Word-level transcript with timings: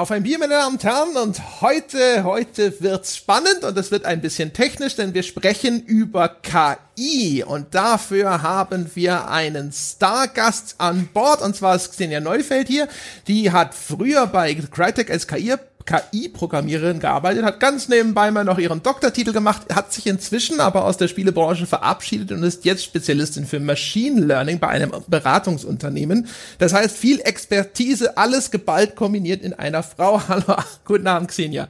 Auf 0.00 0.10
ein 0.12 0.22
Bier, 0.22 0.38
meine 0.38 0.54
Damen 0.54 0.76
und 0.76 0.82
Herren, 0.82 1.14
und 1.18 1.60
heute, 1.60 2.24
heute 2.24 2.80
wird's 2.80 3.16
spannend 3.16 3.64
und 3.64 3.76
es 3.76 3.90
wird 3.90 4.06
ein 4.06 4.22
bisschen 4.22 4.54
technisch, 4.54 4.96
denn 4.96 5.12
wir 5.12 5.22
sprechen 5.22 5.82
über 5.84 6.26
KI 6.26 7.44
und 7.46 7.74
dafür 7.74 8.40
haben 8.40 8.90
wir 8.94 9.28
einen 9.28 9.72
Stargast 9.72 10.76
an 10.78 11.10
Bord 11.12 11.42
und 11.42 11.54
zwar 11.54 11.76
ist 11.76 11.90
Xenia 11.90 12.20
Neufeld 12.20 12.68
hier. 12.68 12.88
Die 13.26 13.52
hat 13.52 13.74
früher 13.74 14.26
bei 14.26 14.54
Crytek 14.54 15.10
als 15.10 15.26
KI 15.26 15.56
KI-Programmiererin 15.86 17.00
gearbeitet, 17.00 17.44
hat 17.44 17.60
ganz 17.60 17.88
nebenbei 17.88 18.30
mal 18.30 18.44
noch 18.44 18.58
ihren 18.58 18.82
Doktortitel 18.82 19.32
gemacht, 19.32 19.74
hat 19.74 19.92
sich 19.92 20.06
inzwischen 20.06 20.60
aber 20.60 20.84
aus 20.84 20.96
der 20.96 21.08
Spielebranche 21.08 21.66
verabschiedet 21.66 22.32
und 22.32 22.42
ist 22.42 22.64
jetzt 22.64 22.84
Spezialistin 22.84 23.46
für 23.46 23.60
Machine 23.60 24.20
Learning 24.20 24.58
bei 24.58 24.68
einem 24.68 24.92
Beratungsunternehmen. 25.06 26.28
Das 26.58 26.72
heißt, 26.72 26.96
viel 26.96 27.20
Expertise, 27.20 28.16
alles 28.16 28.50
geballt 28.50 28.96
kombiniert 28.96 29.42
in 29.42 29.52
einer 29.54 29.82
Frau. 29.82 30.20
Hallo, 30.28 30.56
guten 30.84 31.06
Abend, 31.06 31.28
Xenia. 31.28 31.68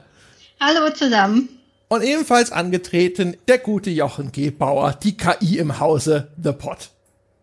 Hallo 0.59 0.93
zusammen. 0.93 1.49
Und 1.87 2.03
ebenfalls 2.03 2.51
angetreten 2.51 3.35
der 3.47 3.57
gute 3.57 3.89
Jochen 3.89 4.31
G. 4.31 4.49
Bauer, 4.49 4.93
die 4.93 5.17
KI 5.17 5.57
im 5.57 5.79
Hause 5.79 6.29
The 6.41 6.53
Pot. 6.53 6.91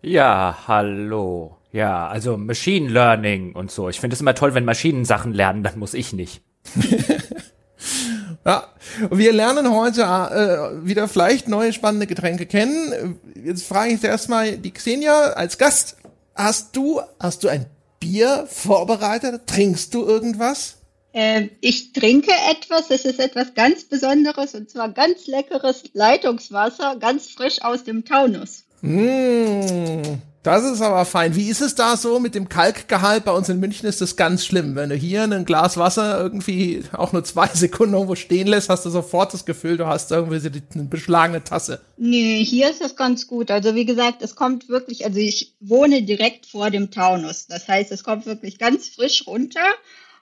Ja, 0.01 0.57
hallo. 0.67 1.59
Ja, 1.73 2.09
also 2.09 2.37
Machine 2.37 2.89
Learning 2.89 3.53
und 3.53 3.71
so. 3.71 3.89
Ich 3.89 4.01
finde 4.01 4.15
es 4.15 4.21
immer 4.21 4.35
toll, 4.35 4.55
wenn 4.55 4.65
Maschinen 4.65 5.05
Sachen 5.05 5.33
lernen, 5.33 5.63
dann 5.63 5.79
muss 5.79 5.93
ich 5.93 6.13
nicht. 6.13 6.41
ja, 8.45 8.69
wir 9.11 9.33
lernen 9.33 9.71
heute 9.71 10.03
äh, 10.03 10.87
wieder 10.87 11.09
vielleicht 11.09 11.49
neue 11.49 11.73
spannende 11.73 12.07
Getränke 12.07 12.47
kennen. 12.47 13.19
Jetzt 13.35 13.65
frage 13.65 13.93
ich 13.93 14.03
erstmal 14.03 14.57
die 14.59 14.73
Xenia 14.73 15.33
als 15.33 15.59
Gast. 15.59 15.97
Hast 16.35 16.77
du, 16.77 17.01
hast 17.19 17.45
du 17.45 17.49
ein 17.49 17.67
Bier 18.01 18.47
vorbereitet? 18.49 19.47
Trinkst 19.47 19.93
du 19.95 20.05
irgendwas? 20.05 20.77
Äh, 21.13 21.49
ich 21.61 21.93
trinke 21.93 22.33
etwas. 22.51 22.91
Es 22.91 23.05
ist 23.05 23.19
etwas 23.19 23.55
ganz 23.55 23.85
Besonderes 23.85 24.55
und 24.55 24.71
zwar 24.71 24.93
ganz 24.93 25.27
leckeres 25.27 25.85
Leitungswasser, 25.93 26.97
ganz 27.01 27.31
frisch 27.31 27.63
aus 27.63 27.85
dem 27.85 28.05
Taunus. 28.05 28.65
Mmh. 28.83 30.19
Das 30.45 30.65
ist 30.65 30.81
aber 30.81 31.05
fein. 31.05 31.35
Wie 31.35 31.49
ist 31.49 31.61
es 31.61 31.75
da 31.75 31.97
so 31.97 32.21
mit 32.21 32.35
dem 32.35 32.49
Kalkgehalt? 32.49 33.25
Bei 33.25 33.33
uns 33.33 33.49
in 33.49 33.59
München 33.59 33.89
ist 33.89 34.01
das 34.01 34.17
ganz 34.17 34.47
schlimm. 34.47 34.77
Wenn 34.77 34.89
du 34.89 34.95
hier 34.95 35.25
ein 35.25 35.45
Glas 35.45 35.77
Wasser 35.77 36.21
irgendwie 36.21 36.85
auch 36.93 37.13
nur 37.13 37.25
zwei 37.25 37.49
Sekunden 37.55 37.95
irgendwo 37.95 38.15
stehen 38.15 38.47
lässt, 38.47 38.69
hast 38.69 38.87
du 38.87 38.91
sofort 38.91 39.35
das 39.35 39.45
Gefühl, 39.45 39.77
du 39.77 39.87
hast 39.87 40.13
irgendwie 40.13 40.63
eine 40.75 40.85
beschlagene 40.85 41.43
Tasse. 41.43 41.81
Nee, 41.97 42.45
hier 42.45 42.71
ist 42.71 42.81
das 42.81 42.95
ganz 42.95 43.27
gut. 43.27 43.51
Also 43.51 43.75
wie 43.75 43.85
gesagt, 43.85 44.23
es 44.23 44.37
kommt 44.37 44.69
wirklich, 44.69 45.05
also 45.05 45.19
ich 45.19 45.57
wohne 45.61 46.03
direkt 46.03 46.47
vor 46.47 46.71
dem 46.71 46.91
Taunus. 46.93 47.47
Das 47.49 47.67
heißt, 47.67 47.91
es 47.91 48.05
kommt 48.05 48.25
wirklich 48.27 48.59
ganz 48.59 48.89
frisch 48.89 49.27
runter. 49.27 49.67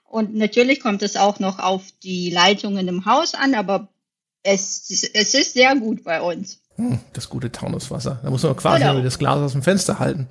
Und 0.03 0.35
natürlich 0.35 0.79
kommt 0.79 1.03
es 1.03 1.15
auch 1.15 1.39
noch 1.39 1.59
auf 1.59 1.83
die 2.01 2.31
Leitungen 2.31 2.87
im 2.87 3.05
Haus 3.05 3.33
an, 3.35 3.53
aber 3.53 3.89
es, 4.41 4.89
es 5.13 5.33
ist 5.33 5.53
sehr 5.53 5.75
gut 5.75 6.03
bei 6.03 6.21
uns. 6.21 6.61
Hm, 6.77 6.99
das 7.13 7.29
gute 7.29 7.51
Taunuswasser. 7.51 8.19
Da 8.23 8.29
muss 8.29 8.43
man 8.43 8.55
quasi 8.55 8.83
genau. 8.83 9.01
das 9.01 9.19
Glas 9.19 9.37
aus 9.37 9.51
dem 9.51 9.63
Fenster 9.63 9.99
halten. 9.99 10.27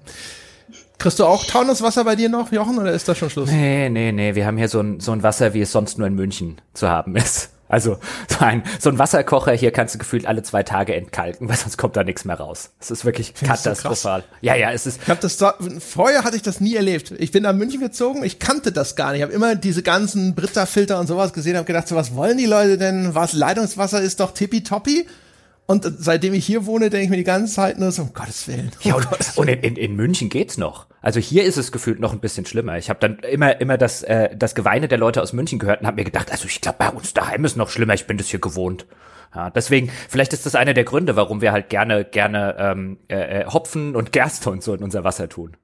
Kriegst 0.98 1.18
du 1.18 1.24
auch 1.24 1.44
Taunuswasser 1.44 2.04
bei 2.04 2.16
dir 2.16 2.28
noch, 2.28 2.52
Jochen, 2.52 2.78
oder 2.78 2.92
ist 2.92 3.06
das 3.06 3.18
schon 3.18 3.28
Schluss? 3.28 3.50
Nee, 3.50 3.90
nee, 3.90 4.12
nee. 4.12 4.34
Wir 4.34 4.46
haben 4.46 4.56
hier 4.56 4.68
so 4.68 4.80
ein, 4.80 5.00
so 5.00 5.12
ein 5.12 5.22
Wasser, 5.22 5.52
wie 5.52 5.60
es 5.60 5.72
sonst 5.72 5.98
nur 5.98 6.06
in 6.06 6.14
München 6.14 6.60
zu 6.72 6.88
haben 6.88 7.16
ist. 7.16 7.50
Also 7.68 7.98
so 8.28 8.44
ein, 8.44 8.62
so 8.78 8.90
ein 8.90 8.98
Wasserkocher 8.98 9.52
hier 9.52 9.72
kannst 9.72 9.94
du 9.94 9.98
gefühlt 9.98 10.26
alle 10.26 10.42
zwei 10.42 10.62
Tage 10.62 10.94
entkalken, 10.94 11.48
weil 11.48 11.56
sonst 11.56 11.76
kommt 11.76 11.96
da 11.96 12.04
nichts 12.04 12.24
mehr 12.24 12.36
raus. 12.36 12.70
Es 12.78 12.90
ist 12.90 13.04
wirklich 13.04 13.34
katastrophal. 13.34 14.20
So 14.20 14.26
ja, 14.40 14.54
ja, 14.54 14.70
es 14.70 14.86
ist. 14.86 15.02
Ich 15.02 15.08
hab 15.08 15.20
das 15.20 15.36
da, 15.36 15.54
vorher 15.80 16.24
hatte 16.24 16.36
ich 16.36 16.42
das 16.42 16.60
nie 16.60 16.76
erlebt. 16.76 17.12
Ich 17.18 17.32
bin 17.32 17.42
nach 17.42 17.54
München 17.54 17.80
gezogen, 17.80 18.22
ich 18.22 18.38
kannte 18.38 18.70
das 18.70 18.94
gar 18.94 19.10
nicht. 19.10 19.18
Ich 19.18 19.22
habe 19.24 19.32
immer 19.32 19.56
diese 19.56 19.82
ganzen 19.82 20.34
Britta-Filter 20.34 21.00
und 21.00 21.08
sowas 21.08 21.32
gesehen, 21.32 21.56
habe 21.56 21.66
gedacht, 21.66 21.88
so 21.88 21.96
was 21.96 22.14
wollen 22.14 22.38
die 22.38 22.46
Leute 22.46 22.78
denn? 22.78 23.14
Was 23.14 23.32
Leitungswasser 23.32 24.00
ist 24.00 24.20
doch 24.20 24.32
tippitoppi. 24.32 25.06
Und 25.66 25.84
seitdem 25.98 26.32
ich 26.32 26.46
hier 26.46 26.64
wohne, 26.66 26.90
denke 26.90 27.04
ich 27.04 27.10
mir 27.10 27.16
die 27.16 27.24
ganze 27.24 27.52
Zeit 27.52 27.78
nur 27.78 27.90
so, 27.90 28.02
um 28.02 28.12
Gottes 28.12 28.46
Willen. 28.46 28.70
Oh 28.76 28.88
ja, 28.88 28.94
und, 28.94 29.10
Gottes 29.10 29.36
Willen. 29.36 29.48
und 29.48 29.64
in, 29.64 29.74
in, 29.74 29.76
in 29.76 29.96
München 29.96 30.28
geht's 30.28 30.58
noch. 30.58 30.86
Also 31.00 31.18
hier 31.18 31.44
ist 31.44 31.56
es 31.56 31.72
gefühlt 31.72 31.98
noch 31.98 32.12
ein 32.12 32.20
bisschen 32.20 32.46
schlimmer. 32.46 32.78
Ich 32.78 32.88
habe 32.88 33.00
dann 33.00 33.18
immer 33.18 33.60
immer 33.60 33.76
das 33.76 34.02
äh, 34.04 34.36
das 34.36 34.54
Geweine 34.54 34.88
der 34.88 34.98
Leute 34.98 35.22
aus 35.22 35.32
München 35.32 35.58
gehört 35.58 35.80
und 35.80 35.86
habe 35.86 35.96
mir 35.96 36.04
gedacht, 36.04 36.30
also 36.30 36.46
ich 36.46 36.60
glaube 36.60 36.78
bei 36.78 36.88
uns 36.88 37.14
daheim 37.14 37.44
ist 37.44 37.56
noch 37.56 37.70
schlimmer. 37.70 37.94
Ich 37.94 38.06
bin 38.06 38.16
das 38.16 38.28
hier 38.28 38.40
gewohnt. 38.40 38.86
Ja, 39.34 39.50
deswegen, 39.50 39.90
vielleicht 40.08 40.32
ist 40.32 40.46
das 40.46 40.54
einer 40.54 40.72
der 40.72 40.84
Gründe, 40.84 41.16
warum 41.16 41.40
wir 41.40 41.52
halt 41.52 41.68
gerne 41.68 42.04
gerne 42.04 42.56
ähm, 42.58 42.98
äh, 43.08 43.42
äh 43.42 43.46
Hopfen 43.46 43.96
und 43.96 44.12
Gerste 44.12 44.50
und 44.50 44.62
so 44.62 44.72
in 44.72 44.82
unser 44.82 45.04
Wasser 45.04 45.28
tun. 45.28 45.56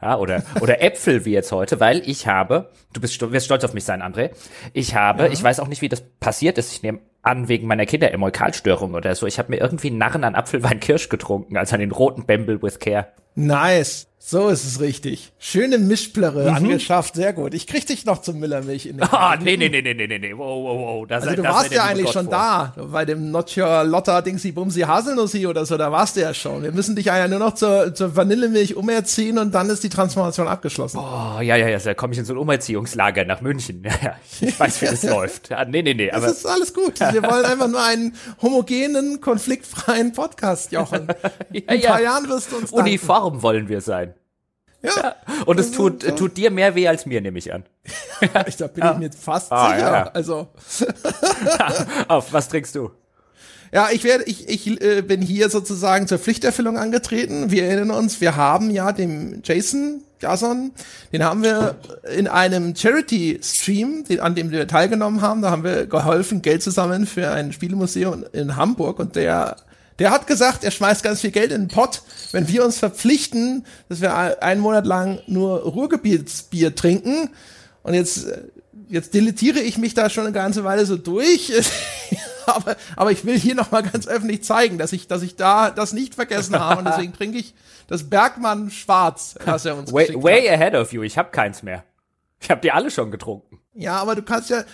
Ja, 0.00 0.18
oder, 0.18 0.42
oder 0.60 0.82
Äpfel 0.82 1.24
wie 1.24 1.32
jetzt 1.32 1.52
heute, 1.52 1.80
weil 1.80 2.02
ich 2.08 2.26
habe, 2.26 2.70
du 2.92 3.00
bist, 3.00 3.20
du 3.20 3.32
wirst 3.32 3.46
stolz 3.46 3.64
auf 3.64 3.74
mich 3.74 3.84
sein, 3.84 4.02
André. 4.02 4.30
Ich 4.74 4.94
habe, 4.94 5.24
ja. 5.24 5.30
ich 5.30 5.42
weiß 5.42 5.60
auch 5.60 5.68
nicht, 5.68 5.82
wie 5.82 5.88
das 5.88 6.02
passiert 6.20 6.58
ist. 6.58 6.72
Ich 6.72 6.82
nehme 6.82 7.00
an 7.26 7.48
wegen 7.48 7.66
meiner 7.66 7.86
Kinderemulkalstörung 7.86 8.94
oder 8.94 9.14
so. 9.14 9.26
Ich 9.26 9.38
habe 9.38 9.50
mir 9.50 9.60
irgendwie 9.60 9.90
Narren 9.90 10.24
an 10.24 10.34
Apfelwein 10.34 10.80
Kirsch 10.80 11.08
getrunken, 11.08 11.56
als 11.56 11.72
an 11.72 11.80
den 11.80 11.90
roten 11.90 12.24
Bamble 12.24 12.62
with 12.62 12.78
Care. 12.78 13.08
Nice. 13.34 14.06
So 14.28 14.48
ist 14.48 14.64
es 14.64 14.80
richtig. 14.80 15.32
Schöne 15.38 15.78
Mischplörre 15.78 16.50
mhm. 16.50 16.56
angeschafft, 16.56 17.14
sehr 17.14 17.32
gut. 17.32 17.54
Ich 17.54 17.68
krieg 17.68 17.86
dich 17.86 18.06
noch 18.06 18.22
zum 18.22 18.40
Müllermilch 18.40 18.86
in 18.86 18.96
den 18.96 19.06
Ah, 19.08 19.36
nee, 19.40 19.56
nee, 19.56 19.68
nee, 19.68 19.82
nee, 19.82 19.94
nee, 19.94 20.18
nee, 20.18 20.32
wow, 20.36 20.64
wow, 20.64 20.80
wow. 20.80 21.06
Das, 21.06 21.22
also 21.22 21.36
du 21.36 21.42
das 21.42 21.54
warst 21.54 21.72
ja 21.72 21.84
eigentlich 21.84 22.10
schon 22.10 22.24
vor. 22.24 22.32
da, 22.32 22.74
bei 22.90 23.04
dem 23.04 23.30
Not 23.30 23.56
Your 23.56 23.84
Lotta 23.84 24.22
Dingsy 24.22 24.50
Bumsy 24.50 24.80
Haselnussi 24.80 25.46
oder 25.46 25.64
so, 25.64 25.76
da 25.76 25.92
warst 25.92 26.16
du 26.16 26.22
ja 26.22 26.34
schon. 26.34 26.64
Wir 26.64 26.72
müssen 26.72 26.96
dich 26.96 27.06
ja 27.06 27.28
nur 27.28 27.38
noch 27.38 27.54
zur, 27.54 27.94
zur 27.94 28.16
Vanillemilch 28.16 28.74
umerziehen 28.74 29.38
und 29.38 29.54
dann 29.54 29.70
ist 29.70 29.84
die 29.84 29.90
Transformation 29.90 30.48
abgeschlossen. 30.48 30.98
Oh, 30.98 31.40
ja, 31.40 31.54
ja, 31.54 31.68
ja, 31.68 31.78
da 31.78 31.94
komme 31.94 32.12
ich 32.12 32.18
in 32.18 32.24
so 32.24 32.34
ein 32.34 32.38
Umerziehungslager 32.38 33.24
nach 33.24 33.40
München. 33.42 33.84
Ja, 33.86 33.92
ja, 34.02 34.16
ich 34.40 34.58
weiß, 34.58 34.82
wie 34.82 34.86
das 34.86 35.02
läuft. 35.04 35.50
Ja, 35.50 35.64
nee, 35.64 35.82
nee, 35.82 35.94
nee, 35.94 36.10
aber. 36.10 36.26
Das 36.26 36.38
ist 36.38 36.46
alles 36.46 36.74
gut. 36.74 36.98
Wir 36.98 37.22
wollen 37.22 37.44
einfach 37.44 37.68
nur 37.68 37.82
einen 37.82 38.16
homogenen, 38.42 39.20
konfliktfreien 39.20 40.12
Podcast, 40.12 40.72
Jochen. 40.72 41.06
In 41.52 41.68
ein 41.68 41.80
paar 41.80 42.02
Jahren 42.02 42.28
wirst 42.28 42.50
du 42.50 42.56
uns 42.56 42.72
danken. 42.72 42.88
Uniform 42.88 43.42
wollen 43.42 43.68
wir 43.68 43.80
sein. 43.80 44.15
Ja. 44.86 45.16
Und 45.44 45.60
es 45.60 45.72
tut, 45.72 46.02
so. 46.02 46.10
tut 46.12 46.36
dir 46.36 46.50
mehr 46.50 46.74
weh 46.74 46.88
als 46.88 47.06
mir, 47.06 47.20
nehme 47.20 47.38
ich 47.38 47.52
an. 47.52 47.64
ich, 48.46 48.56
da 48.56 48.66
bin 48.66 48.84
ja. 48.84 48.92
ich 48.92 48.98
mir 48.98 49.12
fast 49.12 49.52
ah, 49.52 49.68
sicher. 49.68 49.92
Ja. 49.92 50.10
Also. 50.12 50.48
Auf, 52.08 52.32
was 52.32 52.48
trinkst 52.48 52.74
du? 52.74 52.90
Ja, 53.72 53.88
ich 53.92 54.04
werde, 54.04 54.24
ich, 54.24 54.48
ich 54.48 54.80
äh, 54.80 55.02
bin 55.02 55.20
hier 55.20 55.50
sozusagen 55.50 56.06
zur 56.06 56.18
Pflichterfüllung 56.18 56.78
angetreten. 56.78 57.50
Wir 57.50 57.64
erinnern 57.64 57.90
uns, 57.90 58.20
wir 58.20 58.36
haben 58.36 58.70
ja 58.70 58.92
dem 58.92 59.42
Jason 59.44 60.02
Jason, 60.20 60.72
den 61.12 61.24
haben 61.24 61.42
wir 61.42 61.76
in 62.16 62.26
einem 62.26 62.74
Charity-Stream, 62.74 64.04
an 64.20 64.34
dem 64.34 64.50
wir 64.50 64.66
teilgenommen 64.66 65.20
haben, 65.20 65.42
da 65.42 65.50
haben 65.50 65.64
wir 65.64 65.86
geholfen, 65.86 66.42
Geld 66.42 66.62
zu 66.62 66.70
sammeln 66.70 67.06
für 67.06 67.30
ein 67.30 67.52
Spielemuseum 67.52 68.24
in 68.32 68.56
Hamburg 68.56 68.98
und 68.98 69.16
der 69.16 69.56
der 69.98 70.10
hat 70.10 70.26
gesagt, 70.26 70.64
er 70.64 70.70
schmeißt 70.70 71.02
ganz 71.02 71.20
viel 71.20 71.30
Geld 71.30 71.52
in 71.52 71.62
den 71.62 71.68
Pott, 71.68 72.02
wenn 72.32 72.48
wir 72.48 72.64
uns 72.64 72.78
verpflichten, 72.78 73.66
dass 73.88 74.00
wir 74.00 74.42
einen 74.42 74.60
Monat 74.60 74.86
lang 74.86 75.20
nur 75.26 75.60
Ruhrgebietsbier 75.60 76.74
trinken. 76.74 77.30
Und 77.82 77.94
jetzt, 77.94 78.26
jetzt 78.88 79.14
deletiere 79.14 79.60
ich 79.60 79.78
mich 79.78 79.94
da 79.94 80.10
schon 80.10 80.24
eine 80.24 80.32
ganze 80.32 80.64
Weile 80.64 80.84
so 80.84 80.96
durch. 80.96 81.52
aber, 82.46 82.76
aber 82.96 83.10
ich 83.10 83.24
will 83.24 83.38
hier 83.38 83.54
nochmal 83.54 83.82
ganz 83.82 84.06
öffentlich 84.06 84.44
zeigen, 84.44 84.78
dass 84.78 84.92
ich, 84.92 85.08
dass 85.08 85.22
ich 85.22 85.36
da 85.36 85.70
das 85.70 85.92
nicht 85.92 86.14
vergessen 86.14 86.58
habe. 86.58 86.80
Und 86.80 86.86
deswegen 86.86 87.12
trinke 87.12 87.38
ich 87.38 87.54
das 87.88 88.08
Bergmann 88.08 88.70
Schwarz, 88.70 89.36
was 89.44 89.64
er 89.64 89.76
uns 89.76 89.92
way, 89.92 90.14
way 90.14 90.48
ahead 90.48 90.74
of 90.74 90.92
you. 90.92 91.02
Ich 91.02 91.18
habe 91.18 91.30
keins 91.30 91.62
mehr. 91.62 91.84
Ich 92.40 92.50
habe 92.50 92.60
die 92.60 92.72
alle 92.72 92.90
schon 92.90 93.10
getrunken. 93.10 93.60
Ja, 93.74 93.96
aber 93.96 94.14
du 94.14 94.22
kannst 94.22 94.50
ja, 94.50 94.64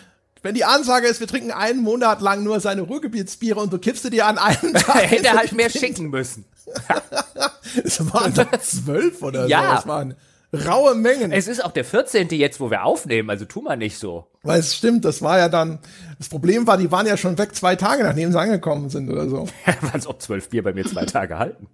wenn 0.42 0.54
die 0.54 0.64
Ansage 0.64 1.06
ist, 1.06 1.20
wir 1.20 1.26
trinken 1.26 1.52
einen 1.52 1.82
Monat 1.82 2.20
lang 2.20 2.42
nur 2.42 2.60
seine 2.60 2.82
Ruhrgebietsbiere 2.82 3.60
und 3.60 3.72
du 3.72 3.78
kippst 3.78 4.12
dir 4.12 4.26
an 4.26 4.38
einem 4.38 4.74
Tag. 4.74 5.10
Hätte 5.10 5.26
er 5.26 5.36
halt 5.36 5.52
mehr 5.52 5.70
schicken 5.70 6.10
müssen. 6.10 6.44
es 7.84 8.12
waren 8.12 8.34
zwölf 8.60 9.22
oder 9.22 9.46
ja. 9.46 9.62
so. 9.62 9.74
Das 9.76 9.86
waren 9.86 10.14
raue 10.52 10.94
Mengen. 10.94 11.32
Es 11.32 11.48
ist 11.48 11.64
auch 11.64 11.70
der 11.70 11.84
14. 11.84 12.28
jetzt, 12.30 12.60
wo 12.60 12.70
wir 12.70 12.84
aufnehmen, 12.84 13.30
also 13.30 13.44
tu 13.44 13.62
mal 13.62 13.76
nicht 13.76 13.98
so. 13.98 14.26
Weil 14.42 14.60
es 14.60 14.74
stimmt, 14.74 15.04
das 15.04 15.22
war 15.22 15.38
ja 15.38 15.48
dann, 15.48 15.78
das 16.18 16.28
Problem 16.28 16.66
war, 16.66 16.76
die 16.76 16.90
waren 16.90 17.06
ja 17.06 17.16
schon 17.16 17.38
weg 17.38 17.54
zwei 17.54 17.76
Tage, 17.76 18.02
nachdem 18.02 18.32
sie 18.32 18.40
angekommen 18.40 18.90
sind 18.90 19.10
oder 19.10 19.28
so. 19.28 19.48
Ja, 19.66 19.74
als 19.92 20.06
ob 20.06 20.20
zwölf 20.20 20.48
Bier 20.50 20.62
bei 20.62 20.72
mir 20.72 20.84
zwei 20.84 21.04
Tage 21.04 21.38
halten. 21.38 21.68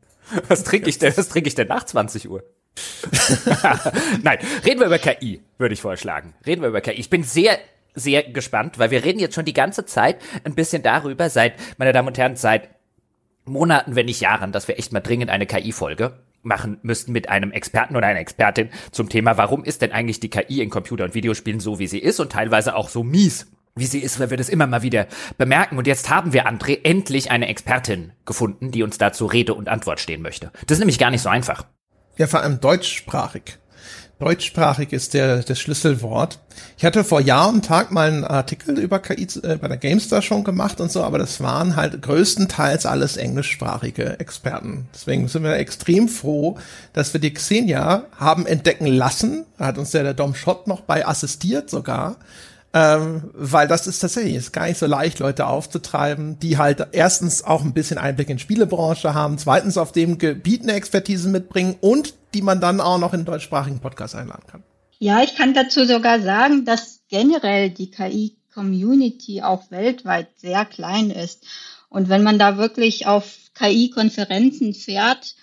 Was 0.48 0.62
trinke 0.62 0.90
ich 0.90 0.98
denn, 0.98 1.16
was 1.16 1.28
trinke 1.28 1.48
ich 1.48 1.54
denn 1.54 1.68
nach 1.68 1.84
20 1.84 2.28
Uhr? 2.28 2.44
Nein, 4.22 4.38
reden 4.64 4.80
wir 4.80 4.86
über 4.86 4.98
KI, 4.98 5.42
würde 5.56 5.72
ich 5.72 5.80
vorschlagen. 5.80 6.34
Reden 6.46 6.60
wir 6.60 6.68
über 6.68 6.80
KI. 6.80 6.92
Ich 6.92 7.10
bin 7.10 7.24
sehr 7.24 7.58
sehr 7.94 8.22
gespannt, 8.22 8.78
weil 8.78 8.90
wir 8.90 9.04
reden 9.04 9.18
jetzt 9.18 9.34
schon 9.34 9.44
die 9.44 9.54
ganze 9.54 9.84
Zeit 9.84 10.18
ein 10.44 10.54
bisschen 10.54 10.82
darüber, 10.82 11.30
seit, 11.30 11.54
meine 11.78 11.92
Damen 11.92 12.08
und 12.08 12.18
Herren, 12.18 12.36
seit 12.36 12.70
Monaten, 13.44 13.96
wenn 13.96 14.06
nicht 14.06 14.20
Jahren, 14.20 14.52
dass 14.52 14.68
wir 14.68 14.78
echt 14.78 14.92
mal 14.92 15.00
dringend 15.00 15.30
eine 15.30 15.46
KI-Folge 15.46 16.18
machen 16.42 16.78
müssten 16.82 17.12
mit 17.12 17.28
einem 17.28 17.50
Experten 17.50 17.96
oder 17.96 18.06
einer 18.06 18.20
Expertin 18.20 18.70
zum 18.92 19.08
Thema, 19.08 19.36
warum 19.36 19.64
ist 19.64 19.82
denn 19.82 19.92
eigentlich 19.92 20.20
die 20.20 20.30
KI 20.30 20.62
in 20.62 20.70
Computer- 20.70 21.04
und 21.04 21.14
Videospielen 21.14 21.60
so, 21.60 21.78
wie 21.78 21.86
sie 21.86 21.98
ist 21.98 22.20
und 22.20 22.32
teilweise 22.32 22.76
auch 22.76 22.88
so 22.88 23.02
mies, 23.02 23.50
wie 23.74 23.86
sie 23.86 24.00
ist, 24.00 24.20
weil 24.20 24.30
wir 24.30 24.36
das 24.36 24.48
immer 24.48 24.66
mal 24.66 24.82
wieder 24.82 25.06
bemerken. 25.36 25.78
Und 25.78 25.86
jetzt 25.86 26.10
haben 26.10 26.32
wir, 26.32 26.48
André, 26.48 26.80
endlich 26.84 27.30
eine 27.30 27.48
Expertin 27.48 28.12
gefunden, 28.24 28.70
die 28.70 28.82
uns 28.82 28.98
dazu 28.98 29.26
Rede 29.26 29.54
und 29.54 29.68
Antwort 29.68 30.00
stehen 30.00 30.22
möchte. 30.22 30.50
Das 30.66 30.76
ist 30.76 30.80
nämlich 30.80 30.98
gar 30.98 31.10
nicht 31.10 31.22
so 31.22 31.28
einfach. 31.28 31.66
Ja, 32.16 32.26
vor 32.26 32.40
allem 32.40 32.60
deutschsprachig. 32.60 33.58
Deutschsprachig 34.18 34.92
ist 34.92 35.14
der, 35.14 35.44
das 35.44 35.60
Schlüsselwort. 35.60 36.40
Ich 36.76 36.84
hatte 36.84 37.04
vor 37.04 37.20
Jahr 37.20 37.48
und 37.48 37.64
Tag 37.64 37.92
mal 37.92 38.08
einen 38.08 38.24
Artikel 38.24 38.76
über 38.76 38.98
KI 38.98 39.28
äh, 39.44 39.56
bei 39.56 39.68
der 39.68 39.76
GameStar 39.76 40.22
schon 40.22 40.42
gemacht 40.42 40.80
und 40.80 40.90
so, 40.90 41.04
aber 41.04 41.18
das 41.18 41.40
waren 41.40 41.76
halt 41.76 42.02
größtenteils 42.02 42.84
alles 42.84 43.16
englischsprachige 43.16 44.18
Experten. 44.18 44.88
Deswegen 44.92 45.28
sind 45.28 45.44
wir 45.44 45.54
extrem 45.54 46.08
froh, 46.08 46.58
dass 46.94 47.12
wir 47.12 47.20
die 47.20 47.32
Xenia 47.32 48.06
haben 48.16 48.44
entdecken 48.46 48.86
lassen. 48.86 49.44
Da 49.56 49.66
hat 49.66 49.78
uns 49.78 49.92
der, 49.92 50.02
der 50.02 50.14
Dom 50.14 50.34
Schott 50.34 50.66
noch 50.66 50.80
bei 50.80 51.06
assistiert 51.06 51.70
sogar. 51.70 52.16
Ähm, 52.74 53.30
weil 53.32 53.66
das 53.66 53.86
ist 53.86 54.00
tatsächlich 54.00 54.34
ist 54.34 54.52
gar 54.52 54.66
nicht 54.66 54.78
so 54.78 54.86
leicht, 54.86 55.20
Leute 55.20 55.46
aufzutreiben, 55.46 56.38
die 56.38 56.58
halt 56.58 56.88
erstens 56.92 57.42
auch 57.42 57.64
ein 57.64 57.72
bisschen 57.72 57.96
Einblick 57.96 58.28
in 58.28 58.38
Spielebranche 58.38 59.14
haben, 59.14 59.38
zweitens 59.38 59.78
auf 59.78 59.92
dem 59.92 60.18
Gebiet 60.18 60.64
eine 60.64 60.74
Expertise 60.74 61.30
mitbringen 61.30 61.76
und 61.80 62.14
die 62.34 62.42
man 62.42 62.60
dann 62.60 62.80
auch 62.80 62.98
noch 62.98 63.14
in 63.14 63.24
deutschsprachigen 63.24 63.80
Podcast 63.80 64.14
einladen 64.14 64.46
kann. 64.46 64.62
Ja, 64.98 65.22
ich 65.22 65.36
kann 65.36 65.54
dazu 65.54 65.84
sogar 65.84 66.20
sagen, 66.20 66.64
dass 66.64 67.02
generell 67.08 67.70
die 67.70 67.90
KI-Community 67.90 69.42
auch 69.42 69.70
weltweit 69.70 70.28
sehr 70.38 70.64
klein 70.64 71.10
ist. 71.10 71.46
Und 71.88 72.08
wenn 72.08 72.22
man 72.22 72.38
da 72.38 72.58
wirklich 72.58 73.06
auf 73.06 73.36
KI-Konferenzen 73.54 74.74
fährt, 74.74 75.36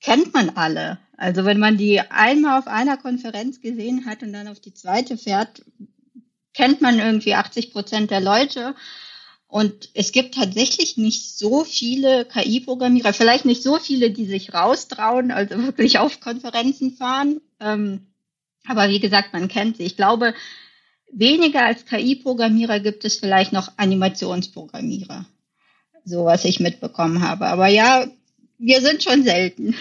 kennt 0.00 0.32
man 0.32 0.50
alle. 0.50 0.98
Also 1.16 1.44
wenn 1.44 1.58
man 1.58 1.76
die 1.76 2.00
einmal 2.00 2.58
auf 2.58 2.66
einer 2.66 2.96
Konferenz 2.96 3.60
gesehen 3.60 4.06
hat 4.06 4.22
und 4.22 4.32
dann 4.32 4.48
auf 4.48 4.60
die 4.60 4.72
zweite 4.72 5.18
fährt, 5.18 5.62
kennt 6.54 6.80
man 6.80 6.98
irgendwie 6.98 7.34
80 7.34 7.72
Prozent 7.72 8.10
der 8.10 8.20
Leute. 8.20 8.74
Und 9.50 9.90
es 9.94 10.12
gibt 10.12 10.36
tatsächlich 10.36 10.96
nicht 10.96 11.36
so 11.36 11.64
viele 11.64 12.24
KI-Programmierer, 12.24 13.12
vielleicht 13.12 13.44
nicht 13.44 13.64
so 13.64 13.78
viele, 13.78 14.12
die 14.12 14.26
sich 14.26 14.54
raustrauen, 14.54 15.32
also 15.32 15.60
wirklich 15.64 15.98
auf 15.98 16.20
Konferenzen 16.20 16.92
fahren. 16.92 17.40
Ähm, 17.58 18.06
aber 18.66 18.88
wie 18.88 19.00
gesagt, 19.00 19.32
man 19.32 19.48
kennt 19.48 19.78
sie. 19.78 19.82
Ich 19.82 19.96
glaube, 19.96 20.34
weniger 21.12 21.64
als 21.64 21.84
KI-Programmierer 21.84 22.78
gibt 22.78 23.04
es 23.04 23.16
vielleicht 23.16 23.52
noch 23.52 23.72
Animationsprogrammierer. 23.76 25.26
So 26.04 26.24
was 26.24 26.44
ich 26.44 26.60
mitbekommen 26.60 27.22
habe. 27.22 27.46
Aber 27.46 27.66
ja, 27.66 28.06
wir 28.58 28.80
sind 28.80 29.02
schon 29.02 29.24
selten. 29.24 29.74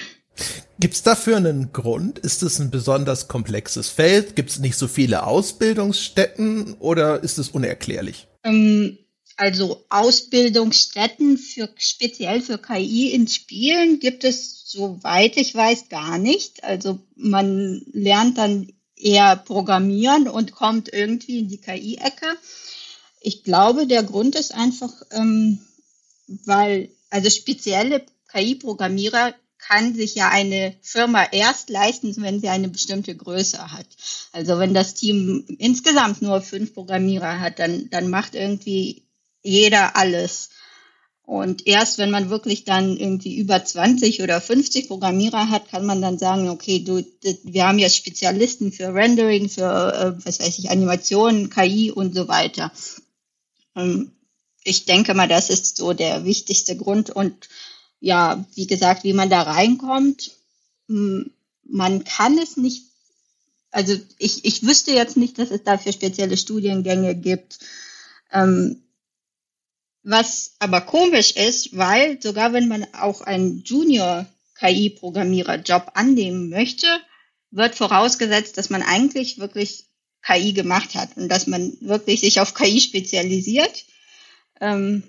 Gibt 0.79 0.95
es 0.95 1.03
dafür 1.03 1.37
einen 1.37 1.73
Grund? 1.73 2.17
Ist 2.17 2.41
es 2.41 2.57
ein 2.57 2.71
besonders 2.71 3.27
komplexes 3.27 3.89
Feld? 3.89 4.35
Gibt 4.35 4.49
es 4.49 4.59
nicht 4.59 4.77
so 4.77 4.87
viele 4.87 5.27
Ausbildungsstätten 5.27 6.75
oder 6.79 7.21
ist 7.21 7.37
es 7.37 7.49
unerklärlich? 7.49 8.27
Ähm, 8.43 8.97
also 9.39 9.85
Ausbildungsstätten 9.87 11.37
für 11.37 11.69
speziell 11.77 12.41
für 12.41 12.57
KI 12.57 13.11
in 13.13 13.25
Spielen 13.29 13.99
gibt 13.99 14.25
es, 14.25 14.63
soweit 14.65 15.37
ich 15.37 15.55
weiß, 15.55 15.87
gar 15.87 16.17
nicht. 16.17 16.65
Also 16.65 16.99
man 17.15 17.81
lernt 17.93 18.37
dann 18.37 18.73
eher 18.97 19.37
programmieren 19.37 20.27
und 20.27 20.51
kommt 20.51 20.91
irgendwie 20.91 21.39
in 21.39 21.47
die 21.47 21.61
KI-Ecke. 21.61 22.35
Ich 23.21 23.45
glaube, 23.45 23.87
der 23.87 24.03
Grund 24.03 24.35
ist 24.35 24.53
einfach, 24.53 24.91
ähm, 25.11 25.59
weil 26.27 26.89
also 27.09 27.29
spezielle 27.29 28.05
KI-Programmierer 28.33 29.33
kann 29.57 29.95
sich 29.95 30.15
ja 30.15 30.27
eine 30.27 30.75
Firma 30.81 31.23
erst 31.31 31.69
leisten, 31.69 32.13
wenn 32.21 32.41
sie 32.41 32.49
eine 32.49 32.67
bestimmte 32.67 33.15
Größe 33.15 33.71
hat. 33.71 33.87
Also 34.33 34.59
wenn 34.59 34.73
das 34.73 34.95
Team 34.95 35.45
insgesamt 35.59 36.21
nur 36.21 36.41
fünf 36.41 36.73
Programmierer 36.73 37.39
hat, 37.39 37.59
dann, 37.59 37.89
dann 37.89 38.09
macht 38.09 38.35
irgendwie 38.35 39.05
jeder 39.43 39.95
alles. 39.95 40.49
Und 41.29 41.67
erst 41.67 41.99
wenn 41.99 42.09
man 42.09 42.31
wirklich 42.31 42.63
dann 42.63 42.97
irgendwie 42.97 43.37
über 43.37 43.63
20 43.63 44.23
oder 44.23 44.41
50 44.41 44.87
Programmierer 44.87 45.51
hat, 45.51 45.69
kann 45.69 45.85
man 45.85 46.01
dann 46.01 46.17
sagen, 46.17 46.49
okay, 46.49 46.79
du, 46.79 47.05
wir 47.43 47.67
haben 47.67 47.77
jetzt 47.77 47.97
Spezialisten 47.97 48.71
für 48.71 48.95
Rendering, 48.95 49.47
für, 49.47 49.93
äh, 50.19 50.25
was 50.25 50.39
weiß 50.39 50.57
ich, 50.57 50.71
Animationen, 50.71 51.51
KI 51.51 51.91
und 51.91 52.15
so 52.15 52.27
weiter. 52.27 52.71
Ähm, 53.75 54.11
ich 54.63 54.85
denke 54.85 55.13
mal, 55.13 55.27
das 55.27 55.51
ist 55.51 55.77
so 55.77 55.93
der 55.93 56.25
wichtigste 56.25 56.75
Grund. 56.75 57.11
Und 57.11 57.47
ja, 57.99 58.43
wie 58.55 58.65
gesagt, 58.65 59.03
wie 59.03 59.13
man 59.13 59.29
da 59.29 59.43
reinkommt, 59.43 60.31
hm, 60.87 61.31
man 61.63 62.03
kann 62.05 62.39
es 62.39 62.57
nicht, 62.57 62.85
also 63.69 63.95
ich, 64.17 64.45
ich 64.45 64.63
wüsste 64.63 64.93
jetzt 64.93 65.15
nicht, 65.15 65.37
dass 65.37 65.51
es 65.51 65.63
dafür 65.63 65.91
spezielle 65.91 66.37
Studiengänge 66.37 67.13
gibt. 67.13 67.59
Ähm, 68.31 68.81
was 70.09 70.55
aber 70.59 70.81
komisch 70.81 71.31
ist, 71.31 71.77
weil 71.77 72.21
sogar 72.21 72.51
wenn 72.53 72.67
man 72.67 72.85
auch 72.93 73.21
einen 73.21 73.63
Junior-KI-Programmierer-Job 73.63 75.91
annehmen 75.93 76.49
möchte, 76.49 76.87
wird 77.51 77.75
vorausgesetzt, 77.75 78.57
dass 78.57 78.69
man 78.69 78.81
eigentlich 78.81 79.39
wirklich 79.39 79.85
KI 80.21 80.53
gemacht 80.53 80.95
hat 80.95 81.15
und 81.15 81.29
dass 81.29 81.47
man 81.47 81.77
wirklich 81.81 82.19
sich 82.21 82.39
auf 82.39 82.53
KI 82.53 82.79
spezialisiert. 82.81 83.85
Ähm, 84.59 85.03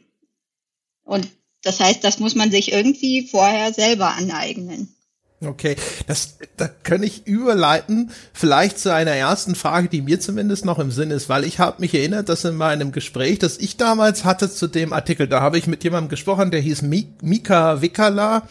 und 1.03 1.29
das 1.63 1.81
heißt, 1.81 2.05
das 2.05 2.19
muss 2.19 2.35
man 2.35 2.51
sich 2.51 2.73
irgendwie 2.73 3.27
vorher 3.27 3.73
selber 3.73 4.15
aneignen. 4.15 4.95
Okay, 5.43 5.75
das, 6.07 6.37
da 6.59 6.69
kann 6.69 7.03
ich 7.03 7.27
überleiten, 7.27 8.11
vielleicht 8.35 8.79
zu 8.79 8.93
einer 8.93 9.13
ersten 9.13 9.55
Frage, 9.55 9.89
die 9.89 10.03
mir 10.03 10.21
zumindest 10.21 10.67
noch 10.67 10.79
im 10.79 10.91
Sinn 10.91 11.11
ist, 11.11 11.31
weil 11.31 11.45
ich 11.45 11.59
habe 11.59 11.81
mich 11.81 11.95
erinnert, 11.95 12.29
dass 12.29 12.45
in 12.45 12.57
meinem 12.57 12.93
Gespräch, 12.93 13.39
das 13.39 13.57
ich 13.57 13.79
damals 13.79 14.27
hatte 14.27 14.51
zu 14.51 14.67
dem 14.67 14.93
Artikel, 14.93 15.29
da 15.29 15.41
habe 15.41 15.57
ich 15.57 15.67
mit 15.67 15.83
jemandem 15.83 16.11
gesprochen, 16.11 16.51
der 16.51 16.61
hieß 16.61 16.83
Mika 16.83 17.81
Wickala, 17.81 18.43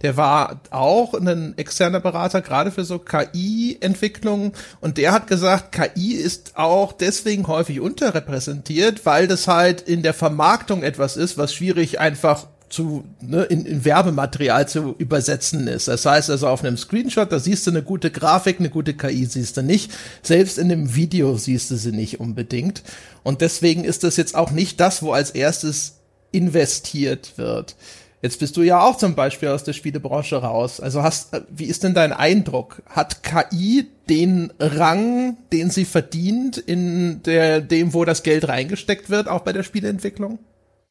der 0.00 0.16
war 0.16 0.60
auch 0.70 1.12
ein 1.12 1.52
externer 1.58 2.00
Berater, 2.00 2.40
gerade 2.40 2.70
für 2.70 2.84
so 2.84 2.98
KI-Entwicklung. 2.98 4.52
Und 4.80 4.96
der 4.96 5.12
hat 5.12 5.26
gesagt, 5.26 5.72
KI 5.72 6.12
ist 6.12 6.56
auch 6.56 6.92
deswegen 6.92 7.46
häufig 7.46 7.80
unterrepräsentiert, 7.80 9.04
weil 9.04 9.26
das 9.26 9.48
halt 9.48 9.82
in 9.82 10.02
der 10.02 10.14
Vermarktung 10.14 10.82
etwas 10.82 11.16
ist, 11.16 11.36
was 11.36 11.52
schwierig 11.52 12.00
einfach 12.00 12.46
zu 12.68 13.04
ne, 13.20 13.44
in, 13.44 13.64
in 13.64 13.84
Werbematerial 13.84 14.68
zu 14.68 14.94
übersetzen 14.98 15.66
ist. 15.66 15.88
Das 15.88 16.04
heißt 16.04 16.30
also 16.30 16.48
auf 16.48 16.64
einem 16.64 16.76
Screenshot, 16.76 17.32
da 17.32 17.38
siehst 17.38 17.66
du 17.66 17.70
eine 17.70 17.82
gute 17.82 18.10
Grafik, 18.10 18.60
eine 18.60 18.70
gute 18.70 18.94
KI 18.94 19.24
siehst 19.24 19.56
du 19.56 19.62
nicht. 19.62 19.92
Selbst 20.22 20.58
in 20.58 20.70
einem 20.70 20.94
Video 20.94 21.36
siehst 21.36 21.70
du 21.70 21.76
sie 21.76 21.92
nicht 21.92 22.20
unbedingt. 22.20 22.82
Und 23.22 23.40
deswegen 23.40 23.84
ist 23.84 24.04
das 24.04 24.16
jetzt 24.16 24.34
auch 24.34 24.50
nicht 24.50 24.80
das, 24.80 25.02
wo 25.02 25.12
als 25.12 25.30
erstes 25.30 25.98
investiert 26.30 27.34
wird. 27.36 27.76
Jetzt 28.20 28.40
bist 28.40 28.56
du 28.56 28.62
ja 28.62 28.80
auch 28.80 28.96
zum 28.96 29.14
Beispiel 29.14 29.48
aus 29.48 29.62
der 29.62 29.72
Spielebranche 29.72 30.36
raus. 30.36 30.80
Also 30.80 31.02
hast, 31.02 31.30
wie 31.50 31.66
ist 31.66 31.84
denn 31.84 31.94
dein 31.94 32.12
Eindruck? 32.12 32.82
Hat 32.86 33.22
KI 33.22 33.86
den 34.08 34.52
Rang, 34.58 35.36
den 35.52 35.70
sie 35.70 35.84
verdient 35.84 36.58
in 36.58 37.22
der, 37.22 37.60
dem, 37.60 37.94
wo 37.94 38.04
das 38.04 38.24
Geld 38.24 38.48
reingesteckt 38.48 39.08
wird, 39.08 39.28
auch 39.28 39.42
bei 39.42 39.52
der 39.52 39.62
Spieleentwicklung? 39.62 40.40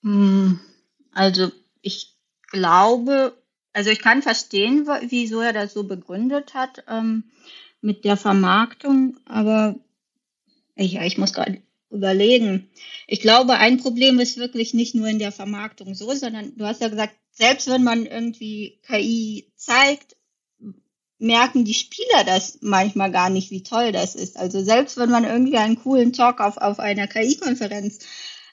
Hm, 0.04 0.60
also 1.14 1.52
ich 1.88 2.18
glaube, 2.52 3.42
also 3.74 3.90
ich 3.90 4.00
kann 4.00 4.22
verstehen, 4.22 4.88
wieso 5.08 5.40
er 5.40 5.54
das 5.54 5.74
so 5.74 5.84
begründet 5.84 6.54
hat 6.54 6.84
ähm, 6.88 7.24
mit 7.82 8.04
der 8.04 8.18
Vermarktung, 8.18 9.18
aber 9.26 9.76
ich, 10.76 10.94
ja, 10.94 11.04
ich 11.04 11.18
muss 11.18 11.34
gerade 11.34 11.62
überlegen. 11.90 12.70
Ich 13.08 13.22
glaube, 13.22 13.54
ein 13.54 13.78
Problem 13.78 14.20
ist 14.20 14.38
wirklich 14.38 14.74
nicht 14.74 14.96
nur 14.96 15.08
in 15.08 15.20
der 15.20 15.32
Vermarktung 15.32 15.96
so, 15.96 16.14
sondern 16.14 16.58
du 16.58 16.66
hast 16.66 16.82
ja 16.82 16.90
gesagt, 16.90 17.16
selbst 17.32 17.70
wenn 17.70 17.84
man 17.84 18.06
irgendwie 18.06 18.80
KI 18.86 19.50
zeigt, 19.56 20.18
merken 21.20 21.64
die 21.64 21.74
Spieler 21.74 22.26
das 22.26 22.60
manchmal 22.62 23.12
gar 23.12 23.30
nicht, 23.30 23.50
wie 23.50 23.64
toll 23.64 23.94
das 23.94 24.14
ist. 24.16 24.38
Also 24.38 24.62
selbst 24.62 24.98
wenn 24.98 25.10
man 25.10 25.24
irgendwie 25.24 25.58
einen 25.58 25.80
coolen 25.80 26.12
Talk 26.12 26.42
auf, 26.42 26.58
auf 26.58 26.80
einer 26.80 27.08
KI-Konferenz 27.08 28.00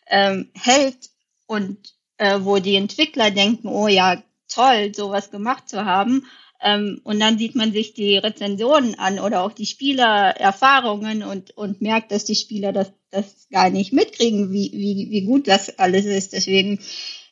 ähm, 0.06 0.50
hält 0.54 1.10
und 1.46 1.94
äh, 2.24 2.44
wo 2.44 2.58
die 2.58 2.76
Entwickler 2.76 3.30
denken, 3.30 3.68
oh 3.68 3.86
ja, 3.86 4.22
toll, 4.48 4.94
sowas 4.94 5.30
gemacht 5.30 5.68
zu 5.68 5.84
haben. 5.84 6.26
Ähm, 6.60 7.00
und 7.04 7.20
dann 7.20 7.38
sieht 7.38 7.54
man 7.54 7.72
sich 7.72 7.92
die 7.92 8.16
Rezensionen 8.16 8.98
an 8.98 9.18
oder 9.18 9.42
auch 9.42 9.52
die 9.52 9.66
Spielererfahrungen 9.66 11.22
und, 11.22 11.56
und 11.56 11.82
merkt, 11.82 12.10
dass 12.10 12.24
die 12.24 12.34
Spieler 12.34 12.72
das, 12.72 12.92
das 13.10 13.48
gar 13.50 13.68
nicht 13.68 13.92
mitkriegen, 13.92 14.52
wie, 14.52 14.72
wie, 14.72 15.10
wie 15.10 15.26
gut 15.26 15.46
das 15.46 15.78
alles 15.78 16.06
ist. 16.06 16.32
Deswegen, 16.32 16.80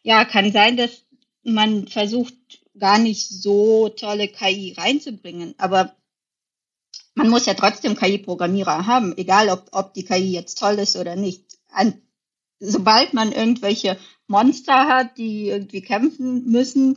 ja, 0.02 0.26
kann 0.26 0.52
sein, 0.52 0.76
dass 0.76 0.90
man 1.42 1.88
versucht, 1.88 2.34
gar 2.78 2.99
nicht 2.99 3.28
so 3.28 3.88
tolle 3.90 4.28
KI 4.28 4.75
reinzubringen. 4.76 5.54
Aber 5.58 5.94
man 7.14 7.28
muss 7.28 7.46
ja 7.46 7.54
trotzdem 7.54 7.96
KI-Programmierer 7.96 8.87
haben, 8.87 9.16
egal 9.16 9.49
ob, 9.50 9.68
ob 9.72 9.94
die 9.94 10.04
KI 10.04 10.32
jetzt 10.32 10.58
toll 10.58 10.75
ist 10.75 10.96
oder 10.96 11.16
nicht. 11.16 11.44
An, 11.70 12.00
sobald 12.61 13.12
man 13.12 13.32
irgendwelche 13.32 13.99
Monster 14.32 14.88
hat, 14.88 15.16
die 15.18 15.48
irgendwie 15.48 15.82
kämpfen 15.82 16.50
müssen, 16.50 16.96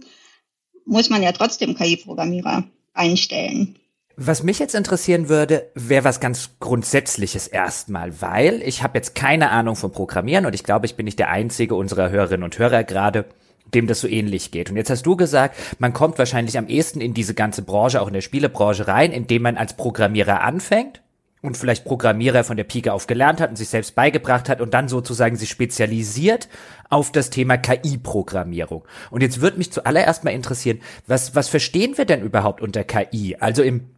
muss 0.85 1.11
man 1.11 1.21
ja 1.21 1.31
trotzdem 1.31 1.75
KI-Programmierer 1.75 2.63
einstellen. 2.93 3.77
Was 4.17 4.43
mich 4.43 4.59
jetzt 4.59 4.75
interessieren 4.75 5.27
würde, 5.27 5.69
wäre 5.75 6.05
was 6.05 6.21
ganz 6.21 6.51
Grundsätzliches 6.61 7.47
erstmal, 7.47 8.21
weil 8.21 8.61
ich 8.63 8.81
habe 8.81 8.97
jetzt 8.97 9.13
keine 9.13 9.51
Ahnung 9.51 9.75
vom 9.75 9.91
Programmieren 9.91 10.45
und 10.45 10.55
ich 10.55 10.63
glaube, 10.63 10.85
ich 10.85 10.95
bin 10.95 11.03
nicht 11.03 11.19
der 11.19 11.29
einzige 11.29 11.75
unserer 11.75 12.09
Hörerinnen 12.09 12.43
und 12.43 12.57
Hörer 12.57 12.85
gerade, 12.85 13.25
dem 13.73 13.87
das 13.87 13.99
so 13.99 14.07
ähnlich 14.07 14.51
geht. 14.51 14.69
Und 14.69 14.77
jetzt 14.77 14.89
hast 14.89 15.05
du 15.05 15.17
gesagt, 15.17 15.57
man 15.79 15.91
kommt 15.91 16.17
wahrscheinlich 16.17 16.57
am 16.57 16.67
ehesten 16.67 17.01
in 17.01 17.13
diese 17.13 17.33
ganze 17.33 17.61
Branche, 17.61 18.01
auch 18.01 18.07
in 18.07 18.13
der 18.13 18.21
Spielebranche 18.21 18.87
rein, 18.87 19.11
indem 19.11 19.41
man 19.41 19.57
als 19.57 19.75
Programmierer 19.75 20.41
anfängt 20.41 21.01
und 21.45 21.57
vielleicht 21.57 21.85
Programmierer 21.85 22.43
von 22.43 22.57
der 22.57 22.63
Pike 22.63 22.93
auf 22.93 23.07
gelernt 23.07 23.41
hat 23.41 23.49
und 23.49 23.55
sich 23.55 23.69
selbst 23.69 23.95
beigebracht 23.95 24.49
hat 24.49 24.61
und 24.61 24.73
dann 24.73 24.87
sozusagen 24.87 25.35
sich 25.35 25.49
spezialisiert 25.49 26.49
auf 26.89 27.11
das 27.11 27.29
Thema 27.29 27.57
KI-Programmierung. 27.57 28.83
Und 29.11 29.21
jetzt 29.21 29.41
würde 29.41 29.57
mich 29.57 29.71
zuallererst 29.71 30.23
mal 30.23 30.31
interessieren, 30.31 30.79
was, 31.07 31.35
was 31.35 31.47
verstehen 31.47 31.97
wir 31.97 32.05
denn 32.05 32.21
überhaupt 32.21 32.61
unter 32.61 32.83
KI? 32.83 33.37
Also 33.39 33.63
im 33.63 33.89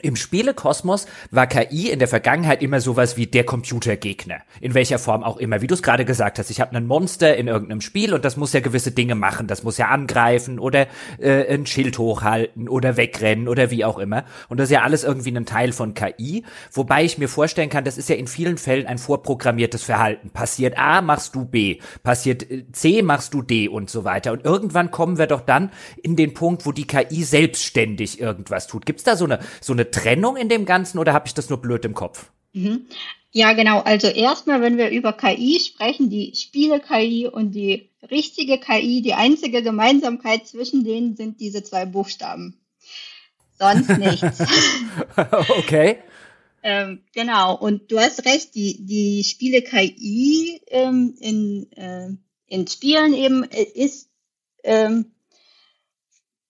im 0.00 0.16
Spielekosmos 0.16 1.06
war 1.30 1.46
KI 1.46 1.90
in 1.90 1.98
der 1.98 2.08
Vergangenheit 2.08 2.62
immer 2.62 2.80
sowas 2.80 3.18
wie 3.18 3.26
der 3.26 3.44
Computergegner, 3.44 4.38
in 4.62 4.72
welcher 4.72 4.98
Form 4.98 5.22
auch 5.22 5.36
immer. 5.36 5.60
Wie 5.60 5.66
du 5.66 5.74
es 5.74 5.82
gerade 5.82 6.06
gesagt 6.06 6.38
hast, 6.38 6.48
ich 6.50 6.62
habe 6.62 6.74
ein 6.74 6.86
Monster 6.86 7.36
in 7.36 7.46
irgendeinem 7.46 7.82
Spiel 7.82 8.14
und 8.14 8.24
das 8.24 8.38
muss 8.38 8.54
ja 8.54 8.60
gewisse 8.60 8.92
Dinge 8.92 9.14
machen. 9.14 9.48
Das 9.48 9.64
muss 9.64 9.76
ja 9.76 9.88
angreifen 9.88 10.58
oder 10.58 10.86
äh, 11.18 11.52
ein 11.52 11.66
Schild 11.66 11.98
hochhalten 11.98 12.70
oder 12.70 12.96
wegrennen 12.96 13.48
oder 13.48 13.70
wie 13.70 13.84
auch 13.84 13.98
immer. 13.98 14.24
Und 14.48 14.58
das 14.58 14.70
ist 14.70 14.72
ja 14.72 14.80
alles 14.80 15.04
irgendwie 15.04 15.36
ein 15.36 15.44
Teil 15.44 15.72
von 15.72 15.92
KI, 15.92 16.44
wobei 16.72 17.04
ich 17.04 17.18
mir 17.18 17.28
vorstellen 17.28 17.68
kann, 17.68 17.84
das 17.84 17.98
ist 17.98 18.08
ja 18.08 18.16
in 18.16 18.28
vielen 18.28 18.56
Fällen 18.56 18.86
ein 18.86 18.96
vorprogrammiertes 18.96 19.82
Verhalten. 19.82 20.30
Passiert 20.30 20.78
A, 20.78 21.02
machst 21.02 21.34
du 21.34 21.44
B, 21.44 21.80
passiert 22.02 22.50
äh, 22.50 22.64
C, 22.72 23.02
machst 23.02 23.34
du 23.34 23.42
D 23.42 23.68
und 23.68 23.90
so 23.90 24.04
weiter. 24.04 24.32
Und 24.32 24.42
irgendwann 24.46 24.90
kommen 24.90 25.18
wir 25.18 25.26
doch 25.26 25.42
dann 25.42 25.70
in 26.02 26.16
den 26.16 26.32
Punkt, 26.32 26.64
wo 26.64 26.72
die 26.72 26.86
KI 26.86 27.24
selbstständig 27.24 28.18
irgendwas 28.20 28.66
tut. 28.66 28.86
Gibt's 28.86 29.04
da 29.04 29.16
so 29.16 29.26
eine 29.26 29.40
so 29.60 29.74
eine 29.74 29.81
eine 29.82 29.90
Trennung 29.90 30.36
in 30.36 30.48
dem 30.48 30.64
Ganzen 30.64 30.98
oder 30.98 31.12
habe 31.12 31.26
ich 31.26 31.34
das 31.34 31.48
nur 31.48 31.60
blöd 31.60 31.84
im 31.84 31.94
Kopf? 31.94 32.30
Mhm. 32.52 32.86
Ja, 33.32 33.54
genau. 33.54 33.80
Also 33.80 34.08
erstmal, 34.08 34.60
wenn 34.60 34.76
wir 34.76 34.90
über 34.90 35.14
KI 35.14 35.58
sprechen, 35.58 36.10
die 36.10 36.34
Spiele-KI 36.34 37.26
und 37.26 37.52
die 37.52 37.90
richtige 38.10 38.58
KI, 38.58 39.00
die 39.00 39.14
einzige 39.14 39.62
Gemeinsamkeit 39.62 40.46
zwischen 40.46 40.84
denen 40.84 41.16
sind 41.16 41.40
diese 41.40 41.62
zwei 41.62 41.86
Buchstaben. 41.86 42.60
Sonst 43.58 43.88
nichts. 43.98 44.40
okay. 45.48 45.98
ähm, 46.62 47.02
genau. 47.14 47.56
Und 47.56 47.90
du 47.90 47.98
hast 47.98 48.26
recht, 48.26 48.54
die, 48.54 48.84
die 48.84 49.24
Spiele-KI 49.24 50.60
ähm, 50.66 51.14
in, 51.18 51.72
äh, 51.72 52.08
in 52.48 52.66
Spielen 52.66 53.14
eben 53.14 53.44
äh, 53.44 53.62
ist 53.62 54.10
ähm, 54.62 55.11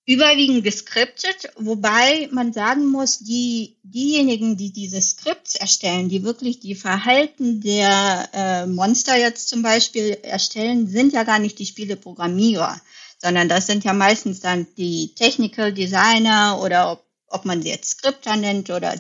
überwiegend 0.05 0.65
geskriptet, 0.65 1.51
wobei 1.57 2.29
man 2.33 2.53
sagen 2.53 2.87
muss, 2.87 3.21
die, 3.21 3.77
diejenigen, 3.85 4.57
die 4.57 4.73
diese 4.73 5.01
Skripts 5.01 5.55
erstellen, 5.55 6.09
die 6.09 6.25
wirklich 6.25 6.59
die 6.59 6.75
Verhalten 6.75 7.61
der 7.61 8.29
äh, 8.33 8.67
Monster 8.67 9.17
jetzt 9.17 9.49
zum 9.49 9.63
Beispiel 9.63 10.19
erstellen, 10.23 10.89
sind 10.89 11.13
ja 11.13 11.23
gar 11.23 11.39
nicht 11.39 11.59
die 11.59 11.67
Spieleprogrammierer, 11.67 12.81
sondern 13.19 13.49
das 13.49 13.67
sind 13.67 13.85
ja 13.85 13.93
meistens 13.93 14.41
dann 14.41 14.67
die 14.77 15.15
Technical 15.15 15.73
Designer 15.73 16.61
oder 16.61 16.93
ob, 16.93 17.05
ob 17.29 17.45
man 17.45 17.63
sie 17.63 17.69
jetzt 17.69 17.91
Skripter 17.91 18.35
nennt 18.35 18.71
oder 18.71 18.95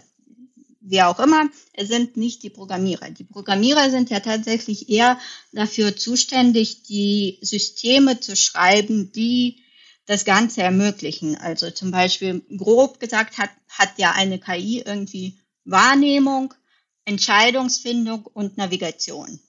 wie 0.84 1.02
auch 1.02 1.18
immer, 1.20 1.48
es 1.74 1.88
sind 1.88 2.16
nicht 2.16 2.42
die 2.42 2.50
Programmierer. 2.50 3.10
Die 3.10 3.24
Programmierer 3.24 3.90
sind 3.90 4.10
ja 4.10 4.20
tatsächlich 4.20 4.88
eher 4.88 5.18
dafür 5.52 5.96
zuständig, 5.96 6.82
die 6.82 7.38
Systeme 7.40 8.20
zu 8.20 8.34
schreiben, 8.36 9.12
die 9.12 9.62
das 10.06 10.24
Ganze 10.24 10.62
ermöglichen. 10.62 11.36
Also 11.36 11.70
zum 11.70 11.90
Beispiel 11.90 12.42
grob 12.56 13.00
gesagt 13.00 13.38
hat, 13.38 13.50
hat 13.68 13.98
ja 13.98 14.12
eine 14.12 14.38
KI 14.38 14.82
irgendwie 14.84 15.38
Wahrnehmung, 15.64 16.54
Entscheidungsfindung 17.04 18.26
und 18.26 18.56
Navigation. 18.56 19.40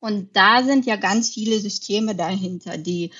Und 0.00 0.36
da 0.36 0.62
sind 0.62 0.84
ja 0.84 0.96
ganz 0.96 1.30
viele 1.30 1.58
Systeme 1.60 2.14
dahinter, 2.14 2.76
die 2.76 3.10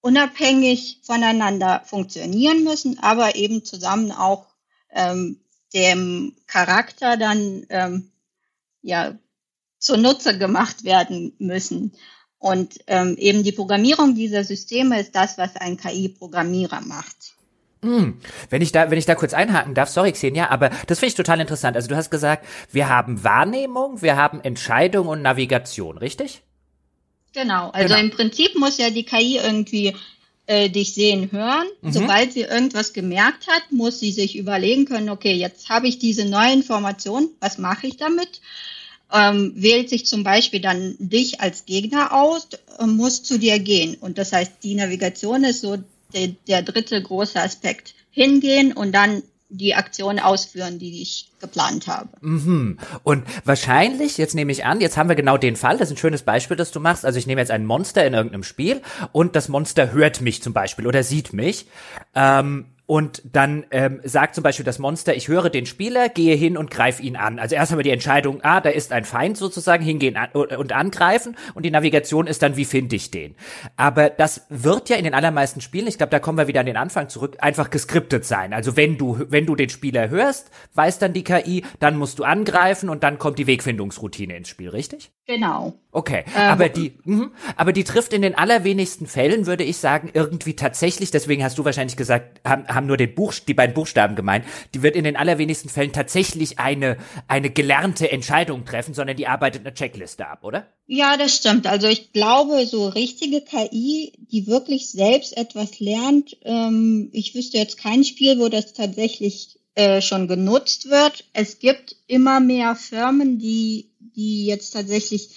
unabhängig 0.00 1.00
voneinander 1.02 1.82
funktionieren 1.84 2.64
müssen, 2.64 2.98
aber 3.00 3.34
eben 3.34 3.64
zusammen 3.64 4.12
auch 4.12 4.46
ähm, 4.90 5.40
dem 5.74 6.36
Charakter 6.46 7.16
dann 7.16 7.66
ähm, 7.70 8.12
ja 8.82 9.18
zunutze 9.78 10.38
gemacht 10.38 10.84
werden 10.84 11.34
müssen. 11.38 11.92
Und 12.42 12.80
ähm, 12.88 13.14
eben 13.20 13.44
die 13.44 13.52
Programmierung 13.52 14.16
dieser 14.16 14.42
Systeme 14.42 15.00
ist 15.00 15.14
das, 15.14 15.38
was 15.38 15.54
ein 15.54 15.76
KI-Programmierer 15.76 16.80
macht. 16.80 17.34
Hm. 17.82 18.18
Wenn 18.50 18.62
ich 18.62 18.72
da, 18.72 18.90
wenn 18.90 18.98
ich 18.98 19.06
da 19.06 19.14
kurz 19.14 19.32
einhaken 19.32 19.74
darf, 19.74 19.88
sorry 19.88 20.10
Xenia, 20.10 20.50
aber 20.50 20.70
das 20.88 20.98
finde 20.98 21.10
ich 21.10 21.14
total 21.14 21.38
interessant. 21.38 21.76
Also 21.76 21.86
du 21.86 21.94
hast 21.94 22.10
gesagt, 22.10 22.44
wir 22.72 22.88
haben 22.88 23.22
Wahrnehmung, 23.22 24.02
wir 24.02 24.16
haben 24.16 24.40
Entscheidung 24.40 25.06
und 25.06 25.22
Navigation, 25.22 25.98
richtig? 25.98 26.42
Genau. 27.32 27.70
Also 27.70 27.94
genau. 27.94 28.06
im 28.06 28.10
Prinzip 28.10 28.58
muss 28.58 28.76
ja 28.76 28.90
die 28.90 29.04
KI 29.04 29.36
irgendwie 29.36 29.94
äh, 30.46 30.68
dich 30.68 30.94
sehen, 30.94 31.30
hören. 31.30 31.68
Mhm. 31.80 31.92
Sobald 31.92 32.32
sie 32.32 32.40
irgendwas 32.40 32.92
gemerkt 32.92 33.46
hat, 33.46 33.70
muss 33.70 34.00
sie 34.00 34.10
sich 34.10 34.36
überlegen 34.36 34.84
können, 34.84 35.10
okay, 35.10 35.34
jetzt 35.34 35.68
habe 35.68 35.86
ich 35.86 36.00
diese 36.00 36.24
neue 36.24 36.54
Information, 36.54 37.30
was 37.38 37.58
mache 37.58 37.86
ich 37.86 37.98
damit? 37.98 38.40
Ähm, 39.12 39.52
wählt 39.56 39.90
sich 39.90 40.06
zum 40.06 40.24
Beispiel 40.24 40.60
dann 40.60 40.96
dich 40.98 41.40
als 41.40 41.66
Gegner 41.66 42.12
aus, 42.12 42.48
äh, 42.78 42.86
muss 42.86 43.22
zu 43.22 43.38
dir 43.38 43.58
gehen. 43.58 43.96
Und 44.00 44.18
das 44.18 44.32
heißt, 44.32 44.52
die 44.62 44.74
Navigation 44.74 45.44
ist 45.44 45.60
so 45.60 45.76
der, 46.14 46.28
der 46.48 46.62
dritte 46.62 47.00
große 47.00 47.40
Aspekt. 47.40 47.94
Hingehen 48.10 48.72
und 48.72 48.92
dann 48.92 49.22
die 49.52 49.74
Aktion 49.74 50.18
ausführen, 50.18 50.78
die 50.78 51.02
ich 51.02 51.30
geplant 51.38 51.86
habe. 51.86 52.08
Mhm. 52.20 52.78
Und 53.02 53.24
wahrscheinlich, 53.44 54.16
jetzt 54.16 54.34
nehme 54.34 54.50
ich 54.50 54.64
an, 54.64 54.80
jetzt 54.80 54.96
haben 54.96 55.10
wir 55.10 55.16
genau 55.16 55.36
den 55.36 55.56
Fall, 55.56 55.76
das 55.76 55.88
ist 55.88 55.96
ein 55.96 55.98
schönes 55.98 56.22
Beispiel, 56.22 56.56
das 56.56 56.72
du 56.72 56.80
machst. 56.80 57.04
Also 57.04 57.18
ich 57.18 57.26
nehme 57.26 57.40
jetzt 57.40 57.50
ein 57.50 57.66
Monster 57.66 58.06
in 58.06 58.14
irgendeinem 58.14 58.44
Spiel 58.44 58.80
und 59.12 59.36
das 59.36 59.48
Monster 59.48 59.92
hört 59.92 60.22
mich 60.22 60.42
zum 60.42 60.54
Beispiel 60.54 60.86
oder 60.86 61.02
sieht 61.02 61.34
mich. 61.34 61.66
Ähm, 62.14 62.66
und 62.86 63.22
dann 63.24 63.64
ähm, 63.70 64.00
sagt 64.04 64.34
zum 64.34 64.42
Beispiel 64.42 64.64
das 64.64 64.78
Monster, 64.78 65.14
ich 65.14 65.28
höre 65.28 65.50
den 65.50 65.66
Spieler, 65.66 66.08
gehe 66.08 66.34
hin 66.34 66.56
und 66.56 66.70
greife 66.70 67.02
ihn 67.02 67.16
an. 67.16 67.38
Also 67.38 67.54
erst 67.54 67.70
haben 67.70 67.78
wir 67.78 67.84
die 67.84 67.90
Entscheidung, 67.90 68.40
ah, 68.42 68.60
da 68.60 68.70
ist 68.70 68.92
ein 68.92 69.04
Feind 69.04 69.36
sozusagen, 69.36 69.84
hingehen 69.84 70.16
an, 70.16 70.30
und 70.32 70.72
angreifen 70.72 71.36
und 71.54 71.64
die 71.64 71.70
Navigation 71.70 72.26
ist 72.26 72.42
dann, 72.42 72.56
wie 72.56 72.64
finde 72.64 72.96
ich 72.96 73.10
den. 73.10 73.34
Aber 73.76 74.10
das 74.10 74.46
wird 74.48 74.88
ja 74.88 74.96
in 74.96 75.04
den 75.04 75.14
allermeisten 75.14 75.60
Spielen, 75.60 75.86
ich 75.86 75.96
glaube, 75.96 76.10
da 76.10 76.18
kommen 76.18 76.38
wir 76.38 76.48
wieder 76.48 76.60
an 76.60 76.66
den 76.66 76.76
Anfang 76.76 77.08
zurück, 77.08 77.36
einfach 77.40 77.70
geskriptet 77.70 78.24
sein. 78.24 78.52
Also 78.52 78.76
wenn 78.76 78.98
du, 78.98 79.24
wenn 79.28 79.46
du 79.46 79.54
den 79.54 79.68
Spieler 79.68 80.10
hörst, 80.10 80.50
weiß 80.74 80.98
dann 80.98 81.12
die 81.12 81.24
KI, 81.24 81.64
dann 81.78 81.96
musst 81.96 82.18
du 82.18 82.24
angreifen 82.24 82.88
und 82.88 83.02
dann 83.04 83.18
kommt 83.18 83.38
die 83.38 83.46
Wegfindungsroutine 83.46 84.36
ins 84.36 84.48
Spiel, 84.48 84.68
richtig? 84.68 85.12
Genau. 85.26 85.74
Okay, 85.92 86.24
ähm, 86.34 86.42
aber 86.42 86.68
die, 86.68 86.94
mh, 87.04 87.30
aber 87.56 87.72
die 87.72 87.84
trifft 87.84 88.12
in 88.12 88.22
den 88.22 88.34
allerwenigsten 88.34 89.06
Fällen, 89.06 89.46
würde 89.46 89.62
ich 89.62 89.76
sagen, 89.76 90.10
irgendwie 90.12 90.56
tatsächlich, 90.56 91.12
deswegen 91.12 91.44
hast 91.44 91.58
du 91.58 91.64
wahrscheinlich 91.64 91.96
gesagt, 91.96 92.40
haben, 92.44 92.66
haben 92.66 92.86
nur 92.86 92.96
den 92.96 93.14
Buch, 93.14 93.32
die 93.34 93.54
beiden 93.54 93.74
Buchstaben 93.74 94.16
gemeint, 94.16 94.44
die 94.74 94.82
wird 94.82 94.96
in 94.96 95.04
den 95.04 95.16
allerwenigsten 95.16 95.68
Fällen 95.68 95.92
tatsächlich 95.92 96.58
eine, 96.58 96.96
eine 97.28 97.50
gelernte 97.50 98.10
Entscheidung 98.10 98.64
treffen, 98.64 98.94
sondern 98.94 99.16
die 99.16 99.28
arbeitet 99.28 99.64
eine 99.64 99.74
Checkliste 99.74 100.26
ab, 100.26 100.42
oder? 100.42 100.66
Ja, 100.86 101.16
das 101.16 101.36
stimmt. 101.36 101.68
Also 101.68 101.86
ich 101.86 102.12
glaube, 102.12 102.66
so 102.66 102.88
richtige 102.88 103.42
KI, 103.42 104.12
die 104.32 104.48
wirklich 104.48 104.90
selbst 104.90 105.36
etwas 105.36 105.78
lernt, 105.78 106.36
ähm, 106.42 107.10
ich 107.12 107.34
wüsste 107.34 107.58
jetzt 107.58 107.78
kein 107.78 108.02
Spiel, 108.02 108.40
wo 108.40 108.48
das 108.48 108.72
tatsächlich 108.72 109.60
äh, 109.74 110.02
schon 110.02 110.28
genutzt 110.28 110.90
wird. 110.90 111.24
Es 111.32 111.58
gibt 111.58 111.96
immer 112.06 112.40
mehr 112.40 112.76
Firmen, 112.76 113.38
die, 113.38 113.91
die 114.16 114.46
jetzt 114.46 114.70
tatsächlich 114.70 115.30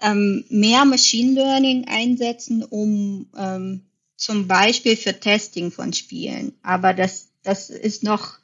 ähm, 0.00 0.44
mehr 0.48 0.84
Machine 0.84 1.34
Learning 1.34 1.86
einsetzen, 1.88 2.62
um 2.62 3.28
ähm, 3.36 3.82
zum 4.16 4.48
Beispiel 4.48 4.96
für 4.96 5.18
Testing 5.18 5.70
von 5.70 5.92
Spielen. 5.92 6.52
Aber 6.62 6.94
das, 6.94 7.28
das 7.42 7.70
ist 7.70 8.02
noch 8.02 8.38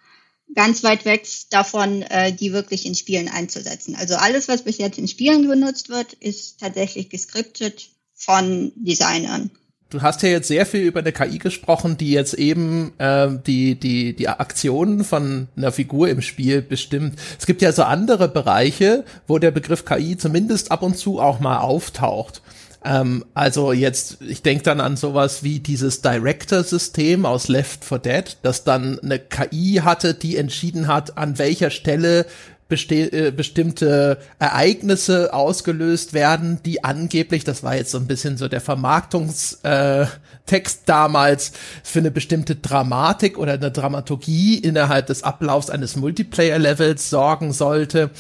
ganz 0.55 0.83
weit 0.83 1.05
weg 1.05 1.27
davon, 1.51 2.03
äh, 2.03 2.33
die 2.33 2.53
wirklich 2.53 2.87
in 2.87 2.95
Spielen 2.95 3.29
einzusetzen. 3.29 3.95
Also 3.95 4.17
alles, 4.17 4.49
was 4.49 4.63
bis 4.63 4.79
jetzt 4.79 4.99
in 4.99 5.09
Spielen 5.09 5.47
benutzt 5.47 5.89
wird, 5.89 6.13
ist 6.15 6.61
tatsächlich 6.61 7.09
geskriptet 7.09 7.91
von 8.15 8.73
Designern 8.75 9.51
du 9.91 10.03
hast 10.03 10.23
ja 10.23 10.29
jetzt 10.31 10.49
sehr 10.49 10.65
viel 10.65 10.83
über 10.83 11.01
eine 11.01 11.13
KI 11.13 11.39
gesprochen, 11.39 11.97
die 11.97 12.13
jetzt 12.13 12.35
eben 12.35 12.93
äh, 12.99 13.29
die, 13.47 13.75
die, 13.75 14.15
die 14.15 14.29
Aktionen 14.29 15.05
von 15.05 15.49
einer 15.57 15.73
Figur 15.73 16.09
im 16.09 16.23
Spiel 16.23 16.63
bestimmt. 16.63 17.19
Es 17.39 17.47
gibt 17.47 17.61
ja 17.61 17.73
so 17.73 17.83
andere 17.83 18.29
Bereiche, 18.29 19.05
wo 19.27 19.39
der 19.39 19.51
Begriff 19.51 19.85
KI 19.85 20.17
zumindest 20.17 20.71
ab 20.71 20.83
und 20.83 20.97
zu 20.97 21.21
auch 21.21 21.41
mal 21.41 21.59
auftaucht. 21.59 22.41
Ähm, 22.85 23.25
also 23.35 23.73
jetzt, 23.73 24.19
ich 24.23 24.43
denke 24.43 24.65
dann 24.65 24.81
an 24.81 24.97
sowas 24.97 25.43
wie 25.43 25.61
dieses 25.61 26.01
Director-System 26.01 27.27
aus 27.27 27.49
Left 27.49 27.85
4 27.85 27.99
Dead, 27.99 28.37
das 28.43 28.65
dann 28.65 28.99
eine 29.01 29.19
KI 29.19 29.83
hatte, 29.85 30.15
die 30.15 30.37
entschieden 30.37 30.87
hat, 30.87 31.19
an 31.19 31.39
welcher 31.39 31.71
Stelle 31.71 32.27
äh, 32.71 33.31
bestimmte 33.31 34.19
Ereignisse 34.39 35.35
ausgelöst 35.35 36.13
werden, 36.13 36.61
die 36.65 36.85
angeblich, 36.85 37.45
das 37.45 37.63
war 37.63 37.77
jetzt 37.77 37.91
so 37.91 37.99
ein 37.99 38.07
bisschen 38.07 38.37
so 38.37 38.49
der 38.49 38.61
Vermarktungstext 38.61 39.63
äh, 39.65 40.87
damals, 40.87 41.53
für 41.83 41.99
eine 41.99 42.11
bestimmte 42.11 42.57
Dramatik 42.57 43.39
oder 43.39 43.55
eine 43.55 43.71
Dramaturgie 43.71 44.59
innerhalb 44.59 45.07
des 45.07 45.23
Ablaufs 45.23 45.71
eines 45.71 45.97
Multiplayer-Levels 45.97 47.11
sorgen 47.11 47.53
sollte. 47.53 48.11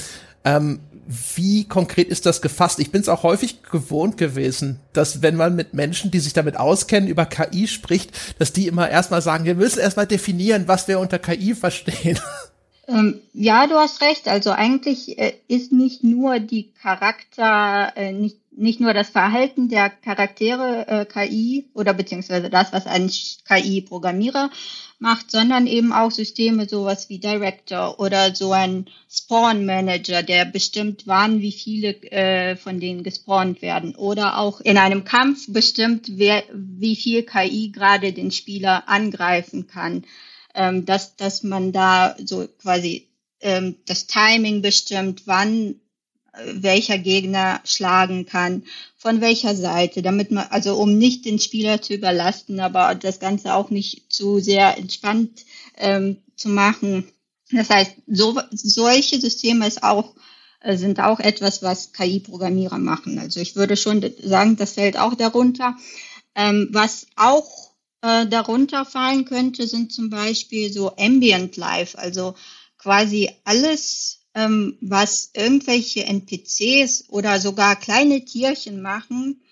Ähm, 0.44 0.80
wie 1.34 1.64
konkret 1.64 2.08
ist 2.08 2.24
das 2.26 2.40
gefasst? 2.40 2.78
Ich 2.78 2.92
bin 2.92 3.00
es 3.00 3.08
auch 3.08 3.24
häufig 3.24 3.62
gewohnt 3.64 4.16
gewesen, 4.16 4.78
dass 4.92 5.22
wenn 5.22 5.34
man 5.34 5.56
mit 5.56 5.74
Menschen, 5.74 6.10
die 6.10 6.20
sich 6.20 6.34
damit 6.34 6.56
auskennen, 6.56 7.08
über 7.08 7.26
KI 7.26 7.66
spricht, 7.66 8.12
dass 8.38 8.52
die 8.52 8.68
immer 8.68 8.88
erstmal 8.88 9.20
sagen, 9.20 9.44
wir 9.44 9.56
müssen 9.56 9.80
erstmal 9.80 10.06
definieren, 10.06 10.68
was 10.68 10.86
wir 10.86 11.00
unter 11.00 11.18
KI 11.18 11.54
verstehen. 11.54 12.18
Ähm, 12.90 13.20
ja, 13.32 13.68
du 13.68 13.76
hast 13.76 14.00
recht. 14.00 14.26
Also 14.26 14.50
eigentlich 14.50 15.16
äh, 15.18 15.34
ist 15.46 15.70
nicht 15.70 16.02
nur 16.02 16.40
die 16.40 16.72
Charakter, 16.72 17.92
äh, 17.96 18.12
nicht, 18.12 18.36
nicht 18.50 18.80
nur 18.80 18.92
das 18.92 19.10
Verhalten 19.10 19.68
der 19.68 19.90
Charaktere 19.90 20.86
äh, 20.88 21.04
KI 21.04 21.66
oder 21.72 21.94
beziehungsweise 21.94 22.50
das, 22.50 22.72
was 22.72 22.86
ein 22.86 23.08
KI-Programmierer 23.46 24.50
macht, 24.98 25.30
sondern 25.30 25.68
eben 25.68 25.92
auch 25.92 26.10
Systeme 26.10 26.68
sowas 26.68 27.08
wie 27.08 27.20
Director 27.20 28.00
oder 28.00 28.34
so 28.34 28.52
ein 28.52 28.86
Spawn 29.08 29.64
Manager, 29.64 30.24
der 30.24 30.44
bestimmt 30.44 31.04
wann, 31.06 31.40
wie 31.40 31.52
viele 31.52 32.56
von 32.56 32.80
denen 32.80 33.02
gespawnt 33.02 33.62
werden 33.62 33.94
oder 33.94 34.36
auch 34.36 34.60
in 34.60 34.76
einem 34.76 35.04
Kampf 35.04 35.46
bestimmt, 35.48 36.18
wer, 36.18 36.42
wie 36.52 36.96
viel 36.96 37.22
KI 37.22 37.70
gerade 37.72 38.12
den 38.12 38.30
Spieler 38.30 38.90
angreifen 38.90 39.66
kann 39.66 40.04
ähm, 40.54 40.84
dass, 40.84 41.16
dass 41.16 41.42
man 41.42 41.72
da 41.72 42.16
so 42.24 42.46
quasi 42.60 43.08
ähm, 43.40 43.76
das 43.86 44.06
Timing 44.06 44.62
bestimmt, 44.62 45.22
wann 45.26 45.80
äh, 46.32 46.54
welcher 46.54 46.98
Gegner 46.98 47.60
schlagen 47.64 48.26
kann, 48.26 48.64
von 48.96 49.20
welcher 49.20 49.54
Seite, 49.56 50.02
damit 50.02 50.30
man, 50.30 50.46
also 50.50 50.76
um 50.76 50.98
nicht 50.98 51.24
den 51.24 51.38
Spieler 51.38 51.80
zu 51.80 51.94
überlasten, 51.94 52.60
aber 52.60 52.94
das 52.94 53.18
Ganze 53.18 53.54
auch 53.54 53.70
nicht 53.70 54.12
zu 54.12 54.40
sehr 54.40 54.76
entspannt 54.76 55.44
ähm, 55.76 56.18
zu 56.36 56.48
machen. 56.48 57.08
Das 57.50 57.70
heißt, 57.70 57.92
so, 58.06 58.40
solche 58.52 59.20
Systeme 59.20 59.66
ist 59.66 59.82
auch, 59.82 60.14
äh, 60.60 60.76
sind 60.76 61.00
auch 61.00 61.18
etwas, 61.18 61.62
was 61.62 61.92
KI-Programmierer 61.92 62.78
machen. 62.78 63.18
Also 63.18 63.40
ich 63.40 63.56
würde 63.56 63.76
schon 63.76 64.04
sagen, 64.22 64.56
das 64.56 64.72
fällt 64.72 64.98
auch 64.98 65.14
darunter. 65.14 65.76
Ähm, 66.36 66.68
was 66.70 67.06
auch 67.16 67.69
äh, 68.02 68.26
darunter 68.26 68.84
fallen 68.84 69.24
könnte, 69.24 69.66
sind 69.66 69.92
zum 69.92 70.10
Beispiel 70.10 70.72
so 70.72 70.96
Ambient 70.96 71.56
Life, 71.56 71.98
also 71.98 72.34
quasi 72.78 73.30
alles, 73.44 74.20
ähm, 74.34 74.78
was 74.80 75.30
irgendwelche 75.34 76.04
NPCs 76.04 77.06
oder 77.08 77.40
sogar 77.40 77.76
kleine 77.76 78.24
Tierchen 78.24 78.80
machen, 78.80 79.42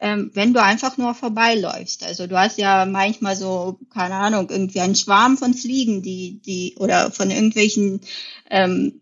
ähm, 0.00 0.30
wenn 0.34 0.52
du 0.52 0.60
einfach 0.60 0.96
nur 0.96 1.14
vorbeiläufst. 1.14 2.02
Also 2.02 2.26
du 2.26 2.36
hast 2.36 2.58
ja 2.58 2.86
manchmal 2.86 3.36
so, 3.36 3.78
keine 3.90 4.16
Ahnung, 4.16 4.50
irgendwie 4.50 4.80
einen 4.80 4.96
Schwarm 4.96 5.38
von 5.38 5.54
Fliegen, 5.54 6.02
die, 6.02 6.40
die, 6.44 6.74
oder 6.78 7.12
von 7.12 7.30
irgendwelchen 7.30 8.00
ähm, 8.50 9.00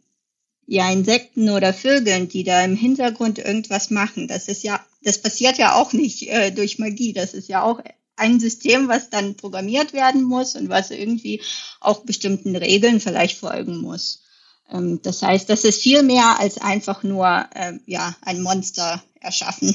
ja, 0.66 0.90
Insekten 0.92 1.49
oder 1.49 1.73
Vögeln, 1.73 2.28
die 2.28 2.45
da 2.45 2.62
im 2.62 2.76
Hintergrund 2.76 3.38
irgendwas 3.38 3.90
machen. 3.90 4.28
Das 4.28 4.47
ist 4.47 4.62
ja, 4.62 4.85
das 5.02 5.21
passiert 5.23 5.59
ja 5.59 5.75
auch 5.75 5.92
nicht 5.92 6.28
äh, 6.28 6.52
durch 6.52 6.78
Magie. 6.78 7.12
Das 7.12 7.35
ist 7.35 7.49
ja 7.49 7.62
auch 7.62 7.80
ein 8.21 8.39
System, 8.39 8.89
was 8.89 9.11
dann 9.11 9.37
programmiert 9.37 9.93
werden 9.93 10.23
muss 10.23 10.55
und 10.55 10.69
was 10.69 10.91
irgendwie 10.91 11.43
auch 11.81 12.05
bestimmten 12.05 12.55
Regeln 12.57 13.00
vielleicht 13.00 13.39
folgen 13.39 13.79
muss. 13.79 14.23
Ähm, 14.71 15.00
das 15.03 15.23
heißt, 15.23 15.49
das 15.49 15.65
ist 15.65 15.83
viel 15.83 16.03
mehr 16.03 16.39
als 16.39 16.59
einfach 16.59 17.03
nur 17.03 17.47
äh, 17.55 17.75
ja 17.87 18.15
ein 18.23 18.43
Monster 18.43 19.03
erschaffen. 19.21 19.75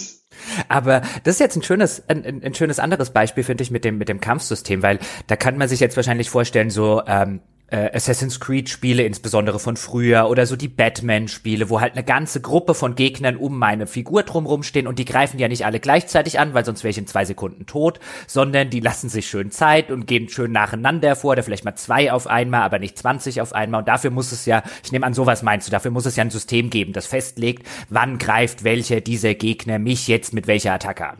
Aber 0.67 1.01
das 1.23 1.35
ist 1.35 1.39
jetzt 1.39 1.55
ein 1.55 1.63
schönes, 1.63 2.03
ein, 2.07 2.43
ein 2.43 2.53
schönes 2.53 2.79
anderes 2.79 3.11
Beispiel, 3.11 3.43
finde 3.43 3.63
ich, 3.63 3.71
mit 3.71 3.85
dem, 3.85 3.97
mit 3.97 4.09
dem 4.09 4.19
Kampfsystem, 4.19 4.81
weil 4.81 4.99
da 5.27 5.35
kann 5.35 5.57
man 5.57 5.69
sich 5.69 5.79
jetzt 5.79 5.95
wahrscheinlich 5.95 6.29
vorstellen, 6.29 6.69
so, 6.69 7.01
ähm, 7.07 7.41
äh, 7.67 7.89
Assassin's 7.95 8.39
Creed 8.39 8.69
Spiele, 8.69 9.03
insbesondere 9.03 9.59
von 9.59 9.77
früher, 9.77 10.29
oder 10.29 10.45
so 10.45 10.55
die 10.55 10.67
Batman 10.67 11.27
Spiele, 11.27 11.69
wo 11.69 11.81
halt 11.81 11.93
eine 11.93 12.03
ganze 12.03 12.41
Gruppe 12.41 12.73
von 12.73 12.95
Gegnern 12.95 13.37
um 13.37 13.57
meine 13.57 13.87
Figur 13.87 14.23
drumrum 14.23 14.63
stehen 14.63 14.87
und 14.87 14.99
die 14.99 15.05
greifen 15.05 15.39
ja 15.39 15.47
nicht 15.47 15.65
alle 15.65 15.79
gleichzeitig 15.79 16.39
an, 16.39 16.53
weil 16.53 16.65
sonst 16.65 16.83
wäre 16.83 16.91
ich 16.91 16.97
in 16.97 17.07
zwei 17.07 17.25
Sekunden 17.25 17.65
tot, 17.65 17.99
sondern 18.27 18.69
die 18.69 18.79
lassen 18.79 19.09
sich 19.09 19.27
schön 19.27 19.51
Zeit 19.51 19.91
und 19.91 20.07
gehen 20.07 20.29
schön 20.29 20.51
nacheinander 20.51 21.15
vor, 21.15 21.31
oder 21.31 21.43
vielleicht 21.43 21.65
mal 21.65 21.75
zwei 21.75 22.11
auf 22.11 22.27
einmal, 22.27 22.61
aber 22.61 22.79
nicht 22.79 22.97
20 22.97 23.41
auf 23.41 23.53
einmal 23.53 23.79
und 23.79 23.87
dafür 23.87 24.11
muss 24.11 24.31
es 24.31 24.45
ja, 24.45 24.63
ich 24.83 24.91
nehme 24.91 25.05
an, 25.05 25.13
sowas 25.13 25.43
meinst 25.43 25.67
du, 25.67 25.71
dafür 25.71 25.91
muss 25.91 26.05
es 26.05 26.15
ja 26.15 26.23
ein 26.23 26.31
System 26.31 26.69
geben, 26.69 26.93
das 26.93 27.07
festlegt, 27.07 27.67
wann 27.89 28.17
greift 28.17 28.63
welcher 28.63 29.01
dieser 29.01 29.33
Gegner 29.33 29.79
mich 29.79 30.07
jetzt 30.07 30.33
mit 30.33 30.47
welcher 30.47 30.73
Attacke 30.73 31.07
an. 31.07 31.17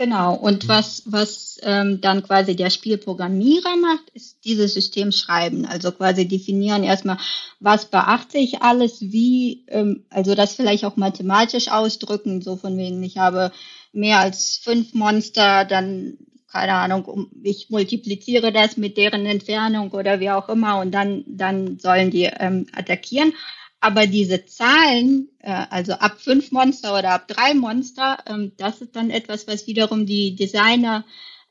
Genau, 0.00 0.34
und 0.34 0.62
mhm. 0.64 0.68
was, 0.68 1.02
was 1.06 1.58
ähm, 1.64 2.00
dann 2.00 2.22
quasi 2.22 2.54
der 2.54 2.70
Spielprogrammierer 2.70 3.76
macht, 3.76 4.08
ist 4.14 4.44
dieses 4.44 4.74
System 4.74 5.10
schreiben. 5.10 5.66
Also 5.66 5.90
quasi 5.90 6.28
definieren 6.28 6.84
erstmal, 6.84 7.18
was 7.58 7.86
beachte 7.86 8.38
ich 8.38 8.62
alles, 8.62 9.00
wie, 9.00 9.64
ähm, 9.66 10.04
also 10.08 10.36
das 10.36 10.54
vielleicht 10.54 10.84
auch 10.84 10.96
mathematisch 10.96 11.68
ausdrücken, 11.68 12.42
so 12.42 12.54
von 12.54 12.78
wegen, 12.78 13.02
ich 13.02 13.18
habe 13.18 13.50
mehr 13.92 14.20
als 14.20 14.60
fünf 14.62 14.94
Monster, 14.94 15.64
dann, 15.64 16.16
keine 16.46 16.74
Ahnung, 16.74 17.28
ich 17.42 17.68
multipliziere 17.68 18.52
das 18.52 18.76
mit 18.76 18.96
deren 18.96 19.26
Entfernung 19.26 19.90
oder 19.90 20.20
wie 20.20 20.30
auch 20.30 20.48
immer 20.48 20.78
und 20.78 20.92
dann, 20.92 21.24
dann 21.26 21.80
sollen 21.80 22.12
die 22.12 22.30
ähm, 22.38 22.68
attackieren. 22.72 23.32
Aber 23.80 24.06
diese 24.06 24.44
Zahlen, 24.44 25.28
äh, 25.38 25.66
also 25.70 25.92
ab 25.92 26.20
fünf 26.20 26.50
Monster 26.50 26.98
oder 26.98 27.10
ab 27.10 27.28
drei 27.28 27.54
Monster, 27.54 28.18
ähm, 28.26 28.52
das 28.56 28.80
ist 28.80 28.96
dann 28.96 29.10
etwas, 29.10 29.46
was 29.46 29.66
wiederum 29.66 30.04
die 30.04 30.34
Designer 30.34 31.04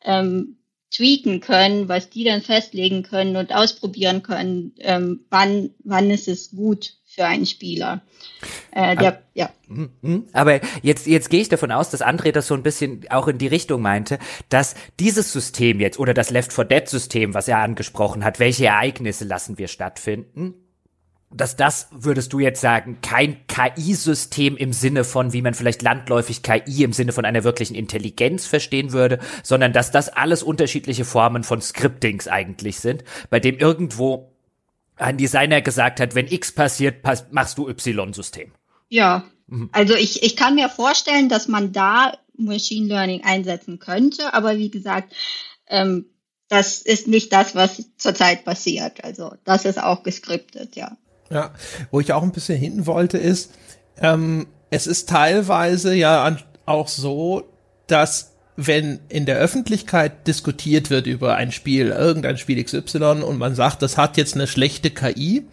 ähm, 0.03 0.57
tweaken 0.91 1.41
können, 1.41 1.89
was 1.89 2.09
die 2.09 2.23
dann 2.23 2.41
festlegen 2.41 3.03
können 3.03 3.35
und 3.35 3.53
ausprobieren 3.53 4.23
können, 4.23 4.73
ähm, 4.79 5.25
wann, 5.29 5.71
wann 5.83 6.09
ist 6.09 6.27
es 6.27 6.51
gut 6.51 6.93
für 7.05 7.25
einen 7.25 7.45
Spieler. 7.45 8.01
Äh, 8.71 8.95
der, 8.95 9.07
aber, 9.07 9.21
ja. 9.33 9.49
Hm, 9.67 9.89
hm. 10.01 10.27
aber 10.33 10.61
jetzt, 10.83 11.07
jetzt 11.07 11.29
gehe 11.29 11.41
ich 11.41 11.49
davon 11.49 11.71
aus, 11.71 11.89
dass 11.89 12.01
André 12.01 12.31
das 12.31 12.47
so 12.47 12.53
ein 12.53 12.63
bisschen 12.63 13.05
auch 13.09 13.27
in 13.27 13.37
die 13.37 13.47
Richtung 13.47 13.81
meinte, 13.81 14.19
dass 14.49 14.75
dieses 14.99 15.33
System 15.33 15.79
jetzt 15.79 15.99
oder 15.99 16.13
das 16.13 16.29
Left 16.29 16.53
4 16.53 16.65
Dead 16.65 16.87
System, 16.87 17.33
was 17.33 17.47
er 17.47 17.59
angesprochen 17.59 18.23
hat, 18.23 18.39
welche 18.39 18.67
Ereignisse 18.67 19.25
lassen 19.25 19.57
wir 19.57 19.67
stattfinden, 19.67 20.66
dass 21.29 21.57
das, 21.57 21.89
würdest 21.91 22.31
du 22.31 22.39
jetzt 22.39 22.61
sagen, 22.61 22.99
kein 23.01 23.45
KI-System 23.47 24.55
im 24.55 24.71
Sinne 24.71 25.03
von, 25.03 25.33
wie 25.33 25.41
man 25.41 25.53
vielleicht 25.53 25.81
landläufig 25.81 26.41
KI 26.41 26.83
im 26.83 26.93
Sinne 26.93 27.11
von 27.11 27.25
einer 27.25 27.43
wirklichen 27.43 27.75
Intelligenz 27.75 28.45
verstehen 28.45 28.93
würde, 28.93 29.19
sondern 29.43 29.73
dass 29.73 29.91
das 29.91 30.09
alles 30.09 30.41
unterschiedliche 30.41 31.03
Formen 31.03 31.43
von 31.43 31.61
Scriptings 31.61 32.27
eigentlich 32.27 32.79
sind, 32.79 33.03
bei 33.29 33.39
dem 33.39 33.57
irgendwo 33.57 34.31
ein 34.95 35.17
Designer 35.17 35.61
gesagt 35.61 35.99
hat, 35.99 36.15
wenn 36.15 36.27
X 36.27 36.53
passiert, 36.53 37.01
pass 37.01 37.25
machst 37.31 37.57
du 37.57 37.67
Y-System. 37.67 38.53
Ja, 38.89 39.25
mhm. 39.47 39.69
also 39.73 39.95
ich, 39.95 40.23
ich 40.23 40.37
kann 40.37 40.55
mir 40.55 40.69
vorstellen, 40.69 41.27
dass 41.27 41.49
man 41.49 41.73
da 41.73 42.17
Machine 42.37 42.87
Learning 42.87 43.23
einsetzen 43.23 43.79
könnte, 43.79 44.33
aber 44.33 44.57
wie 44.57 44.69
gesagt, 44.69 45.13
ähm, 45.67 46.05
das 46.47 46.81
ist 46.81 47.07
nicht 47.07 47.33
das, 47.33 47.55
was 47.55 47.83
zurzeit 47.97 48.45
passiert. 48.45 49.03
Also 49.03 49.33
das 49.43 49.65
ist 49.65 49.81
auch 49.81 50.03
geskriptet, 50.03 50.77
ja. 50.77 50.95
Ja, 51.29 51.51
wo 51.91 51.99
ich 51.99 52.13
auch 52.13 52.23
ein 52.23 52.31
bisschen 52.31 52.57
hinten 52.57 52.85
wollte, 52.85 53.17
ist, 53.17 53.51
ähm, 53.99 54.47
es 54.69 54.87
ist 54.87 55.09
teilweise 55.09 55.93
ja 55.93 56.35
auch 56.65 56.87
so, 56.87 57.43
dass 57.87 58.33
wenn 58.55 58.99
in 59.07 59.25
der 59.25 59.37
Öffentlichkeit 59.37 60.27
diskutiert 60.27 60.89
wird 60.89 61.05
über 61.05 61.35
ein 61.35 61.51
Spiel, 61.51 61.89
irgendein 61.89 62.37
Spiel 62.37 62.61
XY 62.63 63.21
und 63.23 63.37
man 63.37 63.55
sagt, 63.55 63.81
das 63.81 63.97
hat 63.97 64.17
jetzt 64.17 64.33
eine 64.33 64.47
schlechte 64.47 64.89
KI, 64.89 65.45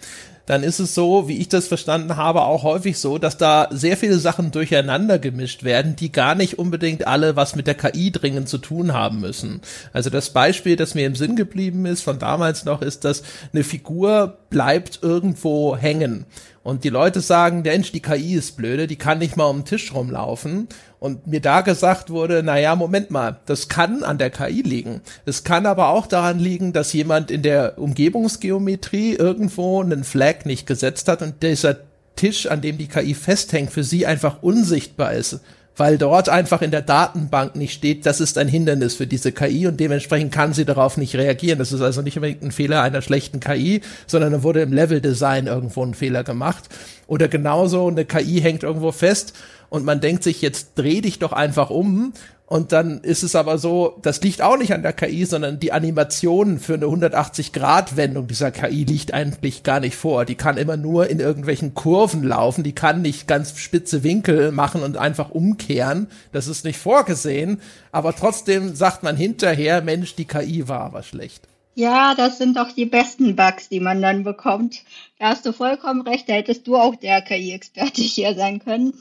dann 0.47 0.63
ist 0.63 0.79
es 0.79 0.95
so, 0.95 1.29
wie 1.29 1.39
ich 1.39 1.49
das 1.49 1.69
verstanden 1.69 2.17
habe, 2.17 2.43
auch 2.43 2.63
häufig 2.65 2.99
so, 2.99 3.19
dass 3.19 3.37
da 3.39 3.69
sehr 3.71 3.97
viele 3.97 4.19
Sachen 4.19 4.51
durcheinander 4.51 5.19
gemischt 5.19 5.65
werden, 5.65 5.97
die 5.97 6.13
gar 6.13 6.35
nicht 6.35 6.59
unbedingt 6.59 7.07
alle 7.07 7.37
was 7.37 7.57
mit 7.57 7.67
der 7.67 7.75
KI 7.75 8.13
dringend 8.13 8.49
zu 8.49 8.59
tun 8.59 8.93
haben 8.93 9.21
müssen. 9.21 9.63
Also 9.93 10.11
das 10.11 10.31
Beispiel, 10.31 10.77
das 10.77 10.95
mir 10.95 11.07
im 11.07 11.17
Sinn 11.17 11.37
geblieben 11.37 11.87
ist 11.87 12.03
von 12.03 12.19
damals 12.19 12.65
noch, 12.65 12.83
ist, 12.83 13.05
dass 13.05 13.23
eine 13.53 13.65
Figur 13.65 14.39
bleibt 14.51 14.99
irgendwo 15.03 15.77
hängen. 15.77 16.27
Und 16.63 16.85
die 16.85 16.89
Leute 16.89 17.21
sagen, 17.21 17.61
Mensch, 17.63 17.93
die 17.93 18.01
KI 18.01 18.35
ist 18.35 18.57
blöde, 18.57 18.87
die 18.87 18.97
kann 18.97 19.19
nicht 19.19 19.37
mal 19.37 19.45
um 19.45 19.59
den 19.59 19.65
Tisch 19.67 19.93
rumlaufen. 19.93 20.69
Und 21.05 21.27
mir 21.27 21.43
da 21.43 21.61
gesagt 21.61 22.09
wurde, 22.09 22.43
na 22.43 22.59
ja, 22.59 22.75
Moment 22.75 23.11
mal, 23.11 23.37
das 23.45 23.69
kann 23.69 24.05
an 24.05 24.17
der 24.17 24.31
KI 24.31 24.63
liegen. 24.63 25.03
Es 25.27 25.45
kann 25.45 25.67
aber 25.67 25.89
auch 25.89 26.07
daran 26.07 26.39
liegen, 26.39 26.73
dass 26.73 26.95
jemand 26.95 27.31
in 27.31 27.43
der 27.43 27.79
Umgebungsgeometrie 27.79 29.13
irgendwo 29.13 29.83
einen 29.83 30.05
Flag 30.05 30.47
nicht 30.47 30.67
gesetzt 30.67 31.09
hat 31.09 31.21
und 31.21 31.43
dieser 31.43 31.77
Tisch, 32.17 32.47
an 32.47 32.63
dem 32.63 32.79
die 32.79 32.87
KI 32.87 33.13
festhängt, 33.13 33.71
für 33.71 33.85
sie 33.85 34.07
einfach 34.07 34.43
unsichtbar 34.43 35.13
ist 35.13 35.41
weil 35.77 35.99
dort 35.99 36.29
einfach 36.29 36.63
in 36.63 36.71
der 36.71 36.83
Datenbank 36.83 37.57
nicht 37.57 37.73
steht, 37.73 38.07
das 38.07 38.21
ist 38.21 38.39
ein 38.39 38.49
Hindernis 38.49 38.95
für 38.95 39.07
diese 39.07 39.33
KI 39.33 39.67
und 39.67 39.81
dementsprechend 39.81 40.33
kann 40.33 40.53
sie 40.53 40.65
darauf 40.65 40.97
nicht 40.97 41.17
reagieren. 41.17 41.59
Das 41.59 41.73
ist 41.73 41.81
also 41.81 42.03
nicht 42.03 42.17
unbedingt 42.17 42.43
ein 42.43 42.53
Fehler 42.53 42.83
einer 42.83 43.03
schlechten 43.03 43.41
KI, 43.41 43.81
sondern 44.07 44.33
da 44.33 44.43
wurde 44.43 44.63
im 44.63 44.73
Level-Design 44.73 45.47
irgendwo 45.47 45.85
ein 45.85 45.95
Fehler 45.95 46.23
gemacht. 46.23 46.69
Oder 47.07 47.29
genauso, 47.29 47.89
eine 47.89 48.05
KI 48.05 48.41
hängt 48.41 48.63
irgendwo 48.63 48.93
fest 48.93 49.35
und 49.69 49.85
man 49.85 50.01
denkt 50.01 50.23
sich, 50.23 50.43
jetzt 50.43 50.73
dreh 50.77 51.01
dich 51.01 51.19
doch 51.19 51.33
einfach 51.33 51.71
um 51.71 52.13
und 52.47 52.73
dann 52.73 53.01
ist 53.01 53.23
es 53.23 53.37
aber 53.37 53.57
so, 53.57 53.99
das 54.03 54.21
liegt 54.21 54.43
auch 54.43 54.59
nicht 54.59 54.75
an 54.75 54.83
der 54.83 54.93
KI, 54.93 55.25
sondern 55.25 55.59
die 55.59 55.73
Animation 55.73 56.59
für 56.59 56.75
eine 56.75 56.85
180-Grad-Wendung 56.87 58.27
dieser 58.27 58.51
KI 58.51 58.85
liegt 58.85 59.15
eigentlich 59.15 59.63
gar 59.63 59.81
nicht 59.81 59.97
vor. 59.97 60.27
Die 60.27 60.35
kann 60.35 60.59
immer 60.59 60.77
nur 60.77 61.09
in 61.09 61.21
irgendwelchen 61.21 61.73
Kurven 61.73 62.23
laufen, 62.23 62.63
die 62.63 62.75
kann 62.75 63.01
nicht 63.01 63.27
ganz 63.27 63.59
spitze 63.59 64.05
Winkel 64.05 64.53
machen 64.53 64.83
und 64.83 64.99
einfach 64.99 65.31
umkehren. 65.31 66.09
Das 66.33 66.47
ist 66.47 66.67
nicht 66.67 66.79
vorgesehen, 66.79 67.63
aber 67.93 68.15
trotzdem 68.15 68.75
sagt 68.75 69.03
man 69.03 69.17
hinterher, 69.17 69.81
Mensch, 69.81 70.15
die 70.15 70.27
KI 70.27 70.69
war 70.69 70.81
aber 70.81 71.03
schlecht. 71.03 71.49
Ja, 71.77 72.15
das 72.15 72.39
sind 72.39 72.57
doch 72.57 72.71
die 72.73 72.87
besten 72.87 73.35
Bugs, 73.35 73.69
die 73.69 73.81
man 73.81 74.01
dann 74.01 74.23
bekommt. 74.23 74.83
Da 75.25 75.31
hast 75.31 75.47
du 75.47 75.55
vollkommen 75.55 76.03
recht, 76.03 76.29
da 76.29 76.35
hättest 76.35 76.67
du 76.67 76.77
auch 76.77 76.97
der 76.97 77.23
KI-Experte 77.23 78.03
hier 78.03 78.35
sein 78.35 78.59
können. 78.59 78.93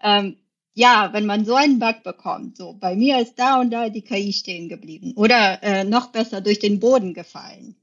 Ähm, 0.00 0.36
ja, 0.74 1.08
wenn 1.12 1.26
man 1.26 1.44
so 1.44 1.56
einen 1.56 1.80
Bug 1.80 2.04
bekommt, 2.04 2.56
so 2.56 2.74
bei 2.74 2.94
mir 2.94 3.18
ist 3.18 3.36
da 3.36 3.60
und 3.60 3.72
da 3.72 3.88
die 3.88 4.02
KI 4.02 4.32
stehen 4.32 4.68
geblieben 4.68 5.14
oder 5.16 5.60
äh, 5.64 5.82
noch 5.82 6.12
besser 6.12 6.40
durch 6.40 6.60
den 6.60 6.78
Boden 6.78 7.14
gefallen, 7.14 7.74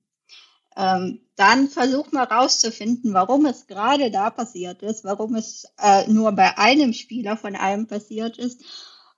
ähm, 0.78 1.20
dann 1.36 1.68
versuch 1.68 2.14
mal 2.14 2.24
rauszufinden, 2.24 3.14
warum 3.14 3.46
es 3.46 3.68
gerade 3.68 4.12
da 4.12 4.30
passiert 4.30 4.82
ist, 4.82 5.04
warum 5.04 5.36
es 5.36 5.66
äh, 5.78 6.10
nur 6.10 6.32
bei 6.32 6.58
einem 6.58 6.94
Spieler 6.94 7.36
von 7.36 7.58
einem 7.58 7.86
passiert 7.86 8.38
ist. 8.38 8.64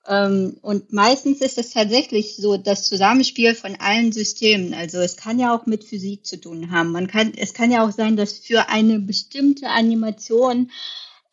Ähm, 0.07 0.57
und 0.61 0.91
meistens 0.91 1.41
ist 1.41 1.57
es 1.57 1.71
tatsächlich 1.71 2.35
so 2.35 2.57
das 2.57 2.87
Zusammenspiel 2.87 3.53
von 3.53 3.75
allen 3.75 4.11
Systemen. 4.11 4.73
Also 4.73 4.99
es 4.99 5.15
kann 5.15 5.39
ja 5.39 5.55
auch 5.55 5.65
mit 5.65 5.83
Physik 5.83 6.25
zu 6.25 6.39
tun 6.39 6.71
haben. 6.71 6.91
Man 6.91 7.07
kann, 7.07 7.33
es 7.35 7.53
kann 7.53 7.71
ja 7.71 7.85
auch 7.85 7.91
sein, 7.91 8.15
dass 8.15 8.39
für 8.39 8.69
eine 8.69 8.99
bestimmte 8.99 9.67
Animation 9.69 10.71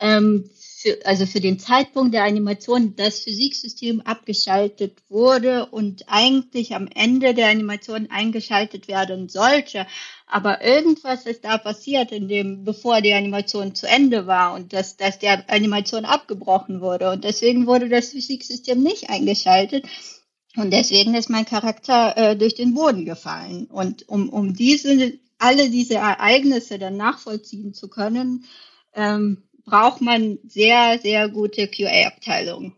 ähm, 0.01 0.51
für, 0.89 1.07
also 1.07 1.27
für 1.27 1.41
den 1.41 1.59
Zeitpunkt 1.59 2.15
der 2.15 2.25
Animation 2.25 2.95
das 2.97 3.21
Physiksystem 3.21 4.01
abgeschaltet 4.01 4.99
wurde 5.09 5.67
und 5.67 6.05
eigentlich 6.07 6.75
am 6.75 6.89
Ende 6.95 7.35
der 7.35 7.49
Animation 7.51 8.09
eingeschaltet 8.11 8.89
werden 8.89 9.29
sollte. 9.29 9.87
Aber 10.27 10.65
irgendwas 10.65 11.27
ist 11.27 11.45
da 11.45 11.59
passiert, 11.59 12.13
in 12.13 12.29
dem, 12.29 12.65
bevor 12.65 13.01
die 13.01 13.13
Animation 13.13 13.75
zu 13.75 13.87
Ende 13.87 14.27
war 14.27 14.55
und 14.55 14.73
dass, 14.73 14.97
dass 14.97 15.19
der 15.19 15.49
Animation 15.51 16.05
abgebrochen 16.05 16.81
wurde. 16.81 17.11
Und 17.11 17.25
deswegen 17.25 17.67
wurde 17.67 17.89
das 17.89 18.11
Physiksystem 18.11 18.83
nicht 18.83 19.11
eingeschaltet. 19.11 19.87
Und 20.57 20.73
deswegen 20.73 21.15
ist 21.15 21.31
mein 21.31 21.45
Charakter 21.45 22.17
äh, 22.17 22.37
durch 22.37 22.55
den 22.55 22.75
Boden 22.75 23.05
gefallen. 23.05 23.67
Und 23.67 24.09
um, 24.09 24.29
um 24.29 24.55
diese, 24.55 25.13
alle 25.39 25.71
diese 25.71 25.95
Ereignisse 25.95 26.79
dann 26.79 26.97
nachvollziehen 26.97 27.75
zu 27.75 27.89
können, 27.89 28.45
ähm, 28.95 29.48
braucht 29.69 30.01
man 30.01 30.39
sehr, 30.47 30.99
sehr 31.01 31.29
gute 31.29 31.69
QA-Abteilungen. 31.69 32.75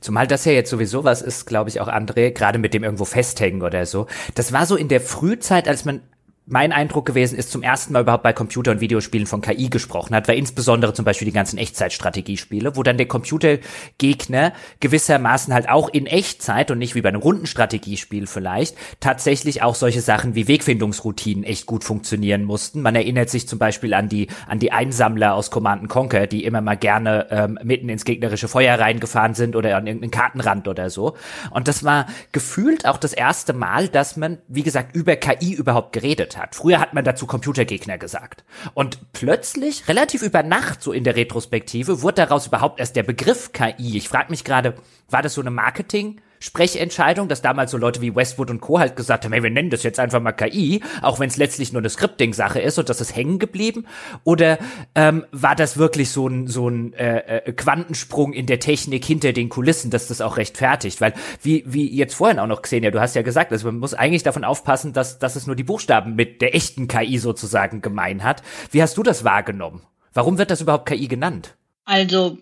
Zumal 0.00 0.26
das 0.26 0.44
ja 0.44 0.52
jetzt 0.52 0.70
sowieso 0.70 1.04
was 1.04 1.22
ist, 1.22 1.46
glaube 1.46 1.70
ich, 1.70 1.80
auch 1.80 1.88
André, 1.88 2.30
gerade 2.30 2.58
mit 2.58 2.74
dem 2.74 2.84
irgendwo 2.84 3.04
festhängen 3.04 3.62
oder 3.62 3.86
so. 3.86 4.06
Das 4.34 4.52
war 4.52 4.66
so 4.66 4.76
in 4.76 4.88
der 4.88 5.00
Frühzeit, 5.00 5.68
als 5.68 5.84
man 5.84 6.02
mein 6.48 6.72
Eindruck 6.72 7.06
gewesen 7.06 7.36
ist, 7.36 7.50
zum 7.50 7.64
ersten 7.64 7.92
Mal 7.92 8.02
überhaupt 8.02 8.22
bei 8.22 8.32
Computer- 8.32 8.70
und 8.70 8.80
Videospielen 8.80 9.26
von 9.26 9.40
KI 9.40 9.68
gesprochen 9.68 10.14
hat, 10.14 10.28
war 10.28 10.34
insbesondere 10.36 10.94
zum 10.94 11.04
Beispiel 11.04 11.26
die 11.26 11.32
ganzen 11.32 11.58
Echtzeitstrategiespiele, 11.58 12.76
wo 12.76 12.84
dann 12.84 12.98
der 12.98 13.08
Computergegner 13.08 14.52
gewissermaßen 14.78 15.52
halt 15.52 15.68
auch 15.68 15.88
in 15.88 16.06
Echtzeit 16.06 16.70
und 16.70 16.78
nicht 16.78 16.94
wie 16.94 17.02
bei 17.02 17.08
einem 17.08 17.20
Rundenstrategiespiel 17.20 18.28
vielleicht, 18.28 18.76
tatsächlich 19.00 19.62
auch 19.62 19.74
solche 19.74 20.00
Sachen 20.00 20.36
wie 20.36 20.46
Wegfindungsroutinen 20.46 21.42
echt 21.42 21.66
gut 21.66 21.82
funktionieren 21.82 22.44
mussten. 22.44 22.80
Man 22.80 22.94
erinnert 22.94 23.28
sich 23.28 23.48
zum 23.48 23.58
Beispiel 23.58 23.92
an 23.92 24.08
die, 24.08 24.28
an 24.46 24.60
die 24.60 24.70
Einsammler 24.70 25.34
aus 25.34 25.50
Command 25.50 25.88
Conquer, 25.88 26.28
die 26.28 26.44
immer 26.44 26.60
mal 26.60 26.76
gerne 26.76 27.26
ähm, 27.30 27.58
mitten 27.64 27.88
ins 27.88 28.04
gegnerische 28.04 28.46
Feuer 28.46 28.78
reingefahren 28.78 29.34
sind 29.34 29.56
oder 29.56 29.76
an 29.76 29.88
irgendeinen 29.88 30.12
Kartenrand 30.12 30.68
oder 30.68 30.90
so. 30.90 31.16
Und 31.50 31.66
das 31.66 31.82
war 31.82 32.06
gefühlt 32.30 32.86
auch 32.86 32.98
das 32.98 33.12
erste 33.12 33.52
Mal, 33.52 33.88
dass 33.88 34.16
man, 34.16 34.38
wie 34.46 34.62
gesagt, 34.62 34.94
über 34.94 35.16
KI 35.16 35.52
überhaupt 35.52 35.92
geredet 35.92 36.35
hat. 36.36 36.54
Früher 36.54 36.80
hat 36.80 36.94
man 36.94 37.04
dazu 37.04 37.26
Computergegner 37.26 37.98
gesagt. 37.98 38.44
Und 38.74 39.12
plötzlich, 39.12 39.88
relativ 39.88 40.22
über 40.22 40.42
Nacht, 40.42 40.82
so 40.82 40.92
in 40.92 41.04
der 41.04 41.16
Retrospektive, 41.16 42.02
wurde 42.02 42.26
daraus 42.26 42.46
überhaupt 42.46 42.80
erst 42.80 42.96
der 42.96 43.02
Begriff 43.02 43.52
KI. 43.52 43.96
Ich 43.96 44.08
frage 44.08 44.30
mich 44.30 44.44
gerade, 44.44 44.74
war 45.08 45.22
das 45.22 45.34
so 45.34 45.40
eine 45.40 45.50
Marketing- 45.50 46.20
Sprechentscheidung, 46.38 47.28
dass 47.28 47.42
damals 47.42 47.70
so 47.70 47.78
Leute 47.78 48.00
wie 48.00 48.14
Westwood 48.14 48.50
und 48.50 48.60
Co. 48.60 48.78
halt 48.78 48.96
gesagt 48.96 49.24
haben, 49.24 49.32
hey, 49.32 49.42
wir 49.42 49.50
nennen 49.50 49.70
das 49.70 49.82
jetzt 49.82 49.98
einfach 49.98 50.20
mal 50.20 50.32
KI, 50.32 50.82
auch 51.02 51.18
wenn 51.18 51.28
es 51.28 51.36
letztlich 51.36 51.72
nur 51.72 51.80
eine 51.80 51.90
Scripting-Sache 51.90 52.60
ist 52.60 52.78
und 52.78 52.88
das 52.88 53.00
ist 53.00 53.16
hängen 53.16 53.38
geblieben? 53.38 53.86
Oder 54.24 54.58
ähm, 54.94 55.24
war 55.32 55.56
das 55.56 55.76
wirklich 55.76 56.10
so 56.10 56.28
ein, 56.28 56.46
so 56.46 56.68
ein 56.68 56.92
äh, 56.94 57.38
äh, 57.38 57.52
Quantensprung 57.52 58.32
in 58.32 58.46
der 58.46 58.60
Technik 58.60 59.04
hinter 59.04 59.32
den 59.32 59.48
Kulissen, 59.48 59.90
dass 59.90 60.08
das 60.08 60.20
auch 60.20 60.36
rechtfertigt? 60.36 61.00
Weil, 61.00 61.14
wie, 61.42 61.64
wie 61.66 61.94
jetzt 61.94 62.14
vorhin 62.14 62.38
auch 62.38 62.46
noch 62.46 62.62
ja, 62.70 62.90
du 62.90 63.00
hast 63.00 63.14
ja 63.14 63.22
gesagt, 63.22 63.52
also 63.52 63.66
man 63.66 63.78
muss 63.78 63.94
eigentlich 63.94 64.22
davon 64.22 64.44
aufpassen, 64.44 64.92
dass, 64.92 65.18
dass 65.18 65.36
es 65.36 65.46
nur 65.46 65.56
die 65.56 65.64
Buchstaben 65.64 66.16
mit 66.16 66.42
der 66.42 66.54
echten 66.54 66.88
KI 66.88 67.18
sozusagen 67.18 67.80
gemein 67.80 68.24
hat. 68.24 68.42
Wie 68.70 68.82
hast 68.82 68.96
du 68.96 69.02
das 69.02 69.24
wahrgenommen? 69.24 69.82
Warum 70.12 70.38
wird 70.38 70.50
das 70.50 70.60
überhaupt 70.60 70.88
KI 70.88 71.08
genannt? 71.08 71.54
Also 71.84 72.38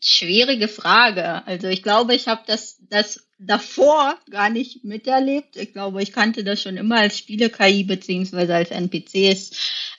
schwierige 0.00 0.68
Frage. 0.68 1.46
Also 1.46 1.68
ich 1.68 1.82
glaube, 1.82 2.14
ich 2.14 2.28
habe 2.28 2.42
das, 2.46 2.78
das 2.88 3.27
davor 3.38 4.18
gar 4.30 4.50
nicht 4.50 4.84
miterlebt. 4.84 5.56
Ich 5.56 5.72
glaube, 5.72 6.02
ich 6.02 6.12
kannte 6.12 6.44
das 6.44 6.60
schon 6.60 6.76
immer 6.76 6.96
als 6.96 7.16
Spiele-KI 7.16 7.84
beziehungsweise 7.84 8.54
als 8.54 8.70
NPCs. 8.70 9.50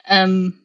Ähm, 0.05 0.59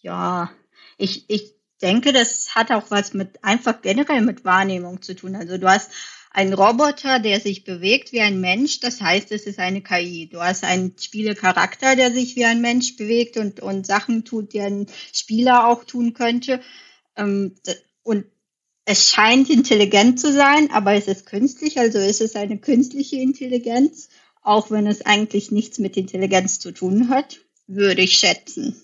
ja, 0.00 0.50
ich, 0.98 1.24
ich 1.28 1.54
denke, 1.82 2.12
das 2.12 2.54
hat 2.54 2.70
auch 2.70 2.90
was 2.90 3.12
mit 3.12 3.42
einfach 3.42 3.82
generell 3.82 4.22
mit 4.22 4.44
Wahrnehmung 4.44 5.02
zu 5.02 5.14
tun. 5.14 5.34
Also 5.34 5.58
du 5.58 5.68
hast 5.68 5.90
einen 6.30 6.54
Roboter, 6.54 7.18
der 7.18 7.40
sich 7.40 7.64
bewegt 7.64 8.12
wie 8.12 8.20
ein 8.20 8.40
Mensch, 8.40 8.80
das 8.80 9.02
heißt, 9.02 9.32
es 9.32 9.46
ist 9.46 9.58
eine 9.58 9.82
KI. 9.82 10.28
Du 10.32 10.40
hast 10.40 10.64
einen 10.64 10.96
Spielecharakter, 10.98 11.94
der 11.94 12.10
sich 12.10 12.36
wie 12.36 12.46
ein 12.46 12.62
Mensch 12.62 12.96
bewegt 12.96 13.36
und, 13.36 13.60
und 13.60 13.86
Sachen 13.86 14.24
tut, 14.24 14.54
die 14.54 14.60
ein 14.60 14.86
Spieler 15.12 15.68
auch 15.68 15.84
tun 15.84 16.14
könnte. 16.14 16.60
Ähm, 17.16 17.54
und 18.02 18.24
es 18.84 19.10
scheint 19.10 19.48
intelligent 19.48 20.18
zu 20.18 20.32
sein, 20.32 20.70
aber 20.70 20.94
es 20.94 21.06
ist 21.06 21.26
künstlich, 21.26 21.78
also 21.78 21.98
ist 21.98 22.20
es 22.20 22.34
eine 22.34 22.58
künstliche 22.58 23.16
Intelligenz, 23.16 24.08
auch 24.42 24.70
wenn 24.70 24.86
es 24.86 25.06
eigentlich 25.06 25.50
nichts 25.50 25.78
mit 25.78 25.96
Intelligenz 25.96 26.58
zu 26.58 26.72
tun 26.72 27.08
hat, 27.08 27.38
würde 27.66 28.02
ich 28.02 28.18
schätzen. 28.18 28.81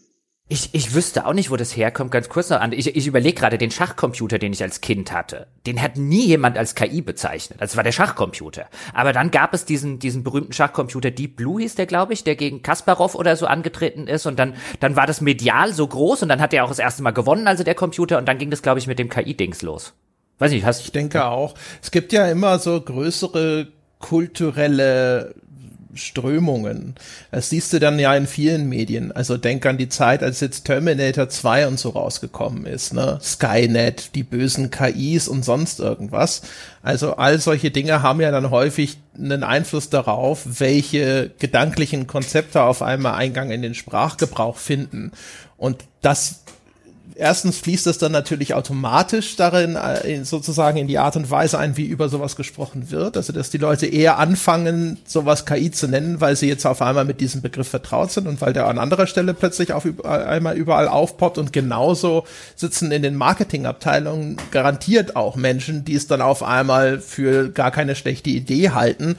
Ich, 0.50 0.70
ich 0.72 0.94
wüsste 0.94 1.26
auch 1.26 1.34
nicht, 1.34 1.50
wo 1.50 1.56
das 1.56 1.76
herkommt. 1.76 2.10
Ganz 2.10 2.30
kurz 2.30 2.48
noch 2.48 2.60
an. 2.60 2.72
Ich, 2.72 2.96
ich 2.96 3.06
überlege 3.06 3.38
gerade 3.38 3.58
den 3.58 3.70
Schachcomputer, 3.70 4.38
den 4.38 4.54
ich 4.54 4.62
als 4.62 4.80
Kind 4.80 5.12
hatte. 5.12 5.46
Den 5.66 5.82
hat 5.82 5.98
nie 5.98 6.26
jemand 6.26 6.56
als 6.56 6.74
KI 6.74 7.02
bezeichnet. 7.02 7.60
Das 7.60 7.76
war 7.76 7.84
der 7.84 7.92
Schachcomputer. 7.92 8.66
Aber 8.94 9.12
dann 9.12 9.30
gab 9.30 9.52
es 9.52 9.66
diesen, 9.66 9.98
diesen 9.98 10.24
berühmten 10.24 10.54
Schachcomputer 10.54 11.10
Deep 11.10 11.36
Blue 11.36 11.60
hieß 11.60 11.74
der, 11.74 11.84
glaube 11.84 12.14
ich, 12.14 12.24
der 12.24 12.34
gegen 12.34 12.62
Kasparov 12.62 13.14
oder 13.14 13.36
so 13.36 13.46
angetreten 13.46 14.06
ist. 14.06 14.24
Und 14.24 14.38
dann, 14.38 14.54
dann 14.80 14.96
war 14.96 15.06
das 15.06 15.20
medial 15.20 15.74
so 15.74 15.86
groß 15.86 16.22
und 16.22 16.30
dann 16.30 16.40
hat 16.40 16.54
er 16.54 16.64
auch 16.64 16.70
das 16.70 16.78
erste 16.78 17.02
Mal 17.02 17.10
gewonnen, 17.10 17.46
also 17.46 17.62
der 17.62 17.74
Computer. 17.74 18.16
Und 18.16 18.26
dann 18.26 18.38
ging 18.38 18.50
das, 18.50 18.62
glaube 18.62 18.78
ich, 18.78 18.86
mit 18.86 18.98
dem 18.98 19.10
KI-Dings 19.10 19.60
los. 19.60 19.92
Weiß 20.38 20.50
nicht, 20.52 20.64
hast 20.64 20.80
Ich 20.80 20.92
denke 20.92 21.26
auch. 21.26 21.56
Es 21.82 21.90
gibt 21.90 22.14
ja 22.14 22.26
immer 22.26 22.58
so 22.58 22.80
größere 22.80 23.68
kulturelle 23.98 25.34
Strömungen. 25.94 26.94
Das 27.30 27.50
siehst 27.50 27.72
du 27.72 27.78
dann 27.78 27.98
ja 27.98 28.14
in 28.14 28.26
vielen 28.26 28.68
Medien. 28.68 29.12
Also 29.12 29.36
denk 29.36 29.64
an 29.66 29.78
die 29.78 29.88
Zeit, 29.88 30.22
als 30.22 30.40
jetzt 30.40 30.64
Terminator 30.64 31.28
2 31.28 31.66
und 31.66 31.78
so 31.78 31.90
rausgekommen 31.90 32.66
ist, 32.66 32.92
ne? 32.92 33.18
Skynet, 33.22 34.14
die 34.14 34.22
bösen 34.22 34.70
KIs 34.70 35.28
und 35.28 35.44
sonst 35.44 35.80
irgendwas. 35.80 36.42
Also 36.82 37.16
all 37.16 37.38
solche 37.38 37.70
Dinge 37.70 38.02
haben 38.02 38.20
ja 38.20 38.30
dann 38.30 38.50
häufig 38.50 38.98
einen 39.16 39.42
Einfluss 39.42 39.90
darauf, 39.90 40.60
welche 40.60 41.30
gedanklichen 41.38 42.06
Konzepte 42.06 42.62
auf 42.62 42.82
einmal 42.82 43.14
Eingang 43.14 43.50
in 43.50 43.62
den 43.62 43.74
Sprachgebrauch 43.74 44.56
finden. 44.56 45.12
Und 45.56 45.84
das 46.02 46.44
erstens 47.18 47.58
fließt 47.58 47.86
es 47.88 47.98
dann 47.98 48.12
natürlich 48.12 48.54
automatisch 48.54 49.36
darin, 49.36 49.76
äh, 49.76 50.24
sozusagen 50.24 50.78
in 50.78 50.86
die 50.86 50.98
Art 50.98 51.16
und 51.16 51.30
Weise 51.30 51.58
ein, 51.58 51.76
wie 51.76 51.84
über 51.84 52.08
sowas 52.08 52.36
gesprochen 52.36 52.90
wird. 52.90 53.16
Also, 53.16 53.32
dass 53.32 53.50
die 53.50 53.58
Leute 53.58 53.86
eher 53.86 54.18
anfangen, 54.18 54.98
sowas 55.04 55.44
KI 55.44 55.70
zu 55.70 55.88
nennen, 55.88 56.20
weil 56.20 56.36
sie 56.36 56.48
jetzt 56.48 56.64
auf 56.64 56.80
einmal 56.80 57.04
mit 57.04 57.20
diesem 57.20 57.42
Begriff 57.42 57.68
vertraut 57.68 58.12
sind 58.12 58.26
und 58.26 58.40
weil 58.40 58.52
der 58.52 58.66
an 58.66 58.78
anderer 58.78 59.06
Stelle 59.06 59.34
plötzlich 59.34 59.72
auf 59.72 59.84
überall, 59.84 60.24
einmal 60.24 60.56
überall 60.56 60.88
aufpoppt 60.88 61.38
und 61.38 61.52
genauso 61.52 62.24
sitzen 62.54 62.92
in 62.92 63.02
den 63.02 63.16
Marketingabteilungen 63.16 64.36
garantiert 64.50 65.16
auch 65.16 65.36
Menschen, 65.36 65.84
die 65.84 65.94
es 65.94 66.06
dann 66.06 66.22
auf 66.22 66.42
einmal 66.42 67.00
für 67.00 67.50
gar 67.50 67.72
keine 67.72 67.96
schlechte 67.96 68.30
Idee 68.30 68.70
halten, 68.70 69.16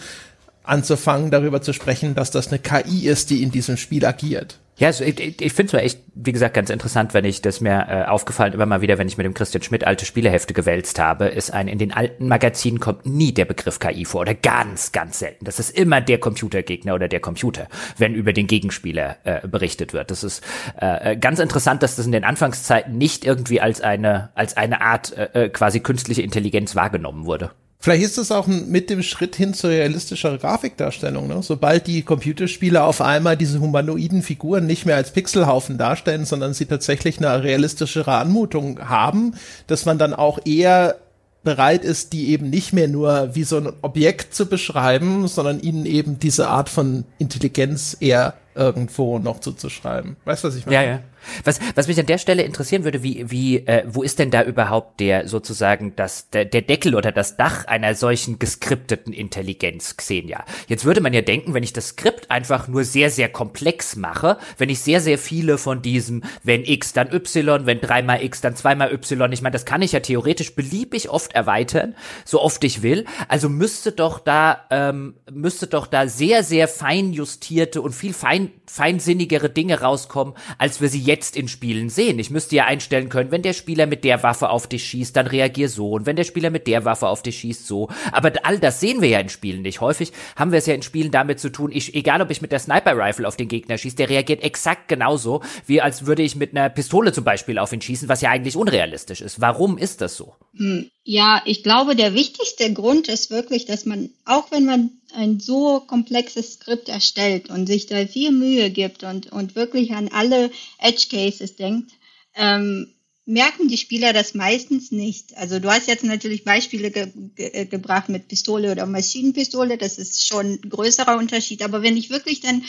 anzufangen, 0.63 1.31
darüber 1.31 1.61
zu 1.61 1.73
sprechen, 1.73 2.15
dass 2.15 2.31
das 2.31 2.47
eine 2.47 2.59
KI 2.59 3.07
ist, 3.07 3.29
die 3.29 3.43
in 3.43 3.51
diesem 3.51 3.75
Spiel 3.75 4.05
agiert. 4.05 4.57
Ja, 4.79 4.87
also 4.87 5.03
ich, 5.03 5.41
ich 5.41 5.51
finde 5.51 5.67
es 5.67 5.73
mir 5.73 5.81
echt, 5.81 5.99
wie 6.15 6.31
gesagt, 6.31 6.53
ganz 6.53 6.69
interessant, 6.69 7.13
wenn 7.13 7.25
ich 7.25 7.41
das 7.41 7.59
mir 7.59 7.85
äh, 7.89 8.05
aufgefallen 8.05 8.53
immer 8.53 8.65
mal 8.65 8.79
wieder, 8.79 8.97
wenn 8.97 9.09
ich 9.09 9.17
mit 9.17 9.25
dem 9.25 9.33
Christian 9.33 9.61
Schmidt 9.61 9.85
alte 9.85 10.05
Spielehefte 10.05 10.53
gewälzt 10.53 10.99
habe, 10.99 11.25
ist 11.25 11.51
ein, 11.51 11.67
in 11.67 11.77
den 11.77 11.91
alten 11.91 12.29
Magazinen 12.29 12.79
kommt 12.79 13.05
nie 13.05 13.33
der 13.33 13.43
Begriff 13.43 13.79
KI 13.79 14.05
vor 14.05 14.21
oder 14.21 14.33
ganz, 14.33 14.93
ganz 14.93 15.19
selten. 15.19 15.43
Das 15.43 15.59
ist 15.59 15.77
immer 15.77 15.99
der 15.99 16.17
Computergegner 16.17 16.95
oder 16.95 17.09
der 17.09 17.19
Computer, 17.19 17.67
wenn 17.97 18.15
über 18.15 18.31
den 18.31 18.47
Gegenspieler 18.47 19.17
äh, 19.25 19.45
berichtet 19.45 19.91
wird. 19.91 20.11
Das 20.11 20.23
ist 20.23 20.41
äh, 20.79 21.17
ganz 21.17 21.39
interessant, 21.39 21.83
dass 21.83 21.97
das 21.97 22.05
in 22.05 22.13
den 22.13 22.23
Anfangszeiten 22.23 22.97
nicht 22.97 23.25
irgendwie 23.25 23.59
als 23.59 23.81
eine, 23.81 24.29
als 24.33 24.55
eine 24.55 24.79
Art 24.79 25.11
äh, 25.11 25.45
äh 25.45 25.49
quasi 25.49 25.81
künstliche 25.81 26.21
Intelligenz 26.21 26.77
wahrgenommen 26.77 27.25
wurde. 27.25 27.51
Vielleicht 27.81 28.03
ist 28.03 28.17
es 28.17 28.31
auch 28.33 28.45
mit 28.45 28.89
dem 28.89 29.01
Schritt 29.01 29.37
hin 29.37 29.53
zur 29.53 29.69
realistischer 29.69 30.37
Grafikdarstellung. 30.37 31.27
Ne? 31.27 31.41
Sobald 31.41 31.87
die 31.87 32.01
Computerspiele 32.01 32.83
auf 32.83 32.99
einmal 32.99 33.37
diese 33.37 33.61
humanoiden 33.61 34.21
Figuren 34.21 34.65
nicht 34.65 34.85
mehr 34.85 34.97
als 34.97 35.11
Pixelhaufen 35.11 35.77
darstellen, 35.77 36.25
sondern 36.25 36.53
sie 36.53 36.65
tatsächlich 36.65 37.19
eine 37.19 37.41
realistischere 37.41 38.11
Anmutung 38.15 38.89
haben, 38.89 39.35
dass 39.67 39.85
man 39.85 39.97
dann 39.97 40.13
auch 40.13 40.39
eher 40.45 40.97
bereit 41.43 41.85
ist, 41.85 42.11
die 42.11 42.31
eben 42.31 42.49
nicht 42.49 42.73
mehr 42.73 42.89
nur 42.89 43.33
wie 43.33 43.43
so 43.43 43.55
ein 43.55 43.71
Objekt 43.81 44.35
zu 44.35 44.47
beschreiben, 44.47 45.29
sondern 45.29 45.61
ihnen 45.61 45.85
eben 45.85 46.19
diese 46.19 46.49
Art 46.49 46.67
von 46.67 47.05
Intelligenz 47.17 47.95
eher 48.01 48.33
irgendwo 48.55 49.19
noch 49.19 49.39
zuzuschreiben. 49.39 50.17
Weißt 50.25 50.43
du, 50.43 50.49
was 50.49 50.55
ich 50.55 50.65
meine? 50.65 50.75
Ja, 50.75 50.83
ja. 50.83 50.99
Was, 51.43 51.59
was 51.75 51.87
mich 51.87 51.99
an 51.99 52.05
der 52.05 52.17
Stelle 52.17 52.43
interessieren 52.43 52.83
würde, 52.83 53.03
wie, 53.03 53.29
wie, 53.29 53.57
äh, 53.67 53.83
wo 53.87 54.03
ist 54.03 54.19
denn 54.19 54.31
da 54.31 54.43
überhaupt 54.43 54.99
der 54.99 55.27
sozusagen 55.27 55.95
das, 55.95 56.29
der, 56.29 56.45
der 56.45 56.61
Deckel 56.61 56.95
oder 56.95 57.11
das 57.11 57.37
Dach 57.37 57.65
einer 57.65 57.95
solchen 57.95 58.39
geskripteten 58.39 59.13
Intelligenz, 59.13 59.97
Xenia? 59.97 60.43
Jetzt 60.67 60.85
würde 60.85 61.01
man 61.01 61.13
ja 61.13 61.21
denken, 61.21 61.53
wenn 61.53 61.63
ich 61.63 61.73
das 61.73 61.89
Skript 61.89 62.31
einfach 62.31 62.67
nur 62.67 62.83
sehr, 62.83 63.09
sehr 63.09 63.29
komplex 63.29 63.95
mache, 63.95 64.37
wenn 64.57 64.69
ich 64.69 64.79
sehr, 64.79 65.01
sehr 65.01 65.17
viele 65.17 65.57
von 65.57 65.81
diesem, 65.81 66.23
wenn 66.43 66.63
X 66.63 66.93
dann 66.93 67.11
Y, 67.13 67.65
wenn 67.65 67.81
dreimal 67.81 68.23
X 68.23 68.41
dann 68.41 68.55
zweimal 68.55 68.93
Y, 68.93 69.31
ich 69.31 69.41
meine, 69.41 69.53
das 69.53 69.65
kann 69.65 69.81
ich 69.81 69.91
ja 69.91 69.99
theoretisch 69.99 70.55
beliebig 70.55 71.09
oft 71.09 71.33
erweitern, 71.33 71.95
so 72.25 72.41
oft 72.41 72.63
ich 72.63 72.81
will. 72.81 73.05
Also 73.27 73.49
müsste 73.49 73.91
doch 73.91 74.19
da, 74.19 74.65
ähm, 74.69 75.15
müsste 75.31 75.67
doch 75.67 75.87
da 75.87 76.07
sehr, 76.07 76.43
sehr 76.43 76.67
fein 76.67 77.13
justierte 77.13 77.81
und 77.81 77.93
viel 77.93 78.13
fein, 78.13 78.51
feinsinnigere 78.65 79.49
Dinge 79.49 79.81
rauskommen, 79.81 80.33
als 80.57 80.81
wir 80.81 80.89
sie 80.89 80.99
jetzt 81.09 81.35
in 81.35 81.47
Spielen 81.47 81.89
sehen. 81.89 82.19
Ich 82.19 82.29
müsste 82.29 82.55
ja 82.55 82.65
einstellen 82.65 83.09
können, 83.09 83.31
wenn 83.31 83.41
der 83.41 83.53
Spieler 83.53 83.87
mit 83.87 84.03
der 84.03 84.21
Waffe 84.21 84.49
auf 84.49 84.67
dich 84.67 84.83
schießt, 84.85 85.15
dann 85.15 85.25
reagier 85.25 85.67
so. 85.67 85.89
Und 85.91 86.05
wenn 86.05 86.15
der 86.15 86.23
Spieler 86.23 86.51
mit 86.51 86.67
der 86.67 86.85
Waffe 86.85 87.07
auf 87.07 87.23
dich 87.23 87.39
schießt, 87.39 87.65
so. 87.65 87.89
Aber 88.11 88.31
all 88.43 88.59
das 88.59 88.79
sehen 88.79 89.01
wir 89.01 89.09
ja 89.09 89.19
in 89.19 89.29
Spielen 89.29 89.63
nicht. 89.63 89.81
Häufig 89.81 90.13
haben 90.35 90.51
wir 90.51 90.59
es 90.59 90.67
ja 90.67 90.75
in 90.75 90.83
Spielen 90.83 91.09
damit 91.09 91.39
zu 91.39 91.49
tun, 91.49 91.71
ich, 91.73 91.95
egal 91.95 92.21
ob 92.21 92.29
ich 92.29 92.43
mit 92.43 92.51
der 92.51 92.59
Sniper 92.59 92.95
Rifle 92.95 93.27
auf 93.27 93.35
den 93.35 93.47
Gegner 93.47 93.79
schieße, 93.79 93.95
der 93.95 94.09
reagiert 94.09 94.43
exakt 94.43 94.87
genauso, 94.87 95.41
wie 95.65 95.81
als 95.81 96.05
würde 96.05 96.21
ich 96.21 96.35
mit 96.35 96.55
einer 96.55 96.69
Pistole 96.69 97.11
zum 97.11 97.23
Beispiel 97.23 97.57
auf 97.57 97.73
ihn 97.73 97.81
schießen, 97.81 98.07
was 98.07 98.21
ja 98.21 98.29
eigentlich 98.29 98.55
unrealistisch 98.55 99.21
ist. 99.21 99.41
Warum 99.41 99.79
ist 99.79 100.01
das 100.01 100.15
so? 100.15 100.35
Hm, 100.55 100.91
ja, 101.03 101.41
ich 101.45 101.63
glaube, 101.63 101.95
der 101.95 102.13
wichtigste 102.13 102.71
Grund 102.71 103.07
ist 103.07 103.31
wirklich, 103.31 103.65
dass 103.65 103.85
man, 103.85 104.11
auch 104.25 104.51
wenn 104.51 104.65
man 104.65 104.91
ein 105.13 105.39
so 105.39 105.79
komplexes 105.79 106.53
Skript 106.53 106.89
erstellt 106.89 107.49
und 107.49 107.67
sich 107.67 107.85
da 107.85 108.05
viel 108.05 108.31
Mühe 108.31 108.69
gibt 108.69 109.03
und, 109.03 109.31
und 109.31 109.55
wirklich 109.55 109.93
an 109.93 110.09
alle 110.09 110.51
Edge 110.77 111.07
Cases 111.09 111.55
denkt, 111.55 111.91
ähm, 112.35 112.93
merken 113.25 113.67
die 113.67 113.77
Spieler 113.77 114.11
das 114.11 114.33
meistens 114.33 114.91
nicht. 114.91 115.37
Also 115.37 115.59
du 115.59 115.69
hast 115.69 115.87
jetzt 115.87 116.03
natürlich 116.03 116.43
Beispiele 116.43 116.89
ge 116.89 117.11
ge 117.35 117.47
äh, 117.53 117.65
gebracht 117.65 118.09
mit 118.09 118.27
Pistole 118.27 118.71
oder 118.71 118.85
Maschinenpistole, 118.87 119.77
das 119.77 119.97
ist 119.99 120.25
schon 120.25 120.53
ein 120.53 120.69
größerer 120.69 121.17
Unterschied. 121.17 121.61
Aber 121.61 121.83
wenn 121.83 121.95
ich 121.95 122.09
wirklich 122.09 122.39
dann 122.41 122.63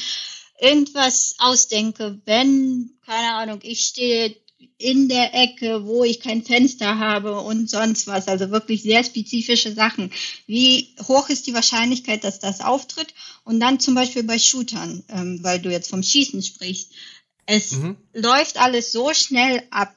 irgendwas 0.61 1.37
ausdenke, 1.39 2.21
wenn, 2.27 2.91
keine 3.07 3.35
Ahnung, 3.35 3.61
ich 3.63 3.81
stehe 3.81 4.37
in 4.81 5.09
der 5.09 5.35
Ecke, 5.35 5.87
wo 5.87 6.05
ich 6.05 6.21
kein 6.21 6.43
Fenster 6.43 6.99
habe 6.99 7.41
und 7.41 7.69
sonst 7.69 8.07
was. 8.07 8.29
Also 8.29 8.51
wirklich 8.51 8.83
sehr 8.83 9.05
spezifische 9.05 9.73
Sachen. 9.73 10.11
Wie 10.47 10.95
hoch 11.07 11.29
ist 11.29 11.47
die 11.47 11.55
Wahrscheinlichkeit, 11.55 12.25
dass 12.25 12.39
das 12.39 12.61
auftritt? 12.61 13.15
Und 13.45 13.61
dann 13.61 13.79
zum 13.79 13.95
Beispiel 13.95 14.23
bei 14.23 14.39
Shootern, 14.39 15.05
ähm, 15.09 15.39
weil 15.43 15.61
du 15.61 15.71
jetzt 15.71 15.91
vom 15.91 16.03
Schießen 16.03 16.43
sprichst. 16.43 16.93
Es 17.47 17.73
mhm. 17.73 17.97
läuft 18.15 18.59
alles 18.59 18.93
so 18.93 19.13
schnell 19.13 19.63
ab, 19.71 19.95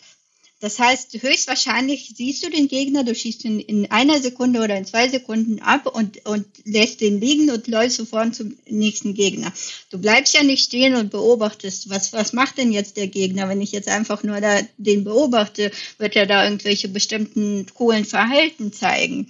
das 0.64 0.80
heißt, 0.80 1.22
höchstwahrscheinlich 1.22 2.14
siehst 2.16 2.46
du 2.46 2.50
den 2.50 2.70
Gegner, 2.70 3.04
du 3.04 3.14
schießt 3.14 3.44
ihn 3.44 3.60
in 3.60 3.92
einer 3.92 4.22
Sekunde 4.22 4.62
oder 4.62 4.78
in 4.78 4.86
zwei 4.86 5.10
Sekunden 5.10 5.60
ab 5.60 5.88
und, 5.94 6.26
und 6.26 6.46
lässt 6.64 7.02
den 7.02 7.20
liegen 7.20 7.52
und 7.52 7.68
läufst 7.68 7.98
sofort 7.98 8.34
zum 8.34 8.56
nächsten 8.70 9.14
Gegner. 9.14 9.52
Du 9.90 9.98
bleibst 9.98 10.34
ja 10.34 10.42
nicht 10.42 10.64
stehen 10.64 10.96
und 10.96 11.12
beobachtest, 11.12 11.90
was, 11.90 12.14
was 12.14 12.32
macht 12.32 12.58
denn 12.58 12.72
jetzt 12.72 12.96
der 12.96 13.08
Gegner? 13.08 13.50
Wenn 13.50 13.60
ich 13.60 13.74
jetzt 13.74 13.90
einfach 13.90 14.24
nur 14.24 14.40
da 14.40 14.62
den 14.78 15.04
beobachte, 15.04 15.70
wird 15.98 16.16
er 16.16 16.28
da 16.28 16.46
irgendwelche 16.46 16.88
bestimmten 16.88 17.66
coolen 17.74 18.06
Verhalten 18.06 18.72
zeigen. 18.72 19.30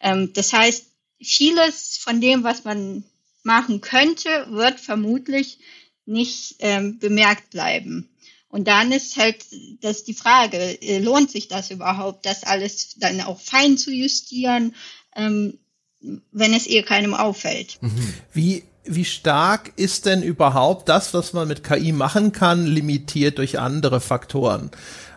Ähm, 0.00 0.32
das 0.32 0.52
heißt, 0.52 0.86
vieles 1.22 1.96
von 1.96 2.20
dem, 2.20 2.42
was 2.42 2.64
man 2.64 3.04
machen 3.44 3.82
könnte, 3.82 4.48
wird 4.50 4.80
vermutlich 4.80 5.58
nicht 6.06 6.56
ähm, 6.58 6.98
bemerkt 6.98 7.50
bleiben. 7.50 8.08
Und 8.52 8.68
dann 8.68 8.92
ist 8.92 9.16
halt 9.16 9.46
das 9.80 10.04
die 10.04 10.12
Frage, 10.12 10.58
äh, 10.82 10.98
lohnt 10.98 11.30
sich 11.30 11.48
das 11.48 11.70
überhaupt, 11.70 12.26
das 12.26 12.44
alles 12.44 12.94
dann 12.98 13.22
auch 13.22 13.40
fein 13.40 13.78
zu 13.78 13.90
justieren, 13.90 14.74
ähm, 15.16 15.58
wenn 16.32 16.52
es 16.52 16.66
ihr 16.66 16.82
keinem 16.82 17.14
auffällt. 17.14 17.78
Wie, 18.34 18.64
wie 18.84 19.04
stark 19.04 19.72
ist 19.76 20.06
denn 20.06 20.22
überhaupt 20.22 20.88
das, 20.88 21.14
was 21.14 21.32
man 21.32 21.48
mit 21.48 21.62
KI 21.62 21.92
machen 21.92 22.32
kann, 22.32 22.66
limitiert 22.66 23.38
durch 23.38 23.58
andere 23.58 24.00
Faktoren? 24.00 24.70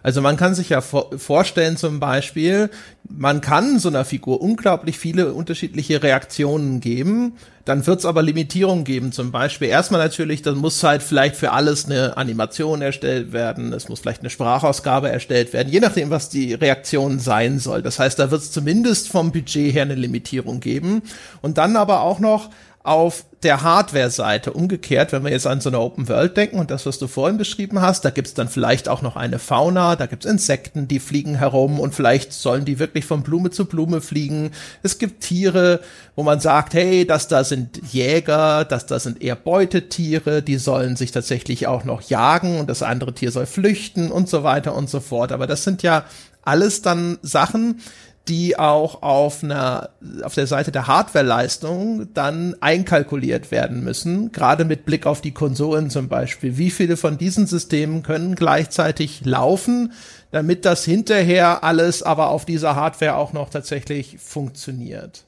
Also 0.03 0.21
man 0.21 0.37
kann 0.37 0.53
sich 0.53 0.69
ja 0.69 0.81
vor 0.81 1.17
vorstellen 1.17 1.77
zum 1.77 1.99
Beispiel, 1.99 2.69
man 3.09 3.41
kann 3.41 3.79
so 3.79 3.89
einer 3.89 4.05
Figur 4.05 4.39
unglaublich 4.39 4.99
viele 4.99 5.33
unterschiedliche 5.33 6.03
Reaktionen 6.03 6.79
geben. 6.79 7.33
Dann 7.65 7.87
wird 7.87 7.97
es 7.97 8.05
aber 8.05 8.21
Limitierungen 8.21 8.83
geben. 8.83 9.11
Zum 9.11 9.31
Beispiel 9.31 9.67
erstmal 9.67 9.99
natürlich, 9.99 10.43
dann 10.43 10.57
muss 10.57 10.83
halt 10.83 11.01
vielleicht 11.01 11.35
für 11.35 11.51
alles 11.51 11.85
eine 11.85 12.17
Animation 12.17 12.83
erstellt 12.83 13.33
werden. 13.33 13.73
Es 13.73 13.89
muss 13.89 13.99
vielleicht 13.99 14.19
eine 14.19 14.29
Sprachausgabe 14.29 15.09
erstellt 15.09 15.53
werden, 15.53 15.73
je 15.73 15.79
nachdem, 15.79 16.11
was 16.11 16.29
die 16.29 16.53
Reaktion 16.53 17.17
sein 17.17 17.57
soll. 17.57 17.81
Das 17.81 17.97
heißt, 17.97 18.19
da 18.19 18.29
wird 18.29 18.43
es 18.43 18.51
zumindest 18.51 19.09
vom 19.09 19.31
Budget 19.31 19.73
her 19.73 19.81
eine 19.81 19.95
Limitierung 19.95 20.59
geben. 20.59 21.01
Und 21.41 21.57
dann 21.57 21.75
aber 21.75 22.01
auch 22.01 22.19
noch 22.19 22.51
auf 22.85 23.25
der 23.41 23.63
Hardware-Seite. 23.63 24.53
Umgekehrt, 24.53 25.11
wenn 25.11 25.23
wir 25.23 25.31
jetzt 25.31 25.47
an 25.47 25.59
so 25.59 25.69
eine 25.69 25.79
Open 25.79 26.07
World 26.07 26.37
denken 26.37 26.59
und 26.59 26.71
das, 26.71 26.85
was 26.85 26.99
du 26.99 27.07
vorhin 27.07 27.37
beschrieben 27.37 27.81
hast, 27.81 28.05
da 28.05 28.11
gibt's 28.11 28.33
dann 28.33 28.47
vielleicht 28.47 28.89
auch 28.89 29.01
noch 29.01 29.15
eine 29.15 29.39
Fauna, 29.39 29.95
da 29.95 30.05
gibt's 30.05 30.25
Insekten, 30.25 30.87
die 30.87 30.99
fliegen 30.99 31.35
herum 31.35 31.79
und 31.79 31.95
vielleicht 31.95 32.31
sollen 32.31 32.63
die 32.65 32.79
wirklich 32.79 33.05
von 33.05 33.23
Blume 33.23 33.49
zu 33.49 33.65
Blume 33.65 34.01
fliegen. 34.01 34.51
Es 34.83 34.99
gibt 34.99 35.23
Tiere, 35.23 35.79
wo 36.15 36.23
man 36.23 36.39
sagt, 36.39 36.75
hey, 36.75 37.05
das 37.05 37.27
da 37.27 37.43
sind 37.43 37.81
Jäger, 37.91 38.65
das 38.65 38.85
da 38.85 38.99
sind 38.99 39.21
eher 39.21 39.35
Beutetiere, 39.35 40.41
die 40.41 40.57
sollen 40.57 40.95
sich 40.95 41.11
tatsächlich 41.11 41.67
auch 41.67 41.83
noch 41.83 42.01
jagen 42.01 42.59
und 42.59 42.69
das 42.69 42.83
andere 42.83 43.13
Tier 43.13 43.31
soll 43.31 43.47
flüchten 43.47 44.11
und 44.11 44.29
so 44.29 44.43
weiter 44.43 44.75
und 44.75 44.89
so 44.89 44.99
fort. 44.99 45.31
Aber 45.31 45.47
das 45.47 45.63
sind 45.63 45.83
ja 45.83 46.05
alles 46.45 46.81
dann 46.81 47.17
Sachen, 47.21 47.81
die 48.27 48.57
auch 48.57 49.01
auf 49.03 49.43
einer 49.43 49.89
auf 50.23 50.33
der 50.33 50.47
Seite 50.47 50.71
der 50.71 50.87
Hardwareleistung 50.87 52.13
dann 52.13 52.55
einkalkuliert 52.59 53.51
werden 53.51 53.83
müssen, 53.83 54.31
gerade 54.31 54.65
mit 54.65 54.85
Blick 54.85 55.05
auf 55.05 55.21
die 55.21 55.31
Konsolen 55.31 55.89
zum 55.89 56.07
Beispiel. 56.07 56.57
Wie 56.57 56.71
viele 56.71 56.97
von 56.97 57.17
diesen 57.17 57.47
Systemen 57.47 58.03
können 58.03 58.35
gleichzeitig 58.35 59.21
laufen, 59.25 59.93
damit 60.31 60.65
das 60.65 60.83
hinterher 60.85 61.63
alles 61.63 62.03
aber 62.03 62.29
auf 62.29 62.45
dieser 62.45 62.75
Hardware 62.75 63.15
auch 63.15 63.33
noch 63.33 63.49
tatsächlich 63.49 64.17
funktioniert? 64.19 65.23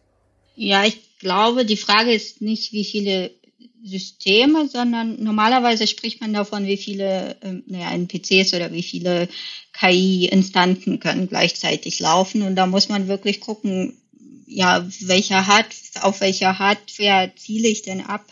Ja, 0.56 0.84
ich 0.86 1.20
glaube, 1.20 1.66
die 1.66 1.78
Frage 1.78 2.14
ist 2.14 2.42
nicht, 2.42 2.74
wie 2.74 2.84
viele 2.84 3.32
Systeme, 3.84 4.68
sondern 4.68 5.24
normalerweise 5.24 5.88
spricht 5.88 6.20
man 6.20 6.34
davon, 6.34 6.66
wie 6.66 6.78
viele 6.78 7.38
äh, 7.42 7.62
naja, 7.68 7.92
NPCs 7.92 8.54
oder 8.54 8.72
wie 8.72 8.84
viele 8.84 9.30
KI-Instanzen 9.80 11.00
können 11.00 11.28
gleichzeitig 11.28 12.00
laufen. 12.00 12.42
Und 12.42 12.56
da 12.56 12.66
muss 12.66 12.90
man 12.90 13.08
wirklich 13.08 13.42
gucken, 13.42 13.98
ja, 14.48 14.88
welcher 15.02 15.48
Hard 15.48 15.68
auf 16.02 16.22
welcher 16.22 16.58
Hardware 16.58 17.32
ziele 17.36 17.68
ich 17.68 17.82
denn 17.82 18.02
ab? 18.02 18.26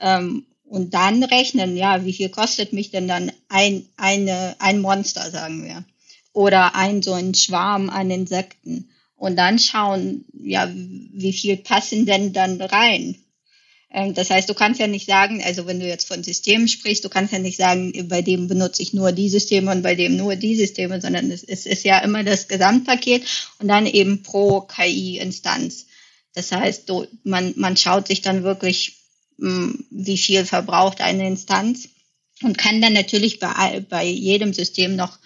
Ähm, 0.00 0.46
und 0.64 0.94
dann 0.94 1.22
rechnen, 1.22 1.76
ja, 1.76 2.04
wie 2.04 2.14
viel 2.14 2.30
kostet 2.30 2.72
mich 2.72 2.90
denn 2.90 3.06
dann 3.06 3.30
ein, 3.48 3.86
eine, 3.96 4.56
ein 4.58 4.80
Monster, 4.80 5.30
sagen 5.30 5.64
wir. 5.64 5.84
Oder 6.32 6.74
ein 6.74 7.02
so 7.02 7.12
ein 7.12 7.34
Schwarm 7.34 7.90
an 7.90 8.10
Insekten. 8.10 8.88
Und 9.16 9.36
dann 9.36 9.58
schauen, 9.58 10.24
ja, 10.32 10.68
wie 10.72 11.32
viel 11.32 11.58
passen 11.58 12.06
denn 12.06 12.32
dann 12.32 12.60
rein? 12.60 13.16
Ähm, 13.92 14.14
das 14.14 14.30
heißt, 14.30 14.48
du 14.48 14.54
kannst 14.54 14.80
ja 14.80 14.86
nicht 14.86 15.06
sagen, 15.06 15.42
also 15.42 15.66
wenn 15.66 15.80
du 15.80 15.86
jetzt 15.86 16.08
von 16.08 16.24
Systemen 16.24 16.68
sprichst, 16.68 17.04
du 17.04 17.08
kannst 17.08 17.32
ja 17.32 17.38
nicht 17.38 17.58
sagen, 17.58 18.08
bei 18.08 18.22
dem 18.22 18.48
benutze 18.48 18.82
ich 18.82 18.94
nur 18.94 19.12
die 19.12 19.28
Systeme 19.28 19.70
und 19.70 19.82
bei 19.82 19.94
dem 19.94 20.16
nur 20.16 20.36
die 20.36 20.56
Systeme, 20.56 21.00
sondern 21.00 21.30
es, 21.30 21.42
ist 21.42 21.84
ja 21.84 21.98
immer 21.98 22.24
das 22.24 22.48
Gesamtpaket 22.48 23.24
und 23.58 23.68
dann 23.68 23.86
eben 23.86 24.22
pro 24.22 24.62
KI-Instanz. 24.62 25.86
Das 26.34 26.50
heißt, 26.50 26.88
du, 26.88 27.06
man, 27.24 27.52
man 27.56 27.76
schaut 27.76 28.08
sich 28.08 28.22
dann 28.22 28.42
wirklich, 28.42 28.96
hm, 29.38 29.84
wie 29.90 30.16
viel 30.16 30.46
verbraucht 30.46 31.02
eine 31.02 31.26
Instanz 31.26 31.88
und 32.42 32.56
kann 32.56 32.80
dann 32.80 32.94
natürlich 32.94 33.38
bei, 33.38 33.84
bei 33.88 34.06
jedem 34.06 34.54
System 34.54 34.96
noch 34.96 35.18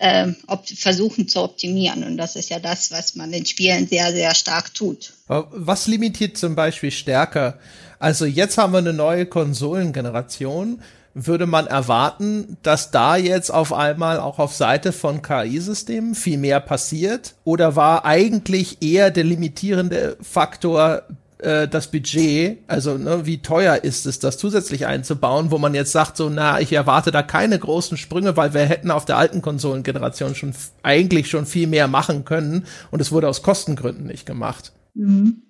äh, 0.00 0.32
versuchen 0.76 1.28
zu 1.28 1.42
optimieren. 1.42 2.04
Und 2.04 2.16
das 2.16 2.34
ist 2.34 2.48
ja 2.48 2.58
das, 2.58 2.90
was 2.90 3.14
man 3.14 3.32
in 3.32 3.44
Spielen 3.44 3.86
sehr, 3.86 4.12
sehr 4.12 4.34
stark 4.34 4.74
tut. 4.74 5.12
Was 5.28 5.86
limitiert 5.86 6.38
zum 6.38 6.54
Beispiel 6.54 6.90
stärker? 6.90 7.58
Also 7.98 8.24
jetzt 8.24 8.56
haben 8.56 8.72
wir 8.72 8.78
eine 8.78 8.94
neue 8.94 9.26
Konsolengeneration. 9.26 10.80
Würde 11.12 11.46
man 11.46 11.66
erwarten, 11.66 12.56
dass 12.62 12.92
da 12.92 13.16
jetzt 13.16 13.50
auf 13.50 13.72
einmal 13.72 14.20
auch 14.20 14.38
auf 14.38 14.54
Seite 14.54 14.92
von 14.92 15.22
KI-Systemen 15.22 16.14
viel 16.14 16.38
mehr 16.38 16.60
passiert? 16.60 17.34
Oder 17.44 17.76
war 17.76 18.06
eigentlich 18.06 18.80
eher 18.80 19.10
der 19.10 19.24
limitierende 19.24 20.16
Faktor 20.22 21.02
äh, 21.42 21.68
das 21.68 21.90
Budget, 21.90 22.58
also 22.66 22.96
ne, 22.96 23.26
wie 23.26 23.38
teuer 23.38 23.82
ist 23.84 24.06
es, 24.06 24.18
das 24.18 24.38
zusätzlich 24.38 24.86
einzubauen, 24.86 25.50
wo 25.50 25.58
man 25.58 25.74
jetzt 25.74 25.92
sagt, 25.92 26.16
so, 26.16 26.28
na, 26.28 26.60
ich 26.60 26.72
erwarte 26.72 27.10
da 27.10 27.22
keine 27.22 27.58
großen 27.58 27.96
Sprünge, 27.96 28.36
weil 28.36 28.54
wir 28.54 28.62
hätten 28.62 28.90
auf 28.90 29.04
der 29.04 29.16
alten 29.16 29.42
Konsolengeneration 29.42 30.34
schon 30.34 30.54
eigentlich 30.82 31.28
schon 31.28 31.46
viel 31.46 31.66
mehr 31.66 31.88
machen 31.88 32.24
können 32.24 32.66
und 32.90 33.00
es 33.00 33.12
wurde 33.12 33.28
aus 33.28 33.42
Kostengründen 33.42 34.06
nicht 34.06 34.26
gemacht. 34.26 34.72
Mhm. 34.94 35.42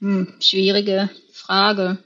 Hm, 0.00 0.34
schwierige 0.40 1.10
Frage. 1.32 1.98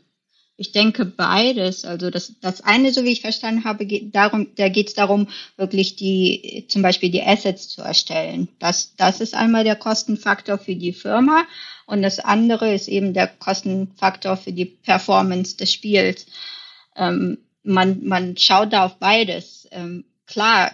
Ich 0.60 0.72
denke 0.72 1.04
beides. 1.04 1.84
Also 1.84 2.10
das, 2.10 2.34
das 2.40 2.62
eine, 2.62 2.92
so 2.92 3.04
wie 3.04 3.12
ich 3.12 3.20
verstanden 3.20 3.62
habe, 3.62 3.86
geht 3.86 4.12
darum, 4.12 4.48
da 4.56 4.68
geht 4.68 4.88
es 4.88 4.94
darum, 4.94 5.28
wirklich 5.56 5.94
die, 5.94 6.66
zum 6.66 6.82
Beispiel 6.82 7.10
die 7.10 7.22
Assets 7.22 7.68
zu 7.68 7.80
erstellen. 7.80 8.48
Das, 8.58 8.96
das 8.96 9.20
ist 9.20 9.34
einmal 9.34 9.62
der 9.62 9.76
Kostenfaktor 9.76 10.58
für 10.58 10.74
die 10.74 10.92
Firma. 10.92 11.44
Und 11.86 12.02
das 12.02 12.18
andere 12.18 12.74
ist 12.74 12.88
eben 12.88 13.14
der 13.14 13.28
Kostenfaktor 13.28 14.36
für 14.36 14.52
die 14.52 14.64
Performance 14.64 15.56
des 15.56 15.72
Spiels. 15.72 16.26
Ähm, 16.96 17.38
man, 17.62 18.04
man 18.04 18.36
schaut 18.36 18.72
da 18.72 18.84
auf 18.84 18.96
beides. 18.98 19.68
Ähm, 19.70 20.06
klar, 20.26 20.72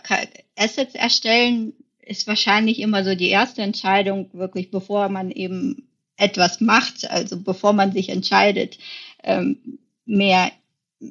Assets 0.57 0.95
erstellen 0.95 1.75
ist 2.01 2.27
wahrscheinlich 2.27 2.81
immer 2.81 3.05
so 3.05 3.15
die 3.15 3.29
erste 3.29 3.61
Entscheidung, 3.61 4.31
wirklich 4.33 4.71
bevor 4.71 5.11
man 5.11 5.31
eben 5.31 5.89
etwas 6.17 6.63
macht, 6.63 7.11
also 7.11 7.39
bevor 7.39 7.75
man 7.75 7.93
sich 7.93 8.09
entscheidet, 8.09 8.79
ähm, 9.25 9.79
mehr 10.07 10.51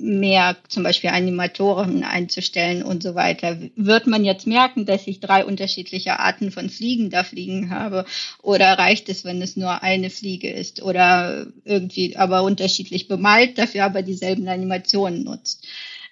mehr 0.02 0.58
zum 0.70 0.84
Beispiel 0.84 1.12
Animatoren 1.12 2.04
einzustellen 2.04 2.84
und 2.84 3.04
so 3.04 3.16
weiter. 3.16 3.60
Wird 3.76 4.08
man 4.08 4.26
jetzt 4.26 4.48
merken, 4.48 4.86
dass 4.86 5.08
ich 5.08 5.20
drei 5.20 5.46
unterschiedliche 5.46 6.20
Arten 6.20 6.52
von 6.52 6.70
Fliegen 6.70 7.10
da 7.10 7.24
fliegen 7.24 7.70
habe? 7.70 8.06
Oder 8.42 8.78
reicht 8.78 9.10
es, 9.10 9.24
wenn 9.24 9.42
es 9.42 9.56
nur 9.56 9.84
eine 9.84 10.10
Fliege 10.10 10.50
ist? 10.50 10.82
Oder 10.82 11.48
irgendwie 11.64 12.16
aber 12.18 12.44
unterschiedlich 12.44 13.08
bemalt, 13.08 13.58
dafür 13.58 13.86
aber 13.86 14.02
dieselben 14.02 14.48
Animationen 14.48 15.24
nutzt? 15.24 15.66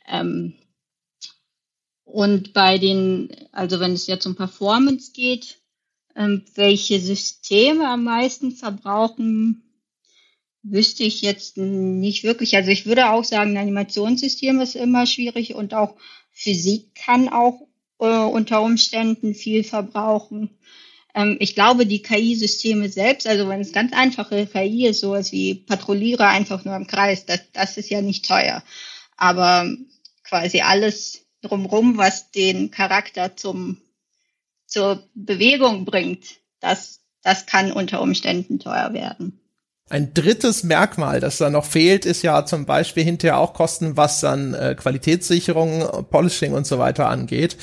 Ähm 0.07 0.53
und 2.03 2.53
bei 2.53 2.77
den, 2.77 3.29
also 3.53 3.79
wenn 3.79 3.93
es 3.93 4.05
jetzt 4.07 4.25
um 4.25 4.35
Performance 4.35 5.11
geht, 5.13 5.59
ähm, 6.15 6.43
welche 6.55 6.99
Systeme 6.99 7.87
am 7.87 8.03
meisten 8.03 8.51
verbrauchen, 8.51 9.70
wüsste 10.63 11.03
ich 11.03 11.21
jetzt 11.21 11.57
nicht 11.57 12.23
wirklich. 12.23 12.55
Also 12.55 12.69
ich 12.69 12.85
würde 12.85 13.09
auch 13.09 13.23
sagen, 13.23 13.51
ein 13.51 13.63
Animationssystem 13.63 14.59
ist 14.59 14.75
immer 14.75 15.05
schwierig 15.05 15.55
und 15.55 15.73
auch 15.73 15.95
Physik 16.31 16.95
kann 16.95 17.29
auch 17.29 17.67
äh, 17.99 18.05
unter 18.05 18.61
Umständen 18.61 19.33
viel 19.33 19.63
verbrauchen. 19.63 20.49
Ähm, 21.13 21.37
ich 21.39 21.55
glaube, 21.55 21.85
die 21.85 22.01
KI-Systeme 22.01 22.89
selbst, 22.89 23.27
also 23.27 23.49
wenn 23.49 23.61
es 23.61 23.73
ganz 23.73 23.93
einfache 23.93 24.47
KI 24.47 24.87
ist, 24.87 25.01
sowas 25.01 25.31
wie 25.31 25.55
Patrouilliere 25.55 26.27
einfach 26.27 26.63
nur 26.63 26.75
im 26.75 26.87
Kreis, 26.87 27.25
das, 27.25 27.41
das 27.53 27.77
ist 27.77 27.89
ja 27.89 28.01
nicht 28.01 28.25
teuer. 28.27 28.63
Aber 29.17 29.69
quasi 30.23 30.61
alles 30.61 31.25
drumrum, 31.41 31.97
was 31.97 32.31
den 32.31 32.71
Charakter 32.71 33.35
zum, 33.35 33.81
zur 34.65 35.07
Bewegung 35.13 35.85
bringt, 35.85 36.39
das, 36.59 37.01
das 37.23 37.45
kann 37.45 37.71
unter 37.71 38.01
Umständen 38.01 38.59
teuer 38.59 38.93
werden. 38.93 39.39
Ein 39.91 40.13
drittes 40.13 40.63
Merkmal, 40.63 41.19
das 41.19 41.37
da 41.37 41.49
noch 41.49 41.65
fehlt, 41.65 42.05
ist 42.05 42.21
ja 42.21 42.45
zum 42.45 42.65
Beispiel 42.65 43.03
hinterher 43.03 43.37
auch 43.37 43.53
Kosten, 43.53 43.97
was 43.97 44.21
dann 44.21 44.53
äh, 44.53 44.73
Qualitätssicherung, 44.73 46.05
Polishing 46.09 46.53
und 46.53 46.65
so 46.65 46.79
weiter 46.79 47.09
angeht. 47.09 47.57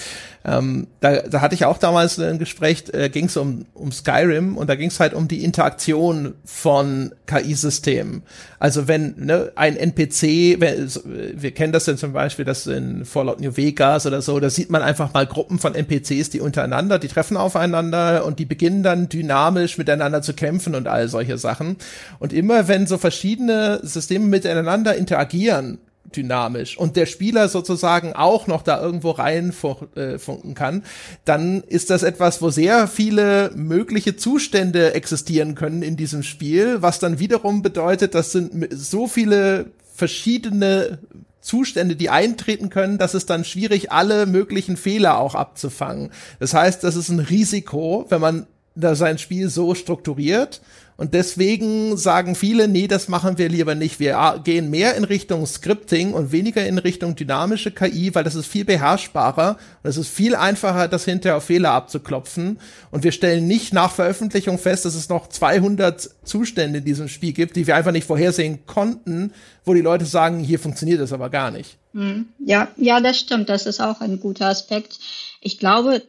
Ähm, 0.49 0.87
da, 1.01 1.21
da 1.23 1.41
hatte 1.43 1.55
ich 1.55 1.67
auch 1.67 1.77
damals 1.77 2.19
ein 2.19 2.39
Gespräch, 2.39 2.85
äh, 2.93 3.11
ging 3.11 3.27
es 3.27 3.37
um, 3.37 3.67
um 3.75 3.93
Skyrim 3.93 4.57
und 4.57 4.71
da 4.71 4.77
ging 4.77 4.89
es 4.89 4.99
halt 4.99 5.13
um 5.13 5.29
die 5.29 5.45
Interaktion 5.45 6.35
von 6.45 7.13
KI-Systemen. 7.27 8.23
Also 8.59 8.89
wenn 8.89 9.15
ne, 9.19 9.53
ein 9.57 9.77
NPC, 9.77 10.59
wenn, 10.59 10.89
wir 11.05 11.51
kennen 11.51 11.73
das 11.75 11.85
ja 11.85 11.97
zum 11.97 12.15
Beispiel, 12.15 12.47
das 12.47 12.67
in 12.67 13.05
Fallout 13.05 13.41
New 13.41 13.57
Vegas 13.59 14.07
oder 14.07 14.23
so, 14.23 14.41
da 14.41 14.49
sieht 14.49 14.71
man 14.71 14.81
einfach 14.81 15.13
mal 15.13 15.27
Gruppen 15.27 15.59
von 15.59 15.75
NPCs, 15.75 16.31
die 16.31 16.41
untereinander, 16.41 16.99
die 16.99 17.09
treffen 17.09 17.37
aufeinander 17.37 18.25
und 18.25 18.39
die 18.39 18.47
beginnen 18.47 18.83
dann 18.83 19.11
dynamisch 19.11 19.77
miteinander 19.77 20.23
zu 20.23 20.33
kämpfen 20.33 20.75
und 20.75 20.89
all 20.89 21.09
solche 21.09 21.37
Sachen. 21.37 21.77
Und 22.21 22.33
immer 22.33 22.69
wenn 22.69 22.87
so 22.87 22.97
verschiedene 22.97 23.81
Systeme 23.83 24.25
miteinander 24.25 24.97
interagieren, 24.97 25.79
dynamisch 26.17 26.79
und 26.79 26.97
der 26.97 27.07
Spieler 27.07 27.49
sozusagen 27.49 28.13
auch 28.13 28.47
noch 28.47 28.63
da 28.63 28.81
irgendwo 28.81 29.11
reinfunken 29.11 30.53
äh, 30.53 30.55
kann, 30.55 30.85
dann 31.25 31.63
ist 31.63 31.91
das 31.91 32.03
etwas, 32.03 32.41
wo 32.43 32.51
sehr 32.51 32.89
viele 32.89 33.51
mögliche 33.55 34.17
Zustände 34.17 34.95
existieren 34.95 35.55
können 35.55 35.83
in 35.83 35.97
diesem 35.97 36.23
Spiel, 36.23 36.83
was 36.83 36.99
dann 36.99 37.19
wiederum 37.19 37.63
bedeutet, 37.63 38.15
das 38.15 38.33
sind 38.33 38.69
so 38.73 39.07
viele 39.07 39.67
verschiedene 39.95 40.99
Zustände, 41.41 41.97
die 41.97 42.11
eintreten 42.11 42.69
können, 42.69 42.99
dass 42.99 43.15
es 43.15 43.27
dann 43.27 43.45
schwierig, 43.45 43.91
alle 43.91 44.27
möglichen 44.27 44.77
Fehler 44.77 45.19
auch 45.19 45.35
abzufangen. 45.35 46.11
Das 46.41 46.55
heißt, 46.55 46.85
das 46.85 46.97
ist 46.97 47.09
ein 47.09 47.21
Risiko, 47.21 48.07
wenn 48.09 48.21
man 48.21 48.47
da 48.75 48.95
sein 48.95 49.19
Spiel 49.19 49.49
so 49.49 49.75
strukturiert 49.75 50.61
und 50.99 51.15
deswegen 51.15 51.97
sagen 51.97 52.35
viele, 52.35 52.67
nee, 52.67 52.89
das 52.89 53.07
machen 53.07 53.39
wir 53.39 53.49
lieber 53.49 53.77
nicht. 53.77 54.01
Wir 54.01 54.41
gehen 54.43 54.69
mehr 54.69 54.97
in 54.97 55.05
Richtung 55.05 55.47
Scripting 55.47 56.13
und 56.13 56.33
weniger 56.33 56.67
in 56.67 56.77
Richtung 56.77 57.15
dynamische 57.15 57.71
KI, 57.71 58.13
weil 58.17 58.25
das 58.25 58.35
ist 58.35 58.49
viel 58.49 58.65
beherrschbarer 58.65 59.59
und 59.85 59.89
es 59.89 59.97
ist 59.97 60.09
viel 60.09 60.35
einfacher, 60.35 60.89
das 60.89 61.05
hinterher 61.05 61.37
auf 61.37 61.45
Fehler 61.45 61.71
abzuklopfen. 61.71 62.59
Und 62.91 63.05
wir 63.05 63.13
stellen 63.13 63.47
nicht 63.47 63.73
nach 63.73 63.93
Veröffentlichung 63.93 64.59
fest, 64.59 64.87
dass 64.87 64.97
es 64.97 65.09
noch 65.09 65.29
200 65.29 66.11
Zustände 66.25 66.81
in 66.81 66.85
diesem 66.85 67.07
Spiel 67.07 67.33
gibt, 67.33 67.55
die 67.55 67.69
wir 67.69 67.77
einfach 67.77 67.93
nicht 67.93 68.09
vorhersehen 68.09 68.67
konnten, 68.67 69.33
wo 69.65 69.75
die 69.75 69.83
Leute 69.83 70.05
sagen, 70.05 70.41
hier 70.41 70.59
funktioniert 70.59 71.01
das 71.01 71.13
aber 71.13 71.31
gar 71.31 71.53
nicht. 71.53 71.79
Hm. 71.93 72.27
Ja, 72.45 72.67
ja, 72.77 72.99
das 73.01 73.21
stimmt. 73.21 73.51
Das 73.51 73.67
ist 73.67 73.81
auch 73.81 74.01
ein 74.01 74.19
guter 74.19 74.47
Aspekt. 74.47 74.99
Ich 75.41 75.61
glaube, 75.61 76.03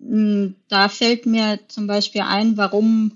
hm, 0.00 0.56
da 0.68 0.88
fällt 0.88 1.26
mir 1.26 1.60
zum 1.68 1.86
Beispiel 1.86 2.22
ein, 2.22 2.56
warum 2.56 3.12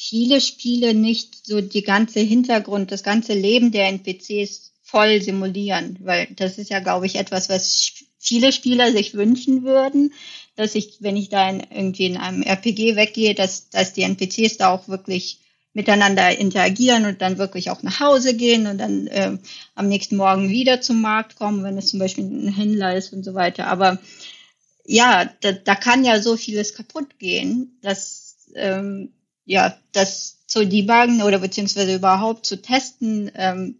viele 0.00 0.40
Spiele 0.40 0.94
nicht 0.94 1.44
so 1.44 1.60
die 1.60 1.82
ganze 1.82 2.20
Hintergrund, 2.20 2.92
das 2.92 3.02
ganze 3.02 3.34
Leben 3.34 3.72
der 3.72 3.88
NPCs 3.88 4.70
voll 4.80 5.20
simulieren, 5.20 5.98
weil 6.02 6.28
das 6.36 6.56
ist 6.56 6.70
ja, 6.70 6.78
glaube 6.78 7.06
ich, 7.06 7.16
etwas, 7.16 7.48
was 7.48 7.94
viele 8.16 8.52
Spieler 8.52 8.92
sich 8.92 9.14
wünschen 9.14 9.64
würden, 9.64 10.14
dass 10.54 10.76
ich, 10.76 10.98
wenn 11.00 11.16
ich 11.16 11.30
da 11.30 11.50
in, 11.50 11.64
irgendwie 11.68 12.06
in 12.06 12.16
einem 12.16 12.42
RPG 12.42 12.94
weggehe, 12.94 13.34
dass, 13.34 13.70
dass 13.70 13.92
die 13.92 14.02
NPCs 14.02 14.58
da 14.58 14.70
auch 14.70 14.86
wirklich 14.86 15.40
miteinander 15.72 16.38
interagieren 16.38 17.04
und 17.04 17.20
dann 17.20 17.38
wirklich 17.38 17.70
auch 17.70 17.82
nach 17.82 17.98
Hause 17.98 18.36
gehen 18.36 18.68
und 18.68 18.78
dann 18.78 19.08
äh, 19.08 19.36
am 19.74 19.88
nächsten 19.88 20.16
Morgen 20.16 20.48
wieder 20.48 20.80
zum 20.80 21.00
Markt 21.00 21.34
kommen, 21.34 21.64
wenn 21.64 21.76
es 21.76 21.88
zum 21.88 21.98
Beispiel 21.98 22.24
ein 22.24 22.54
Händler 22.54 22.96
ist 22.96 23.12
und 23.12 23.24
so 23.24 23.34
weiter. 23.34 23.66
Aber 23.66 23.98
ja, 24.84 25.28
da, 25.40 25.50
da 25.50 25.74
kann 25.74 26.04
ja 26.04 26.22
so 26.22 26.36
vieles 26.36 26.74
kaputt 26.74 27.18
gehen, 27.18 27.78
dass 27.82 28.36
ähm, 28.54 29.10
ja, 29.48 29.74
das 29.92 30.44
zu 30.46 30.66
debuggen 30.66 31.22
oder 31.22 31.38
beziehungsweise 31.38 31.94
überhaupt 31.94 32.44
zu 32.44 32.60
testen, 32.60 33.32
ähm, 33.34 33.78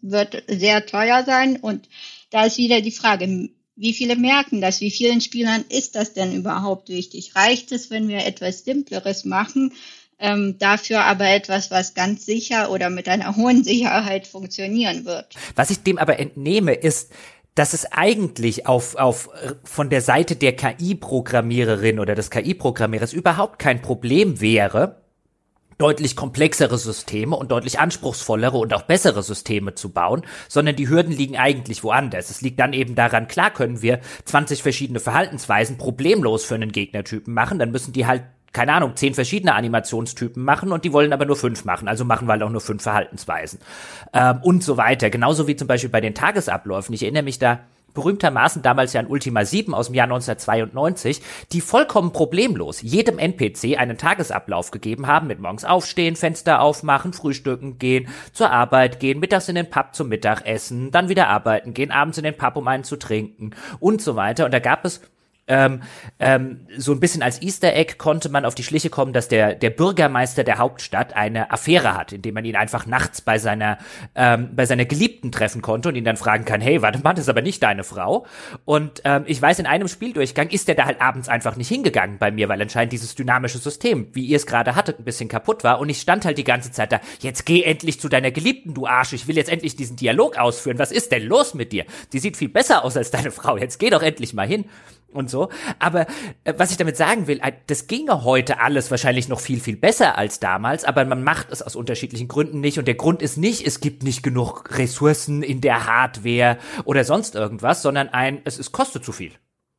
wird 0.00 0.42
sehr 0.48 0.86
teuer 0.86 1.22
sein. 1.24 1.56
Und 1.56 1.88
da 2.30 2.46
ist 2.46 2.56
wieder 2.56 2.80
die 2.80 2.90
Frage, 2.90 3.50
wie 3.76 3.92
viele 3.92 4.16
merken 4.16 4.62
das? 4.62 4.80
Wie 4.80 4.90
vielen 4.90 5.20
Spielern 5.20 5.66
ist 5.68 5.96
das 5.96 6.14
denn 6.14 6.34
überhaupt 6.34 6.88
wichtig? 6.88 7.36
Reicht 7.36 7.72
es, 7.72 7.90
wenn 7.90 8.08
wir 8.08 8.24
etwas 8.24 8.64
Simpleres 8.64 9.26
machen, 9.26 9.74
ähm, 10.18 10.56
dafür 10.58 11.04
aber 11.04 11.28
etwas, 11.28 11.70
was 11.70 11.92
ganz 11.92 12.24
sicher 12.24 12.70
oder 12.70 12.88
mit 12.88 13.06
einer 13.06 13.36
hohen 13.36 13.64
Sicherheit 13.64 14.26
funktionieren 14.26 15.04
wird? 15.04 15.34
Was 15.56 15.68
ich 15.68 15.82
dem 15.82 15.98
aber 15.98 16.20
entnehme, 16.20 16.72
ist, 16.72 17.12
dass 17.54 17.74
es 17.74 17.84
eigentlich 17.92 18.66
auf, 18.66 18.96
auf 18.96 19.28
von 19.62 19.90
der 19.90 20.00
Seite 20.00 20.36
der 20.36 20.56
KI-Programmiererin 20.56 21.98
oder 21.98 22.14
des 22.14 22.30
KI-Programmierers 22.30 23.12
überhaupt 23.12 23.58
kein 23.58 23.82
Problem 23.82 24.40
wäre, 24.40 25.01
deutlich 25.82 26.14
komplexere 26.14 26.78
Systeme 26.78 27.34
und 27.34 27.50
deutlich 27.50 27.80
anspruchsvollere 27.80 28.56
und 28.56 28.72
auch 28.72 28.82
bessere 28.82 29.22
Systeme 29.22 29.74
zu 29.74 29.90
bauen, 29.90 30.22
sondern 30.48 30.76
die 30.76 30.88
Hürden 30.88 31.12
liegen 31.12 31.36
eigentlich 31.36 31.82
woanders. 31.82 32.30
Es 32.30 32.40
liegt 32.40 32.60
dann 32.60 32.72
eben 32.72 32.94
daran, 32.94 33.26
klar 33.26 33.50
können 33.50 33.82
wir 33.82 34.00
20 34.24 34.62
verschiedene 34.62 35.00
Verhaltensweisen 35.00 35.78
problemlos 35.78 36.44
für 36.44 36.54
einen 36.54 36.70
Gegnertypen 36.70 37.34
machen, 37.34 37.58
dann 37.58 37.72
müssen 37.72 37.92
die 37.92 38.06
halt 38.06 38.22
keine 38.52 38.74
Ahnung, 38.74 38.96
zehn 38.96 39.14
verschiedene 39.14 39.54
Animationstypen 39.54 40.44
machen 40.44 40.72
und 40.72 40.84
die 40.84 40.92
wollen 40.92 41.12
aber 41.12 41.24
nur 41.24 41.36
fünf 41.36 41.64
machen. 41.64 41.88
Also 41.88 42.04
machen 42.04 42.28
wir 42.28 42.32
halt 42.32 42.42
auch 42.42 42.50
nur 42.50 42.60
fünf 42.60 42.82
Verhaltensweisen. 42.82 43.58
Ähm, 44.12 44.40
und 44.42 44.62
so 44.62 44.76
weiter. 44.76 45.08
Genauso 45.08 45.48
wie 45.48 45.56
zum 45.56 45.68
Beispiel 45.68 45.88
bei 45.88 46.02
den 46.02 46.14
Tagesabläufen. 46.14 46.94
Ich 46.94 47.02
erinnere 47.02 47.22
mich 47.22 47.38
da 47.38 47.60
berühmtermaßen 47.94 48.62
damals 48.62 48.92
ja 48.92 49.00
ein 49.00 49.06
Ultima 49.06 49.44
7 49.44 49.74
aus 49.74 49.86
dem 49.86 49.94
Jahr 49.94 50.04
1992, 50.04 51.22
die 51.52 51.60
vollkommen 51.60 52.12
problemlos 52.12 52.82
jedem 52.82 53.18
NPC 53.18 53.78
einen 53.78 53.98
Tagesablauf 53.98 54.70
gegeben 54.70 55.06
haben 55.06 55.26
mit 55.26 55.40
morgens 55.40 55.64
aufstehen, 55.64 56.16
Fenster 56.16 56.60
aufmachen, 56.60 57.12
frühstücken 57.12 57.78
gehen, 57.78 58.08
zur 58.32 58.50
Arbeit 58.50 59.00
gehen, 59.00 59.20
mittags 59.20 59.48
in 59.48 59.54
den 59.54 59.70
Pub 59.70 59.94
zum 59.94 60.08
Mittagessen, 60.08 60.90
dann 60.90 61.08
wieder 61.08 61.28
arbeiten 61.28 61.74
gehen, 61.74 61.90
abends 61.90 62.18
in 62.18 62.24
den 62.24 62.36
Pub, 62.36 62.56
um 62.56 62.68
einen 62.68 62.84
zu 62.84 62.96
trinken 62.96 63.50
und 63.80 64.00
so 64.00 64.16
weiter. 64.16 64.44
Und 64.44 64.52
da 64.52 64.58
gab 64.58 64.84
es 64.84 65.00
ähm, 65.48 65.82
ähm, 66.20 66.66
so 66.76 66.92
ein 66.92 67.00
bisschen 67.00 67.22
als 67.22 67.42
Easter 67.42 67.74
Egg 67.74 67.94
konnte 67.98 68.28
man 68.28 68.44
auf 68.44 68.54
die 68.54 68.62
Schliche 68.62 68.90
kommen, 68.90 69.12
dass 69.12 69.26
der, 69.26 69.54
der 69.54 69.70
Bürgermeister 69.70 70.44
der 70.44 70.58
Hauptstadt 70.58 71.16
eine 71.16 71.50
Affäre 71.50 71.94
hat, 71.94 72.12
indem 72.12 72.34
man 72.34 72.44
ihn 72.44 72.54
einfach 72.54 72.86
nachts 72.86 73.20
bei 73.20 73.38
seiner, 73.38 73.78
ähm, 74.14 74.50
bei 74.54 74.66
seiner 74.66 74.84
Geliebten 74.84 75.32
treffen 75.32 75.60
konnte 75.60 75.88
und 75.88 75.96
ihn 75.96 76.04
dann 76.04 76.16
fragen 76.16 76.44
kann, 76.44 76.60
hey, 76.60 76.80
warte 76.80 77.00
mal, 77.00 77.12
das 77.12 77.24
ist 77.24 77.28
aber 77.28 77.42
nicht 77.42 77.62
deine 77.62 77.82
Frau. 77.82 78.24
Und 78.64 79.02
ähm, 79.04 79.24
ich 79.26 79.42
weiß, 79.42 79.58
in 79.58 79.66
einem 79.66 79.88
Spieldurchgang 79.88 80.48
ist 80.48 80.68
der 80.68 80.76
da 80.76 80.84
halt 80.84 81.00
abends 81.00 81.28
einfach 81.28 81.56
nicht 81.56 81.68
hingegangen 81.68 82.18
bei 82.18 82.30
mir, 82.30 82.48
weil 82.48 82.62
anscheinend 82.62 82.92
dieses 82.92 83.16
dynamische 83.16 83.58
System, 83.58 84.08
wie 84.12 84.24
ihr 84.24 84.36
es 84.36 84.46
gerade 84.46 84.76
hattet, 84.76 85.00
ein 85.00 85.04
bisschen 85.04 85.28
kaputt 85.28 85.64
war. 85.64 85.80
Und 85.80 85.88
ich 85.88 86.00
stand 86.00 86.24
halt 86.24 86.38
die 86.38 86.44
ganze 86.44 86.70
Zeit 86.70 86.92
da, 86.92 87.00
jetzt 87.20 87.46
geh 87.46 87.64
endlich 87.64 88.00
zu 88.00 88.08
deiner 88.08 88.30
Geliebten, 88.30 88.74
du 88.74 88.86
Arsch, 88.86 89.12
ich 89.12 89.26
will 89.26 89.36
jetzt 89.36 89.50
endlich 89.50 89.74
diesen 89.74 89.96
Dialog 89.96 90.38
ausführen. 90.38 90.78
Was 90.78 90.92
ist 90.92 91.10
denn 91.10 91.24
los 91.24 91.54
mit 91.54 91.72
dir? 91.72 91.84
Die 92.12 92.20
sieht 92.20 92.36
viel 92.36 92.48
besser 92.48 92.84
aus 92.84 92.96
als 92.96 93.10
deine 93.10 93.32
Frau, 93.32 93.56
jetzt 93.56 93.78
geh 93.80 93.90
doch 93.90 94.02
endlich 94.02 94.34
mal 94.34 94.46
hin 94.46 94.66
und 95.12 95.30
so. 95.30 95.48
Aber 95.78 96.06
äh, 96.44 96.54
was 96.56 96.70
ich 96.70 96.76
damit 96.76 96.96
sagen 96.96 97.26
will, 97.26 97.40
das 97.66 97.86
ginge 97.86 98.24
heute 98.24 98.60
alles 98.60 98.90
wahrscheinlich 98.90 99.28
noch 99.28 99.40
viel, 99.40 99.60
viel 99.60 99.76
besser 99.76 100.18
als 100.18 100.40
damals, 100.40 100.84
aber 100.84 101.04
man 101.04 101.22
macht 101.22 101.50
es 101.50 101.62
aus 101.62 101.76
unterschiedlichen 101.76 102.28
Gründen 102.28 102.60
nicht. 102.60 102.78
Und 102.78 102.86
der 102.86 102.94
Grund 102.94 103.22
ist 103.22 103.36
nicht, 103.36 103.66
es 103.66 103.80
gibt 103.80 104.02
nicht 104.02 104.22
genug 104.22 104.78
Ressourcen 104.78 105.42
in 105.42 105.60
der 105.60 105.86
Hardware 105.86 106.58
oder 106.84 107.04
sonst 107.04 107.34
irgendwas, 107.34 107.82
sondern 107.82 108.08
ein, 108.08 108.40
es, 108.44 108.58
es 108.58 108.72
kostet 108.72 109.04
zu 109.04 109.12
viel. 109.12 109.32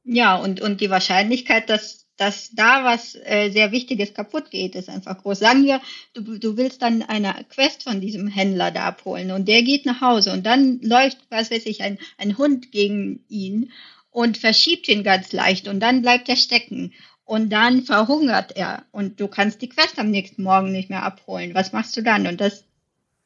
Ja, 0.05 0.35
und, 0.35 0.61
und 0.61 0.81
die 0.81 0.89
Wahrscheinlichkeit, 0.89 1.69
dass 1.69 2.03
dass 2.17 2.51
da 2.51 2.83
was 2.83 3.15
äh, 3.23 3.49
sehr 3.49 3.71
Wichtiges 3.71 4.13
kaputt 4.13 4.51
geht, 4.51 4.75
ist 4.75 4.89
einfach 4.89 5.17
groß. 5.17 5.39
Sagen 5.39 5.65
wir, 5.65 5.81
du, 6.13 6.37
du 6.37 6.57
willst 6.57 6.81
dann 6.81 7.01
eine 7.01 7.33
Quest 7.49 7.83
von 7.83 8.01
diesem 8.01 8.27
Händler 8.27 8.71
da 8.71 8.85
abholen 8.85 9.31
und 9.31 9.47
der 9.47 9.63
geht 9.63 9.85
nach 9.85 10.01
Hause 10.01 10.31
und 10.31 10.45
dann 10.45 10.79
läuft, 10.81 11.17
was 11.29 11.49
weiß 11.49 11.65
ich, 11.65 11.81
ein, 11.81 11.97
ein 12.17 12.37
Hund 12.37 12.71
gegen 12.71 13.25
ihn 13.29 13.71
und 14.13 14.37
verschiebt 14.37 14.87
ihn 14.87 15.03
ganz 15.03 15.33
leicht 15.33 15.67
und 15.67 15.79
dann 15.79 16.01
bleibt 16.01 16.29
er 16.29 16.37
stecken 16.37 16.93
und 17.25 17.49
dann 17.49 17.81
verhungert 17.81 18.55
er 18.55 18.85
und 18.91 19.19
du 19.19 19.27
kannst 19.27 19.61
die 19.61 19.69
Quest 19.69 19.99
am 19.99 20.11
nächsten 20.11 20.43
Morgen 20.43 20.71
nicht 20.71 20.89
mehr 20.89 21.03
abholen. 21.03 21.53
Was 21.53 21.73
machst 21.73 21.97
du 21.97 22.01
dann? 22.01 22.27
Und 22.27 22.39
das 22.39 22.63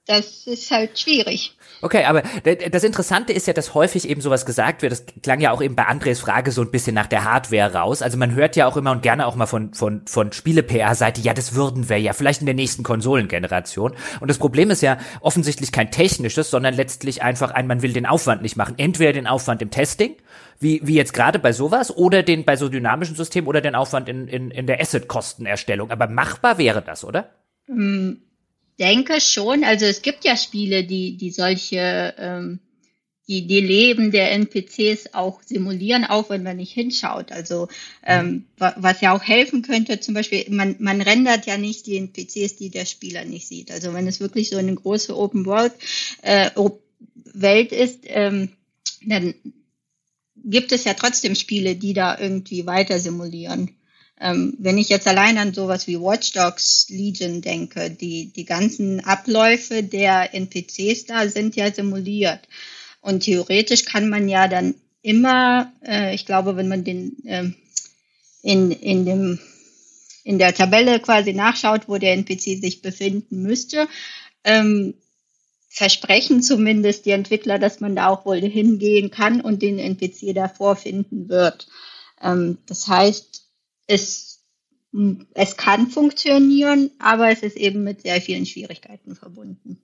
das 0.08 0.48
ist 0.48 0.72
halt 0.72 0.98
schwierig. 0.98 1.54
Okay, 1.82 2.06
aber 2.06 2.24
das 2.72 2.84
Interessante 2.84 3.34
ist 3.34 3.46
ja, 3.46 3.54
dass 3.54 3.74
häufig 3.74 4.10
eben 4.10 4.22
sowas 4.22 4.46
gesagt 4.46 4.82
wird. 4.82 4.94
Das 4.94 5.06
klang 5.22 5.42
ja 5.42 5.52
auch 5.52 5.62
eben 5.62 5.76
bei 5.76 5.86
Andres 5.86 6.20
Frage 6.20 6.52
so 6.52 6.62
ein 6.62 6.72
bisschen 6.72 6.96
nach 6.96 7.08
der 7.08 7.24
Hardware 7.24 7.74
raus. 7.74 8.02
Also 8.02 8.18
man 8.18 8.34
hört 8.34 8.56
ja 8.56 8.66
auch 8.66 8.78
immer 8.78 8.92
und 8.92 9.04
gerne 9.04 9.28
auch 9.28 9.36
mal 9.36 9.46
von, 9.46 9.74
von, 9.74 10.08
von 10.08 10.32
Spiele-PR-Seite, 10.32 11.22
ja, 11.22 11.34
das 11.34 11.54
würden 11.54 11.90
wir 11.90 12.00
ja, 12.00 12.14
vielleicht 12.14 12.40
in 12.40 12.48
der 12.48 12.56
nächsten 12.56 12.84
Konsolengeneration. 12.84 13.94
Und 14.20 14.30
das 14.30 14.40
Problem 14.40 14.72
ist 14.72 14.82
ja 14.82 14.98
offensichtlich 15.22 15.72
kein 15.72 15.92
technisches, 15.92 16.50
sondern 16.50 16.74
letztlich 16.74 17.22
einfach 17.22 17.52
ein, 17.52 17.68
man 17.68 17.82
will 17.82 17.94
den 17.94 18.06
Aufwand 18.06 18.42
nicht 18.42 18.56
machen. 18.56 18.76
Entweder 18.78 19.14
den 19.14 19.28
Aufwand 19.28 19.62
im 19.62 19.70
Testing, 19.70 20.16
wie, 20.60 20.82
wie 20.84 20.96
jetzt 20.96 21.14
gerade 21.14 21.38
bei 21.38 21.52
sowas, 21.52 21.96
oder 21.96 22.24
den 22.24 22.46
bei 22.46 22.56
so 22.56 22.70
dynamischen 22.70 23.16
Systemen 23.16 23.48
oder 23.48 23.62
den 23.62 23.76
Aufwand 23.76 24.10
in, 24.10 24.28
in, 24.28 24.50
in 24.52 24.66
der 24.66 24.80
Asset-Kostenerstellung. 24.80 25.92
Aber 25.92 26.08
machbar 26.08 26.58
wäre 26.58 26.82
das, 26.82 27.04
oder? 27.04 27.30
Mm 27.68 28.27
denke 28.80 29.22
schon. 29.22 29.64
Also 29.64 29.86
es 29.86 30.02
gibt 30.02 30.26
ja 30.26 30.38
Spiele, 30.38 30.84
die, 30.84 31.18
die 31.18 31.32
solche, 31.32 32.14
ähm, 32.18 32.60
die, 33.28 33.46
die 33.46 33.60
Leben 33.60 34.12
der 34.12 34.32
NPCs 34.32 35.14
auch 35.14 35.42
simulieren, 35.44 36.06
auch 36.06 36.30
wenn 36.30 36.44
man 36.44 36.58
nicht 36.58 36.72
hinschaut. 36.72 37.32
Also 37.32 37.68
ähm, 38.06 38.46
was 38.58 39.02
ja 39.02 39.14
auch 39.14 39.24
helfen 39.24 39.64
könnte, 39.64 40.00
zum 40.00 40.14
Beispiel, 40.14 40.46
man, 40.50 40.78
man 40.80 41.02
rendert 41.02 41.46
ja 41.46 41.58
nicht 41.58 41.88
die 41.88 41.98
NPCs, 41.98 42.56
die 42.56 42.70
der 42.70 42.86
Spieler 42.86 43.26
nicht 43.26 43.48
sieht. 43.48 43.72
Also 43.72 43.94
wenn 43.94 44.08
es 44.08 44.20
wirklich 44.20 44.50
so 44.50 44.58
eine 44.58 44.74
große 44.74 45.16
Open 45.16 45.46
World 45.46 45.74
äh, 46.22 46.50
Welt 47.34 47.72
ist, 47.72 48.00
ähm, 48.06 48.50
dann 49.06 49.36
gibt 50.36 50.72
es 50.72 50.86
ja 50.86 50.94
trotzdem 50.94 51.36
Spiele, 51.36 51.76
die 51.76 51.94
da 51.94 52.18
irgendwie 52.18 52.66
weiter 52.66 53.00
simulieren. 53.00 53.77
Ähm, 54.20 54.56
wenn 54.58 54.78
ich 54.78 54.90
jetzt 54.90 55.08
allein 55.08 55.38
an 55.38 55.54
sowas 55.54 55.88
wie 55.88 56.00
Watch 56.00 56.34
Dogs 56.34 56.88
Legion 56.90 57.42
denke, 57.42 57.92
die, 57.92 58.32
die 58.34 58.46
ganzen 58.46 59.04
Abläufe 59.06 59.84
der 59.84 60.34
NPCs 60.34 61.06
da 61.06 61.28
sind 61.28 61.56
ja 61.56 61.72
simuliert. 61.72 62.48
Und 63.02 63.22
theoretisch 63.24 63.86
kann 63.86 64.10
man 64.10 64.28
ja 64.28 64.48
dann 64.48 64.76
immer, 65.02 65.72
äh, 65.86 66.16
ich 66.16 66.26
glaube, 66.26 66.56
wenn 66.56 66.68
man 66.68 66.84
den 66.84 67.26
äh, 67.26 67.52
in, 68.42 68.72
in 68.72 69.06
dem 69.06 69.40
in 70.24 70.40
der 70.40 70.54
Tabelle 70.54 71.00
quasi 71.00 71.32
nachschaut, 71.32 71.88
wo 71.88 71.98
der 71.98 72.12
NPC 72.12 72.60
sich 72.60 72.82
befinden 72.82 73.44
müsste, 73.44 73.88
ähm, 74.44 74.94
versprechen 75.70 76.42
zumindest 76.42 77.06
die 77.06 77.12
Entwickler, 77.12 77.60
dass 77.60 77.80
man 77.80 77.96
da 77.96 78.08
auch 78.08 78.26
wohl 78.26 78.42
hingehen 78.42 79.10
kann 79.10 79.40
und 79.40 79.62
den 79.62 79.80
NPC 79.80 80.34
davor 80.36 80.76
finden 80.76 81.30
wird. 81.30 81.68
Ähm, 82.22 82.58
das 82.66 82.88
heißt, 82.88 83.37
es, 83.88 84.44
es 85.34 85.58
kann 85.58 85.88
funktionieren, 85.88 86.92
aber 87.00 87.30
es 87.30 87.42
ist 87.42 87.58
eben 87.58 87.84
mit 87.84 88.02
sehr 88.02 88.22
vielen 88.22 88.46
Schwierigkeiten 88.46 89.16
verbunden. 89.16 89.82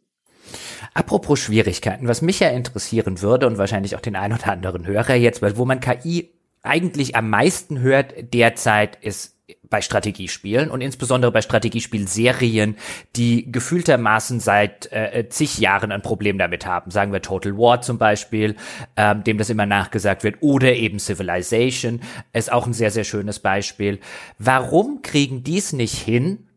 Apropos 0.93 1.39
Schwierigkeiten, 1.39 2.07
was 2.07 2.21
mich 2.21 2.39
ja 2.39 2.49
interessieren 2.49 3.21
würde 3.21 3.47
und 3.47 3.57
wahrscheinlich 3.57 3.95
auch 3.95 4.01
den 4.01 4.15
ein 4.15 4.33
oder 4.33 4.47
anderen 4.47 4.85
Hörer 4.85 5.15
jetzt, 5.15 5.41
weil 5.41 5.57
wo 5.57 5.65
man 5.65 5.79
KI 5.79 6.29
eigentlich 6.61 7.15
am 7.15 7.29
meisten 7.29 7.79
hört 7.79 8.33
derzeit 8.33 8.97
ist 9.01 9.35
bei 9.69 9.81
Strategiespielen 9.81 10.69
und 10.69 10.81
insbesondere 10.81 11.31
bei 11.31 11.41
Strategiespielserien, 11.41 12.75
die 13.15 13.51
gefühltermaßen 13.51 14.39
seit 14.39 14.91
äh, 14.91 15.27
zig 15.29 15.57
Jahren 15.57 15.91
ein 15.91 16.01
Problem 16.01 16.37
damit 16.37 16.65
haben. 16.65 16.91
Sagen 16.91 17.11
wir 17.11 17.21
Total 17.21 17.57
War 17.57 17.81
zum 17.81 17.97
Beispiel, 17.97 18.55
ähm, 18.95 19.23
dem 19.23 19.37
das 19.37 19.49
immer 19.49 19.65
nachgesagt 19.65 20.23
wird, 20.23 20.37
oder 20.41 20.73
eben 20.73 20.99
Civilization 20.99 22.01
ist 22.33 22.51
auch 22.51 22.67
ein 22.67 22.73
sehr, 22.73 22.91
sehr 22.91 23.03
schönes 23.03 23.39
Beispiel. 23.39 23.99
Warum 24.37 25.01
kriegen 25.01 25.43
dies 25.43 25.73
nicht 25.73 25.97
hin, 25.97 26.47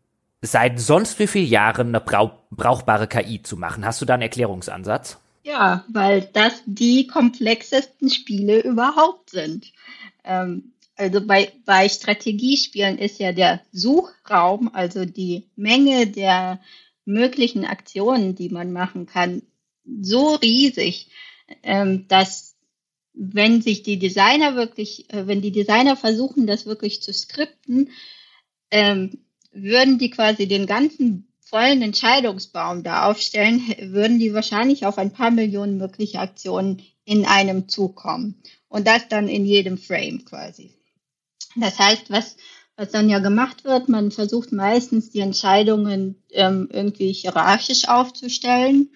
seit 0.41 0.79
sonst 0.79 1.19
wie 1.19 1.27
vielen 1.27 1.47
Jahren 1.47 1.87
eine 1.87 2.01
brauch 2.01 2.31
brauchbare 2.51 3.07
KI 3.07 3.41
zu 3.41 3.57
machen? 3.57 3.85
Hast 3.85 4.01
du 4.01 4.05
da 4.05 4.13
einen 4.13 4.23
Erklärungsansatz? 4.23 5.17
Ja, 5.43 5.85
weil 5.87 6.29
das 6.33 6.61
die 6.65 7.07
komplexesten 7.07 8.09
Spiele 8.09 8.59
überhaupt 8.59 9.29
sind. 9.29 9.71
Ähm, 10.25 10.73
also 10.97 11.25
bei, 11.25 11.51
bei 11.65 11.87
Strategiespielen 11.87 12.97
ist 12.97 13.19
ja 13.19 13.31
der 13.31 13.61
Suchraum, 13.71 14.69
also 14.73 15.05
die 15.05 15.47
Menge 15.55 16.07
der 16.07 16.59
möglichen 17.05 17.65
Aktionen, 17.65 18.35
die 18.35 18.49
man 18.49 18.73
machen 18.73 19.05
kann, 19.05 19.43
so 20.01 20.35
riesig, 20.35 21.09
ähm, 21.63 22.07
dass 22.07 22.55
wenn 23.13 23.61
sich 23.61 23.83
die 23.83 23.97
Designer 23.97 24.55
wirklich, 24.55 25.11
äh, 25.13 25.27
wenn 25.27 25.41
die 25.41 25.51
Designer 25.51 25.95
versuchen, 25.95 26.45
das 26.45 26.65
wirklich 26.65 27.01
zu 27.01 27.13
skripten, 27.13 27.89
ähm, 28.71 29.19
würden 29.51 29.97
die 29.97 30.09
quasi 30.09 30.47
den 30.47 30.65
ganzen 30.65 31.27
vollen 31.39 31.81
Entscheidungsbaum 31.81 32.83
da 32.83 33.09
aufstellen, 33.09 33.61
würden 33.93 34.19
die 34.19 34.33
wahrscheinlich 34.33 34.85
auf 34.85 34.97
ein 34.97 35.13
paar 35.13 35.31
Millionen 35.31 35.77
mögliche 35.77 36.19
Aktionen 36.19 36.81
in 37.05 37.25
einem 37.25 37.69
Zug 37.69 37.95
kommen. 37.95 38.41
Und 38.67 38.85
das 38.85 39.07
dann 39.07 39.29
in 39.29 39.45
jedem 39.45 39.77
Frame 39.77 40.25
quasi. 40.25 40.76
Das 41.55 41.79
heißt, 41.79 42.09
was, 42.09 42.37
was 42.75 42.91
dann 42.91 43.09
ja 43.09 43.19
gemacht 43.19 43.63
wird, 43.63 43.89
man 43.89 44.11
versucht 44.11 44.51
meistens 44.51 45.09
die 45.09 45.21
Entscheidungen 45.21 46.23
ähm, 46.31 46.69
irgendwie 46.71 47.11
hierarchisch 47.11 47.87
aufzustellen, 47.87 48.91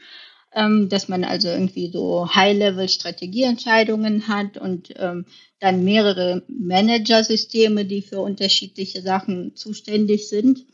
ähm, 0.54 0.90
dass 0.90 1.08
man 1.08 1.24
also 1.24 1.48
irgendwie 1.48 1.92
so 1.92 2.34
High-Level-Strategieentscheidungen 2.34 4.28
hat 4.28 4.58
und 4.58 4.94
ähm, 4.98 5.26
dann 5.60 5.84
mehrere 5.84 6.44
Managersysteme, 6.48 7.86
die 7.86 8.02
für 8.02 8.20
unterschiedliche 8.20 9.02
Sachen 9.02 9.56
zuständig 9.56 10.28
sind. 10.28 10.66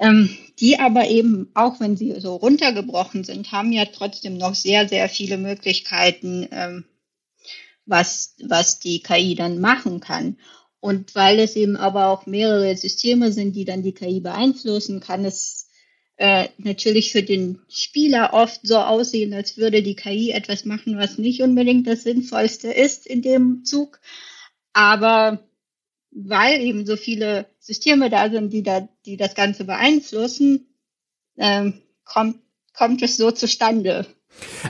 Ähm, 0.00 0.30
die 0.60 0.78
aber 0.78 1.08
eben, 1.08 1.50
auch 1.54 1.80
wenn 1.80 1.96
sie 1.96 2.20
so 2.20 2.36
runtergebrochen 2.36 3.24
sind, 3.24 3.50
haben 3.50 3.72
ja 3.72 3.84
trotzdem 3.84 4.38
noch 4.38 4.54
sehr, 4.54 4.88
sehr 4.88 5.08
viele 5.08 5.36
Möglichkeiten, 5.38 6.48
ähm, 6.52 6.84
was, 7.84 8.36
was 8.44 8.78
die 8.78 9.02
KI 9.02 9.34
dann 9.34 9.60
machen 9.60 9.98
kann. 9.98 10.38
Und 10.80 11.14
weil 11.14 11.40
es 11.40 11.56
eben 11.56 11.76
aber 11.76 12.06
auch 12.06 12.26
mehrere 12.26 12.76
Systeme 12.76 13.32
sind, 13.32 13.56
die 13.56 13.64
dann 13.64 13.82
die 13.82 13.94
KI 13.94 14.20
beeinflussen, 14.20 15.00
kann 15.00 15.24
es 15.24 15.68
äh, 16.16 16.48
natürlich 16.58 17.12
für 17.12 17.22
den 17.22 17.60
Spieler 17.68 18.30
oft 18.32 18.60
so 18.62 18.78
aussehen, 18.78 19.32
als 19.34 19.56
würde 19.56 19.82
die 19.82 19.96
KI 19.96 20.30
etwas 20.30 20.64
machen, 20.64 20.98
was 20.98 21.18
nicht 21.18 21.42
unbedingt 21.42 21.86
das 21.86 22.02
Sinnvollste 22.02 22.72
ist 22.72 23.06
in 23.06 23.22
dem 23.22 23.64
Zug. 23.64 24.00
Aber 24.72 25.48
weil 26.10 26.60
eben 26.60 26.86
so 26.86 26.96
viele 26.96 27.46
Systeme 27.58 28.10
da 28.10 28.30
sind, 28.30 28.52
die 28.52 28.62
da, 28.62 28.88
die 29.06 29.16
das 29.16 29.34
Ganze 29.34 29.64
beeinflussen, 29.64 30.68
ähm, 31.36 31.82
kommt, 32.04 32.40
kommt 32.72 33.02
es 33.02 33.16
so 33.16 33.30
zustande. 33.30 34.06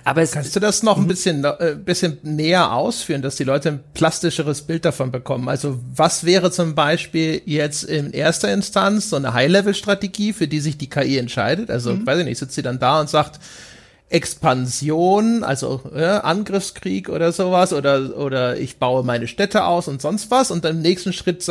Aber 0.05 0.27
kannst 0.27 0.55
du 0.57 0.61
das 0.61 0.83
noch 0.83 0.97
ein 0.97 1.05
mhm. 1.05 1.09
bisschen, 1.09 1.45
äh, 1.45 1.77
bisschen 1.77 2.19
näher 2.23 2.73
ausführen, 2.73 3.23
dass 3.23 3.37
die 3.37 3.45
Leute 3.45 3.71
ein 3.71 3.81
plastischeres 3.95 4.63
Bild 4.63 4.85
davon 4.85 5.11
bekommen? 5.11 5.49
Also 5.49 5.79
was 5.95 6.25
wäre 6.25 6.51
zum 6.51 6.75
Beispiel 6.75 7.43
jetzt 7.45 7.85
in 7.85 8.13
erster 8.13 8.53
Instanz 8.53 9.11
so 9.11 9.17
eine 9.17 9.35
High-Level-Strategie, 9.35 10.33
für 10.33 10.49
die 10.49 10.61
sich 10.61 10.79
die 10.79 10.89
KI 10.89 11.19
entscheidet? 11.19 11.71
Also 11.71 11.95
mhm. 11.95 12.07
weiß 12.07 12.21
ich 12.21 12.25
nicht, 12.25 12.39
sitzt 12.39 12.55
sie 12.55 12.63
dann 12.63 12.79
da 12.79 13.01
und 13.01 13.11
sagt, 13.11 13.41
Expansion, 14.11 15.45
also 15.45 15.83
äh, 15.95 16.05
Angriffskrieg 16.05 17.11
oder 17.11 17.31
sowas, 17.31 17.75
oder, 17.75 18.17
oder 18.17 18.59
ich 18.59 18.79
baue 18.79 19.05
meine 19.05 19.29
Städte 19.29 19.65
aus 19.65 19.87
und 19.87 20.01
sonst 20.01 20.31
was. 20.31 20.51
Und 20.51 20.65
dann 20.65 20.77
im 20.77 20.83
nächsten 20.83 21.13
Schritt 21.13 21.45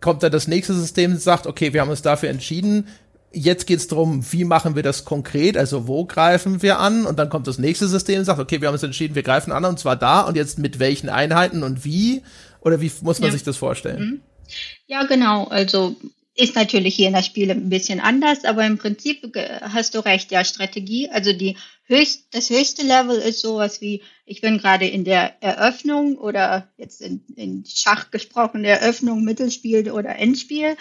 kommt 0.00 0.22
dann 0.22 0.32
das 0.32 0.46
nächste 0.46 0.74
System 0.74 1.12
und 1.12 1.22
sagt, 1.22 1.46
okay, 1.46 1.72
wir 1.72 1.80
haben 1.80 1.88
uns 1.88 2.02
dafür 2.02 2.28
entschieden, 2.28 2.86
Jetzt 3.32 3.66
geht's 3.66 3.86
darum, 3.86 4.24
wie 4.30 4.44
machen 4.44 4.76
wir 4.76 4.82
das 4.82 5.04
konkret, 5.04 5.56
also 5.56 5.86
wo 5.86 6.04
greifen 6.04 6.62
wir 6.62 6.78
an 6.78 7.06
und 7.06 7.18
dann 7.18 7.28
kommt 7.28 7.46
das 7.46 7.58
nächste 7.58 7.88
System 7.88 8.18
und 8.18 8.24
sagt, 8.24 8.38
okay, 8.38 8.60
wir 8.60 8.68
haben 8.68 8.74
uns 8.74 8.82
entschieden, 8.82 9.14
wir 9.14 9.22
greifen 9.22 9.52
an 9.52 9.64
und 9.64 9.78
zwar 9.78 9.96
da 9.96 10.20
und 10.20 10.36
jetzt 10.36 10.58
mit 10.58 10.78
welchen 10.78 11.08
Einheiten 11.08 11.62
und 11.62 11.84
wie 11.84 12.22
oder 12.60 12.80
wie 12.80 12.92
muss 13.00 13.20
man 13.20 13.28
ja. 13.28 13.32
sich 13.32 13.42
das 13.42 13.56
vorstellen? 13.56 14.00
Mhm. 14.00 14.20
Ja, 14.86 15.04
genau, 15.04 15.46
also 15.46 15.96
ist 16.34 16.56
natürlich 16.56 16.94
hier 16.94 17.08
in 17.08 17.14
der 17.14 17.22
Spiele 17.22 17.52
ein 17.52 17.68
bisschen 17.68 18.00
anders, 18.00 18.44
aber 18.44 18.66
im 18.66 18.78
Prinzip 18.78 19.34
hast 19.62 19.94
du 19.94 20.00
recht, 20.00 20.30
ja, 20.30 20.44
Strategie, 20.44 21.10
also 21.10 21.32
die 21.32 21.56
höchst, 21.84 22.26
das 22.30 22.50
höchste 22.50 22.82
Level 22.82 23.18
ist 23.18 23.40
sowas 23.40 23.80
wie, 23.80 24.02
ich 24.24 24.40
bin 24.40 24.58
gerade 24.58 24.86
in 24.86 25.04
der 25.04 25.42
Eröffnung 25.42 26.16
oder 26.16 26.68
jetzt 26.76 27.02
in, 27.02 27.22
in 27.36 27.64
Schach 27.66 28.10
gesprochen, 28.10 28.64
Eröffnung, 28.64 29.24
Mittelspiel 29.24 29.90
oder 29.90 30.16
Endspiel. 30.16 30.76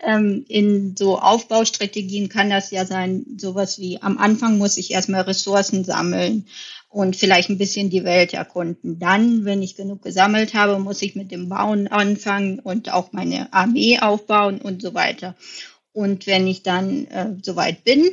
Ähm, 0.00 0.44
in 0.48 0.96
so 0.96 1.18
Aufbaustrategien 1.18 2.28
kann 2.28 2.50
das 2.50 2.70
ja 2.70 2.86
sein, 2.86 3.24
sowas 3.36 3.78
wie 3.78 4.00
am 4.00 4.18
Anfang 4.18 4.58
muss 4.58 4.76
ich 4.76 4.90
erstmal 4.90 5.22
Ressourcen 5.22 5.84
sammeln 5.84 6.46
und 6.88 7.16
vielleicht 7.16 7.50
ein 7.50 7.58
bisschen 7.58 7.90
die 7.90 8.04
Welt 8.04 8.32
erkunden. 8.34 9.00
Dann, 9.00 9.44
wenn 9.44 9.62
ich 9.62 9.74
genug 9.74 10.02
gesammelt 10.02 10.54
habe, 10.54 10.78
muss 10.78 11.02
ich 11.02 11.16
mit 11.16 11.32
dem 11.32 11.48
Bauen 11.48 11.88
anfangen 11.88 12.60
und 12.60 12.92
auch 12.92 13.12
meine 13.12 13.52
Armee 13.52 13.98
aufbauen 13.98 14.60
und 14.60 14.80
so 14.80 14.94
weiter. 14.94 15.34
Und 15.92 16.26
wenn 16.26 16.46
ich 16.46 16.62
dann 16.62 17.06
äh, 17.06 17.34
soweit 17.42 17.82
bin, 17.84 18.10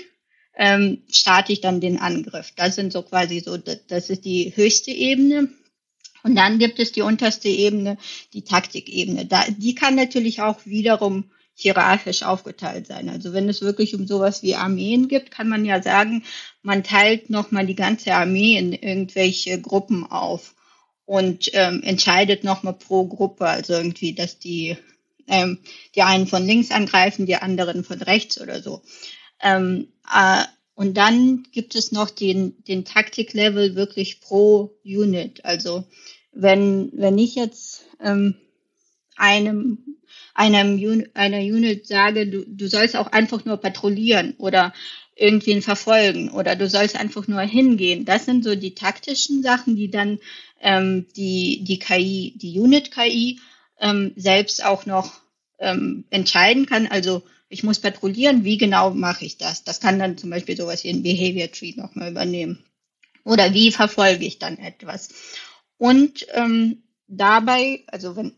ähm, 0.56 1.04
starte 1.10 1.54
ich 1.54 1.62
dann 1.62 1.82
den 1.82 1.99
Angriff. 1.99 2.52
Das 2.56 2.76
sind 2.76 2.91
so 2.91 3.02
quasi 3.02 3.39
so, 3.39 3.58
das 3.58 4.10
ist 4.10 4.26
die 4.26 4.54
höchste 4.56 4.91
Ebene. 4.91 5.49
Und 6.24 6.36
dann 6.36 6.60
gibt 6.60 6.80
es 6.80 6.91
die 6.91 7.02
unterste 7.02 7.49
Ebene, 7.49 7.97
die 8.34 8.43
Taktikebene. 8.43 9.26
Da, 9.26 9.45
die 9.49 9.74
kann 9.74 9.95
natürlich 9.95 10.41
auch 10.41 10.66
wiederum 10.66 11.32
hierarchisch 11.54 12.24
aufgeteilt 12.24 12.88
sein. 12.88 13.10
Also 13.10 13.34
wenn 13.34 13.49
es 13.49 13.62
wirklich 13.62 13.95
um 13.95 14.08
sowas 14.08 14.41
wie 14.43 14.56
Armeen 14.56 15.08
gibt, 15.08 15.32
kann 15.32 15.47
man 15.47 15.66
ja 15.66 15.82
sagen, 15.82 16.24
man 16.62 16.84
teilt 16.84 17.30
nochmal 17.30 17.66
die 17.66 17.76
ganze 17.76 18.14
Armee 18.14 18.58
in 18.58 18.74
irgendwelche 18.74 19.60
Gruppen 19.60 20.06
auf 20.10 20.56
und 21.06 21.49
ähm, 21.54 21.82
entscheidet 21.84 22.43
nochmal 22.43 22.74
pro 22.74 23.06
Gruppe. 23.06 23.45
Also 23.45 23.74
irgendwie, 23.74 24.14
dass 24.14 24.39
die, 24.39 24.78
ähm, 25.28 25.60
die 25.95 26.02
einen 26.04 26.28
von 26.28 26.45
links 26.45 26.72
angreifen, 26.72 27.26
die 27.26 27.36
anderen 27.36 27.84
von 27.84 28.02
rechts 28.02 28.39
oder 28.39 28.62
so. 28.62 28.82
Ähm, 29.42 29.88
äh, 30.14 30.44
und 30.76 30.96
dann 30.96 31.44
gibt 31.52 31.76
es 31.76 31.92
noch 31.92 32.10
den, 32.10 32.64
den 32.64 32.86
Taktiklevel 32.86 33.76
wirklich 33.76 34.20
pro 34.20 34.72
Unit. 34.84 35.46
Also 35.46 35.84
wenn, 36.32 36.92
wenn 36.94 37.18
ich 37.18 37.36
jetzt 37.36 37.86
ähm, 38.00 38.36
einem, 39.16 39.98
einem 40.34 41.10
einer 41.14 41.39
Unit 41.39 41.88
sage, 41.88 42.28
du, 42.28 42.46
du 42.48 42.68
sollst 42.68 42.96
auch 42.96 43.12
einfach 43.12 43.46
nur 43.46 43.58
patrouillieren 43.58 44.34
oder 44.38 44.74
irgendwen 45.16 45.62
verfolgen 45.62 46.30
oder 46.30 46.56
du 46.56 46.68
sollst 46.68 46.96
einfach 46.96 47.28
nur 47.28 47.42
hingehen. 47.42 48.06
Das 48.06 48.26
sind 48.26 48.44
so 48.44 48.56
die 48.56 48.74
taktischen 48.74 49.44
Sachen, 49.44 49.76
die 49.76 49.92
dann 49.92 50.20
ähm, 50.62 51.06
die, 51.16 51.64
die 51.64 51.80
KI, 51.80 52.34
die 52.38 52.60
Unit-KI 52.60 53.39
ähm, 53.80 54.14
selbst 54.16 54.66
auch 54.66 54.86
noch 54.86 55.22
ähm, 55.60 56.06
entscheiden 56.10 56.66
kann. 56.66 56.88
Also 56.88 57.24
ich 57.52 57.64
muss 57.64 57.80
patrouillieren, 57.80 58.43
wie 58.43 58.58
genau 58.58 58.91
mache 58.91 59.26
ich 59.26 59.38
das? 59.38 59.64
Das 59.64 59.80
kann 59.80 59.99
dann 59.99 60.18
zum 60.18 60.30
Beispiel 60.30 60.58
sowas 60.58 60.84
wie 60.84 60.89
ein 60.89 61.04
Behavior 61.04 61.52
Tree 61.52 61.74
nochmal 61.76 62.12
übernehmen. 62.12 62.64
Oder 63.24 63.54
wie 63.54 63.72
verfolge 63.72 64.26
ich 64.26 64.39
dann 64.39 64.58
etwas? 64.58 65.10
Und 65.78 66.26
ähm, 66.34 66.84
dabei, 67.08 67.84
also 67.88 68.16
wenn 68.16 68.34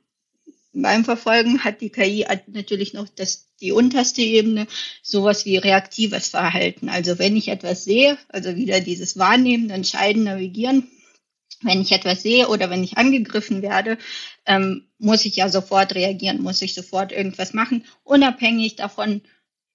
beim 0.75 1.05
Verfolgen 1.05 1.63
hat 1.63 1.81
die 1.81 1.91
KI 1.91 2.25
natürlich 2.47 2.93
noch 2.93 3.07
das, 3.07 3.47
die 3.61 3.71
unterste 3.71 4.23
Ebene, 4.23 4.65
sowas 5.03 5.45
wie 5.45 5.57
reaktives 5.57 6.29
Verhalten. 6.29 6.89
Also 6.89 7.19
wenn 7.19 7.37
ich 7.37 7.49
etwas 7.49 7.83
sehe, 7.83 8.17
also 8.29 8.55
wieder 8.55 8.81
dieses 8.81 9.17
Wahrnehmen, 9.19 9.69
Entscheiden, 9.69 10.23
Navigieren, 10.23 10.89
wenn 11.63 11.81
ich 11.81 11.91
etwas 11.91 12.21
sehe 12.21 12.47
oder 12.47 12.69
wenn 12.69 12.83
ich 12.83 12.97
angegriffen 12.97 13.61
werde, 13.61 13.97
ähm, 14.45 14.83
muss 14.99 15.25
ich 15.25 15.35
ja 15.35 15.49
sofort 15.49 15.95
reagieren, 15.95 16.41
muss 16.41 16.61
ich 16.61 16.73
sofort 16.73 17.11
irgendwas 17.11 17.53
machen, 17.53 17.85
unabhängig 18.03 18.75
davon, 18.75 19.21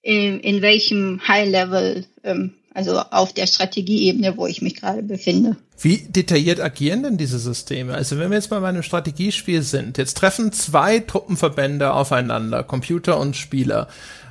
in, 0.01 0.39
in 0.39 0.61
welchem 0.61 1.21
High-Level, 1.27 2.05
ähm, 2.23 2.53
also 2.73 2.99
auf 2.99 3.33
der 3.33 3.47
Strategieebene, 3.47 4.37
wo 4.37 4.47
ich 4.47 4.61
mich 4.61 4.75
gerade 4.75 5.03
befinde. 5.03 5.57
Wie 5.77 5.97
detailliert 5.97 6.61
agieren 6.61 7.03
denn 7.03 7.17
diese 7.17 7.39
Systeme? 7.39 7.95
Also 7.95 8.17
wenn 8.17 8.29
wir 8.29 8.37
jetzt 8.37 8.49
bei 8.49 8.61
einem 8.61 8.83
Strategiespiel 8.83 9.61
sind, 9.61 9.97
jetzt 9.97 10.15
treffen 10.15 10.53
zwei 10.53 10.99
Truppenverbände 10.99 11.93
aufeinander, 11.93 12.63
Computer 12.63 13.19
und 13.19 13.35
Spieler. 13.35 13.87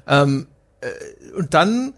Ähm, 0.07 0.47
äh, 0.47 0.58
und 1.37 1.55
dann 1.55 1.95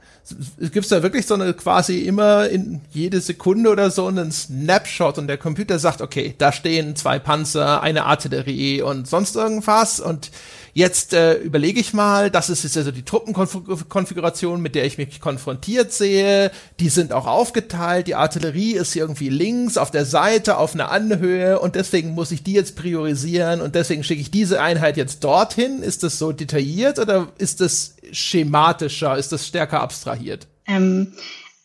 gibt's 0.72 0.88
da 0.88 1.02
wirklich 1.02 1.26
so 1.26 1.34
eine 1.34 1.52
quasi 1.54 1.98
immer 2.00 2.48
in 2.48 2.80
jede 2.92 3.20
Sekunde 3.20 3.70
oder 3.70 3.90
so 3.90 4.06
einen 4.06 4.32
Snapshot 4.32 5.18
und 5.18 5.26
der 5.26 5.38
Computer 5.38 5.78
sagt, 5.78 6.00
okay, 6.00 6.34
da 6.38 6.52
stehen 6.52 6.96
zwei 6.96 7.18
Panzer, 7.18 7.82
eine 7.82 8.04
Artillerie 8.04 8.80
und 8.80 9.08
sonst 9.08 9.36
irgendwas 9.36 10.00
und 10.00 10.30
Jetzt 10.72 11.12
äh, 11.12 11.34
überlege 11.34 11.80
ich 11.80 11.92
mal, 11.92 12.30
das 12.30 12.48
ist 12.50 12.64
jetzt 12.64 12.76
also 12.76 12.90
die 12.90 13.04
Truppenkonfiguration, 13.04 14.60
mit 14.60 14.74
der 14.74 14.84
ich 14.84 14.98
mich 14.98 15.20
konfrontiert 15.20 15.92
sehe. 15.92 16.50
Die 16.78 16.88
sind 16.88 17.12
auch 17.12 17.26
aufgeteilt. 17.26 18.06
Die 18.06 18.14
Artillerie 18.14 18.72
ist 18.72 18.94
irgendwie 18.94 19.28
links 19.28 19.76
auf 19.76 19.90
der 19.90 20.04
Seite 20.04 20.58
auf 20.58 20.74
einer 20.74 20.90
Anhöhe 20.90 21.58
und 21.58 21.74
deswegen 21.74 22.10
muss 22.10 22.30
ich 22.30 22.42
die 22.42 22.52
jetzt 22.52 22.76
priorisieren 22.76 23.60
und 23.60 23.74
deswegen 23.74 24.04
schicke 24.04 24.20
ich 24.20 24.30
diese 24.30 24.60
Einheit 24.60 24.96
jetzt 24.96 25.24
dorthin. 25.24 25.82
Ist 25.82 26.02
das 26.02 26.18
so 26.18 26.32
detailliert 26.32 26.98
oder 26.98 27.28
ist 27.38 27.60
das 27.60 27.96
schematischer? 28.12 29.16
Ist 29.16 29.32
das 29.32 29.46
stärker 29.46 29.80
abstrahiert? 29.80 30.46
Ähm 30.66 31.12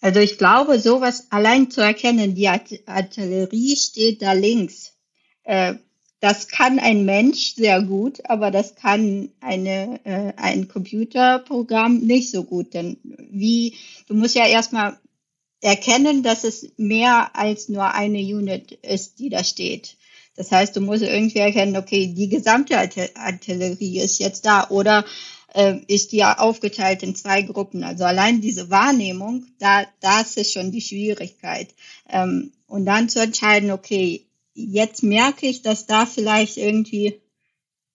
also 0.06 0.20
ich 0.20 0.38
glaube, 0.38 0.80
sowas 0.80 1.28
allein 1.32 1.72
zu 1.72 1.82
erkennen, 1.82 2.36
die 2.36 2.48
Artillerie 2.48 3.76
steht 3.76 4.22
da 4.22 4.34
links, 4.34 4.94
äh, 5.44 5.74
das 6.26 6.48
kann 6.48 6.80
ein 6.80 7.06
Mensch 7.06 7.54
sehr 7.54 7.84
gut, 7.84 8.28
aber 8.28 8.50
das 8.50 8.74
kann 8.74 9.30
eine, 9.42 10.00
äh, 10.06 10.34
ein 10.38 10.68
Computerprogramm 10.68 12.00
nicht 12.00 12.32
so 12.32 12.44
gut. 12.44 12.74
Denn 12.74 12.98
wie, 13.04 13.76
du 14.08 14.16
musst 14.16 14.34
ja 14.34 14.48
erstmal 14.48 14.98
erkennen, 15.62 16.24
dass 16.24 16.44
es 16.44 16.72
mehr 16.78 17.36
als 17.36 17.70
nur 17.70 17.94
eine 17.94 18.18
Unit 18.18 18.72
ist, 18.72 19.20
die 19.20 19.30
da 19.30 19.44
steht. 19.44 19.98
Das 20.36 20.52
heißt, 20.52 20.76
du 20.76 20.82
musst 20.82 21.04
irgendwie 21.04 21.38
erkennen, 21.38 21.78
okay, 21.78 22.08
die 22.08 22.28
gesamte 22.28 22.76
Artillerie 22.80 24.00
ist 24.00 24.18
jetzt 24.18 24.48
da 24.48 24.68
oder 24.70 25.06
äh, 25.54 25.76
ist 25.86 26.12
die 26.12 26.26
aufgeteilt 26.26 27.04
in 27.04 27.14
zwei 27.14 27.44
Gruppen. 27.44 27.84
Also 27.84 28.04
allein 28.04 28.42
diese 28.42 28.72
Wahrnehmung, 28.72 29.46
da, 29.60 29.86
das 30.00 30.38
ist 30.38 30.54
schon 30.54 30.72
die 30.72 30.82
Schwierigkeit. 30.82 31.68
Ähm, 32.10 32.52
und 32.66 32.88
dann 32.88 33.10
zu 33.10 33.22
entscheiden, 33.22 33.70
okay, 33.70 34.25
jetzt 34.56 35.04
merke 35.04 35.46
ich, 35.46 35.62
dass 35.62 35.86
da 35.86 36.06
vielleicht 36.06 36.58
irgendwie, 36.58 37.22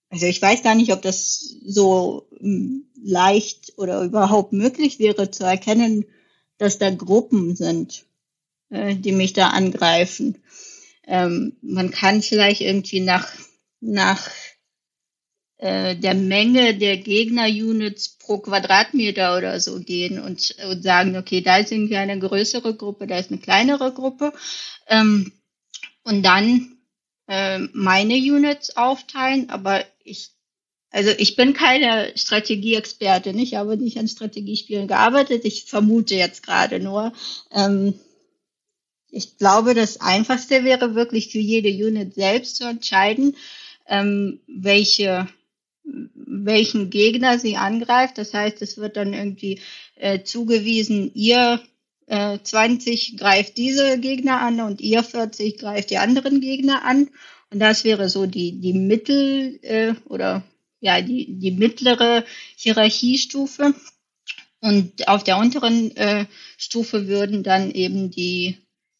also 0.09 0.25
ich 0.27 0.41
weiß 0.41 0.63
gar 0.63 0.75
nicht, 0.75 0.93
ob 0.93 1.01
das 1.01 1.55
so 1.65 2.27
hm, 2.39 2.85
leicht 3.03 3.73
oder 3.77 4.03
überhaupt 4.03 4.53
möglich 4.53 4.99
wäre 4.99 5.31
zu 5.31 5.43
erkennen, 5.43 6.05
dass 6.57 6.77
da 6.77 6.91
Gruppen 6.91 7.55
sind, 7.55 8.05
äh, 8.69 8.95
die 8.95 9.11
mich 9.11 9.33
da 9.33 9.49
angreifen. 9.49 10.37
Ähm, 11.07 11.57
man 11.61 11.89
kann 11.91 12.21
vielleicht 12.21 12.61
irgendwie 12.61 12.99
nach, 12.99 13.27
nach 13.79 14.29
äh, 15.57 15.95
der 15.95 16.13
Menge 16.13 16.77
der 16.77 16.97
Gegner-Units 16.97 18.17
pro 18.19 18.37
Quadratmeter 18.37 19.35
oder 19.35 19.59
so 19.59 19.79
gehen 19.79 20.19
und, 20.19 20.55
und 20.69 20.83
sagen, 20.83 21.17
okay, 21.17 21.41
da 21.41 21.57
ist 21.57 21.71
irgendwie 21.71 21.97
eine 21.97 22.19
größere 22.19 22.75
Gruppe, 22.75 23.07
da 23.07 23.17
ist 23.17 23.31
eine 23.31 23.41
kleinere 23.41 23.91
Gruppe. 23.91 24.31
Ähm, 24.87 25.31
und 26.03 26.23
dann 26.23 26.77
äh, 27.27 27.59
meine 27.73 28.15
Units 28.15 28.75
aufteilen. 28.77 29.49
Aber 29.49 29.85
ich, 30.03 30.31
also 30.89 31.11
ich 31.17 31.35
bin 31.35 31.53
keine 31.53 32.11
Strategieexpertin. 32.15 33.37
Ich 33.39 33.55
habe 33.55 33.77
nicht 33.77 33.97
an 33.97 34.07
Strategiespielen 34.07 34.87
gearbeitet. 34.87 35.45
Ich 35.45 35.65
vermute 35.65 36.15
jetzt 36.15 36.43
gerade 36.43 36.79
nur. 36.79 37.13
Ähm, 37.51 37.93
ich 39.09 39.37
glaube, 39.37 39.73
das 39.73 39.99
Einfachste 39.99 40.63
wäre 40.63 40.95
wirklich 40.95 41.31
für 41.31 41.39
jede 41.39 41.69
Unit 41.69 42.15
selbst 42.15 42.55
zu 42.55 42.63
entscheiden, 42.65 43.35
ähm, 43.87 44.39
welche 44.47 45.27
welchen 45.83 46.89
Gegner 46.89 47.39
sie 47.39 47.57
angreift. 47.57 48.17
Das 48.17 48.33
heißt, 48.33 48.61
es 48.61 48.77
wird 48.77 48.97
dann 48.97 49.13
irgendwie 49.13 49.59
äh, 49.95 50.23
zugewiesen, 50.23 51.11
ihr 51.13 51.61
äh, 52.07 52.39
20 52.41 53.17
greift 53.17 53.57
diese 53.57 53.99
Gegner 53.99 54.41
an 54.41 54.59
und 54.61 54.81
ihr 54.81 55.03
40 55.03 55.57
greift 55.57 55.89
die 55.89 55.97
anderen 55.97 56.41
Gegner 56.41 56.83
an. 56.83 57.09
Und 57.49 57.59
das 57.59 57.83
wäre 57.83 58.09
so 58.09 58.25
die, 58.25 58.59
die 58.59 58.73
Mittel 58.73 59.59
äh, 59.61 59.93
oder 60.05 60.43
ja, 60.79 61.01
die, 61.01 61.27
die 61.39 61.51
mittlere 61.51 62.25
Hierarchiestufe. 62.55 63.73
Und 64.61 65.07
auf 65.07 65.23
der 65.23 65.37
unteren 65.37 65.95
äh, 65.97 66.25
Stufe 66.57 67.07
würden 67.07 67.43
dann 67.43 67.71
eben 67.71 68.11
die 68.11 68.57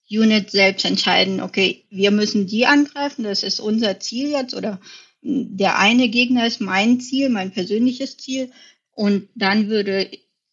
Unit 0.09 0.51
selbst 0.51 0.85
entscheiden, 0.85 1.39
okay, 1.39 1.85
wir 1.89 2.11
müssen 2.11 2.47
die 2.47 2.65
angreifen, 2.65 3.23
das 3.23 3.43
ist 3.43 3.59
unser 3.59 3.99
Ziel 3.99 4.31
jetzt 4.31 4.53
oder 4.53 4.81
der 5.21 5.77
eine 5.77 6.09
Gegner 6.09 6.47
ist 6.47 6.61
mein 6.61 6.99
Ziel, 6.99 7.29
mein 7.29 7.51
persönliches 7.51 8.17
Ziel. 8.17 8.51
Und 8.91 9.29
dann 9.35 9.69
würde 9.69 10.09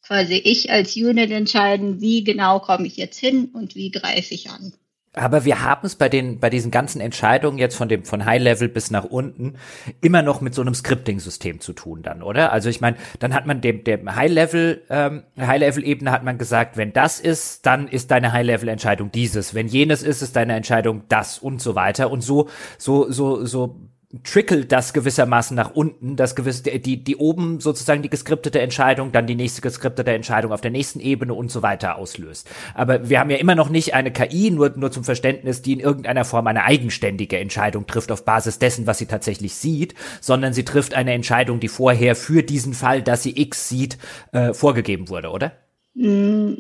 quasi 0.08 0.34
ich 0.34 0.72
als 0.72 0.96
Unit 0.96 1.30
entscheiden, 1.30 2.00
wie 2.00 2.24
genau 2.24 2.58
komme 2.60 2.86
ich 2.86 2.96
jetzt 2.96 3.18
hin 3.18 3.50
und 3.52 3.74
wie 3.74 3.90
greife 3.90 4.34
ich 4.34 4.50
an. 4.50 4.72
Aber 5.14 5.44
wir 5.44 5.62
haben 5.62 5.86
es 5.86 5.96
bei 5.96 6.08
den, 6.08 6.38
bei 6.38 6.48
diesen 6.48 6.70
ganzen 6.70 7.00
Entscheidungen 7.00 7.58
jetzt 7.58 7.76
von 7.76 7.88
dem, 7.88 8.04
von 8.04 8.24
High 8.24 8.40
Level 8.40 8.68
bis 8.68 8.90
nach 8.90 9.04
unten 9.04 9.54
immer 10.00 10.22
noch 10.22 10.40
mit 10.40 10.54
so 10.54 10.62
einem 10.62 10.74
Scripting-System 10.74 11.60
zu 11.60 11.72
tun 11.72 12.02
dann, 12.02 12.22
oder? 12.22 12.52
Also 12.52 12.68
ich 12.68 12.80
meine, 12.80 12.96
dann 13.18 13.34
hat 13.34 13.46
man 13.46 13.60
dem, 13.60 13.84
dem 13.84 14.14
High 14.14 14.30
Level, 14.30 14.82
ähm, 14.90 15.24
High 15.38 15.60
Level 15.60 15.84
Ebene 15.84 16.10
hat 16.10 16.24
man 16.24 16.38
gesagt, 16.38 16.76
wenn 16.76 16.92
das 16.92 17.20
ist, 17.20 17.66
dann 17.66 17.88
ist 17.88 18.10
deine 18.10 18.32
High 18.32 18.46
Level 18.46 18.68
Entscheidung 18.68 19.10
dieses. 19.10 19.54
Wenn 19.54 19.66
jenes 19.66 20.02
ist, 20.02 20.22
ist 20.22 20.36
deine 20.36 20.54
Entscheidung 20.54 21.02
das 21.08 21.38
und 21.38 21.60
so 21.60 21.74
weiter. 21.74 22.10
Und 22.10 22.22
so, 22.22 22.48
so, 22.78 23.10
so, 23.10 23.44
so 23.44 23.80
trickelt 24.22 24.72
das 24.72 24.94
gewissermaßen 24.94 25.54
nach 25.54 25.72
unten, 25.72 26.16
das 26.16 26.34
gewisse, 26.34 26.62
die, 26.62 27.04
die 27.04 27.16
oben 27.16 27.60
sozusagen 27.60 28.00
die 28.00 28.08
geskriptete 28.08 28.58
Entscheidung, 28.58 29.12
dann 29.12 29.26
die 29.26 29.34
nächste 29.34 29.60
geskriptete 29.60 30.12
Entscheidung 30.12 30.52
auf 30.52 30.62
der 30.62 30.70
nächsten 30.70 30.98
Ebene 31.00 31.34
und 31.34 31.50
so 31.50 31.62
weiter 31.62 31.96
auslöst. 31.96 32.48
Aber 32.74 33.10
wir 33.10 33.20
haben 33.20 33.28
ja 33.28 33.36
immer 33.36 33.54
noch 33.54 33.68
nicht 33.68 33.92
eine 33.92 34.10
KI, 34.10 34.50
nur, 34.50 34.70
nur 34.76 34.90
zum 34.90 35.04
Verständnis, 35.04 35.60
die 35.60 35.74
in 35.74 35.80
irgendeiner 35.80 36.24
Form 36.24 36.46
eine 36.46 36.64
eigenständige 36.64 37.38
Entscheidung 37.38 37.86
trifft 37.86 38.10
auf 38.10 38.24
Basis 38.24 38.58
dessen, 38.58 38.86
was 38.86 38.96
sie 38.96 39.06
tatsächlich 39.06 39.54
sieht, 39.54 39.94
sondern 40.22 40.54
sie 40.54 40.64
trifft 40.64 40.94
eine 40.94 41.12
Entscheidung, 41.12 41.60
die 41.60 41.68
vorher 41.68 42.16
für 42.16 42.42
diesen 42.42 42.72
Fall, 42.72 43.02
dass 43.02 43.22
sie 43.22 43.38
X 43.38 43.68
sieht, 43.68 43.98
äh, 44.32 44.54
vorgegeben 44.54 45.10
wurde, 45.10 45.28
oder? 45.28 45.52
Mm, 45.92 46.54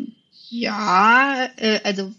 ja, 0.50 1.48
äh, 1.56 1.80
also 1.82 2.12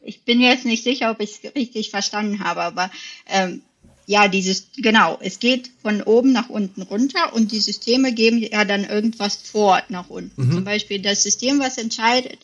ich 0.00 0.24
bin 0.24 0.40
jetzt 0.40 0.64
nicht 0.64 0.82
sicher, 0.82 1.12
ob 1.12 1.20
ich 1.20 1.44
es 1.44 1.54
richtig 1.54 1.90
verstanden 1.90 2.42
habe, 2.42 2.62
aber 2.62 2.90
ähm, 3.28 3.62
ja, 4.08 4.28
dieses, 4.28 4.68
genau, 4.76 5.18
es 5.20 5.40
geht 5.40 5.70
von 5.82 6.00
oben 6.00 6.32
nach 6.32 6.48
unten 6.48 6.82
runter 6.82 7.34
und 7.34 7.50
die 7.50 7.58
Systeme 7.58 8.12
geben 8.12 8.38
ja 8.38 8.64
dann 8.64 8.84
irgendwas 8.84 9.34
vor 9.36 9.82
nach 9.88 10.08
unten. 10.08 10.40
Mhm. 10.40 10.52
Zum 10.52 10.64
Beispiel 10.64 11.02
das 11.02 11.24
System, 11.24 11.58
was 11.58 11.76
entscheidet, 11.76 12.38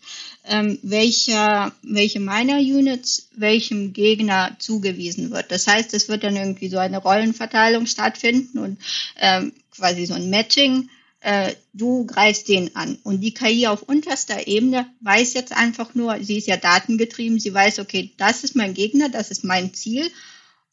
ähm, 0.44 0.80
welcher, 0.82 1.72
welche 1.82 2.18
Miner-Units 2.18 3.28
welchem 3.36 3.92
Gegner 3.92 4.56
zugewiesen 4.58 5.30
wird. 5.30 5.52
Das 5.52 5.68
heißt, 5.68 5.94
es 5.94 6.08
wird 6.08 6.24
dann 6.24 6.36
irgendwie 6.36 6.68
so 6.68 6.78
eine 6.78 6.98
Rollenverteilung 6.98 7.86
stattfinden 7.86 8.58
und 8.58 8.78
ähm, 9.20 9.52
quasi 9.70 10.06
so 10.06 10.14
ein 10.14 10.30
Matching. 10.30 10.88
Äh, 11.20 11.54
du 11.72 12.04
greifst 12.04 12.48
den 12.48 12.74
an. 12.74 12.98
Und 13.04 13.20
die 13.20 13.32
KI 13.32 13.68
auf 13.68 13.82
unterster 13.82 14.48
Ebene 14.48 14.86
weiß 15.02 15.34
jetzt 15.34 15.52
einfach 15.52 15.94
nur, 15.94 16.18
sie 16.20 16.38
ist 16.38 16.48
ja 16.48 16.56
datengetrieben, 16.56 17.38
sie 17.38 17.54
weiß, 17.54 17.78
okay, 17.78 18.10
das 18.16 18.42
ist 18.42 18.56
mein 18.56 18.74
Gegner, 18.74 19.08
das 19.08 19.30
ist 19.30 19.44
mein 19.44 19.72
Ziel 19.72 20.10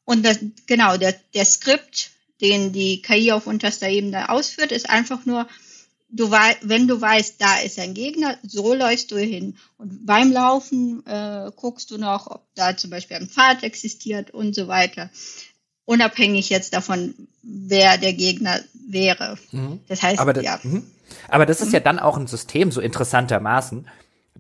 und 0.09 0.25
das, 0.25 0.39
genau, 0.65 0.97
der, 0.97 1.13
der 1.35 1.45
Skript, 1.45 2.09
den 2.41 2.73
die 2.73 2.99
KI 3.03 3.31
auf 3.31 3.45
unterster 3.45 3.89
Ebene 3.89 4.29
ausführt, 4.29 4.71
ist 4.71 4.89
einfach 4.89 5.23
nur, 5.27 5.47
du 6.09 6.31
wenn 6.31 6.87
du 6.87 6.99
weißt, 6.99 7.39
da 7.39 7.59
ist 7.59 7.77
ein 7.77 7.93
Gegner, 7.93 8.35
so 8.41 8.73
läufst 8.73 9.11
du 9.11 9.19
hin. 9.19 9.55
Und 9.77 10.07
beim 10.07 10.31
Laufen 10.31 11.05
äh, 11.05 11.51
guckst 11.55 11.91
du 11.91 11.99
noch, 11.99 12.25
ob 12.25 12.41
da 12.55 12.75
zum 12.75 12.89
Beispiel 12.89 13.17
ein 13.17 13.29
Pfad 13.29 13.61
existiert 13.61 14.31
und 14.31 14.55
so 14.55 14.67
weiter. 14.67 15.11
Unabhängig 15.85 16.49
jetzt 16.49 16.73
davon, 16.73 17.13
wer 17.43 17.99
der 17.99 18.13
Gegner 18.13 18.61
wäre. 18.73 19.37
Mhm. 19.51 19.79
Das 19.89 20.01
heißt, 20.01 20.17
aber 20.17 20.33
das, 20.33 20.43
ja. 20.43 20.59
Mhm. 20.63 20.89
Aber 21.27 21.45
das 21.45 21.61
ist 21.61 21.67
mhm. 21.67 21.73
ja 21.73 21.79
dann 21.81 21.99
auch 21.99 22.17
ein 22.17 22.25
System, 22.25 22.71
so 22.71 22.81
interessantermaßen, 22.81 23.87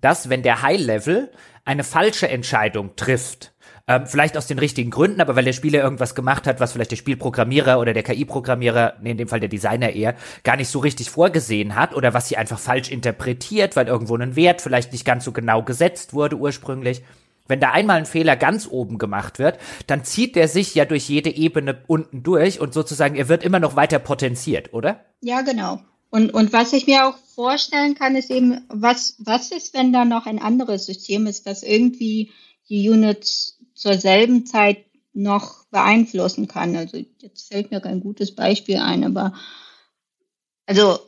dass 0.01 0.29
wenn 0.29 0.41
der 0.41 0.63
High-Level 0.63 1.31
eine 1.63 1.83
falsche 1.83 2.27
Entscheidung 2.27 2.95
trifft, 2.95 3.51
ähm, 3.89 4.05
vielleicht 4.05 4.37
aus 4.37 4.45
den 4.45 4.59
richtigen 4.59 4.91
Gründen, 4.91 5.19
aber 5.19 5.35
weil 5.35 5.43
der 5.43 5.53
Spieler 5.53 5.81
irgendwas 5.81 6.13
gemacht 6.13 6.45
hat, 6.45 6.59
was 6.59 6.73
vielleicht 6.73 6.91
der 6.91 6.95
Spielprogrammierer 6.95 7.79
oder 7.79 7.91
der 7.91 8.03
KI-Programmierer, 8.03 8.93
nee, 9.01 9.11
in 9.11 9.17
dem 9.17 9.27
Fall 9.27 9.39
der 9.39 9.49
Designer 9.49 9.89
eher, 9.89 10.15
gar 10.43 10.57
nicht 10.57 10.69
so 10.69 10.77
richtig 10.77 11.09
vorgesehen 11.09 11.73
hat 11.73 11.95
oder 11.95 12.13
was 12.13 12.29
sie 12.29 12.37
einfach 12.37 12.59
falsch 12.59 12.91
interpretiert, 12.91 13.75
weil 13.75 13.87
irgendwo 13.87 14.15
ein 14.15 14.35
Wert 14.35 14.61
vielleicht 14.61 14.91
nicht 14.91 15.05
ganz 15.05 15.25
so 15.25 15.31
genau 15.31 15.63
gesetzt 15.63 16.13
wurde 16.13 16.37
ursprünglich. 16.37 17.01
Wenn 17.47 17.59
da 17.59 17.71
einmal 17.71 17.97
ein 17.97 18.05
Fehler 18.05 18.35
ganz 18.35 18.67
oben 18.69 18.99
gemacht 18.99 19.39
wird, 19.39 19.57
dann 19.87 20.03
zieht 20.03 20.35
der 20.35 20.47
sich 20.47 20.75
ja 20.75 20.85
durch 20.85 21.09
jede 21.09 21.31
Ebene 21.31 21.81
unten 21.87 22.21
durch 22.21 22.59
und 22.59 22.75
sozusagen 22.75 23.15
er 23.15 23.27
wird 23.27 23.43
immer 23.43 23.59
noch 23.59 23.75
weiter 23.75 23.97
potenziert, 23.97 24.71
oder? 24.71 25.03
Ja, 25.21 25.41
genau. 25.41 25.79
Und, 26.11 26.31
und 26.31 26.53
was 26.53 26.73
ich 26.73 26.85
mir 26.85 27.07
auch 27.07 27.17
vorstellen 27.33 27.95
kann, 27.95 28.15
ist 28.15 28.29
eben, 28.29 28.65
was, 28.69 29.15
was 29.17 29.51
ist, 29.51 29.73
wenn 29.73 29.91
da 29.91 30.05
noch 30.05 30.27
ein 30.27 30.39
anderes 30.39 30.85
System 30.85 31.25
ist, 31.25 31.47
was 31.47 31.63
irgendwie 31.63 32.31
die 32.69 32.87
Units 32.87 33.58
zur 33.79 33.97
selben 33.97 34.45
Zeit 34.45 34.85
noch 35.13 35.63
beeinflussen 35.71 36.49
kann. 36.49 36.75
Also 36.75 36.97
jetzt 37.21 37.47
fällt 37.47 37.71
mir 37.71 37.79
kein 37.79 38.01
gutes 38.01 38.35
Beispiel 38.35 38.77
ein, 38.77 39.05
aber 39.05 39.33
also 40.65 40.99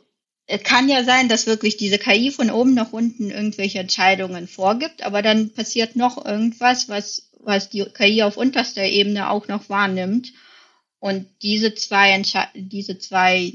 es 0.46 0.62
kann 0.62 0.88
ja 0.88 1.04
sein, 1.04 1.28
dass 1.28 1.46
wirklich 1.46 1.76
diese 1.76 1.98
KI 1.98 2.30
von 2.30 2.50
oben 2.50 2.72
nach 2.72 2.92
unten 2.92 3.30
irgendwelche 3.30 3.78
Entscheidungen 3.78 4.48
vorgibt, 4.48 5.04
aber 5.04 5.20
dann 5.20 5.50
passiert 5.50 5.96
noch 5.96 6.24
irgendwas, 6.24 6.88
was, 6.88 7.30
was 7.40 7.68
die 7.68 7.84
KI 7.84 8.22
auf 8.22 8.38
unterster 8.38 8.84
Ebene 8.84 9.28
auch 9.30 9.48
noch 9.48 9.68
wahrnimmt. 9.68 10.32
Und 10.98 11.26
diese 11.42 11.74
zwei, 11.74 12.10
Entsche 12.10 12.44
diese 12.54 12.98
zwei 12.98 13.52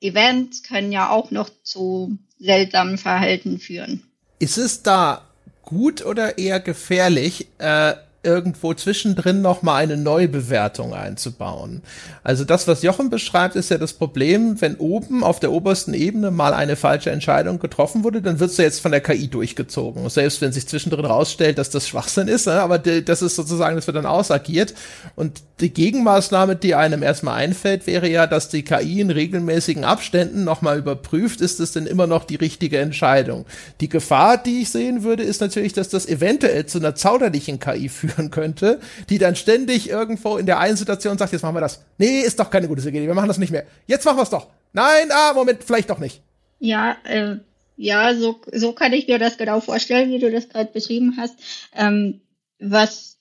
Events 0.00 0.62
können 0.62 0.92
ja 0.92 1.08
auch 1.08 1.30
noch 1.30 1.48
zu 1.62 2.18
seltsamen 2.38 2.98
Verhalten 2.98 3.58
führen. 3.58 4.02
Ist 4.38 4.58
es 4.58 4.82
da 4.82 5.26
gut 5.62 6.04
oder 6.04 6.36
eher 6.36 6.60
gefährlich, 6.60 7.46
äh, 7.58 7.94
irgendwo 8.22 8.74
zwischendrin 8.74 9.40
noch 9.40 9.62
mal 9.62 9.76
eine 9.76 9.96
Neubewertung 9.96 10.92
einzubauen. 10.92 11.80
Also 12.22 12.44
das, 12.44 12.68
was 12.68 12.82
Jochen 12.82 13.08
beschreibt, 13.08 13.56
ist 13.56 13.70
ja 13.70 13.78
das 13.78 13.94
Problem, 13.94 14.60
wenn 14.60 14.76
oben 14.76 15.24
auf 15.24 15.40
der 15.40 15.52
obersten 15.52 15.94
Ebene 15.94 16.30
mal 16.30 16.52
eine 16.52 16.76
falsche 16.76 17.10
Entscheidung 17.10 17.58
getroffen 17.58 18.04
wurde, 18.04 18.20
dann 18.20 18.38
wird 18.38 18.50
sie 18.50 18.62
jetzt 18.62 18.80
von 18.80 18.92
der 18.92 19.00
KI 19.00 19.28
durchgezogen. 19.28 20.06
Selbst 20.10 20.42
wenn 20.42 20.52
sich 20.52 20.68
zwischendrin 20.68 21.06
rausstellt, 21.06 21.56
dass 21.56 21.70
das 21.70 21.88
Schwachsinn 21.88 22.28
ist, 22.28 22.46
ne? 22.46 22.60
aber 22.60 22.78
das 22.78 23.22
ist 23.22 23.36
sozusagen, 23.36 23.76
das 23.76 23.86
wird 23.86 23.96
dann 23.96 24.06
ausagiert. 24.06 24.74
Und 25.16 25.40
die 25.60 25.72
Gegenmaßnahme, 25.72 26.56
die 26.56 26.74
einem 26.74 27.02
erstmal 27.02 27.36
einfällt, 27.36 27.86
wäre 27.86 28.08
ja, 28.08 28.26
dass 28.26 28.50
die 28.50 28.64
KI 28.64 29.00
in 29.00 29.10
regelmäßigen 29.10 29.84
Abständen 29.84 30.44
nochmal 30.44 30.78
überprüft, 30.78 31.40
ist 31.40 31.58
es 31.60 31.72
denn 31.72 31.86
immer 31.86 32.06
noch 32.06 32.24
die 32.24 32.36
richtige 32.36 32.78
Entscheidung. 32.78 33.46
Die 33.80 33.88
Gefahr, 33.88 34.36
die 34.36 34.60
ich 34.62 34.70
sehen 34.70 35.04
würde, 35.04 35.22
ist 35.22 35.40
natürlich, 35.40 35.72
dass 35.72 35.88
das 35.88 36.06
eventuell 36.06 36.66
zu 36.66 36.78
einer 36.78 36.94
zauderlichen 36.94 37.58
KI 37.60 37.88
führen 38.10 38.30
könnte, 38.30 38.80
die 39.08 39.18
dann 39.18 39.36
ständig 39.36 39.88
irgendwo 39.88 40.36
in 40.36 40.46
der 40.46 40.58
einen 40.58 40.76
Situation 40.76 41.18
sagt, 41.18 41.32
jetzt 41.32 41.42
machen 41.42 41.56
wir 41.56 41.60
das. 41.60 41.84
Nee, 41.98 42.20
ist 42.20 42.38
doch 42.38 42.50
keine 42.50 42.68
gute 42.68 42.86
Idee, 42.88 43.06
wir 43.06 43.14
machen 43.14 43.28
das 43.28 43.38
nicht 43.38 43.50
mehr. 43.50 43.66
Jetzt 43.86 44.04
machen 44.04 44.18
wir 44.18 44.22
es 44.22 44.30
doch. 44.30 44.48
Nein, 44.72 45.10
ah, 45.10 45.32
Moment, 45.34 45.64
vielleicht 45.64 45.90
doch 45.90 45.98
nicht. 45.98 46.22
Ja, 46.58 46.96
äh, 47.04 47.36
ja, 47.76 48.14
so, 48.14 48.40
so 48.52 48.72
kann 48.72 48.92
ich 48.92 49.08
mir 49.08 49.18
das 49.18 49.38
genau 49.38 49.60
vorstellen, 49.60 50.10
wie 50.10 50.18
du 50.18 50.30
das 50.30 50.48
gerade 50.48 50.70
beschrieben 50.70 51.14
hast. 51.16 51.34
Ähm, 51.74 52.20
was, 52.58 53.18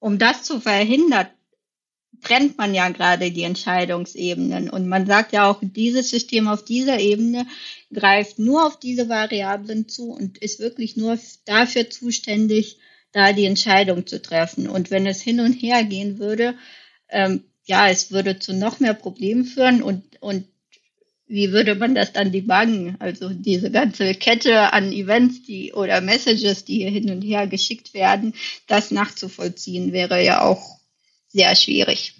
um 0.00 0.18
das 0.18 0.42
zu 0.42 0.60
verhindern, 0.60 1.28
trennt 2.22 2.58
man 2.58 2.74
ja 2.74 2.88
gerade 2.88 3.30
die 3.30 3.44
Entscheidungsebenen. 3.44 4.70
Und 4.70 4.88
man 4.88 5.06
sagt 5.06 5.32
ja 5.32 5.48
auch, 5.48 5.60
dieses 5.62 6.10
System 6.10 6.48
auf 6.48 6.64
dieser 6.64 6.98
Ebene 6.98 7.46
greift 7.92 8.38
nur 8.38 8.66
auf 8.66 8.78
diese 8.78 9.08
Variablen 9.08 9.88
zu 9.88 10.10
und 10.10 10.38
ist 10.38 10.58
wirklich 10.58 10.96
nur 10.96 11.18
dafür 11.44 11.88
zuständig, 11.88 12.78
da 13.16 13.32
die 13.32 13.46
Entscheidung 13.46 14.06
zu 14.06 14.20
treffen. 14.20 14.68
Und 14.68 14.90
wenn 14.90 15.06
es 15.06 15.22
hin 15.22 15.40
und 15.40 15.54
her 15.54 15.84
gehen 15.84 16.18
würde, 16.18 16.54
ähm, 17.08 17.44
ja, 17.64 17.88
es 17.88 18.10
würde 18.10 18.38
zu 18.38 18.52
noch 18.52 18.78
mehr 18.78 18.92
Problemen 18.92 19.46
führen 19.46 19.82
und, 19.82 20.04
und 20.20 20.46
wie 21.26 21.50
würde 21.50 21.74
man 21.76 21.94
das 21.94 22.12
dann 22.12 22.30
debuggen? 22.30 22.96
Also 22.98 23.30
diese 23.30 23.70
ganze 23.70 24.14
Kette 24.14 24.72
an 24.74 24.92
Events, 24.92 25.42
die 25.44 25.72
oder 25.72 26.02
Messages, 26.02 26.66
die 26.66 26.76
hier 26.76 26.90
hin 26.90 27.10
und 27.10 27.22
her 27.22 27.46
geschickt 27.46 27.94
werden, 27.94 28.34
das 28.66 28.90
nachzuvollziehen 28.90 29.92
wäre 29.92 30.22
ja 30.22 30.42
auch 30.42 30.78
sehr 31.28 31.56
schwierig. 31.56 32.14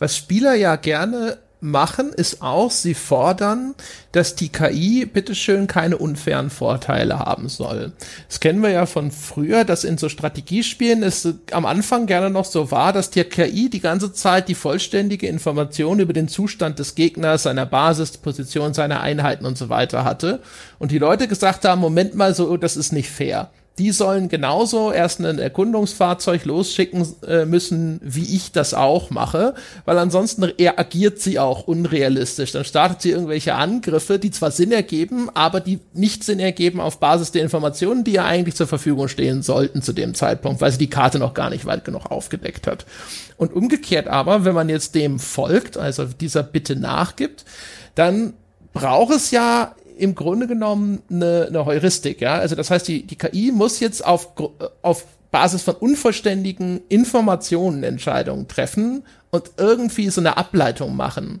Was 0.00 0.16
Spieler 0.16 0.56
ja 0.56 0.74
gerne 0.74 1.38
machen, 1.64 2.12
ist 2.12 2.42
auch, 2.42 2.70
sie 2.70 2.94
fordern, 2.94 3.74
dass 4.12 4.36
die 4.36 4.50
KI 4.50 5.06
bitteschön 5.06 5.66
keine 5.66 5.96
unfairen 5.96 6.50
Vorteile 6.50 7.18
haben 7.18 7.48
soll. 7.48 7.92
Das 8.28 8.38
kennen 8.38 8.62
wir 8.62 8.70
ja 8.70 8.86
von 8.86 9.10
früher, 9.10 9.64
dass 9.64 9.82
in 9.82 9.98
so 9.98 10.08
Strategiespielen 10.08 11.02
es 11.02 11.26
am 11.50 11.66
Anfang 11.66 12.06
gerne 12.06 12.30
noch 12.30 12.44
so 12.44 12.70
war, 12.70 12.92
dass 12.92 13.10
die 13.10 13.24
KI 13.24 13.70
die 13.70 13.80
ganze 13.80 14.12
Zeit 14.12 14.48
die 14.48 14.54
vollständige 14.54 15.26
Information 15.26 15.98
über 15.98 16.12
den 16.12 16.28
Zustand 16.28 16.78
des 16.78 16.94
Gegners, 16.94 17.44
seiner 17.44 17.66
Basis, 17.66 18.18
Position, 18.18 18.74
seiner 18.74 19.00
Einheiten 19.00 19.46
und 19.46 19.58
so 19.58 19.68
weiter 19.68 20.04
hatte. 20.04 20.40
Und 20.78 20.90
die 20.90 20.98
Leute 20.98 21.26
gesagt 21.26 21.64
haben, 21.64 21.80
Moment 21.80 22.14
mal, 22.14 22.34
so, 22.34 22.56
das 22.56 22.76
ist 22.76 22.92
nicht 22.92 23.10
fair 23.10 23.50
die 23.78 23.90
sollen 23.90 24.28
genauso 24.28 24.92
erst 24.92 25.18
ein 25.18 25.38
Erkundungsfahrzeug 25.40 26.44
losschicken 26.44 27.06
äh, 27.26 27.44
müssen, 27.44 28.00
wie 28.04 28.36
ich 28.36 28.52
das 28.52 28.72
auch 28.72 29.10
mache, 29.10 29.54
weil 29.84 29.98
ansonsten 29.98 30.44
agiert 30.76 31.20
sie 31.20 31.40
auch 31.40 31.66
unrealistisch. 31.66 32.52
Dann 32.52 32.64
startet 32.64 33.02
sie 33.02 33.10
irgendwelche 33.10 33.54
Angriffe, 33.54 34.20
die 34.20 34.30
zwar 34.30 34.52
Sinn 34.52 34.70
ergeben, 34.70 35.28
aber 35.34 35.58
die 35.58 35.80
nicht 35.92 36.22
Sinn 36.22 36.38
ergeben 36.38 36.80
auf 36.80 37.00
Basis 37.00 37.32
der 37.32 37.42
Informationen, 37.42 38.04
die 38.04 38.12
ja 38.12 38.24
eigentlich 38.24 38.54
zur 38.54 38.68
Verfügung 38.68 39.08
stehen 39.08 39.42
sollten 39.42 39.82
zu 39.82 39.92
dem 39.92 40.14
Zeitpunkt, 40.14 40.60
weil 40.60 40.70
sie 40.70 40.78
die 40.78 40.90
Karte 40.90 41.18
noch 41.18 41.34
gar 41.34 41.50
nicht 41.50 41.66
weit 41.66 41.84
genug 41.84 42.12
aufgedeckt 42.12 42.68
hat. 42.68 42.86
Und 43.36 43.52
umgekehrt 43.52 44.06
aber, 44.06 44.44
wenn 44.44 44.54
man 44.54 44.68
jetzt 44.68 44.94
dem 44.94 45.18
folgt, 45.18 45.76
also 45.76 46.04
dieser 46.04 46.44
Bitte 46.44 46.76
nachgibt, 46.76 47.44
dann 47.96 48.34
braucht 48.72 49.14
es 49.14 49.32
ja 49.32 49.74
im 49.96 50.14
Grunde 50.14 50.46
genommen 50.46 51.02
eine, 51.10 51.46
eine 51.48 51.64
Heuristik, 51.64 52.20
ja. 52.20 52.34
Also 52.34 52.56
das 52.56 52.70
heißt, 52.70 52.86
die, 52.88 53.06
die 53.06 53.16
KI 53.16 53.52
muss 53.52 53.80
jetzt 53.80 54.04
auf, 54.04 54.32
auf 54.82 55.04
Basis 55.30 55.62
von 55.62 55.74
unvollständigen 55.74 56.82
Informationen 56.88 57.82
Entscheidungen 57.82 58.46
treffen 58.46 59.02
und 59.30 59.50
irgendwie 59.56 60.08
so 60.10 60.20
eine 60.20 60.36
Ableitung 60.36 60.94
machen. 60.94 61.40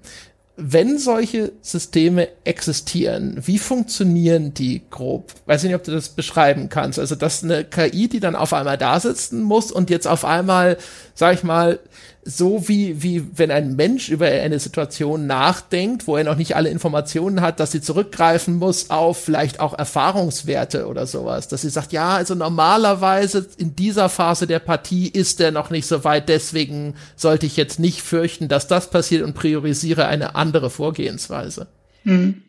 Wenn 0.56 0.98
solche 0.98 1.52
Systeme 1.62 2.28
existieren, 2.44 3.36
wie 3.44 3.58
funktionieren 3.58 4.52
die 4.52 4.82
grob? 4.90 5.32
Weiß 5.46 5.62
ich 5.62 5.68
nicht, 5.68 5.76
ob 5.76 5.84
du 5.84 5.92
das 5.92 6.08
beschreiben 6.08 6.68
kannst. 6.68 6.98
Also, 6.98 7.14
dass 7.14 7.44
eine 7.44 7.64
KI, 7.64 8.08
die 8.08 8.20
dann 8.20 8.34
auf 8.34 8.52
einmal 8.52 8.78
da 8.78 8.98
sitzen 8.98 9.42
muss 9.42 9.70
und 9.70 9.90
jetzt 9.90 10.06
auf 10.06 10.24
einmal, 10.24 10.76
sag 11.14 11.34
ich 11.34 11.44
mal, 11.44 11.78
so 12.24 12.68
wie, 12.68 13.02
wie 13.02 13.22
wenn 13.36 13.50
ein 13.50 13.76
Mensch 13.76 14.08
über 14.08 14.26
eine 14.26 14.58
Situation 14.58 15.26
nachdenkt, 15.26 16.06
wo 16.06 16.16
er 16.16 16.24
noch 16.24 16.36
nicht 16.36 16.56
alle 16.56 16.70
Informationen 16.70 17.40
hat, 17.40 17.60
dass 17.60 17.72
sie 17.72 17.80
zurückgreifen 17.80 18.56
muss 18.56 18.90
auf 18.90 19.22
vielleicht 19.22 19.60
auch 19.60 19.76
Erfahrungswerte 19.78 20.86
oder 20.86 21.06
sowas. 21.06 21.48
Dass 21.48 21.62
sie 21.62 21.70
sagt, 21.70 21.92
ja, 21.92 22.16
also 22.16 22.34
normalerweise 22.34 23.46
in 23.58 23.76
dieser 23.76 24.08
Phase 24.08 24.46
der 24.46 24.58
Partie 24.58 25.08
ist 25.08 25.40
er 25.40 25.50
noch 25.50 25.70
nicht 25.70 25.86
so 25.86 26.04
weit, 26.04 26.28
deswegen 26.28 26.94
sollte 27.16 27.46
ich 27.46 27.56
jetzt 27.56 27.78
nicht 27.78 28.00
fürchten, 28.00 28.48
dass 28.48 28.66
das 28.66 28.90
passiert 28.90 29.22
und 29.22 29.34
priorisiere 29.34 30.06
eine 30.06 30.34
andere 30.34 30.70
Vorgehensweise. 30.70 31.68
Hm. 32.04 32.42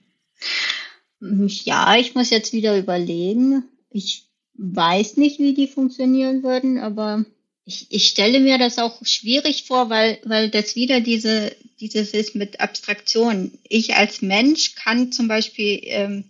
Ja, 1.20 1.96
ich 1.98 2.16
muss 2.16 2.30
jetzt 2.30 2.54
wieder 2.54 2.78
überlegen. 2.78 3.64
Ich 3.90 4.30
weiß 4.58 5.18
nicht, 5.18 5.40
wie 5.40 5.54
die 5.54 5.68
funktionieren 5.68 6.44
würden, 6.44 6.80
aber 6.80 7.26
ich, 7.66 7.88
ich 7.90 8.08
stelle 8.08 8.40
mir 8.40 8.58
das 8.58 8.78
auch 8.78 9.04
schwierig 9.04 9.64
vor, 9.64 9.90
weil, 9.90 10.20
weil 10.24 10.50
das 10.50 10.76
wieder 10.76 11.02
diese, 11.02 11.56
dieses 11.80 12.12
ist 12.14 12.36
mit 12.36 12.60
Abstraktion. 12.60 13.58
Ich 13.68 13.96
als 13.96 14.22
Mensch 14.22 14.76
kann 14.76 15.12
zum 15.12 15.28
Beispiel, 15.28 15.82
ähm, 15.84 16.26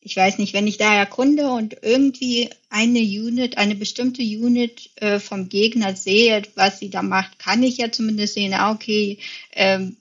ich 0.00 0.16
weiß 0.16 0.38
nicht, 0.38 0.54
wenn 0.54 0.66
ich 0.66 0.76
da 0.76 0.94
erkunde 0.94 1.50
und 1.50 1.76
irgendwie 1.82 2.50
eine 2.68 2.98
Unit, 2.98 3.58
eine 3.58 3.76
bestimmte 3.76 4.22
Unit 4.22 4.90
äh, 4.96 5.20
vom 5.20 5.48
Gegner 5.48 5.94
sehe, 5.94 6.42
was 6.56 6.80
sie 6.80 6.90
da 6.90 7.02
macht, 7.02 7.38
kann 7.38 7.62
ich 7.62 7.78
ja 7.78 7.92
zumindest 7.92 8.34
sehen, 8.34 8.52
ah, 8.52 8.72
okay, 8.72 9.18
ähm, 9.52 9.96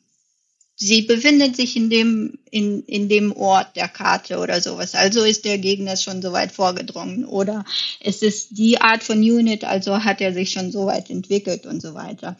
sie 0.75 1.03
befindet 1.03 1.55
sich 1.55 1.75
in 1.75 1.89
dem, 1.89 2.37
in, 2.51 2.83
in 2.83 3.07
dem 3.07 3.31
Ort 3.31 3.75
der 3.75 3.87
Karte 3.87 4.39
oder 4.39 4.61
sowas. 4.61 4.93
Also 4.93 5.23
ist 5.23 5.45
der 5.45 5.57
Gegner 5.57 5.95
schon 5.95 6.21
so 6.21 6.33
weit 6.33 6.51
vorgedrungen. 6.51 7.25
Oder 7.25 7.65
es 8.01 8.21
ist 8.21 8.57
die 8.57 8.81
Art 8.81 9.03
von 9.03 9.19
Unit, 9.19 9.63
also 9.63 10.03
hat 10.03 10.21
er 10.21 10.33
sich 10.33 10.51
schon 10.51 10.71
so 10.71 10.85
weit 10.85 11.09
entwickelt 11.09 11.65
und 11.65 11.81
so 11.81 11.93
weiter. 11.93 12.37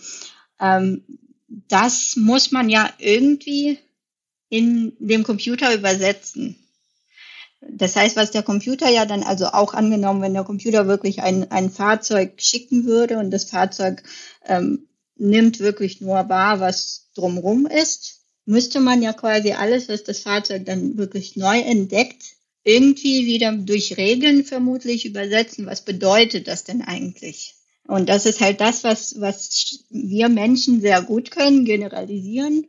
Ähm, 0.59 1.03
das 1.47 2.15
muss 2.17 2.51
man 2.51 2.69
ja 2.69 2.91
irgendwie 2.97 3.79
in 4.49 4.93
dem 4.99 5.23
Computer 5.23 5.73
übersetzen. 5.73 6.57
Das 7.67 7.95
heißt, 7.95 8.15
was 8.15 8.31
der 8.31 8.43
Computer 8.43 8.89
ja 8.89 9.05
dann 9.05 9.23
also 9.23 9.47
auch 9.47 9.73
angenommen, 9.73 10.21
wenn 10.21 10.33
der 10.33 10.43
Computer 10.43 10.87
wirklich 10.87 11.21
ein, 11.23 11.49
ein 11.51 11.71
Fahrzeug 11.71 12.33
schicken 12.37 12.85
würde 12.85 13.17
und 13.17 13.31
das 13.31 13.45
Fahrzeug 13.45 14.03
ähm, 14.45 14.87
nimmt 15.15 15.59
wirklich 15.59 16.01
nur 16.01 16.29
wahr, 16.29 16.59
was 16.59 17.09
drumrum 17.15 17.65
ist, 17.65 18.14
müsste 18.45 18.79
man 18.79 19.01
ja 19.01 19.13
quasi 19.13 19.51
alles, 19.53 19.89
was 19.89 20.03
das 20.03 20.19
Fahrzeug 20.19 20.65
dann 20.65 20.97
wirklich 20.97 21.35
neu 21.35 21.59
entdeckt, 21.59 22.23
irgendwie 22.63 23.25
wieder 23.25 23.51
durch 23.51 23.97
Regeln 23.97 24.43
vermutlich 24.43 25.05
übersetzen. 25.05 25.65
Was 25.65 25.81
bedeutet 25.81 26.47
das 26.47 26.63
denn 26.63 26.81
eigentlich? 26.81 27.55
Und 27.87 28.09
das 28.09 28.25
ist 28.25 28.41
halt 28.41 28.61
das, 28.61 28.83
was, 28.83 29.19
was 29.21 29.85
wir 29.89 30.29
Menschen 30.29 30.81
sehr 30.81 31.01
gut 31.03 31.29
können, 31.29 31.65
generalisieren, 31.65 32.67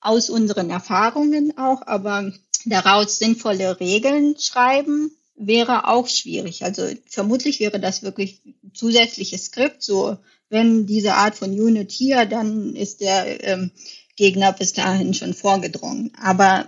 aus 0.00 0.30
unseren 0.30 0.70
Erfahrungen 0.70 1.56
auch, 1.58 1.82
aber 1.86 2.32
daraus 2.64 3.18
sinnvolle 3.18 3.80
Regeln 3.80 4.36
schreiben, 4.38 5.10
wäre 5.36 5.88
auch 5.88 6.08
schwierig. 6.08 6.64
Also 6.64 6.88
vermutlich 7.06 7.60
wäre 7.60 7.80
das 7.80 8.02
wirklich 8.02 8.40
zusätzliches 8.72 9.46
Skript, 9.46 9.82
so 9.82 10.16
wenn 10.48 10.86
diese 10.86 11.14
Art 11.14 11.34
von 11.34 11.50
Unit 11.50 11.90
hier, 11.90 12.26
dann 12.26 12.76
ist 12.76 13.00
der 13.00 13.44
ähm, 13.44 13.70
Gegner 14.16 14.52
bis 14.52 14.72
dahin 14.72 15.14
schon 15.14 15.34
vorgedrungen. 15.34 16.12
Aber 16.20 16.66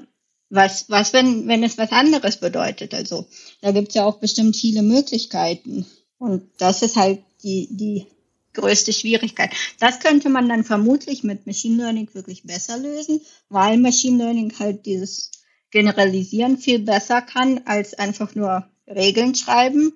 was, 0.51 0.89
was, 0.89 1.13
wenn, 1.13 1.49
wenn 1.49 1.63
es 1.63 1.79
was 1.79 1.93
anderes 1.93 2.39
bedeutet? 2.39 2.95
Also, 2.95 3.27
da 3.61 3.73
gibt's 3.73 3.95
ja 3.95 4.05
auch 4.05 4.19
bestimmt 4.19 4.57
viele 4.57 4.83
Möglichkeiten. 4.83 5.87
Und 6.19 6.49
das 6.59 6.83
ist 6.83 6.97
halt 6.97 7.21
die, 7.43 7.69
die 7.71 8.07
größte 8.55 8.93
Schwierigkeit. 8.93 9.51
Das 9.79 10.01
könnte 10.01 10.29
man 10.29 10.49
dann 10.49 10.65
vermutlich 10.65 11.23
mit 11.23 11.47
Machine 11.47 11.77
Learning 11.77 12.09
wirklich 12.15 12.45
besser 12.45 12.79
lösen, 12.79 13.21
weil 13.49 13.77
Machine 13.77 14.19
Learning 14.19 14.53
halt 14.59 14.87
dieses 14.87 15.31
Generalisieren 15.71 16.57
viel 16.57 16.79
besser 16.79 17.21
kann, 17.23 17.63
als 17.67 17.95
einfach 17.95 18.35
nur 18.35 18.67
Regeln 18.89 19.35
schreiben. 19.35 19.93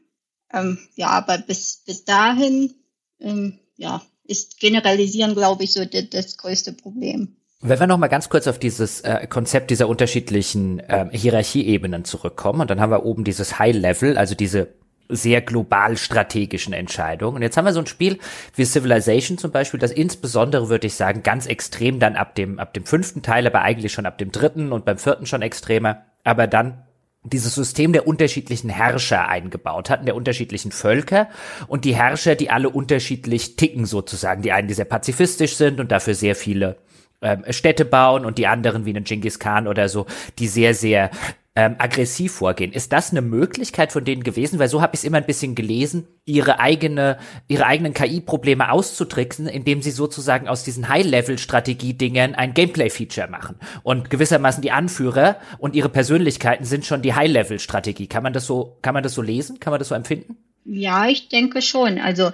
Ähm, 0.52 0.78
ja, 0.96 1.08
aber 1.08 1.38
bis, 1.38 1.82
bis 1.86 2.04
dahin, 2.04 2.74
ähm, 3.20 3.58
ja, 3.76 4.04
ist 4.24 4.58
Generalisieren, 4.60 5.34
glaube 5.34 5.64
ich, 5.64 5.72
so 5.72 5.84
das, 5.84 6.10
das 6.10 6.36
größte 6.36 6.72
Problem. 6.72 7.36
Wenn 7.62 7.78
wir 7.78 7.86
noch 7.86 7.98
mal 7.98 8.08
ganz 8.08 8.30
kurz 8.30 8.46
auf 8.46 8.58
dieses 8.58 9.02
äh, 9.02 9.26
Konzept 9.26 9.70
dieser 9.70 9.86
unterschiedlichen 9.86 10.80
äh, 10.80 11.08
Hierarchieebenen 11.12 12.06
zurückkommen 12.06 12.62
und 12.62 12.70
dann 12.70 12.80
haben 12.80 12.90
wir 12.90 13.04
oben 13.04 13.22
dieses 13.22 13.58
High 13.58 13.76
Level, 13.76 14.16
also 14.16 14.34
diese 14.34 14.68
sehr 15.10 15.42
global 15.42 15.98
strategischen 15.98 16.72
Entscheidungen. 16.72 17.36
Und 17.36 17.42
jetzt 17.42 17.58
haben 17.58 17.66
wir 17.66 17.74
so 17.74 17.80
ein 17.80 17.86
Spiel 17.86 18.18
wie 18.54 18.64
Civilization 18.64 19.36
zum 19.36 19.50
Beispiel, 19.50 19.78
das 19.78 19.90
insbesondere, 19.90 20.70
würde 20.70 20.86
ich 20.86 20.94
sagen, 20.94 21.22
ganz 21.22 21.44
extrem 21.44 21.98
dann 21.98 22.16
ab 22.16 22.34
dem, 22.34 22.58
ab 22.58 22.72
dem 22.72 22.86
fünften 22.86 23.20
Teil, 23.20 23.46
aber 23.46 23.60
eigentlich 23.60 23.92
schon 23.92 24.06
ab 24.06 24.16
dem 24.16 24.32
dritten 24.32 24.72
und 24.72 24.86
beim 24.86 24.96
vierten 24.96 25.26
schon 25.26 25.42
extremer, 25.42 26.06
aber 26.24 26.46
dann 26.46 26.84
dieses 27.24 27.54
System 27.54 27.92
der 27.92 28.06
unterschiedlichen 28.06 28.70
Herrscher 28.70 29.28
eingebaut 29.28 29.90
hatten, 29.90 30.06
der 30.06 30.16
unterschiedlichen 30.16 30.72
Völker 30.72 31.28
und 31.66 31.84
die 31.84 31.94
Herrscher, 31.94 32.36
die 32.36 32.48
alle 32.48 32.70
unterschiedlich 32.70 33.56
ticken 33.56 33.84
sozusagen. 33.84 34.40
Die 34.40 34.52
einen, 34.52 34.68
die 34.68 34.74
sehr 34.74 34.86
pazifistisch 34.86 35.56
sind 35.56 35.78
und 35.78 35.92
dafür 35.92 36.14
sehr 36.14 36.34
viele 36.34 36.78
ähm, 37.22 37.44
Städte 37.50 37.84
bauen 37.84 38.24
und 38.24 38.38
die 38.38 38.46
anderen 38.46 38.84
wie 38.84 38.90
einen 38.90 39.04
Genghis 39.04 39.38
Khan 39.38 39.66
oder 39.66 39.88
so, 39.88 40.06
die 40.38 40.48
sehr, 40.48 40.74
sehr 40.74 41.10
ähm, 41.56 41.74
aggressiv 41.78 42.32
vorgehen. 42.32 42.72
Ist 42.72 42.92
das 42.92 43.10
eine 43.10 43.22
Möglichkeit 43.22 43.92
von 43.92 44.04
denen 44.04 44.22
gewesen? 44.22 44.58
Weil 44.58 44.68
so 44.68 44.80
habe 44.80 44.94
ich 44.94 45.00
es 45.00 45.04
immer 45.04 45.18
ein 45.18 45.26
bisschen 45.26 45.54
gelesen, 45.54 46.06
ihre 46.24 46.60
eigene, 46.60 47.18
ihre 47.48 47.66
eigenen 47.66 47.92
KI-Probleme 47.92 48.70
auszutricksen, 48.70 49.46
indem 49.46 49.82
sie 49.82 49.90
sozusagen 49.90 50.48
aus 50.48 50.62
diesen 50.62 50.88
High-Level-Strategie-Dingern 50.88 52.34
ein 52.34 52.54
Gameplay-Feature 52.54 53.28
machen. 53.28 53.56
Und 53.82 54.10
gewissermaßen 54.10 54.62
die 54.62 54.70
Anführer 54.70 55.36
und 55.58 55.74
ihre 55.74 55.88
Persönlichkeiten 55.88 56.64
sind 56.64 56.86
schon 56.86 57.02
die 57.02 57.14
High-Level-Strategie. 57.14 58.06
Kann 58.06 58.22
man 58.22 58.32
das 58.32 58.46
so, 58.46 58.78
kann 58.80 58.94
man 58.94 59.02
das 59.02 59.14
so 59.14 59.22
lesen? 59.22 59.58
Kann 59.58 59.72
man 59.72 59.80
das 59.80 59.88
so 59.88 59.94
empfinden? 59.94 60.36
Ja, 60.72 61.08
ich 61.08 61.28
denke 61.28 61.62
schon. 61.62 61.98
Also 61.98 62.30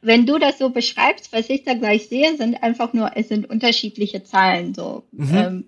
wenn 0.00 0.24
du 0.24 0.38
das 0.38 0.58
so 0.58 0.70
beschreibst, 0.70 1.32
was 1.32 1.50
ich 1.50 1.64
da 1.64 1.74
gleich 1.74 2.08
sehe, 2.08 2.36
sind 2.36 2.62
einfach 2.62 2.94
nur, 2.94 3.12
es 3.16 3.28
sind 3.28 3.48
unterschiedliche 3.48 4.24
Zahlen. 4.24 4.72
So, 4.72 5.04
mhm. 5.12 5.36
ähm, 5.36 5.64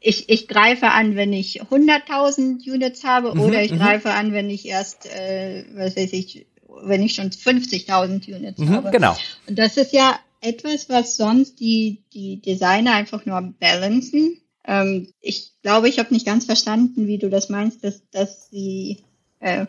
ich, 0.00 0.28
ich 0.28 0.48
greife 0.48 0.90
an, 0.90 1.14
wenn 1.14 1.32
ich 1.32 1.62
100.000 1.62 2.68
Units 2.68 3.04
habe, 3.04 3.34
mhm, 3.34 3.40
oder 3.40 3.62
ich 3.62 3.72
mhm. 3.72 3.78
greife 3.78 4.10
an, 4.10 4.32
wenn 4.32 4.50
ich 4.50 4.66
erst, 4.66 5.06
äh, 5.06 5.64
was 5.74 5.96
weiß 5.96 6.12
ich, 6.12 6.46
wenn 6.82 7.02
ich 7.02 7.14
schon 7.14 7.30
50.000 7.30 8.34
Units 8.34 8.58
mhm, 8.58 8.70
habe. 8.70 8.90
Genau. 8.90 9.16
Und 9.46 9.58
das 9.58 9.76
ist 9.76 9.92
ja 9.92 10.18
etwas, 10.40 10.88
was 10.88 11.16
sonst 11.16 11.60
die 11.60 12.02
die 12.12 12.42
Designer 12.42 12.94
einfach 12.94 13.24
nur 13.24 13.40
balancen. 13.58 14.40
Ähm, 14.66 15.08
ich 15.20 15.52
glaube, 15.62 15.88
ich 15.88 15.98
habe 15.98 16.12
nicht 16.12 16.26
ganz 16.26 16.44
verstanden, 16.44 17.06
wie 17.06 17.18
du 17.18 17.30
das 17.30 17.48
meinst, 17.48 17.84
dass 17.84 18.02
dass 18.10 18.50
sie 18.50 18.98
äh, 19.40 19.66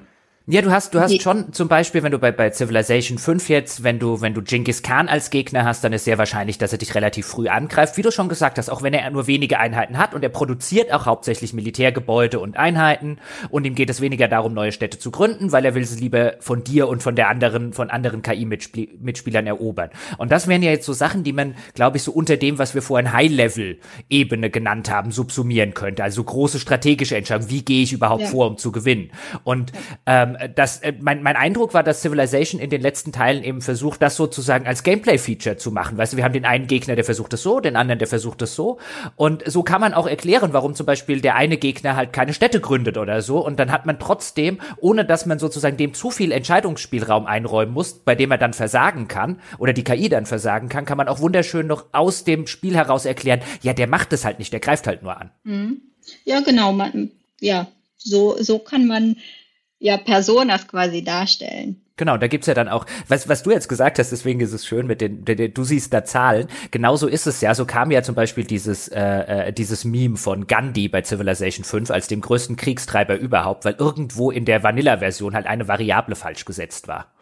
Ja, 0.47 0.61
du 0.61 0.69
hast, 0.69 0.93
du 0.93 0.99
hast 0.99 1.19
schon 1.23 1.53
zum 1.53 1.67
Beispiel, 1.67 2.03
wenn 2.03 2.11
du 2.11 2.19
bei, 2.19 2.31
bei 2.31 2.51
Civilization 2.51 3.17
5 3.17 3.49
jetzt, 3.49 3.83
wenn 3.83 3.97
du, 3.97 4.21
wenn 4.21 4.35
du 4.35 4.43
Genghis 4.43 4.83
Khan 4.83 5.09
als 5.09 5.31
Gegner 5.31 5.65
hast, 5.65 5.83
dann 5.83 5.91
ist 5.91 6.05
sehr 6.05 6.19
wahrscheinlich, 6.19 6.59
dass 6.59 6.71
er 6.71 6.77
dich 6.77 6.93
relativ 6.93 7.25
früh 7.25 7.47
angreift. 7.47 7.97
Wie 7.97 8.03
du 8.03 8.11
schon 8.11 8.29
gesagt 8.29 8.59
hast, 8.59 8.69
auch 8.69 8.83
wenn 8.83 8.93
er 8.93 9.09
nur 9.09 9.25
wenige 9.25 9.57
Einheiten 9.57 9.97
hat 9.97 10.13
und 10.13 10.21
er 10.21 10.29
produziert 10.29 10.93
auch 10.93 11.07
hauptsächlich 11.07 11.53
Militärgebäude 11.53 12.39
und 12.39 12.57
Einheiten 12.57 13.17
und 13.49 13.65
ihm 13.65 13.73
geht 13.73 13.89
es 13.89 14.01
weniger 14.01 14.27
darum, 14.27 14.53
neue 14.53 14.71
Städte 14.71 14.99
zu 14.99 15.09
gründen, 15.09 15.51
weil 15.51 15.65
er 15.65 15.73
will 15.73 15.83
sie 15.83 15.99
lieber 15.99 16.33
von 16.41 16.63
dir 16.63 16.89
und 16.89 17.01
von 17.01 17.15
der 17.15 17.29
anderen, 17.29 17.73
von 17.73 17.89
anderen 17.89 18.21
KI-Mitspielern 18.21 19.47
erobern. 19.47 19.89
Und 20.19 20.31
das 20.31 20.47
wären 20.47 20.61
ja 20.61 20.69
jetzt 20.69 20.85
so 20.85 20.93
Sachen, 20.93 21.23
die 21.23 21.33
man, 21.33 21.55
glaube 21.73 21.97
ich, 21.97 22.03
so 22.03 22.11
unter 22.11 22.37
dem, 22.37 22.59
was 22.59 22.75
wir 22.75 22.83
vorhin 22.83 23.13
High-Level-Ebene 23.13 24.51
genannt 24.51 24.91
haben, 24.91 25.09
subsumieren 25.09 25.73
könnte. 25.73 26.03
Also 26.03 26.23
große 26.23 26.59
strategische 26.59 27.17
Entscheidungen. 27.17 27.49
Wie 27.49 27.65
gehe 27.65 27.81
ich 27.81 27.93
überhaupt 27.93 28.21
ja. 28.21 28.27
vor, 28.27 28.45
um 28.45 28.59
zu 28.59 28.71
gewinnen? 28.71 29.09
Und 29.43 29.71
ähm, 30.05 30.34
ähm, 30.39 30.51
das, 30.55 30.79
äh, 30.79 30.93
mein, 30.99 31.23
mein 31.23 31.35
Eindruck 31.35 31.73
war, 31.73 31.83
dass 31.83 32.01
Civilization 32.01 32.59
in 32.61 32.69
den 32.69 32.81
letzten 32.81 33.11
Teilen 33.11 33.43
eben 33.43 33.61
versucht, 33.61 34.01
das 34.01 34.15
sozusagen 34.15 34.67
als 34.67 34.83
Gameplay-Feature 34.83 35.57
zu 35.57 35.71
machen. 35.71 35.97
Weißt 35.97 36.13
du, 36.13 36.17
wir 36.17 36.23
haben 36.23 36.33
den 36.33 36.45
einen 36.45 36.67
Gegner, 36.67 36.95
der 36.95 37.03
versucht 37.03 37.33
es 37.33 37.43
so, 37.43 37.59
den 37.59 37.75
anderen, 37.75 37.99
der 37.99 38.07
versucht 38.07 38.41
es 38.41 38.55
so. 38.55 38.79
Und 39.15 39.43
so 39.45 39.63
kann 39.63 39.81
man 39.81 39.93
auch 39.93 40.07
erklären, 40.07 40.53
warum 40.53 40.75
zum 40.75 40.85
Beispiel 40.85 41.21
der 41.21 41.35
eine 41.35 41.57
Gegner 41.57 41.95
halt 41.95 42.13
keine 42.13 42.33
Städte 42.33 42.59
gründet 42.59 42.97
oder 42.97 43.21
so. 43.21 43.45
Und 43.45 43.59
dann 43.59 43.71
hat 43.71 43.85
man 43.85 43.99
trotzdem, 43.99 44.59
ohne 44.77 45.05
dass 45.05 45.25
man 45.25 45.39
sozusagen 45.39 45.77
dem 45.77 45.93
zu 45.93 46.11
viel 46.11 46.31
Entscheidungsspielraum 46.31 47.25
einräumen 47.25 47.73
muss, 47.73 47.93
bei 47.93 48.15
dem 48.15 48.31
er 48.31 48.37
dann 48.37 48.53
versagen 48.53 49.07
kann 49.07 49.39
oder 49.57 49.73
die 49.73 49.83
KI 49.83 50.09
dann 50.09 50.25
versagen 50.25 50.69
kann, 50.69 50.85
kann 50.85 50.97
man 50.97 51.07
auch 51.07 51.19
wunderschön 51.19 51.67
noch 51.67 51.85
aus 51.91 52.23
dem 52.23 52.47
Spiel 52.47 52.75
heraus 52.75 53.05
erklären, 53.05 53.41
ja, 53.61 53.73
der 53.73 53.87
macht 53.87 54.13
es 54.13 54.25
halt 54.25 54.39
nicht, 54.39 54.53
der 54.53 54.59
greift 54.59 54.87
halt 54.87 55.03
nur 55.03 55.19
an. 55.19 55.31
Mhm. 55.43 55.81
Ja, 56.23 56.41
genau. 56.41 56.71
Man, 56.71 57.11
ja, 57.39 57.67
so, 57.97 58.35
so 58.39 58.59
kann 58.59 58.87
man 58.87 59.17
ja 59.79 59.97
Personas 59.97 60.67
quasi 60.67 61.03
darstellen. 61.03 61.81
Genau, 61.97 62.17
da 62.17 62.27
gibt's 62.27 62.47
ja 62.47 62.53
dann 62.53 62.67
auch, 62.67 62.85
was, 63.07 63.29
was 63.29 63.43
du 63.43 63.51
jetzt 63.51 63.69
gesagt 63.69 63.99
hast, 63.99 64.11
deswegen 64.11 64.41
ist 64.41 64.51
es 64.51 64.65
schön 64.65 64.85
mit 64.85 64.99
den, 64.99 65.23
du 65.23 65.63
siehst 65.63 65.93
da 65.93 66.03
Zahlen. 66.03 66.47
Genauso 66.71 67.07
ist 67.07 67.25
es 67.25 67.39
ja. 67.39 67.55
So 67.55 67.65
kam 67.65 67.89
ja 67.89 68.03
zum 68.03 68.15
Beispiel 68.15 68.43
dieses, 68.43 68.89
äh, 68.89 69.47
äh, 69.47 69.53
dieses 69.53 69.85
Meme 69.85 70.17
von 70.17 70.45
Gandhi 70.45 70.89
bei 70.89 71.01
Civilization 71.03 71.63
5 71.63 71.91
als 71.91 72.07
dem 72.07 72.19
größten 72.19 72.57
Kriegstreiber 72.57 73.15
überhaupt, 73.15 73.63
weil 73.63 73.75
irgendwo 73.79 74.29
in 74.29 74.43
der 74.43 74.61
Vanilla-Version 74.61 75.35
halt 75.35 75.47
eine 75.47 75.69
Variable 75.69 76.15
falsch 76.15 76.43
gesetzt 76.43 76.89
war. 76.89 77.14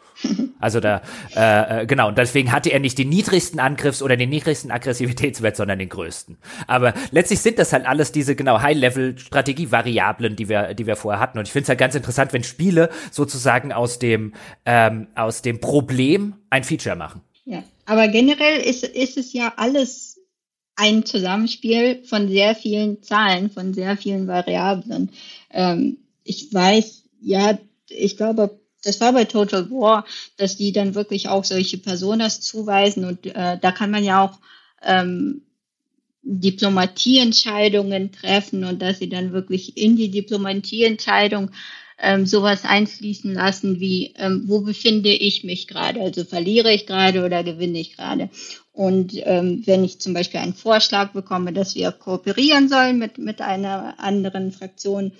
Also 0.60 0.80
da, 0.80 1.02
äh, 1.36 1.82
äh, 1.82 1.86
genau, 1.86 2.08
und 2.08 2.18
deswegen 2.18 2.54
hatte 2.54 2.72
er 2.72 2.80
nicht 2.80 2.98
den 2.98 3.10
niedrigsten 3.10 3.60
Angriffs- 3.60 4.02
oder 4.02 4.16
den 4.16 4.30
niedrigsten 4.30 4.72
Aggressivitätswert, 4.72 5.58
sondern 5.58 5.78
den 5.78 5.90
größten. 5.90 6.38
Aber 6.68 6.94
letztlich 7.12 7.42
sind 7.42 7.60
das 7.60 7.74
halt 7.74 7.86
alles 7.86 8.14
diese 8.14 8.36
genau 8.36 8.62
High-Level-Strategie-Variablen, 8.62 10.38
die 10.38 10.48
wir, 10.48 10.74
die 10.74 10.88
wir 10.88 10.96
vorher 10.96 11.20
hatten. 11.20 11.38
Und 11.38 11.48
ich 11.48 11.52
finde 11.52 11.64
es 11.64 11.70
halt 11.70 11.80
ganz 11.80 11.96
interessant, 11.96 12.32
wenn 12.32 12.46
Spiele 12.46 12.90
sozusagen 13.12 13.74
aus 13.74 14.00
dem, 14.00 14.34
ähm, 14.66 15.08
aus 15.16 15.42
dem 15.42 15.60
Problem 15.60 16.36
ein 16.50 16.64
Feature 16.64 16.96
machen. 16.96 17.22
Ja, 17.44 17.64
aber 17.86 18.08
generell 18.08 18.62
ist, 18.62 18.86
ist 18.86 19.18
es 19.18 19.34
ja 19.34 19.52
alles 19.58 20.18
ein 20.76 21.06
Zusammenspiel 21.06 22.04
von 22.06 22.30
sehr 22.30 22.56
vielen 22.56 23.04
Zahlen, 23.04 23.50
von 23.50 23.74
sehr 23.74 23.98
vielen 23.98 24.28
Variablen. 24.28 25.12
Ähm, 25.52 25.98
ich 26.24 26.54
weiß, 26.54 27.04
ja, 27.20 27.58
ich 27.90 28.18
glaube, 28.18 28.60
das 28.84 29.02
war 29.02 29.14
bei 29.14 29.26
Total 29.26 29.70
War, 29.72 30.06
dass 30.38 30.58
die 30.58 30.72
dann 30.72 30.96
wirklich 30.96 31.30
auch 31.30 31.44
solche 31.44 31.78
Personas 31.78 32.42
zuweisen 32.42 33.06
und 33.06 33.26
äh, 33.26 33.58
da 33.60 33.72
kann 33.72 33.92
man 33.92 34.04
ja 34.04 34.24
auch 34.24 34.40
ähm, 34.82 35.42
Diplomatieentscheidungen 36.24 38.12
treffen 38.12 38.64
und 38.64 38.82
dass 38.82 39.00
sie 39.00 39.10
dann 39.10 39.34
wirklich 39.34 39.78
in 39.78 39.96
die 39.96 40.10
Diplomatieentscheidung 40.10 41.52
ähm, 42.00 42.26
sowas 42.26 42.64
einfließen 42.66 43.34
lassen 43.34 43.80
wie, 43.80 44.14
ähm, 44.18 44.44
wo 44.48 44.62
befinde 44.62 45.10
ich 45.14 45.44
mich 45.44 45.68
gerade? 45.68 46.02
Also 46.02 46.24
verliere 46.24 46.74
ich 46.74 46.86
gerade 46.86 47.26
oder 47.26 47.44
gewinne 47.44 47.80
ich 47.80 47.96
gerade? 47.96 48.30
Und 48.72 49.14
ähm, 49.26 49.62
wenn 49.66 49.84
ich 49.84 50.00
zum 50.00 50.14
Beispiel 50.14 50.40
einen 50.40 50.56
Vorschlag 50.56 51.14
bekomme, 51.14 51.54
dass 51.54 51.76
wir 51.76 51.92
kooperieren 51.92 52.70
sollen 52.70 52.98
mit, 52.98 53.18
mit 53.18 53.42
einer 53.42 54.00
anderen 54.00 54.52
Fraktion, 54.52 55.12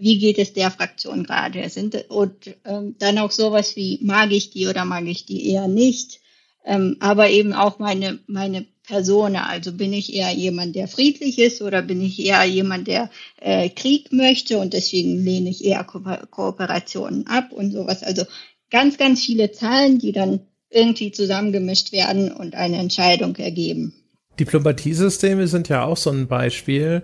wie 0.00 0.18
geht 0.18 0.38
es 0.38 0.52
der 0.52 0.70
Fraktion 0.70 1.24
gerade? 1.24 1.68
Sind, 1.68 2.06
und 2.08 2.56
ähm, 2.64 2.96
dann 2.98 3.18
auch 3.18 3.30
sowas 3.30 3.76
wie, 3.76 3.98
mag 4.02 4.32
ich 4.32 4.50
die 4.50 4.66
oder 4.66 4.84
mag 4.84 5.06
ich 5.06 5.26
die 5.26 5.50
eher 5.50 5.68
nicht? 5.68 6.20
Ähm, 6.64 6.96
aber 7.00 7.30
eben 7.30 7.52
auch 7.52 7.78
meine, 7.78 8.18
meine 8.26 8.66
Person. 8.90 9.36
Also 9.36 9.72
bin 9.72 9.92
ich 9.92 10.14
eher 10.14 10.32
jemand, 10.32 10.74
der 10.74 10.88
friedlich 10.88 11.38
ist 11.38 11.62
oder 11.62 11.80
bin 11.80 12.02
ich 12.02 12.18
eher 12.18 12.42
jemand, 12.44 12.88
der 12.88 13.10
äh, 13.40 13.68
Krieg 13.68 14.12
möchte 14.12 14.58
und 14.58 14.72
deswegen 14.72 15.24
lehne 15.24 15.50
ich 15.50 15.64
eher 15.64 15.84
Ko 15.84 16.00
Kooperationen 16.30 17.26
ab 17.26 17.52
und 17.52 17.70
sowas. 17.70 18.02
Also 18.02 18.24
ganz, 18.70 18.98
ganz 18.98 19.24
viele 19.24 19.52
Zahlen, 19.52 19.98
die 19.98 20.12
dann 20.12 20.40
irgendwie 20.70 21.12
zusammengemischt 21.12 21.92
werden 21.92 22.32
und 22.32 22.54
eine 22.54 22.78
Entscheidung 22.78 23.36
ergeben. 23.36 23.94
Diplomatiesysteme 24.38 25.46
sind 25.46 25.68
ja 25.68 25.84
auch 25.84 25.96
so 25.96 26.10
ein 26.10 26.26
Beispiel 26.26 27.02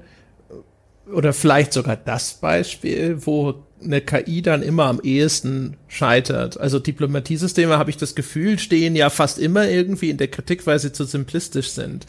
oder 1.13 1.33
vielleicht 1.33 1.73
sogar 1.73 1.97
das 1.97 2.35
Beispiel, 2.35 3.19
wo 3.25 3.55
eine 3.83 4.01
KI 4.01 4.43
dann 4.43 4.63
immer 4.63 4.87
am 4.87 5.01
ehesten 5.01 5.77
scheitert. 5.87 6.59
Also 6.59 6.79
Diplomatiesysteme, 6.79 7.79
habe 7.79 7.91
ich 7.91 7.97
das 7.97 8.15
Gefühl, 8.15 8.59
stehen 8.59 8.97
ja 8.97 9.11
fast 9.11 9.39
immer 9.39 9.69
irgendwie 9.69 10.11
in 10.11 10.17
der 10.17 10.29
Kritik, 10.29 10.67
weil 10.67 10.79
sie 10.79 10.93
zu 10.93 11.05
simplistisch 11.05 11.71
sind. 11.71 12.07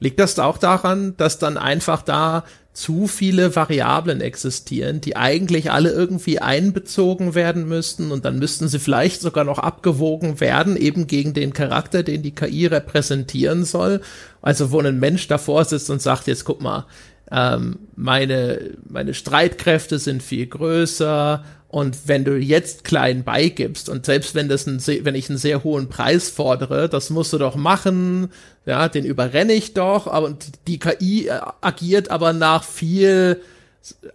Liegt 0.00 0.18
das 0.18 0.38
auch 0.38 0.56
daran, 0.56 1.14
dass 1.18 1.38
dann 1.38 1.58
einfach 1.58 2.02
da 2.02 2.44
zu 2.72 3.08
viele 3.08 3.54
Variablen 3.56 4.20
existieren, 4.20 5.00
die 5.00 5.16
eigentlich 5.16 5.70
alle 5.70 5.90
irgendwie 5.90 6.38
einbezogen 6.38 7.34
werden 7.34 7.68
müssten 7.68 8.10
und 8.10 8.24
dann 8.24 8.38
müssten 8.38 8.68
sie 8.68 8.78
vielleicht 8.78 9.20
sogar 9.20 9.44
noch 9.44 9.58
abgewogen 9.58 10.40
werden, 10.40 10.76
eben 10.76 11.06
gegen 11.06 11.34
den 11.34 11.52
Charakter, 11.52 12.02
den 12.02 12.22
die 12.22 12.34
KI 12.34 12.66
repräsentieren 12.66 13.64
soll. 13.64 14.00
Also 14.40 14.70
wo 14.70 14.80
ein 14.80 14.98
Mensch 14.98 15.28
davor 15.28 15.64
sitzt 15.64 15.90
und 15.90 16.00
sagt, 16.00 16.28
jetzt 16.28 16.44
guck 16.44 16.62
mal, 16.62 16.86
ähm, 17.30 17.78
meine, 17.96 18.76
meine 18.88 19.14
Streitkräfte 19.14 19.98
sind 19.98 20.22
viel 20.22 20.46
größer 20.46 21.44
und 21.68 22.08
wenn 22.08 22.24
du 22.24 22.36
jetzt 22.36 22.82
klein 22.82 23.22
beigibst 23.22 23.88
und 23.88 24.04
selbst 24.04 24.34
wenn 24.34 24.48
das 24.48 24.66
ein, 24.66 24.82
wenn 25.04 25.14
ich 25.14 25.28
einen 25.28 25.38
sehr 25.38 25.62
hohen 25.62 25.88
Preis 25.88 26.28
fordere, 26.28 26.88
das 26.88 27.10
musst 27.10 27.32
du 27.32 27.38
doch 27.38 27.54
machen, 27.54 28.30
ja, 28.66 28.88
den 28.88 29.04
überrenne 29.04 29.52
ich 29.52 29.74
doch, 29.74 30.08
aber 30.08 30.36
die 30.66 30.80
KI 30.80 31.28
äh, 31.28 31.40
agiert 31.60 32.10
aber 32.10 32.32
nach 32.32 32.64
viel 32.64 33.40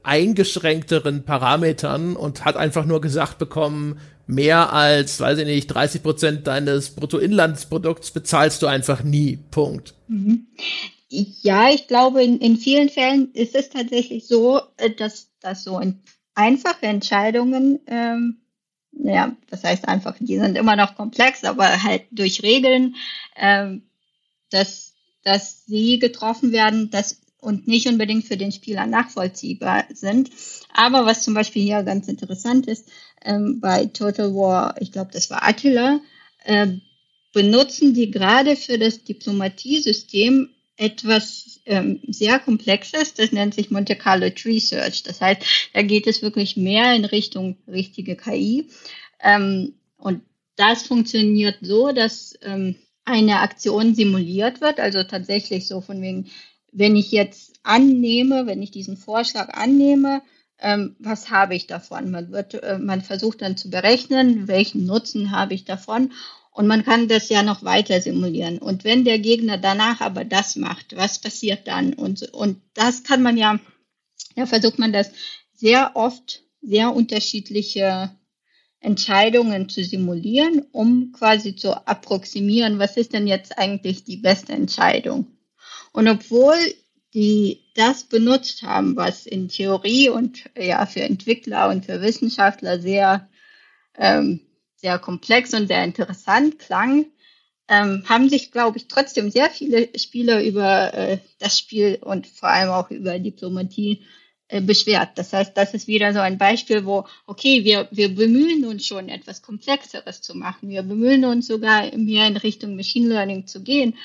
eingeschränkteren 0.04 1.24
Parametern 1.24 2.16
und 2.16 2.46
hat 2.46 2.58
einfach 2.58 2.86
nur 2.86 3.02
gesagt 3.02 3.38
bekommen, 3.38 4.00
mehr 4.28 4.74
als, 4.74 5.20
weiß 5.20 5.40
ich 5.40 5.46
nicht, 5.46 5.68
30 5.68 6.04
Prozent 6.04 6.48
deines 6.48 6.92
Bruttoinlandsprodukts 6.92 8.12
bezahlst 8.12 8.62
du 8.62 8.68
einfach 8.68 9.04
nie. 9.04 9.38
Punkt. 9.52 9.94
Mhm. 10.08 10.48
Ja, 11.42 11.70
ich 11.70 11.88
glaube, 11.88 12.24
in, 12.24 12.40
in 12.40 12.58
vielen 12.58 12.90
Fällen 12.90 13.32
ist 13.34 13.56
es 13.56 13.70
tatsächlich 13.70 14.28
so, 14.28 14.62
äh, 14.78 14.92
dass, 14.92 15.30
dass 15.40 15.64
so 15.64 15.80
einfache 16.34 16.86
Entscheidungen, 16.86 17.80
ähm, 17.88 18.42
ja, 18.92 19.36
das 19.50 19.64
heißt 19.64 19.88
einfach, 19.88 20.16
die 20.20 20.38
sind 20.38 20.58
immer 20.58 20.76
noch 20.76 20.96
komplex, 20.96 21.44
aber 21.44 21.84
halt 21.84 22.04
durch 22.12 22.44
Regeln, 22.44 22.96
ähm, 23.36 23.84
dass, 24.52 24.94
dass 25.24 25.66
sie 25.66 26.00
getroffen 26.00 26.52
werden, 26.52 26.90
dass 26.90 27.22
und 27.46 27.68
nicht 27.68 27.88
unbedingt 27.88 28.26
für 28.26 28.38
den 28.38 28.52
Spieler 28.52 28.88
nachvollziehbar 28.88 29.86
sind. 29.94 30.32
Aber 30.74 31.06
was 31.06 31.22
zum 31.24 31.36
Beispiel 31.36 31.62
hier 31.62 31.84
ganz 31.84 32.08
interessant 32.08 32.66
ist, 32.68 32.90
ähm, 33.24 33.60
bei 33.62 33.86
Total 33.86 34.34
War, 34.34 34.82
ich 34.82 34.92
glaube, 34.92 35.12
das 35.14 35.30
war 35.30 35.48
Attila, 35.48 36.02
äh, 36.44 36.68
benutzen 37.34 37.94
die 37.94 38.10
gerade 38.10 38.56
für 38.56 38.80
das 38.80 39.04
Diplomatiesystem 39.04 40.55
etwas 40.78 41.62
ähm, 41.66 42.02
sehr 42.08 42.40
Komplexes, 42.40 43.14
das 43.14 43.32
nennt 43.32 43.54
sich 43.56 43.72
Monte 43.72 43.96
Carlo 43.96 44.30
Tree 44.30 44.60
Search. 44.60 45.04
Das 45.04 45.22
heißt, 45.22 45.42
da 45.74 45.82
geht 45.82 46.08
es 46.08 46.22
wirklich 46.22 46.58
mehr 46.58 46.94
in 46.96 47.06
Richtung 47.06 47.58
richtige 47.68 48.16
KI. 48.16 48.68
Ähm, 49.22 49.74
und 49.98 50.22
das 50.56 50.84
funktioniert 50.84 51.58
so, 51.62 51.92
dass 51.92 52.38
ähm, 52.42 52.76
eine 53.06 53.40
Aktion 53.40 53.96
simuliert 53.96 54.62
wird, 54.62 54.80
also 54.80 55.04
tatsächlich 55.04 55.68
so 55.68 55.82
von 55.82 56.02
wegen, 56.02 56.30
wenn 56.72 56.96
ich 56.96 57.12
jetzt 57.12 57.54
annehme, 57.64 58.46
wenn 58.48 58.62
ich 58.62 58.72
diesen 58.72 58.98
Vorschlag 58.98 59.50
annehme, 59.54 60.22
ähm, 60.60 60.96
was 61.00 61.30
habe 61.30 61.56
ich 61.56 61.68
davon? 61.68 62.12
Man 62.12 62.32
wird, 62.32 62.56
äh, 62.56 62.80
man 62.80 63.02
versucht 63.02 63.42
dann 63.42 63.58
zu 63.58 63.70
berechnen, 63.70 64.48
welchen 64.48 64.86
Nutzen 64.86 65.32
habe 65.32 65.54
ich 65.54 65.66
davon 65.66 66.12
und 66.56 66.68
man 66.68 66.86
kann 66.86 67.10
das 67.10 67.28
ja 67.28 67.44
noch 67.44 67.64
weiter 67.64 68.00
simulieren. 68.00 68.60
Und 68.60 68.86
wenn 68.86 69.04
der 69.04 69.20
Gegner 69.20 69.58
danach 69.58 70.00
aber 70.00 70.24
das 70.24 70.56
macht, 70.56 70.96
was 70.96 71.20
passiert 71.20 71.68
dann? 71.68 71.94
Und, 71.94 72.34
und 72.34 72.62
das 72.74 73.04
kann 73.04 73.22
man 73.22 73.36
ja, 73.36 73.60
ja 74.38 74.46
versucht 74.46 74.80
man 74.80 74.94
das 74.94 75.12
sehr 75.54 75.98
oft, 75.98 76.44
sehr 76.62 76.96
unterschiedliche 76.96 78.10
Entscheidungen 78.80 79.68
zu 79.68 79.84
simulieren, 79.84 80.66
um 80.72 81.12
quasi 81.12 81.58
zu 81.58 81.76
approximieren, 81.86 82.80
was 82.80 82.96
ist 82.96 83.12
denn 83.12 83.28
jetzt 83.28 83.58
eigentlich 83.58 84.06
die 84.06 84.18
beste 84.18 84.54
Entscheidung. 84.54 85.28
Und 85.92 86.08
obwohl 86.08 86.56
die 87.14 87.66
das 87.76 88.06
benutzt 88.06 88.64
haben, 88.64 88.96
was 88.96 89.26
in 89.26 89.50
Theorie 89.50 90.08
und 90.08 90.50
ja 90.58 90.86
für 90.86 91.02
Entwickler 91.02 91.68
und 91.68 91.86
für 91.86 92.02
Wissenschaftler 92.02 92.80
sehr 92.80 93.28
ähm, 93.98 94.40
sehr 94.86 95.00
komplex 95.00 95.52
und 95.56 95.68
sehr 95.68 95.84
interessant 95.84 96.60
klang, 96.60 97.08
ähm, 97.68 98.04
haben 98.08 98.30
sich, 98.30 98.52
glaube 98.52 98.78
ich, 98.78 98.88
trotzdem 98.88 99.32
sehr 99.32 99.50
viele 99.50 99.90
Spieler 99.98 100.44
über 100.44 100.94
äh, 100.94 101.18
das 101.40 101.58
Spiel 101.58 101.98
und 102.02 102.28
vor 102.28 102.50
allem 102.50 102.70
auch 102.70 102.92
über 102.92 103.18
Diplomatie 103.18 104.04
äh, 104.48 104.62
beschwert. 104.62 105.10
Das 105.16 105.34
heißt, 105.34 105.58
das 105.58 105.74
ist 105.74 105.88
wieder 105.88 106.14
so 106.14 106.20
ein 106.20 106.38
Beispiel, 106.38 106.86
wo, 106.86 107.06
okay, 107.26 107.64
wir, 107.64 107.88
wir 107.90 108.14
bemühen 108.14 108.64
uns 108.66 108.86
schon, 108.86 109.10
etwas 109.10 109.42
Komplexeres 109.42 110.22
zu 110.22 110.38
machen. 110.38 110.70
Wir 110.70 110.84
bemühen 110.84 111.26
uns 111.26 111.48
sogar 111.48 111.92
mehr 111.98 112.28
in 112.28 112.38
Richtung 112.38 112.76
Machine 112.76 113.08
Learning 113.08 113.48
zu 113.48 113.64
gehen. 113.64 113.98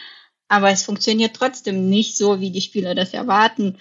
Aber 0.49 0.70
es 0.70 0.83
funktioniert 0.83 1.37
trotzdem 1.37 1.91
nicht 1.91 2.16
so, 2.16 2.41
wie 2.41 2.53
die 2.53 2.62
Spieler 2.62 2.95
das 2.95 3.12
erwarten. 3.12 3.76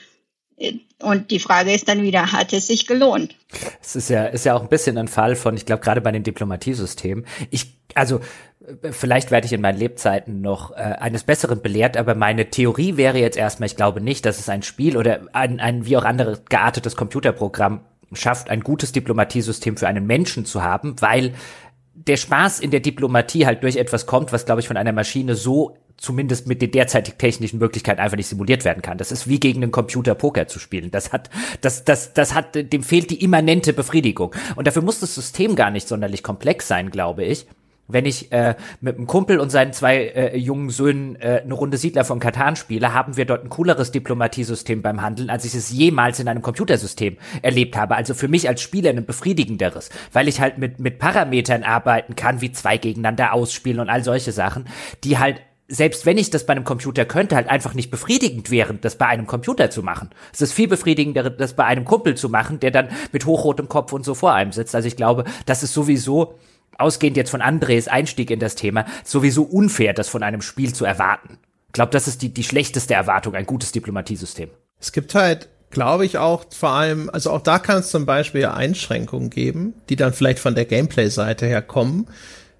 Und 1.02 1.32
die 1.32 1.40
Frage 1.40 1.74
ist 1.74 1.88
dann 1.88 2.04
wieder, 2.04 2.32
hat 2.32 2.52
es 2.52 2.68
sich 2.68 2.86
gelohnt? 2.86 3.36
Es 3.82 3.96
ist 3.96 4.10
ja, 4.10 4.26
ist 4.26 4.46
ja 4.46 4.56
auch 4.56 4.62
ein 4.62 4.68
bisschen 4.68 4.98
ein 4.98 5.08
Fall 5.08 5.36
von, 5.36 5.56
ich 5.56 5.66
glaube, 5.66 5.82
gerade 5.82 6.02
bei 6.02 6.12
den 6.12 6.24
Diplomatiesystemen. 6.24 7.26
Ich, 7.50 7.78
also, 7.96 8.20
vielleicht 8.92 9.32
werde 9.32 9.48
ich 9.48 9.54
in 9.54 9.62
meinen 9.62 9.80
Lebzeiten 9.80 10.42
noch 10.42 10.72
äh, 10.72 10.76
eines 10.76 11.24
Besseren 11.24 11.62
belehrt, 11.62 11.96
aber 11.96 12.16
meine 12.16 12.50
Theorie 12.50 12.98
wäre 12.98 13.18
jetzt 13.18 13.38
erstmal, 13.38 13.68
ich 13.68 13.76
glaube 13.78 14.02
nicht, 14.02 14.26
dass 14.26 14.40
es 14.40 14.50
ein 14.50 14.62
Spiel 14.62 14.98
oder 14.98 15.22
ein, 15.34 15.60
ein 15.60 15.86
wie 15.86 15.98
auch 15.98 16.04
andere 16.06 16.42
geartetes 16.50 16.96
Computerprogramm 16.96 17.82
schafft, 18.14 18.50
ein 18.50 18.62
gutes 18.62 18.92
Diplomatiesystem 18.92 19.78
für 19.78 19.88
einen 19.88 20.06
Menschen 20.06 20.46
zu 20.46 20.64
haben, 20.64 20.96
weil 21.00 21.34
der 22.10 22.18
Spaß 22.18 22.60
in 22.60 22.72
der 22.72 22.80
Diplomatie 22.80 23.46
halt 23.46 23.62
durch 23.62 23.76
etwas 23.76 24.08
kommt, 24.08 24.34
was, 24.34 24.46
glaube 24.46 24.62
ich, 24.62 24.68
von 24.68 24.78
einer 24.78 24.92
Maschine 24.92 25.36
so 25.36 25.78
zumindest 25.96 26.48
mit 26.48 26.60
den 26.62 26.72
derzeitigen 26.72 27.20
technischen 27.20 27.60
Möglichkeiten 27.60 28.02
einfach 28.02 28.18
nicht 28.18 28.28
simuliert 28.28 28.66
werden 28.66 28.82
kann. 28.82 28.98
Das 28.98 29.12
ist 29.12 29.28
wie 29.28 29.40
gegen 29.40 29.62
einen 29.62 29.72
Computer 29.72 30.16
Poker 30.16 30.48
zu 30.48 30.58
spielen. 30.58 30.90
Das 30.90 31.14
hat, 31.14 31.30
das, 31.62 31.84
das, 31.84 32.14
das 32.14 32.34
hat, 32.34 32.56
dem 32.56 32.82
fehlt 32.82 33.12
die 33.12 33.24
immanente 33.24 33.74
Befriedigung. 33.74 34.34
Und 34.56 34.66
dafür 34.66 34.82
muss 34.82 35.00
das 35.00 35.14
System 35.14 35.56
gar 35.56 35.70
nicht 35.70 35.88
sonderlich 35.88 36.24
komplex 36.24 36.68
sein, 36.68 36.90
glaube 36.90 37.26
ich. 37.26 37.46
Wenn 37.90 38.06
ich 38.06 38.32
äh, 38.32 38.56
mit 38.82 38.98
einem 38.98 39.08
Kumpel 39.08 39.40
und 39.40 39.50
seinen 39.50 39.74
zwei 39.74 39.98
äh, 39.98 40.38
jungen 40.38 40.70
Söhnen 40.70 41.16
äh, 41.16 41.42
eine 41.44 41.54
Runde 41.54 41.78
Siedler 41.78 42.06
von 42.06 42.20
Katan 42.20 42.56
spiele, 42.56 42.94
haben 42.94 43.18
wir 43.18 43.26
dort 43.26 43.44
ein 43.44 43.50
cooleres 43.50 43.92
Diplomatiesystem 43.92 44.82
beim 44.82 45.02
Handeln, 45.02 45.30
als 45.30 45.44
ich 45.44 45.56
es 45.56 45.72
jemals 45.72 46.20
in 46.20 46.28
einem 46.28 46.44
Computersystem 46.44 47.18
erlebt 47.42 47.76
habe. 47.76 47.96
Also 47.96 48.14
für 48.14 48.28
mich 48.28 48.48
als 48.48 48.62
Spieler 48.62 48.92
ein 48.92 49.06
befriedigenderes, 49.06 49.90
weil 50.14 50.28
ich 50.28 50.40
halt 50.40 50.60
mit, 50.60 50.80
mit 50.80 51.00
Parametern 51.00 51.64
arbeiten 51.64 52.16
kann, 52.16 52.42
wie 52.42 52.52
zwei 52.52 52.78
gegeneinander 52.78 53.34
ausspielen 53.34 53.80
und 53.80 53.90
all 53.90 54.04
solche 54.04 54.32
Sachen, 54.32 54.66
die 55.04 55.18
halt 55.18 55.42
selbst 55.70 56.06
wenn 56.06 56.18
ich 56.18 56.32
das 56.32 56.46
bei 56.46 56.52
einem 56.52 56.64
Computer 56.64 57.06
könnte, 57.06 57.36
halt 57.36 57.48
einfach 57.48 57.76
nicht 57.76 57.92
befriedigend 57.92 58.50
wären, 58.50 58.80
das 58.82 58.98
bei 58.98 59.06
einem 59.06 59.28
Computer 59.28 59.70
zu 59.70 59.84
machen. 59.84 60.10
Es 60.34 60.42
ist 60.42 60.52
viel 60.52 60.68
befriedigender, 60.68 61.30
das 61.30 61.54
bei 61.54 61.64
einem 61.64 61.86
Kumpel 61.86 62.16
zu 62.16 62.28
machen, 62.28 62.60
der 62.60 62.72
dann 62.72 62.90
mit 63.12 63.26
hochrotem 63.28 63.70
Kopf 63.70 63.94
und 63.94 64.04
so 64.04 64.16
vor 64.16 64.34
einem 64.34 64.52
sitzt. 64.52 64.74
Also 64.74 64.88
ich 64.88 64.96
glaube, 64.96 65.26
das 65.46 65.62
ist 65.62 65.74
sowieso, 65.74 66.34
ausgehend 66.80 67.18
jetzt 67.18 67.30
von 67.30 67.42
Andres 67.42 67.88
Einstieg 67.88 68.32
in 68.32 68.40
das 68.40 68.56
Thema, 68.56 68.86
sowieso 69.04 69.44
unfair, 69.44 69.94
das 69.94 70.10
von 70.10 70.24
einem 70.24 70.42
Spiel 70.42 70.74
zu 70.74 70.86
erwarten. 70.86 71.38
Ich 71.68 71.74
glaube, 71.74 71.92
das 71.92 72.08
ist 72.08 72.22
die, 72.22 72.30
die 72.30 72.44
schlechteste 72.44 72.94
Erwartung, 72.94 73.36
ein 73.36 73.46
gutes 73.46 73.72
Diplomatiesystem. 73.72 74.50
Es 74.80 74.92
gibt 74.92 75.14
halt, 75.14 75.50
glaube 75.70 76.06
ich, 76.06 76.18
auch 76.18 76.46
vor 76.52 76.72
allem, 76.72 77.10
also 77.10 77.32
auch 77.32 77.42
da 77.42 77.60
kann 77.60 77.80
es 77.80 77.92
zum 77.92 78.06
Beispiel 78.06 78.46
Einschränkungen 78.46 79.30
geben, 79.30 79.74
die 79.90 79.96
dann 79.96 80.14
vielleicht 80.14 80.40
von 80.40 80.56
der 80.56 80.66
Gameplay-Seite 80.66 81.46
her 81.46 81.62
kommen, 81.62 82.08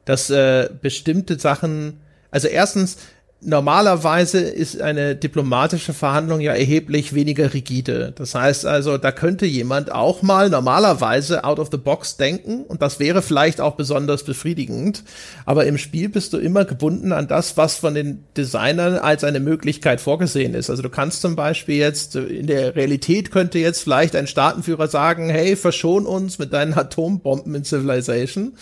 dass 0.06 0.30
äh, 0.30 0.70
bestimmte 0.82 1.40
Sachen 1.40 2.02
also 2.32 2.48
erstens, 2.48 2.98
normalerweise 3.42 4.40
ist 4.40 4.82
eine 4.82 5.16
diplomatische 5.16 5.94
Verhandlung 5.94 6.42
ja 6.42 6.54
erheblich 6.54 7.14
weniger 7.14 7.54
rigide. 7.54 8.12
Das 8.16 8.36
heißt 8.36 8.66
also, 8.66 8.98
da 8.98 9.12
könnte 9.12 9.46
jemand 9.46 9.92
auch 9.92 10.22
mal 10.22 10.50
normalerweise 10.50 11.46
out 11.46 11.60
of 11.60 11.70
the 11.72 11.78
box 11.78 12.18
denken 12.18 12.64
und 12.64 12.82
das 12.82 13.00
wäre 13.00 13.22
vielleicht 13.22 13.62
auch 13.62 13.76
besonders 13.76 14.24
befriedigend. 14.24 15.04
Aber 15.46 15.66
im 15.66 15.78
Spiel 15.78 16.10
bist 16.10 16.34
du 16.34 16.38
immer 16.38 16.66
gebunden 16.66 17.14
an 17.14 17.28
das, 17.28 17.56
was 17.56 17.78
von 17.78 17.94
den 17.94 18.26
Designern 18.36 18.98
als 18.98 19.24
eine 19.24 19.40
Möglichkeit 19.40 20.02
vorgesehen 20.02 20.54
ist. 20.54 20.70
Also 20.70 20.84
du 20.84 20.90
kannst 20.90 21.22
zum 21.22 21.38
Beispiel 21.38 21.78
jetzt, 21.78 22.16
in 22.16 22.48
der 22.48 22.76
Realität 22.76 23.32
könnte 23.32 23.60
jetzt 23.60 23.84
vielleicht 23.84 24.18
ein 24.18 24.28
Staatenführer 24.28 24.90
sagen, 24.90 25.30
hey, 25.30 25.56
verschon 25.56 26.06
uns 26.06 26.40
mit 26.40 26.52
deinen 26.52 26.74
Atombomben 26.74 27.56
in 27.56 27.64
Civilization. 27.64 28.54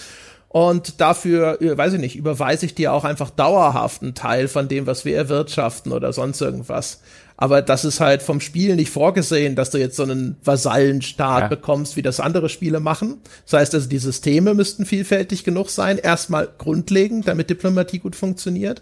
Und 0.57 1.01
dafür, 1.01 1.61
äh, 1.61 1.77
weiß 1.77 1.93
ich 1.93 1.99
nicht, 1.99 2.15
überweise 2.15 2.65
ich 2.65 2.73
dir 2.73 2.91
auch 2.91 3.03
einfach 3.03 3.29
dauerhaft 3.29 4.01
einen 4.01 4.15
Teil 4.15 4.47
von 4.47 4.67
dem, 4.67 4.87
was 4.87 5.05
wir 5.05 5.15
erwirtschaften 5.15 5.91
oder 5.91 6.13
sonst 6.13 6.41
irgendwas. 6.41 7.01
Aber 7.39 7.61
das 7.61 7.85
ist 7.85 7.99
halt 7.99 8.23
vom 8.23 8.41
Spiel 8.41 8.75
nicht 8.75 8.89
vorgesehen, 8.89 9.55
dass 9.55 9.69
du 9.69 9.77
jetzt 9.77 9.97
so 9.97 10.01
einen 10.01 10.35
Vasallenstaat 10.43 11.41
ja. 11.41 11.47
bekommst, 11.47 11.95
wie 11.95 12.01
das 12.01 12.19
andere 12.19 12.49
Spiele 12.49 12.79
machen. 12.79 13.21
Das 13.45 13.53
heißt 13.59 13.75
also, 13.75 13.87
die 13.87 13.99
Systeme 13.99 14.55
müssten 14.55 14.87
vielfältig 14.87 15.43
genug 15.43 15.69
sein. 15.69 15.99
Erstmal 15.99 16.49
grundlegend, 16.57 17.27
damit 17.27 17.51
Diplomatie 17.51 17.99
gut 17.99 18.15
funktioniert. 18.15 18.81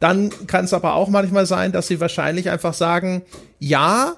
Dann 0.00 0.30
kann 0.48 0.64
es 0.64 0.74
aber 0.74 0.96
auch 0.96 1.08
manchmal 1.08 1.46
sein, 1.46 1.70
dass 1.70 1.86
sie 1.86 2.00
wahrscheinlich 2.00 2.50
einfach 2.50 2.74
sagen, 2.74 3.22
ja, 3.60 4.16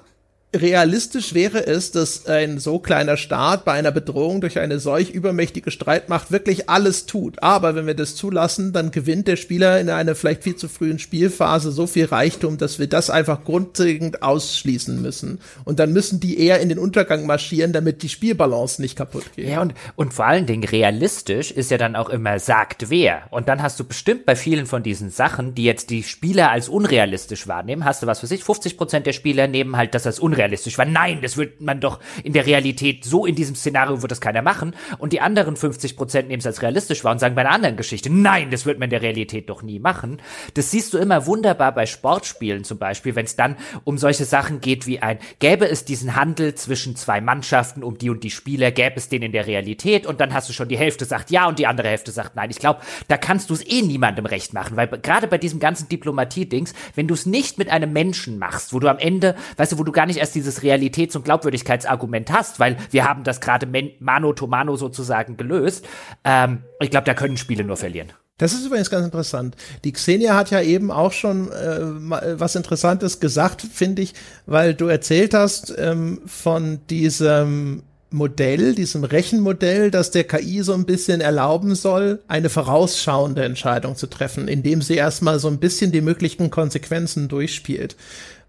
realistisch 0.55 1.33
wäre 1.33 1.65
es, 1.65 1.91
dass 1.91 2.25
ein 2.25 2.59
so 2.59 2.79
kleiner 2.79 3.17
Staat 3.17 3.65
bei 3.65 3.73
einer 3.73 3.91
Bedrohung 3.91 4.41
durch 4.41 4.59
eine 4.59 4.79
solch 4.79 5.09
übermächtige 5.09 5.71
Streitmacht 5.71 6.31
wirklich 6.31 6.69
alles 6.69 7.05
tut. 7.05 7.41
Aber 7.43 7.75
wenn 7.75 7.87
wir 7.87 7.93
das 7.93 8.15
zulassen, 8.15 8.73
dann 8.73 8.91
gewinnt 8.91 9.27
der 9.27 9.35
Spieler 9.35 9.79
in 9.79 9.89
einer 9.89 10.15
vielleicht 10.15 10.43
viel 10.43 10.55
zu 10.55 10.67
frühen 10.67 10.99
Spielphase 10.99 11.71
so 11.71 11.87
viel 11.87 12.05
Reichtum, 12.05 12.57
dass 12.57 12.79
wir 12.79 12.87
das 12.87 13.09
einfach 13.09 13.43
grundlegend 13.43 14.23
ausschließen 14.23 15.01
müssen. 15.01 15.39
Und 15.63 15.79
dann 15.79 15.93
müssen 15.93 16.19
die 16.19 16.39
eher 16.39 16.59
in 16.59 16.69
den 16.69 16.79
Untergang 16.79 17.25
marschieren, 17.25 17.73
damit 17.73 18.01
die 18.01 18.09
Spielbalance 18.09 18.81
nicht 18.81 18.95
kaputt 18.95 19.25
geht. 19.35 19.49
Ja, 19.49 19.61
und, 19.61 19.73
und 19.95 20.13
vor 20.13 20.25
allen 20.25 20.45
Dingen 20.45 20.63
realistisch 20.63 21.51
ist 21.51 21.71
ja 21.71 21.77
dann 21.77 21.95
auch 21.95 22.09
immer 22.09 22.39
sagt 22.39 22.89
wer. 22.89 23.23
Und 23.31 23.49
dann 23.49 23.61
hast 23.61 23.79
du 23.79 23.83
bestimmt 23.83 24.25
bei 24.25 24.35
vielen 24.35 24.65
von 24.65 24.83
diesen 24.83 25.09
Sachen, 25.09 25.55
die 25.55 25.63
jetzt 25.63 25.89
die 25.89 26.03
Spieler 26.03 26.51
als 26.51 26.69
unrealistisch 26.69 27.47
wahrnehmen, 27.47 27.85
hast 27.85 28.03
du 28.03 28.07
was 28.07 28.19
für 28.19 28.27
sich, 28.27 28.43
50 28.43 28.77
Prozent 28.77 29.05
der 29.05 29.13
Spieler 29.13 29.47
nehmen 29.47 29.77
halt 29.77 29.93
das 29.93 30.05
als 30.05 30.19
unrealistisch 30.19 30.44
unrealistisch 30.45 30.77
war. 30.77 30.85
Nein, 30.85 31.19
das 31.21 31.37
wird 31.37 31.61
man 31.61 31.79
doch 31.79 31.99
in 32.23 32.33
der 32.33 32.45
Realität, 32.45 33.03
so 33.03 33.25
in 33.25 33.35
diesem 33.35 33.55
Szenario 33.55 34.01
wird 34.01 34.11
das 34.11 34.21
keiner 34.21 34.41
machen. 34.41 34.75
Und 34.97 35.13
die 35.13 35.21
anderen 35.21 35.55
50 35.55 35.97
Prozent 35.97 36.27
nehmen 36.27 36.39
es 36.39 36.45
als 36.45 36.61
realistisch 36.61 37.03
wahr 37.03 37.11
und 37.11 37.19
sagen 37.19 37.35
bei 37.35 37.41
einer 37.41 37.51
anderen 37.51 37.77
Geschichte, 37.77 38.11
nein, 38.11 38.51
das 38.51 38.65
wird 38.65 38.79
man 38.79 38.87
in 38.87 38.91
der 38.91 39.01
Realität 39.01 39.49
doch 39.49 39.63
nie 39.63 39.79
machen. 39.79 40.21
Das 40.53 40.71
siehst 40.71 40.93
du 40.93 40.97
immer 40.97 41.25
wunderbar 41.25 41.73
bei 41.73 41.85
Sportspielen 41.85 42.63
zum 42.63 42.77
Beispiel, 42.77 43.15
wenn 43.15 43.25
es 43.25 43.35
dann 43.35 43.55
um 43.83 43.97
solche 43.97 44.25
Sachen 44.25 44.61
geht 44.61 44.85
wie 44.87 44.99
ein, 44.99 45.17
gäbe 45.39 45.67
es 45.67 45.85
diesen 45.85 46.15
Handel 46.15 46.55
zwischen 46.55 46.95
zwei 46.95 47.21
Mannschaften 47.21 47.83
um 47.83 47.97
die 47.97 48.09
und 48.09 48.23
die 48.23 48.31
Spieler, 48.31 48.71
gäbe 48.71 48.97
es 48.97 49.09
den 49.09 49.23
in 49.23 49.31
der 49.31 49.47
Realität 49.47 50.05
und 50.05 50.21
dann 50.21 50.33
hast 50.33 50.49
du 50.49 50.53
schon 50.53 50.69
die 50.69 50.77
Hälfte 50.77 51.05
sagt 51.05 51.31
ja 51.31 51.47
und 51.47 51.59
die 51.59 51.67
andere 51.67 51.87
Hälfte 51.87 52.11
sagt 52.11 52.35
nein. 52.35 52.51
Ich 52.51 52.59
glaube, 52.59 52.81
da 53.07 53.17
kannst 53.17 53.49
du 53.49 53.53
es 53.53 53.65
eh 53.65 53.81
niemandem 53.81 54.25
recht 54.25 54.53
machen, 54.53 54.77
weil 54.77 54.87
gerade 54.87 55.27
bei 55.27 55.37
diesem 55.37 55.59
ganzen 55.59 55.89
Diplomatie-Dings, 55.89 56.73
wenn 56.93 57.07
du 57.07 57.13
es 57.13 57.25
nicht 57.25 57.57
mit 57.57 57.69
einem 57.69 57.91
Menschen 57.93 58.37
machst, 58.37 58.73
wo 58.73 58.79
du 58.79 58.87
am 58.87 58.99
Ende, 58.99 59.35
weißt 59.57 59.73
du, 59.73 59.79
wo 59.79 59.83
du 59.83 59.91
gar 59.91 60.05
nicht 60.05 60.19
erst 60.19 60.34
dieses 60.35 60.61
Realitäts- 60.61 61.15
und 61.15 61.25
Glaubwürdigkeitsargument 61.25 62.31
hast, 62.31 62.59
weil 62.59 62.77
wir 62.91 63.05
haben 63.05 63.23
das 63.23 63.41
gerade 63.41 63.67
mano 63.99 64.33
to 64.33 64.47
mano 64.47 64.75
sozusagen 64.75 65.37
gelöst. 65.37 65.85
Ähm, 66.23 66.63
ich 66.79 66.91
glaube, 66.91 67.05
da 67.05 67.13
können 67.13 67.37
Spiele 67.37 67.63
nur 67.63 67.77
verlieren. 67.77 68.13
Das 68.37 68.53
ist 68.53 68.65
übrigens 68.65 68.89
ganz 68.89 69.05
interessant. 69.05 69.55
Die 69.85 69.93
Xenia 69.93 70.35
hat 70.35 70.51
ja 70.51 70.61
eben 70.61 70.91
auch 70.91 71.13
schon 71.13 71.51
äh, 71.51 72.39
was 72.39 72.55
Interessantes 72.55 73.21
gesagt, 73.21 73.61
finde 73.61 74.01
ich, 74.01 74.13
weil 74.45 74.73
du 74.73 74.87
erzählt 74.87 75.33
hast 75.33 75.73
ähm, 75.77 76.21
von 76.25 76.81
diesem 76.89 77.83
Modell, 78.15 78.75
diesem 78.75 79.03
Rechenmodell, 79.03 79.91
das 79.91 80.11
der 80.11 80.25
KI 80.25 80.63
so 80.63 80.73
ein 80.73 80.85
bisschen 80.85 81.21
erlauben 81.21 81.75
soll, 81.75 82.21
eine 82.27 82.49
vorausschauende 82.49 83.43
Entscheidung 83.43 83.95
zu 83.95 84.07
treffen, 84.07 84.47
indem 84.47 84.81
sie 84.81 84.95
erstmal 84.95 85.39
so 85.39 85.47
ein 85.47 85.59
bisschen 85.59 85.91
die 85.91 86.01
möglichen 86.01 86.49
Konsequenzen 86.49 87.27
durchspielt. 87.27 87.95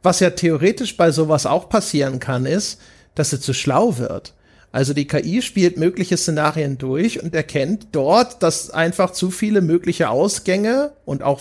Was 0.02 0.20
ja 0.20 0.30
theoretisch 0.30 0.96
bei 0.96 1.10
sowas 1.10 1.46
auch 1.46 1.68
passieren 1.68 2.20
kann, 2.20 2.46
ist, 2.46 2.80
dass 3.14 3.30
sie 3.30 3.40
zu 3.40 3.52
schlau 3.52 3.98
wird. 3.98 4.34
Also 4.72 4.92
die 4.92 5.06
KI 5.06 5.40
spielt 5.40 5.78
mögliche 5.78 6.16
Szenarien 6.16 6.76
durch 6.76 7.22
und 7.22 7.34
erkennt 7.34 7.88
dort, 7.92 8.42
dass 8.42 8.70
einfach 8.70 9.10
zu 9.10 9.30
viele 9.30 9.62
mögliche 9.62 10.10
Ausgänge 10.10 10.92
und 11.04 11.22
auch 11.22 11.40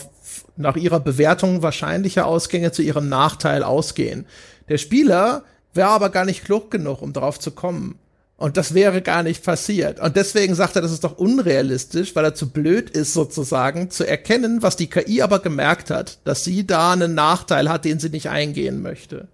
nach 0.55 0.77
ihrer 0.77 1.01
Bewertung 1.01 1.61
wahrscheinliche 1.61 2.25
Ausgänge 2.25 2.71
zu 2.71 2.81
ihrem 2.81 3.09
Nachteil 3.09 3.63
ausgehen. 3.63 4.25
Der 4.69 4.77
Spieler 4.77 5.43
wäre 5.73 5.89
aber 5.89 6.09
gar 6.09 6.23
nicht 6.23 6.45
klug 6.45 6.71
genug, 6.71 7.01
um 7.01 7.11
drauf 7.11 7.39
zu 7.39 7.51
kommen. 7.51 7.99
Und 8.45 8.57
das 8.57 8.75
wäre 8.75 9.01
gar 9.01 9.23
nicht 9.23 9.43
passiert. 9.43 9.99
Und 9.99 10.15
deswegen 10.15 10.53
sagt 10.53 10.75
er, 10.75 10.83
das 10.83 10.91
ist 10.91 11.03
doch 11.03 11.17
unrealistisch, 11.17 12.15
weil 12.15 12.25
er 12.25 12.35
zu 12.35 12.51
blöd 12.51 12.91
ist, 12.91 13.11
sozusagen, 13.11 13.89
zu 13.89 14.07
erkennen, 14.07 14.61
was 14.61 14.75
die 14.75 14.85
KI 14.85 15.23
aber 15.23 15.39
gemerkt 15.39 15.89
hat, 15.89 16.19
dass 16.25 16.43
sie 16.43 16.67
da 16.67 16.91
einen 16.91 17.15
Nachteil 17.15 17.69
hat, 17.69 17.85
den 17.85 17.97
sie 17.97 18.09
nicht 18.09 18.29
eingehen 18.29 18.83
möchte. 18.83 19.29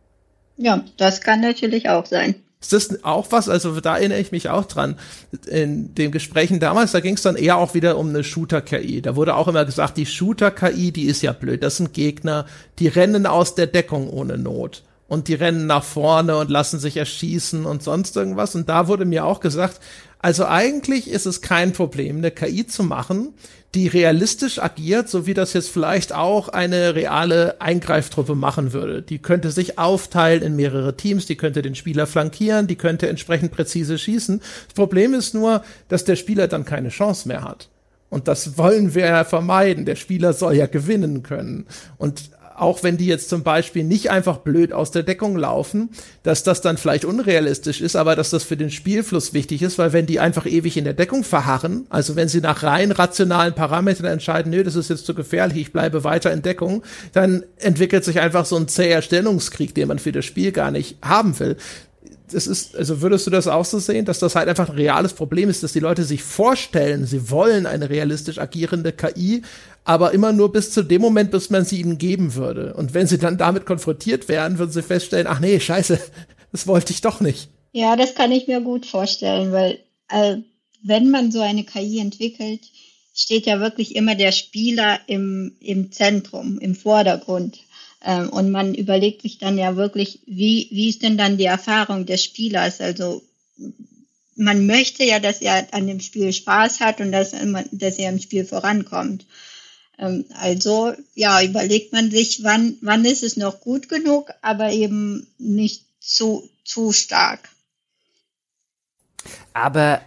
Ja, 0.55 0.85
das 0.95 1.19
kann 1.19 1.41
natürlich 1.41 1.89
auch 1.89 2.05
sein. 2.05 2.35
Ist 2.61 2.71
das 2.71 3.03
auch 3.03 3.27
was? 3.33 3.49
Also 3.49 3.81
da 3.81 3.97
erinnere 3.97 4.21
ich 4.21 4.31
mich 4.31 4.47
auch 4.47 4.63
dran. 4.63 4.95
In 5.45 5.93
den 5.93 6.13
Gesprächen 6.13 6.61
damals, 6.61 6.93
da 6.93 7.01
ging 7.01 7.15
es 7.15 7.21
dann 7.21 7.35
eher 7.35 7.57
auch 7.57 7.73
wieder 7.73 7.97
um 7.97 8.07
eine 8.07 8.23
Shooter-KI. 8.23 9.01
Da 9.01 9.17
wurde 9.17 9.35
auch 9.35 9.49
immer 9.49 9.65
gesagt, 9.65 9.97
die 9.97 10.05
Shooter-KI, 10.05 10.93
die 10.93 11.07
ist 11.07 11.21
ja 11.21 11.33
blöd. 11.33 11.63
Das 11.63 11.75
sind 11.75 11.91
Gegner, 11.91 12.45
die 12.79 12.87
rennen 12.87 13.25
aus 13.25 13.55
der 13.55 13.67
Deckung 13.67 14.09
ohne 14.09 14.37
Not 14.37 14.83
und 15.11 15.27
die 15.27 15.33
rennen 15.33 15.67
nach 15.67 15.83
vorne 15.83 16.37
und 16.37 16.49
lassen 16.49 16.79
sich 16.79 16.95
erschießen 16.95 17.65
und 17.65 17.83
sonst 17.83 18.15
irgendwas. 18.15 18.55
Und 18.55 18.69
da 18.69 18.87
wurde 18.87 19.03
mir 19.03 19.25
auch 19.25 19.41
gesagt, 19.41 19.81
Also 20.19 20.45
eigentlich 20.45 21.09
ist 21.09 21.25
es 21.25 21.41
kein 21.41 21.73
Problem, 21.73 22.17
eine 22.17 22.31
KI 22.31 22.65
zu 22.65 22.83
machen, 22.83 23.33
die 23.75 23.87
realistisch 23.87 24.59
agiert, 24.59 25.09
so 25.09 25.25
wie 25.25 25.33
das 25.33 25.51
jetzt 25.51 25.69
vielleicht 25.69 26.13
auch 26.13 26.47
eine 26.47 26.95
reale 26.95 27.59
Eingreiftruppe 27.59 28.35
machen 28.35 28.71
würde. 28.71 29.01
Die 29.01 29.19
könnte 29.19 29.51
sich 29.51 29.77
aufteilen 29.77 30.43
in 30.43 30.55
mehrere 30.55 30.95
Teams, 30.95 31.25
die 31.25 31.35
könnte 31.35 31.61
den 31.61 31.75
Spieler 31.75 32.07
flankieren, 32.07 32.67
die 32.67 32.77
könnte 32.77 33.09
entsprechend 33.09 33.51
präzise 33.51 33.97
schießen. 33.97 34.39
Das 34.39 34.75
Problem 34.75 35.13
ist 35.13 35.33
nur, 35.33 35.61
dass 35.89 36.05
der 36.05 36.15
Spieler 36.15 36.47
dann 36.47 36.63
keine 36.63 36.89
Chance 36.89 37.27
mehr 37.27 37.43
hat. 37.43 37.67
Und 38.09 38.29
das 38.29 38.57
wollen 38.57 38.95
wir 38.95 39.07
ja 39.07 39.23
vermeiden. 39.25 39.83
Der 39.83 39.97
Spieler 39.97 40.31
soll 40.31 40.55
ja 40.55 40.67
gewinnen 40.67 41.21
können. 41.21 41.65
Und 41.97 42.29
auch 42.61 42.83
wenn 42.83 42.97
die 42.97 43.07
jetzt 43.07 43.29
zum 43.29 43.41
Beispiel 43.41 43.83
nicht 43.83 44.11
einfach 44.11 44.37
blöd 44.37 44.71
aus 44.71 44.91
der 44.91 45.01
Deckung 45.01 45.35
laufen, 45.35 45.89
dass 46.21 46.43
das 46.43 46.61
dann 46.61 46.77
vielleicht 46.77 47.05
unrealistisch 47.05 47.81
ist, 47.81 47.95
aber 47.95 48.15
dass 48.15 48.29
das 48.29 48.43
für 48.43 48.55
den 48.55 48.69
Spielfluss 48.69 49.33
wichtig 49.33 49.63
ist, 49.63 49.79
weil 49.79 49.93
wenn 49.93 50.05
die 50.05 50.19
einfach 50.19 50.45
ewig 50.45 50.77
in 50.77 50.83
der 50.83 50.93
Deckung 50.93 51.23
verharren, 51.23 51.87
also 51.89 52.15
wenn 52.15 52.27
sie 52.27 52.39
nach 52.39 52.61
rein 52.61 52.91
rationalen 52.91 53.55
Parametern 53.55 54.05
entscheiden, 54.05 54.51
nö, 54.51 54.63
das 54.63 54.75
ist 54.75 54.91
jetzt 54.91 55.07
zu 55.07 55.15
gefährlich, 55.15 55.57
ich 55.57 55.73
bleibe 55.73 56.03
weiter 56.03 56.31
in 56.31 56.43
Deckung, 56.43 56.83
dann 57.13 57.43
entwickelt 57.57 58.05
sich 58.05 58.19
einfach 58.19 58.45
so 58.45 58.57
ein 58.57 58.67
zäher 58.67 59.01
Stellungskrieg, 59.01 59.73
den 59.73 59.87
man 59.87 59.97
für 59.97 60.11
das 60.11 60.25
Spiel 60.25 60.51
gar 60.51 60.69
nicht 60.69 60.97
haben 61.01 61.39
will 61.39 61.57
das 62.31 62.47
ist, 62.47 62.75
also 62.75 63.01
würdest 63.01 63.27
du 63.27 63.31
das 63.31 63.47
auch 63.47 63.65
so 63.65 63.79
sehen, 63.79 64.05
dass 64.05 64.19
das 64.19 64.35
halt 64.35 64.49
einfach 64.49 64.69
ein 64.69 64.75
reales 64.75 65.13
Problem 65.13 65.49
ist, 65.49 65.63
dass 65.63 65.73
die 65.73 65.79
Leute 65.79 66.03
sich 66.03 66.23
vorstellen, 66.23 67.05
sie 67.05 67.29
wollen 67.29 67.65
eine 67.65 67.89
realistisch 67.89 68.39
agierende 68.39 68.91
KI, 68.91 69.43
aber 69.83 70.11
immer 70.13 70.31
nur 70.31 70.51
bis 70.51 70.71
zu 70.71 70.83
dem 70.83 71.01
Moment, 71.01 71.31
bis 71.31 71.49
man 71.49 71.65
sie 71.65 71.79
ihnen 71.81 71.97
geben 71.97 72.35
würde. 72.35 72.73
Und 72.73 72.93
wenn 72.93 73.07
sie 73.07 73.17
dann 73.17 73.37
damit 73.37 73.65
konfrontiert 73.65 74.29
werden, 74.29 74.57
würden 74.57 74.71
sie 74.71 74.83
feststellen, 74.83 75.27
ach 75.27 75.39
nee, 75.39 75.59
scheiße, 75.59 75.99
das 76.51 76.67
wollte 76.67 76.93
ich 76.93 77.01
doch 77.01 77.21
nicht. 77.21 77.49
Ja, 77.71 77.95
das 77.95 78.15
kann 78.15 78.31
ich 78.31 78.47
mir 78.47 78.61
gut 78.61 78.85
vorstellen, 78.85 79.51
weil 79.51 79.79
äh, 80.09 80.37
wenn 80.83 81.09
man 81.09 81.31
so 81.31 81.41
eine 81.41 81.63
KI 81.63 81.99
entwickelt, 81.99 82.61
steht 83.13 83.45
ja 83.45 83.59
wirklich 83.59 83.95
immer 83.95 84.15
der 84.15 84.31
Spieler 84.31 84.99
im, 85.07 85.55
im 85.59 85.91
Zentrum, 85.91 86.59
im 86.59 86.75
Vordergrund. 86.75 87.59
Ähm, 88.03 88.29
und 88.29 88.51
man 88.51 88.73
überlegt 88.73 89.21
sich 89.21 89.37
dann 89.37 89.57
ja 89.57 89.75
wirklich, 89.75 90.19
wie, 90.25 90.67
wie 90.71 90.89
ist 90.89 91.03
denn 91.03 91.17
dann 91.17 91.37
die 91.37 91.45
Erfahrung 91.45 92.05
des 92.05 92.23
Spielers? 92.23 92.81
Also 92.81 93.21
man 94.35 94.65
möchte 94.65 95.03
ja, 95.03 95.19
dass 95.19 95.41
er 95.41 95.67
an 95.73 95.87
dem 95.87 95.99
Spiel 95.99 96.33
Spaß 96.33 96.79
hat 96.79 96.99
und 96.99 97.11
dass, 97.11 97.31
dass 97.71 97.97
er 97.97 98.09
im 98.09 98.19
Spiel 98.19 98.45
vorankommt. 98.45 99.25
Ähm, 99.99 100.25
also 100.39 100.93
ja, 101.15 101.41
überlegt 101.43 101.93
man 101.93 102.11
sich, 102.11 102.43
wann, 102.43 102.77
wann 102.81 103.05
ist 103.05 103.23
es 103.23 103.37
noch 103.37 103.61
gut 103.61 103.87
genug, 103.87 104.31
aber 104.41 104.71
eben 104.71 105.27
nicht 105.37 105.85
zu, 105.99 106.49
zu 106.63 106.91
stark. 106.91 107.49
Aber 109.53 110.01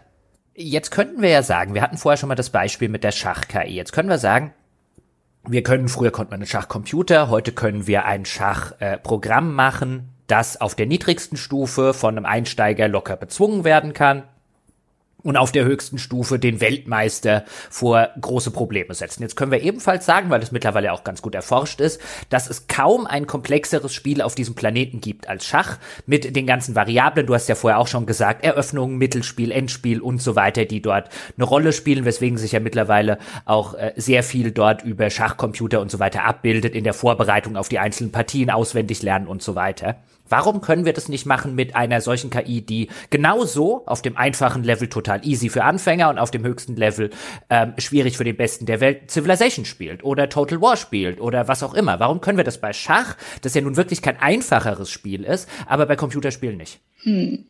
jetzt 0.55 0.90
könnten 0.90 1.22
wir 1.22 1.28
ja 1.28 1.42
sagen, 1.42 1.74
wir 1.74 1.82
hatten 1.82 1.99
vorher 1.99 2.16
schon 2.16 2.28
mal 2.28 2.34
das 2.34 2.51
Beispiel 2.51 2.88
mit 2.88 3.05
der 3.05 3.12
Schach-KI. 3.12 3.74
Jetzt 3.74 3.92
können 3.92 4.09
wir 4.09 4.18
sagen, 4.18 4.53
wir 5.47 5.62
können, 5.62 5.88
früher 5.88 6.11
konnte 6.11 6.30
man 6.30 6.40
einen 6.40 6.47
Schachcomputer, 6.47 7.28
heute 7.28 7.53
können 7.53 7.86
wir 7.86 8.05
ein 8.05 8.24
Schachprogramm 8.24 9.51
äh, 9.51 9.55
machen, 9.55 10.14
das 10.26 10.61
auf 10.61 10.74
der 10.74 10.86
niedrigsten 10.86 11.36
Stufe 11.36 11.95
von 11.95 12.16
einem 12.16 12.26
Einsteiger 12.26 12.88
locker 12.88 13.16
bezwungen 13.16 13.64
werden 13.64 13.92
kann 13.92 14.24
und 15.25 15.37
auf 15.37 15.51
der 15.51 15.64
höchsten 15.64 15.99
Stufe 15.99 16.39
den 16.39 16.61
Weltmeister 16.61 17.45
vor 17.70 18.11
große 18.20 18.53
Probleme 18.53 18.95
setzen. 18.95 19.22
Jetzt 19.22 19.35
können 19.35 19.51
wir 19.51 19.62
ebenfalls 19.62 20.07
sagen, 20.07 20.31
weil 20.31 20.43
es 20.43 20.53
mittlerweile 20.53 20.93
auch 20.93 21.03
ganz 21.03 21.22
gut 21.22 21.35
erforscht 21.35 21.81
ist, 21.81 22.01
dass 22.29 22.49
es 22.49 22.68
kaum 22.68 23.07
ein 23.07 23.27
komplexeres 23.27 23.93
Spiel 23.93 24.22
auf 24.22 24.35
diesem 24.35 24.55
Planeten 24.55 25.01
gibt 25.01 25.29
als 25.29 25.47
Schach 25.47 25.79
mit 26.07 26.37
den 26.37 26.47
ganzen 26.47 26.77
Variablen. 26.77 27.27
Du 27.27 27.35
hast 27.35 27.49
ja 27.49 27.55
vorher 27.55 27.81
auch 27.81 27.89
schon 27.89 28.07
gesagt, 28.07 28.45
Eröffnung, 28.45 28.97
Mittelspiel, 28.97 29.51
Endspiel 29.51 30.01
und 30.01 30.20
so 30.20 30.37
weiter, 30.37 30.66
die 30.66 30.83
dort 30.83 31.09
eine 31.37 31.45
Rolle 31.45 31.72
spielen, 31.72 32.05
weswegen 32.05 32.39
sich 32.39 32.53
ja 32.53 32.61
mittlerweile 32.61 33.18
auch 33.47 33.75
äh, 33.75 33.93
sehr 33.97 34.22
viel 34.22 34.53
dort 34.53 34.85
über 34.85 35.09
Schachcomputer 35.09 35.81
und 35.81 35.91
so 35.91 35.99
weiter 35.99 36.25
abbildet 36.25 36.75
in 36.75 36.85
der 36.85 36.95
Vorbereitung 36.95 37.57
auf 37.57 37.70
die 37.70 37.79
einzelnen 37.79 38.12
Partien 38.12 38.51
auswendig 38.51 39.03
lernen 39.03 39.27
und 39.27 39.43
so 39.43 39.55
weiter. 39.55 39.97
Warum 40.29 40.61
können 40.61 40.85
wir 40.85 40.95
das 40.95 41.09
nicht 41.09 41.27
machen 41.27 41.55
mit 41.55 41.77
einer 41.77 42.01
solchen 42.01 42.31
KI, 42.31 42.62
die 42.62 42.89
genauso 43.11 43.85
auf 43.87 44.01
dem 44.01 44.16
einfachen 44.16 44.64
Level 44.64 44.89
total 44.89 45.27
easy 45.27 45.51
für 45.51 45.64
Anfänger 45.64 46.09
und 46.09 46.18
auf 46.18 46.31
dem 46.31 46.45
höchsten 46.45 46.77
Level 46.77 47.11
ähm, 47.51 47.75
schwierig 47.79 48.16
für 48.16 48.25
den 48.25 48.37
Besten 48.37 48.64
der 48.66 48.81
Welt 48.81 49.11
Civilization 49.11 49.64
spielt 49.64 50.03
oder 50.03 50.29
Total 50.29 50.61
War 50.61 50.77
spielt 50.77 51.20
oder 51.20 51.47
was 51.47 51.62
auch 51.62 51.75
immer? 51.75 52.01
Warum 52.01 52.20
können 52.20 52.39
wir 52.39 52.45
das 52.45 52.61
bei 52.61 52.72
Schach, 52.72 53.16
das 53.43 53.55
ja 53.55 53.61
nun 53.61 53.77
wirklich 53.77 54.01
kein 54.01 54.18
einfacheres 54.18 54.91
Spiel 54.91 55.25
ist, 55.25 55.49
aber 55.66 55.87
bei 55.87 55.97
Computerspielen 55.97 56.57
nicht? 56.57 56.81
Hm. 57.03 57.47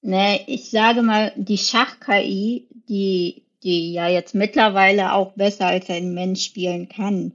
Nee, 0.00 0.42
ich 0.46 0.70
sage 0.70 1.02
mal, 1.02 1.32
die 1.36 1.58
Schach-KI, 1.58 2.68
die, 2.88 3.42
die 3.62 3.92
ja 3.92 4.08
jetzt 4.08 4.34
mittlerweile 4.34 5.12
auch 5.12 5.32
besser 5.32 5.66
als 5.66 5.90
ein 5.90 6.14
Mensch 6.14 6.44
spielen 6.44 6.88
kann, 6.88 7.32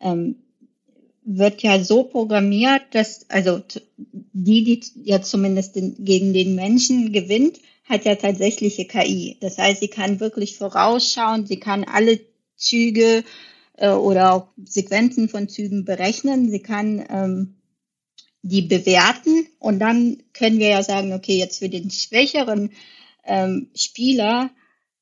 ähm, 0.00 0.36
wird 1.26 1.62
ja 1.62 1.82
so 1.82 2.04
programmiert, 2.04 2.82
dass, 2.92 3.28
also 3.28 3.60
die, 3.96 4.64
die 4.64 4.80
ja 5.02 5.20
zumindest 5.20 5.74
den, 5.74 5.96
gegen 6.04 6.32
den 6.32 6.54
Menschen 6.54 7.12
gewinnt, 7.12 7.58
hat 7.84 8.04
ja 8.04 8.14
tatsächliche 8.14 8.84
KI. 8.84 9.36
Das 9.40 9.58
heißt, 9.58 9.80
sie 9.80 9.88
kann 9.88 10.20
wirklich 10.20 10.56
vorausschauen, 10.56 11.44
sie 11.46 11.58
kann 11.58 11.84
alle 11.84 12.20
Züge 12.56 13.24
äh, 13.76 13.90
oder 13.90 14.32
auch 14.32 14.48
Sequenzen 14.64 15.28
von 15.28 15.48
Zügen 15.48 15.84
berechnen, 15.84 16.48
sie 16.48 16.60
kann 16.60 17.04
ähm, 17.10 17.56
die 18.42 18.62
bewerten 18.62 19.46
und 19.58 19.80
dann 19.80 20.22
können 20.32 20.60
wir 20.60 20.68
ja 20.68 20.82
sagen, 20.84 21.12
okay, 21.12 21.36
jetzt 21.36 21.58
für 21.58 21.68
den 21.68 21.90
schwächeren 21.90 22.70
ähm, 23.24 23.68
Spieler 23.74 24.50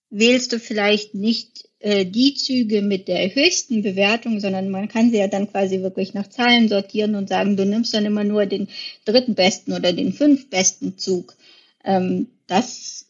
wählst 0.09 0.53
du 0.53 0.59
vielleicht 0.59 1.14
nicht 1.14 1.68
die 1.85 2.35
Züge 2.35 2.80
mit 2.80 3.09
der 3.09 3.35
höchsten 3.35 3.82
Bewertung, 3.82 4.41
sondern 4.41 4.70
man 4.70 4.89
kann 4.89 5.11
sie 5.11 5.18
ja 5.18 5.28
dann 5.28 5.51
quasi 5.51 5.82
wirklich 5.82 6.14
nach 6.14 6.28
Zahlen 6.28 6.68
sortieren 6.68 7.14
und 7.14 7.28
sagen, 7.28 7.57
du 7.57 7.66
nimmst 7.66 7.93
dann 7.93 8.07
immer 8.07 8.24
nur 8.24 8.47
den 8.47 8.68
dritten 9.05 9.35
besten 9.35 9.72
oder 9.72 9.93
den 9.93 10.12
fünf 10.12 10.49
besten 10.49 10.97
Zug. 10.97 11.37
Ähm, 11.85 12.28
das 12.47 13.07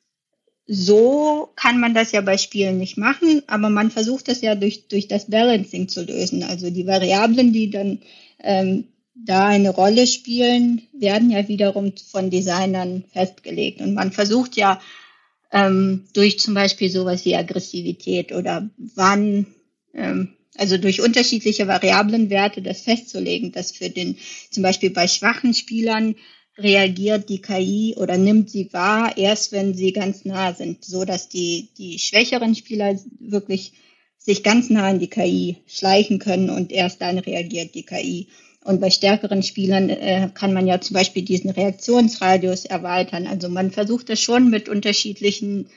so 0.67 1.51
kann 1.57 1.79
man 1.79 1.95
das 1.95 2.13
ja 2.13 2.21
bei 2.23 2.39
Spielen 2.39 2.79
nicht 2.79 2.97
machen, 2.97 3.43
aber 3.47 3.69
man 3.69 3.91
versucht 3.91 4.29
das 4.29 4.41
ja 4.41 4.55
durch, 4.55 4.89
durch 4.89 5.09
das 5.09 5.27
Balancing 5.27 5.89
zu 5.89 6.03
lösen. 6.03 6.43
Also 6.43 6.71
die 6.71 6.87
Variablen, 6.87 7.53
die 7.53 7.71
dann 7.71 8.01
ähm, 8.43 8.85
da 9.15 9.47
eine 9.47 9.71
Rolle 9.71 10.07
spielen, 10.07 10.83
werden 10.93 11.31
ja 11.31 11.47
wiederum 11.49 11.93
von 12.11 12.31
Designern 12.31 13.05
festgelegt. 13.13 13.81
Und 13.81 13.95
man 13.95 14.11
versucht 14.11 14.57
ja 14.57 14.81
ähm, 15.55 16.05
durch 16.13 16.41
zum 16.41 16.53
Beispiel 16.53 16.91
sowas 16.91 17.25
wie 17.25 17.37
Aggressivität 17.37 18.33
oder 18.33 18.69
wann, 18.77 19.47
ähm, 19.95 20.35
also 20.57 20.79
durch 20.79 21.01
unterschiedliche 21.01 21.69
Variablenwerte 21.69 22.61
das 22.61 22.83
festzulegen, 22.83 23.53
dass 23.53 23.71
für 23.71 23.89
den, 23.89 24.17
zum 24.51 24.65
Beispiel 24.65 24.91
bei 24.91 25.07
schwachen 25.07 25.55
Spielern 25.55 26.17
reagiert 26.59 27.29
die 27.29 27.41
KI 27.41 27.95
oder 27.97 28.19
nimmt 28.19 28.51
sie 28.51 28.73
wahr, 28.73 29.17
erst 29.17 29.53
wenn 29.53 29.75
sie 29.75 29.93
ganz 29.93 30.25
nah 30.25 30.53
sind, 30.53 30.85
so 30.85 31.05
dass 31.05 31.29
die, 31.29 31.69
die 31.79 32.01
schwächeren 32.01 32.57
Spieler 32.57 32.99
wirklich 33.21 33.73
sich 34.19 34.43
ganz 34.43 34.71
nah 34.71 34.89
an 34.89 34.99
die 34.99 35.09
KI 35.09 35.59
schleichen 35.67 36.19
können 36.19 36.51
und 36.51 36.73
erst 36.73 37.01
dann 37.01 37.19
reagiert 37.19 37.75
die 37.75 37.85
KI. 37.85 38.29
Und 38.65 38.81
bei 38.81 38.89
stärkeren 38.91 39.43
Spielern 39.43 39.91
äh, 39.91 40.31
kann 40.35 40.55
man 40.55 40.67
ja 40.67 40.81
zum 40.81 40.95
Beispiel 40.95 41.23
diesen 41.23 41.51
Reaktionsradius 41.51 42.65
erweitern. 42.65 43.27
Also 43.27 43.51
man 43.51 43.71
versucht 43.71 44.09
das 44.09 44.21
schon 44.21 44.51
mit 44.51 44.71
unterschiedlichen 44.71 45.69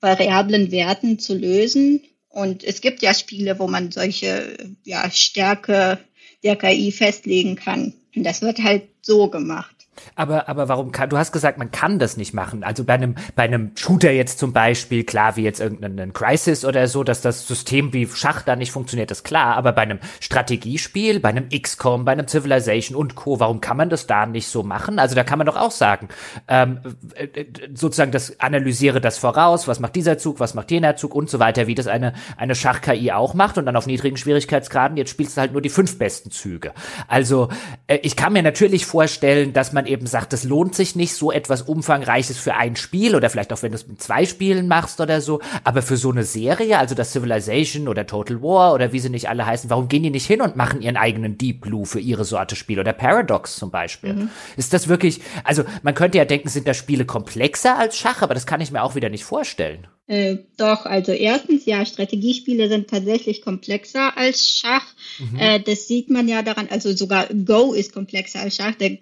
variablen 0.00 0.70
Werten 0.70 1.18
zu 1.18 1.34
lösen. 1.34 2.02
Und 2.28 2.62
es 2.62 2.80
gibt 2.80 3.02
ja 3.02 3.14
Spiele, 3.14 3.58
wo 3.58 3.66
man 3.66 3.90
solche 3.90 4.56
ja, 4.84 5.10
Stärke 5.10 5.98
der 6.44 6.54
KI 6.54 6.92
festlegen 6.92 7.56
kann. 7.56 7.92
Und 8.14 8.22
das 8.22 8.42
wird 8.42 8.62
halt 8.62 8.84
so 9.02 9.28
gemacht. 9.28 9.75
Aber, 10.14 10.48
aber 10.48 10.68
warum 10.68 10.92
kann, 10.92 11.10
du 11.10 11.18
hast 11.18 11.32
gesagt, 11.32 11.58
man 11.58 11.70
kann 11.70 11.98
das 11.98 12.16
nicht 12.16 12.34
machen. 12.34 12.64
Also 12.64 12.84
bei 12.84 12.94
einem, 12.94 13.14
bei 13.34 13.44
einem 13.44 13.72
Shooter 13.76 14.10
jetzt 14.10 14.38
zum 14.38 14.52
Beispiel, 14.52 15.04
klar, 15.04 15.36
wie 15.36 15.42
jetzt 15.42 15.60
irgendein 15.60 16.12
Crisis 16.12 16.64
oder 16.64 16.86
so, 16.88 17.04
dass 17.04 17.20
das 17.20 17.46
System 17.46 17.92
wie 17.92 18.06
Schach 18.06 18.42
da 18.42 18.56
nicht 18.56 18.72
funktioniert, 18.72 19.10
ist 19.10 19.24
klar. 19.24 19.56
Aber 19.56 19.72
bei 19.72 19.82
einem 19.82 19.98
Strategiespiel, 20.20 21.20
bei 21.20 21.30
einem 21.30 21.48
XCOM, 21.48 22.04
bei 22.04 22.12
einem 22.12 22.28
Civilization 22.28 22.96
und 22.96 23.14
Co., 23.14 23.40
warum 23.40 23.60
kann 23.60 23.76
man 23.76 23.90
das 23.90 24.06
da 24.06 24.26
nicht 24.26 24.48
so 24.48 24.62
machen? 24.62 24.98
Also 24.98 25.14
da 25.14 25.24
kann 25.24 25.38
man 25.38 25.46
doch 25.46 25.56
auch 25.56 25.70
sagen, 25.70 26.08
ähm, 26.48 26.80
äh, 27.14 27.44
sozusagen 27.74 28.12
das 28.12 28.40
analysiere 28.40 29.00
das 29.00 29.18
voraus, 29.18 29.68
was 29.68 29.80
macht 29.80 29.96
dieser 29.96 30.18
Zug, 30.18 30.40
was 30.40 30.54
macht 30.54 30.70
jener 30.70 30.96
Zug 30.96 31.14
und 31.14 31.30
so 31.30 31.38
weiter, 31.38 31.66
wie 31.66 31.74
das 31.74 31.86
eine, 31.86 32.14
eine 32.36 32.54
Schach-KI 32.54 33.12
auch 33.12 33.34
macht 33.34 33.58
und 33.58 33.66
dann 33.66 33.76
auf 33.76 33.86
niedrigen 33.86 34.16
Schwierigkeitsgraden, 34.16 34.96
jetzt 34.96 35.10
spielst 35.10 35.36
du 35.36 35.40
halt 35.40 35.52
nur 35.52 35.62
die 35.62 35.68
fünf 35.68 35.98
besten 35.98 36.30
Züge. 36.30 36.72
Also, 37.08 37.48
äh, 37.86 37.98
ich 38.02 38.16
kann 38.16 38.32
mir 38.32 38.42
natürlich 38.42 38.86
vorstellen, 38.86 39.52
dass 39.52 39.72
man 39.72 39.85
eben 39.86 40.06
sagt, 40.06 40.32
es 40.32 40.44
lohnt 40.44 40.74
sich 40.74 40.96
nicht, 40.96 41.14
so 41.14 41.32
etwas 41.32 41.62
Umfangreiches 41.62 42.38
für 42.38 42.54
ein 42.54 42.76
Spiel 42.76 43.14
oder 43.14 43.30
vielleicht 43.30 43.52
auch 43.52 43.62
wenn 43.62 43.72
du 43.72 43.76
es 43.76 43.86
mit 43.86 44.02
zwei 44.02 44.26
Spielen 44.26 44.68
machst 44.68 45.00
oder 45.00 45.20
so, 45.20 45.40
aber 45.64 45.82
für 45.82 45.96
so 45.96 46.10
eine 46.10 46.24
Serie, 46.24 46.78
also 46.78 46.94
das 46.94 47.12
Civilization 47.12 47.88
oder 47.88 48.06
Total 48.06 48.42
War 48.42 48.74
oder 48.74 48.92
wie 48.92 49.00
sie 49.00 49.10
nicht 49.10 49.28
alle 49.28 49.46
heißen, 49.46 49.70
warum 49.70 49.88
gehen 49.88 50.02
die 50.02 50.10
nicht 50.10 50.26
hin 50.26 50.40
und 50.40 50.56
machen 50.56 50.82
ihren 50.82 50.96
eigenen 50.96 51.38
Deep 51.38 51.62
Blue 51.62 51.86
für 51.86 52.00
ihre 52.00 52.24
Sorte 52.24 52.56
Spiel 52.56 52.80
oder 52.80 52.92
Paradox 52.92 53.56
zum 53.56 53.70
Beispiel? 53.70 54.14
Mhm. 54.14 54.30
Ist 54.56 54.72
das 54.72 54.88
wirklich, 54.88 55.20
also 55.44 55.64
man 55.82 55.94
könnte 55.94 56.18
ja 56.18 56.24
denken, 56.24 56.48
sind 56.48 56.66
da 56.66 56.74
Spiele 56.74 57.04
komplexer 57.04 57.78
als 57.78 57.96
Schach, 57.96 58.22
aber 58.22 58.34
das 58.34 58.46
kann 58.46 58.60
ich 58.60 58.70
mir 58.70 58.82
auch 58.82 58.94
wieder 58.94 59.08
nicht 59.08 59.24
vorstellen. 59.24 59.86
Äh, 60.08 60.36
doch, 60.56 60.86
also 60.86 61.10
erstens, 61.10 61.66
ja, 61.66 61.84
Strategiespiele 61.84 62.68
sind 62.68 62.88
tatsächlich 62.88 63.42
komplexer 63.42 64.16
als 64.16 64.48
Schach. 64.48 64.86
Mhm. 65.18 65.38
Äh, 65.38 65.60
das 65.60 65.88
sieht 65.88 66.10
man 66.10 66.28
ja 66.28 66.42
daran, 66.42 66.68
also 66.70 66.94
sogar 66.94 67.26
Go 67.26 67.72
ist 67.72 67.92
komplexer 67.92 68.40
als 68.40 68.56
Schach. 68.56 68.76
Der, 68.76 68.98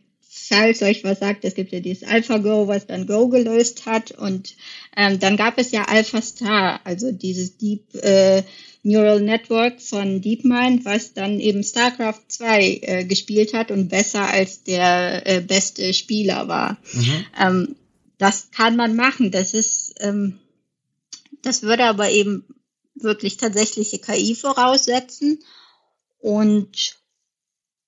falls 0.49 0.83
euch 0.83 1.05
was 1.05 1.21
sagt, 1.21 1.45
es 1.45 1.55
gibt 1.55 1.73
ja 1.73 1.81
dieses 1.81 2.07
AlphaGo, 2.07 2.69
was 2.69 2.87
dann 2.87 3.07
Go 3.07 3.29
gelöst 3.29 3.87
hat. 3.87 4.11
Und 4.12 4.57
ähm, 4.97 5.19
dann 5.19 5.37
gab 5.37 5.59
es 5.59 5.71
ja 5.71 5.85
AlphaStar, 5.85 6.81
also 6.85 7.12
dieses 7.12 7.57
Deep 7.57 7.95
äh, 7.95 8.43
Neural 8.83 9.21
Network 9.21 9.81
von 9.81 10.21
DeepMind, 10.21 10.85
was 10.85 11.15
dann 11.15 11.41
eben 11.41 11.62
StarCraft 11.62 12.21
2 12.29 12.81
äh, 12.83 13.05
gespielt 13.05 13.55
hat 13.55 13.71
und 13.71 13.89
besser 13.89 14.29
als 14.29 14.62
der 14.62 15.27
äh, 15.27 15.41
beste 15.41 15.95
Spieler 15.95 16.49
war. 16.49 16.79
Mhm. 16.93 17.27
Ähm, 17.41 17.77
das 18.19 18.51
kann 18.51 18.77
man 18.77 18.95
machen. 18.95 19.31
Das 19.31 19.55
ist 19.55 19.95
ähm, 20.01 20.39
das 21.45 21.62
würde 21.62 21.85
aber 21.85 22.11
eben 22.11 22.45
wirklich 22.95 23.37
tatsächliche 23.37 23.99
KI 23.99 24.35
voraussetzen. 24.35 25.43
Und 26.19 26.99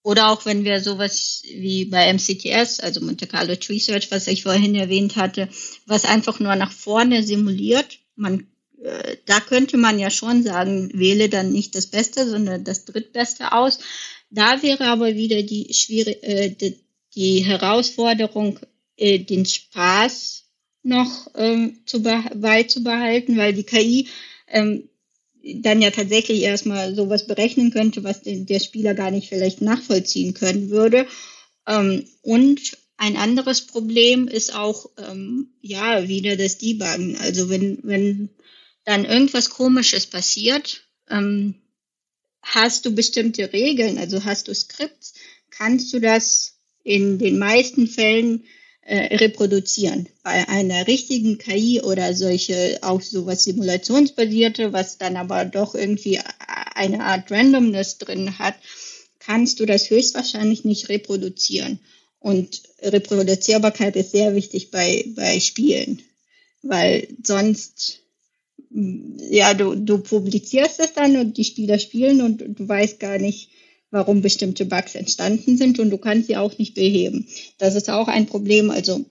oder 0.07 0.31
auch 0.31 0.47
wenn 0.47 0.63
wir 0.63 0.81
sowas 0.81 1.43
wie 1.43 1.85
bei 1.87 2.13
MCTS, 2.13 2.79
also 2.79 3.01
Monte 3.01 3.27
Carlo 3.27 3.57
Tree 3.57 3.81
Search, 3.81 4.13
was 4.13 4.29
ich 4.29 4.45
vorhin 4.45 4.77
erwähnt 4.77 5.17
hatte, 5.17 5.49
was 5.85 6.05
einfach 6.05 6.39
nur 6.39 6.55
nach 6.55 6.71
vorne 6.71 7.25
simuliert, 7.25 7.99
man, 8.15 8.47
äh, 8.81 9.17
da 9.27 9.41
könnte 9.41 9.77
man 9.77 9.99
ja 9.99 10.11
schon 10.11 10.45
sagen, 10.45 10.93
wähle 10.95 11.29
dann 11.29 11.51
nicht 11.51 11.75
das 11.75 11.89
Beste, 11.89 12.25
sondern 12.25 12.63
das 12.63 12.85
Drittbeste 12.85 13.51
aus. 13.51 13.81
Da 14.31 14.63
wäre 14.63 14.85
aber 14.85 15.17
wieder 15.17 15.43
die 15.43 15.75
schwierige, 15.75 16.23
äh, 16.23 16.51
die, 16.51 16.79
die 17.17 17.45
Herausforderung, 17.45 18.61
äh, 18.97 19.19
den 19.19 19.45
Spaß 19.45 20.45
noch 20.85 21.27
ähm, 21.35 21.81
zu 21.85 22.01
beizubehalten, 22.01 23.37
weil 23.37 23.55
die 23.55 23.65
KI 23.65 24.07
ähm, 24.47 24.89
dann 25.55 25.83
ja 25.83 25.91
tatsächlich 25.91 26.43
erstmal 26.43 26.95
sowas 26.95 27.27
berechnen 27.27 27.71
könnte, 27.71 28.05
was 28.05 28.21
der 28.25 28.61
Spieler 28.61 28.95
gar 28.95 29.11
nicht 29.11 29.29
vielleicht 29.29 29.63
nachvollziehen 29.63 30.35
können 30.35 30.71
würde. 30.71 31.07
Ähm, 31.67 32.05
und 32.23 32.77
ein 32.97 33.17
anderes 33.17 33.67
Problem 33.67 34.27
ist 34.27 34.55
auch, 34.55 34.91
ähm, 34.97 35.51
ja, 35.61 36.09
wieder 36.09 36.37
das 36.37 36.59
Debuggen. 36.59 37.17
Also 37.19 37.51
wenn, 37.51 37.79
wenn 37.83 38.31
dann 38.85 39.05
irgendwas 39.05 39.51
Komisches 39.51 40.07
passiert, 40.07 40.89
ähm, 41.11 41.55
hast 42.43 42.87
du 42.87 42.95
bestimmte 42.95 43.53
Regeln, 43.53 43.99
also 43.99 44.25
hast 44.25 44.49
du 44.49 44.55
Skripts, 44.55 45.15
kannst 45.51 45.93
du 45.93 46.01
das 46.01 46.59
in 46.83 47.19
den 47.19 47.39
meisten 47.39 47.89
Fällen 47.89 48.45
äh, 48.89 49.17
reproduzieren. 49.17 50.09
Bei 50.23 50.49
einer 50.49 50.87
richtigen 50.87 51.39
KI 51.39 51.81
oder 51.81 52.15
solche, 52.15 52.79
auch 52.83 53.01
sowas 53.01 53.43
simulationsbasierte, 53.43 54.73
was 54.73 54.97
dann 54.97 55.17
aber 55.17 55.45
doch 55.45 55.75
irgendwie 55.75 56.21
eine 56.77 57.03
Art 57.03 57.29
Randomness 57.33 57.99
drin 57.99 58.39
hat, 58.39 58.55
kannst 59.19 59.59
du 59.59 59.67
das 59.67 59.91
höchstwahrscheinlich 59.91 60.65
nicht 60.65 60.89
reproduzieren. 60.89 61.81
Und 62.21 62.63
Reproduzierbarkeit 62.81 63.97
ist 63.97 64.13
sehr 64.13 64.37
wichtig 64.37 64.71
bei, 64.71 65.05
bei 65.17 65.41
Spielen, 65.41 66.03
weil 66.63 67.09
sonst, 67.25 68.03
ja, 68.71 69.55
du, 69.55 69.75
du 69.75 69.99
publizierst 69.99 70.79
es 70.79 70.93
dann 70.93 71.17
und 71.17 71.37
die 71.37 71.45
Spieler 71.45 71.81
spielen 71.81 72.21
und 72.21 72.39
du 72.57 72.69
weißt 72.69 73.01
gar 73.01 73.19
nicht, 73.19 73.51
warum 73.91 74.23
bestimmte 74.23 74.65
Bugs 74.65 74.95
entstanden 74.95 75.57
sind 75.57 75.79
und 75.79 75.91
du 75.91 75.99
kannst 75.99 76.27
sie 76.29 76.37
auch 76.37 76.57
nicht 76.59 76.75
beheben. 76.75 77.29
Das 77.59 77.75
ist 77.75 77.91
auch 77.91 78.09
ein 78.09 78.27
Problem. 78.27 78.71
Also 78.71 79.05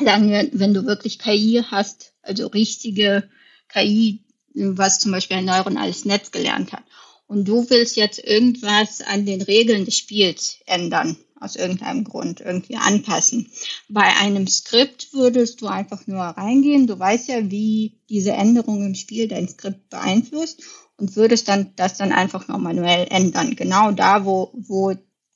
sagen 0.00 0.30
wir, 0.30 0.48
wenn 0.52 0.74
du 0.74 0.86
wirklich 0.86 1.18
KI 1.18 1.62
hast, 1.70 2.12
also 2.22 2.46
richtige 2.48 3.28
KI, 3.68 4.24
was 4.54 4.98
zum 4.98 5.12
Beispiel 5.12 5.38
ein 5.38 5.44
neuronales 5.44 6.04
Netz 6.04 6.30
gelernt 6.30 6.72
hat, 6.72 6.84
und 7.28 7.46
du 7.46 7.68
willst 7.70 7.96
jetzt 7.96 8.22
irgendwas 8.22 9.00
an 9.00 9.26
den 9.26 9.42
Regeln 9.42 9.84
des 9.84 9.96
Spiels 9.96 10.58
ändern, 10.66 11.16
aus 11.40 11.56
irgendeinem 11.56 12.04
Grund 12.04 12.40
irgendwie 12.40 12.76
anpassen. 12.76 13.50
Bei 13.88 14.04
einem 14.20 14.46
Skript 14.46 15.12
würdest 15.12 15.60
du 15.60 15.66
einfach 15.66 16.06
nur 16.06 16.22
reingehen. 16.22 16.86
Du 16.86 16.98
weißt 16.98 17.28
ja, 17.28 17.50
wie 17.50 17.98
diese 18.08 18.32
Änderung 18.32 18.86
im 18.86 18.94
Spiel 18.94 19.26
dein 19.26 19.48
Skript 19.48 19.90
beeinflusst 19.90 20.62
und 20.98 21.16
würdest 21.16 21.48
dann 21.48 21.72
das 21.76 21.96
dann 21.96 22.12
einfach 22.12 22.48
noch 22.48 22.58
manuell 22.58 23.06
ändern. 23.10 23.56
Genau 23.56 23.90
da, 23.92 24.24
wo, 24.24 24.50
wo, 24.54 24.94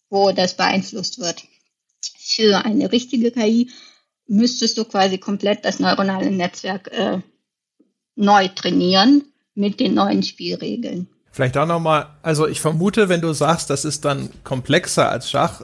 wo 0.08 0.32
das 0.32 0.56
beeinflusst 0.56 1.18
wird. 1.18 1.44
Für 2.18 2.64
eine 2.64 2.90
richtige 2.92 3.30
KI 3.30 3.70
müsstest 4.26 4.78
du 4.78 4.84
quasi 4.84 5.18
komplett 5.18 5.64
das 5.64 5.80
neuronale 5.80 6.30
Netzwerk 6.30 6.90
äh, 6.92 7.20
neu 8.16 8.48
trainieren 8.48 9.24
mit 9.54 9.80
den 9.80 9.94
neuen 9.94 10.22
Spielregeln. 10.22 11.08
Vielleicht 11.32 11.56
auch 11.56 11.66
nochmal, 11.66 12.08
also 12.22 12.46
ich 12.46 12.60
vermute, 12.60 13.08
wenn 13.08 13.20
du 13.20 13.32
sagst, 13.32 13.70
das 13.70 13.84
ist 13.84 14.04
dann 14.04 14.30
komplexer 14.42 15.10
als 15.10 15.30
Schach, 15.30 15.62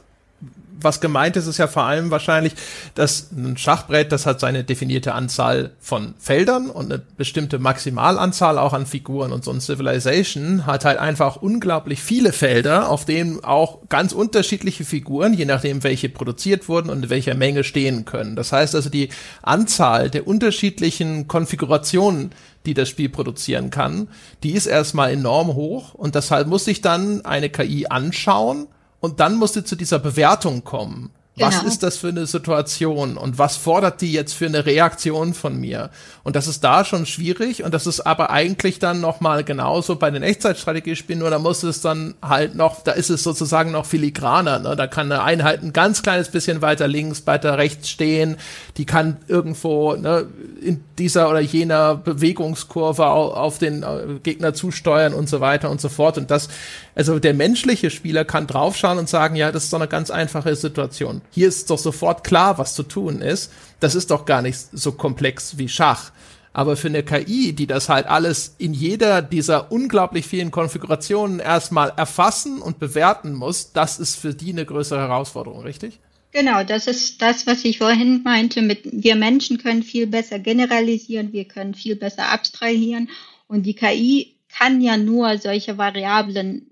was 0.79 1.01
gemeint 1.01 1.35
ist, 1.35 1.47
ist 1.47 1.57
ja 1.57 1.67
vor 1.67 1.83
allem 1.83 2.11
wahrscheinlich, 2.11 2.53
dass 2.95 3.31
ein 3.31 3.57
Schachbrett, 3.57 4.11
das 4.11 4.25
hat 4.25 4.39
seine 4.39 4.63
definierte 4.63 5.13
Anzahl 5.13 5.71
von 5.79 6.13
Feldern 6.19 6.69
und 6.69 6.91
eine 6.91 7.01
bestimmte 7.17 7.59
Maximalanzahl 7.59 8.57
auch 8.57 8.73
an 8.73 8.85
Figuren 8.85 9.31
und 9.31 9.43
so 9.43 9.51
ein 9.51 9.61
Civilization 9.61 10.65
hat 10.65 10.85
halt 10.85 10.99
einfach 10.99 11.37
unglaublich 11.37 12.01
viele 12.01 12.31
Felder, 12.33 12.89
auf 12.89 13.05
denen 13.05 13.43
auch 13.43 13.89
ganz 13.89 14.13
unterschiedliche 14.13 14.85
Figuren, 14.85 15.33
je 15.33 15.45
nachdem 15.45 15.83
welche 15.83 16.09
produziert 16.09 16.67
wurden 16.69 16.89
und 16.89 17.03
in 17.03 17.09
welcher 17.09 17.35
Menge 17.35 17.63
stehen 17.63 18.05
können. 18.05 18.35
Das 18.35 18.51
heißt 18.51 18.75
also 18.75 18.89
die 18.89 19.09
Anzahl 19.41 20.09
der 20.09 20.27
unterschiedlichen 20.27 21.27
Konfigurationen, 21.27 22.31
die 22.65 22.73
das 22.73 22.89
Spiel 22.89 23.09
produzieren 23.09 23.69
kann, 23.69 24.09
die 24.43 24.51
ist 24.51 24.65
erstmal 24.65 25.11
enorm 25.11 25.55
hoch 25.55 25.93
und 25.93 26.15
deshalb 26.15 26.47
muss 26.47 26.65
sich 26.65 26.81
dann 26.81 27.25
eine 27.25 27.49
KI 27.49 27.87
anschauen 27.87 28.67
und 28.99 29.19
dann 29.19 29.35
musst 29.35 29.55
du 29.55 29.63
zu 29.63 29.75
dieser 29.75 29.99
Bewertung 29.99 30.63
kommen. 30.63 31.11
Was 31.39 31.59
genau. 31.59 31.67
ist 31.69 31.83
das 31.83 31.97
für 31.97 32.07
eine 32.07 32.25
Situation 32.25 33.15
und 33.15 33.37
was 33.37 33.57
fordert 33.57 34.01
die 34.01 34.11
jetzt 34.11 34.33
für 34.33 34.47
eine 34.47 34.65
Reaktion 34.65 35.35
von 35.35 35.59
mir? 35.59 35.91
Und 36.23 36.35
das 36.35 36.47
ist 36.47 36.63
da 36.63 36.83
schon 36.83 37.05
schwierig 37.05 37.63
und 37.63 37.75
das 37.75 37.85
ist 37.85 38.01
aber 38.01 38.31
eigentlich 38.31 38.79
dann 38.79 39.01
noch 39.01 39.21
mal 39.21 39.43
genauso 39.43 39.97
bei 39.97 40.09
den 40.09 40.23
Echtzeitstrategiespielen, 40.23 41.19
nur 41.19 41.29
da 41.29 41.37
muss 41.37 41.61
es 41.61 41.81
dann 41.81 42.15
halt 42.23 42.55
noch, 42.55 42.83
da 42.83 42.93
ist 42.93 43.11
es 43.11 43.21
sozusagen 43.21 43.71
noch 43.71 43.85
filigraner. 43.85 44.57
Ne? 44.59 44.75
Da 44.75 44.87
kann 44.87 45.11
eine 45.11 45.21
Einheit 45.21 45.61
ein 45.61 45.73
ganz 45.73 46.01
kleines 46.01 46.29
bisschen 46.29 46.63
weiter 46.63 46.87
links, 46.87 47.27
weiter 47.27 47.59
rechts 47.59 47.89
stehen. 47.89 48.37
Die 48.77 48.85
kann 48.85 49.17
irgendwo 49.27 49.95
ne, 49.95 50.25
in 50.59 50.83
dieser 50.97 51.29
oder 51.29 51.39
jener 51.39 51.95
Bewegungskurve 51.95 53.05
auf 53.05 53.59
den 53.59 53.83
äh, 53.83 54.19
Gegner 54.23 54.55
zusteuern 54.55 55.13
und 55.13 55.29
so 55.29 55.39
weiter 55.39 55.69
und 55.69 55.81
so 55.81 55.89
fort. 55.89 56.17
Und 56.17 56.31
das, 56.31 56.49
also 56.97 57.19
der 57.19 57.33
menschliche 57.33 57.91
Spieler 57.91 58.25
kann 58.25 58.47
draufschauen 58.47 58.97
und 58.97 59.07
sagen, 59.07 59.35
ja, 59.35 59.51
das 59.51 59.65
ist 59.65 59.73
doch 59.73 59.79
eine 59.79 59.87
ganz 59.87 60.09
einfache 60.09 60.55
Situation 60.55 61.21
hier 61.37 61.47
ist 61.47 61.69
doch 61.69 61.77
sofort 61.77 62.23
klar, 62.23 62.57
was 62.57 62.73
zu 62.73 62.81
tun 62.81 63.21
ist. 63.21 63.51
Das 63.79 63.93
ist 63.93 64.09
doch 64.09 64.25
gar 64.25 64.41
nicht 64.41 64.57
so 64.71 64.91
komplex 64.91 65.59
wie 65.59 65.69
Schach. 65.69 66.11
Aber 66.51 66.75
für 66.75 66.87
eine 66.87 67.03
KI, 67.03 67.53
die 67.53 67.67
das 67.67 67.89
halt 67.89 68.07
alles 68.07 68.55
in 68.57 68.73
jeder 68.73 69.21
dieser 69.21 69.71
unglaublich 69.71 70.25
vielen 70.25 70.49
Konfigurationen 70.49 71.39
erstmal 71.39 71.93
erfassen 71.95 72.59
und 72.59 72.79
bewerten 72.79 73.35
muss, 73.35 73.71
das 73.71 73.99
ist 73.99 74.15
für 74.15 74.33
die 74.33 74.51
eine 74.51 74.65
größere 74.65 74.99
Herausforderung, 74.99 75.61
richtig? 75.61 75.99
Genau, 76.31 76.63
das 76.63 76.87
ist 76.87 77.21
das, 77.21 77.45
was 77.45 77.63
ich 77.63 77.77
vorhin 77.77 78.23
meinte. 78.23 78.63
Mit, 78.63 78.81
wir 78.91 79.15
Menschen 79.15 79.59
können 79.59 79.83
viel 79.83 80.07
besser 80.07 80.39
generalisieren, 80.39 81.33
wir 81.33 81.45
können 81.45 81.75
viel 81.75 81.95
besser 81.95 82.31
abstrahieren 82.31 83.09
und 83.47 83.67
die 83.67 83.75
KI 83.75 84.33
kann 84.49 84.81
ja 84.81 84.97
nur 84.97 85.37
solche 85.37 85.77
Variablen 85.77 86.65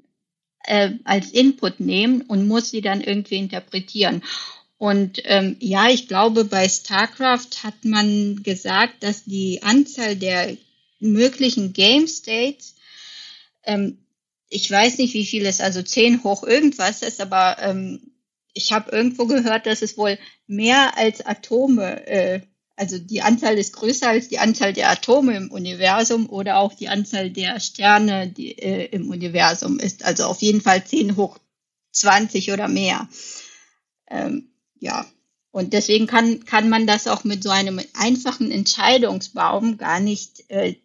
äh, 0.67 0.91
als 1.03 1.31
Input 1.31 1.79
nehmen 1.79 2.21
und 2.21 2.47
muss 2.47 2.69
sie 2.69 2.81
dann 2.81 3.01
irgendwie 3.01 3.37
interpretieren. 3.37 4.21
Und 4.77 5.21
ähm, 5.23 5.55
ja, 5.59 5.89
ich 5.89 6.07
glaube, 6.07 6.43
bei 6.43 6.67
StarCraft 6.67 7.63
hat 7.63 7.85
man 7.85 8.43
gesagt, 8.43 9.03
dass 9.03 9.23
die 9.23 9.63
Anzahl 9.63 10.15
der 10.15 10.57
möglichen 10.99 11.73
Game 11.73 12.07
States, 12.07 12.75
ähm, 13.63 13.99
ich 14.49 14.69
weiß 14.69 14.97
nicht, 14.97 15.13
wie 15.13 15.25
viel 15.25 15.45
es, 15.45 15.61
also 15.61 15.81
zehn 15.81 16.23
hoch 16.23 16.43
irgendwas 16.43 17.01
ist, 17.01 17.21
aber 17.21 17.57
ähm, 17.61 18.11
ich 18.53 18.71
habe 18.73 18.91
irgendwo 18.91 19.25
gehört, 19.25 19.65
dass 19.65 19.81
es 19.81 19.97
wohl 19.97 20.17
mehr 20.47 20.97
als 20.97 21.25
Atome, 21.25 22.05
äh, 22.07 22.41
also 22.77 22.99
die 22.99 23.21
Anzahl 23.21 23.57
ist 23.57 23.73
größer 23.73 24.09
als 24.09 24.27
die 24.27 24.39
Anzahl 24.39 24.73
der 24.73 24.89
Atome 24.89 25.37
im 25.37 25.51
Universum 25.51 26.29
oder 26.29 26.57
auch 26.57 26.73
die 26.73 26.89
Anzahl 26.89 27.29
der 27.29 27.59
Sterne 27.59 28.27
die, 28.27 28.57
äh, 28.57 28.85
im 28.91 29.09
Universum 29.09 29.79
ist. 29.79 30.03
Also 30.03 30.25
auf 30.25 30.41
jeden 30.41 30.61
Fall 30.61 30.83
zehn 30.85 31.15
hoch 31.15 31.37
20 31.91 32.51
oder 32.51 32.67
mehr. 32.67 33.07
Ähm, 34.09 34.49
ja. 34.79 35.05
Und 35.51 35.71
deswegen 35.71 36.05
kann, 36.05 36.43
kann 36.43 36.67
man 36.67 36.85
das 36.85 37.07
auch 37.07 37.23
mit 37.23 37.41
so 37.41 37.49
einem 37.49 37.79
einfachen 37.93 38.51
Entscheidungsbaum 38.51 39.77
gar 39.77 40.01
nicht, 40.01 40.49
äh, 40.49 40.75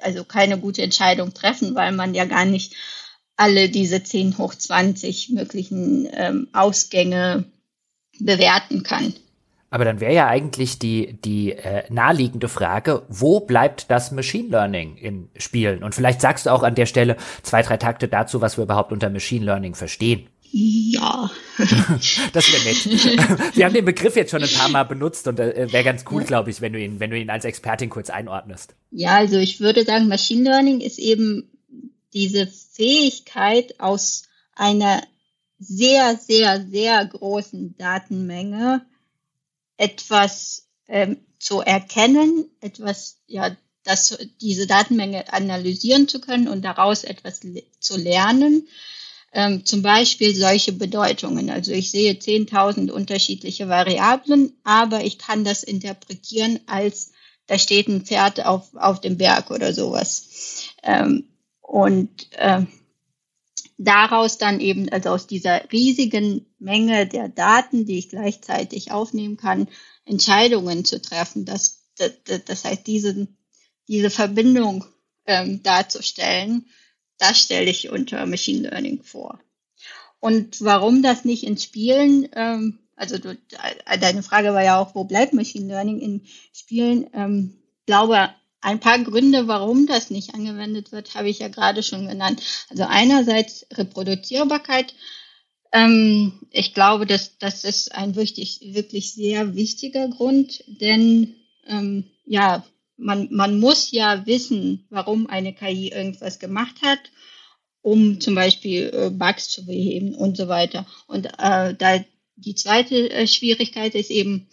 also 0.00 0.22
keine 0.22 0.58
gute 0.58 0.82
Entscheidung 0.82 1.34
treffen, 1.34 1.74
weil 1.74 1.90
man 1.90 2.14
ja 2.14 2.24
gar 2.24 2.44
nicht 2.44 2.76
alle 3.34 3.68
diese 3.68 4.02
10 4.04 4.38
hoch 4.38 4.54
20 4.54 5.30
möglichen 5.30 6.08
ähm, 6.12 6.48
Ausgänge 6.52 7.44
bewerten 8.20 8.84
kann. 8.84 9.14
Aber 9.70 9.84
dann 9.84 10.00
wäre 10.00 10.12
ja 10.12 10.26
eigentlich 10.26 10.80
die, 10.80 11.18
die 11.24 11.52
äh, 11.52 11.84
naheliegende 11.90 12.48
Frage, 12.48 13.02
wo 13.08 13.38
bleibt 13.40 13.88
das 13.88 14.10
Machine 14.10 14.48
Learning 14.48 14.96
in 14.96 15.28
Spielen? 15.36 15.84
Und 15.84 15.94
vielleicht 15.94 16.20
sagst 16.20 16.46
du 16.46 16.50
auch 16.50 16.64
an 16.64 16.74
der 16.74 16.86
Stelle 16.86 17.16
zwei, 17.42 17.62
drei 17.62 17.76
Takte 17.76 18.08
dazu, 18.08 18.40
was 18.40 18.58
wir 18.58 18.64
überhaupt 18.64 18.90
unter 18.90 19.08
Machine 19.10 19.44
Learning 19.44 19.76
verstehen. 19.76 20.26
Ja. 20.52 21.30
das 22.32 22.52
wäre 22.52 22.64
nett. 22.64 23.54
Wir 23.56 23.64
haben 23.64 23.74
den 23.74 23.84
Begriff 23.84 24.16
jetzt 24.16 24.32
schon 24.32 24.42
ein 24.42 24.48
paar 24.48 24.68
Mal 24.68 24.82
benutzt 24.82 25.28
und 25.28 25.38
äh, 25.38 25.72
wäre 25.72 25.84
ganz 25.84 26.04
cool, 26.10 26.24
glaube 26.24 26.50
ich, 26.50 26.60
wenn 26.60 26.72
du 26.72 26.80
ihn, 26.80 26.98
wenn 26.98 27.10
du 27.10 27.18
ihn 27.18 27.30
als 27.30 27.44
Expertin 27.44 27.88
kurz 27.88 28.10
einordnest. 28.10 28.74
Ja, 28.90 29.16
also 29.16 29.38
ich 29.38 29.60
würde 29.60 29.84
sagen, 29.84 30.08
Machine 30.08 30.42
Learning 30.42 30.80
ist 30.80 30.98
eben 30.98 31.48
diese 32.14 32.48
Fähigkeit 32.48 33.78
aus 33.78 34.24
einer 34.56 35.02
sehr, 35.60 36.16
sehr, 36.16 36.66
sehr 36.66 37.04
großen 37.06 37.76
Datenmenge 37.78 38.84
etwas 39.80 40.68
ähm, 40.88 41.16
zu 41.38 41.62
erkennen, 41.62 42.44
etwas, 42.60 43.16
ja, 43.26 43.56
das, 43.82 44.18
diese 44.42 44.66
Datenmenge 44.66 45.32
analysieren 45.32 46.06
zu 46.06 46.20
können 46.20 46.48
und 46.48 46.62
daraus 46.62 47.02
etwas 47.02 47.40
zu 47.80 47.96
lernen. 47.96 48.68
Ähm, 49.32 49.64
zum 49.64 49.80
Beispiel 49.80 50.34
solche 50.36 50.72
Bedeutungen. 50.72 51.48
Also 51.48 51.72
ich 51.72 51.90
sehe 51.90 52.12
10.000 52.12 52.90
unterschiedliche 52.90 53.68
Variablen, 53.68 54.52
aber 54.64 55.02
ich 55.02 55.16
kann 55.16 55.44
das 55.44 55.62
interpretieren 55.62 56.60
als, 56.66 57.12
da 57.46 57.58
steht 57.58 57.88
ein 57.88 58.04
Pferd 58.04 58.44
auf, 58.44 58.74
auf 58.74 59.00
dem 59.00 59.16
Berg 59.16 59.50
oder 59.50 59.72
sowas. 59.72 60.68
Ähm, 60.82 61.24
und 61.62 62.28
äh, 62.32 62.66
daraus 63.80 64.36
dann 64.36 64.60
eben, 64.60 64.90
also 64.90 65.08
aus 65.10 65.26
dieser 65.26 65.72
riesigen 65.72 66.46
Menge 66.58 67.06
der 67.06 67.28
Daten, 67.28 67.86
die 67.86 67.98
ich 67.98 68.10
gleichzeitig 68.10 68.92
aufnehmen 68.92 69.38
kann, 69.38 69.68
Entscheidungen 70.04 70.84
zu 70.84 71.00
treffen. 71.00 71.46
Das, 71.46 71.86
das, 71.96 72.12
das 72.44 72.64
heißt, 72.64 72.86
diese, 72.86 73.28
diese 73.88 74.10
Verbindung 74.10 74.84
ähm, 75.26 75.62
darzustellen, 75.62 76.66
das 77.18 77.40
stelle 77.40 77.70
ich 77.70 77.90
unter 77.90 78.26
Machine 78.26 78.68
Learning 78.68 79.02
vor. 79.02 79.40
Und 80.20 80.60
warum 80.60 81.02
das 81.02 81.24
nicht 81.24 81.44
in 81.44 81.56
Spielen, 81.56 82.28
ähm, 82.34 82.80
also 82.96 83.16
du, 83.16 83.38
deine 83.98 84.22
Frage 84.22 84.52
war 84.52 84.62
ja 84.62 84.78
auch, 84.78 84.94
wo 84.94 85.04
bleibt 85.04 85.32
Machine 85.32 85.68
Learning 85.68 86.00
in 86.00 86.26
Spielen? 86.52 87.08
Ähm, 87.14 87.62
glaube, 87.86 88.28
ein 88.60 88.80
paar 88.80 88.98
Gründe, 88.98 89.48
warum 89.48 89.86
das 89.86 90.10
nicht 90.10 90.34
angewendet 90.34 90.92
wird, 90.92 91.14
habe 91.14 91.28
ich 91.28 91.38
ja 91.38 91.48
gerade 91.48 91.82
schon 91.82 92.06
genannt. 92.06 92.42
Also 92.68 92.84
einerseits 92.84 93.66
Reproduzierbarkeit. 93.72 94.94
Ähm, 95.72 96.32
ich 96.50 96.74
glaube, 96.74 97.06
dass 97.06 97.38
das 97.38 97.64
ist 97.64 97.94
ein 97.94 98.16
wirklich, 98.16 98.60
wirklich 98.74 99.12
sehr 99.14 99.54
wichtiger 99.54 100.08
Grund, 100.08 100.64
denn 100.66 101.36
ähm, 101.66 102.04
ja, 102.26 102.64
man, 102.96 103.28
man 103.30 103.58
muss 103.58 103.90
ja 103.92 104.26
wissen, 104.26 104.86
warum 104.90 105.26
eine 105.26 105.54
KI 105.54 105.88
irgendwas 105.88 106.38
gemacht 106.38 106.82
hat, 106.82 106.98
um 107.82 108.20
zum 108.20 108.34
Beispiel 108.34 108.90
äh, 108.92 109.10
Bugs 109.10 109.48
zu 109.48 109.64
beheben 109.64 110.14
und 110.14 110.36
so 110.36 110.48
weiter. 110.48 110.86
Und 111.06 111.26
äh, 111.38 111.74
da 111.74 112.04
die 112.36 112.54
zweite 112.54 113.10
äh, 113.10 113.26
Schwierigkeit 113.26 113.94
ist 113.94 114.10
eben, 114.10 114.48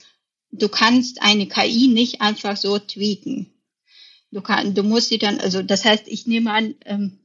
du 0.52 0.70
kannst 0.70 1.22
eine 1.22 1.48
KI 1.48 1.88
nicht 1.88 2.22
einfach 2.22 2.56
so 2.56 2.80
tweaken. 2.80 3.52
Du, 4.38 4.72
du 4.72 4.84
musst 4.84 5.10
sie 5.10 5.18
dann, 5.18 5.40
also 5.40 5.64
das 5.64 5.84
heißt, 5.84 6.04
ich 6.08 6.28
nehme 6.28 6.52
an, 6.52 6.76
ähm, 6.86 7.20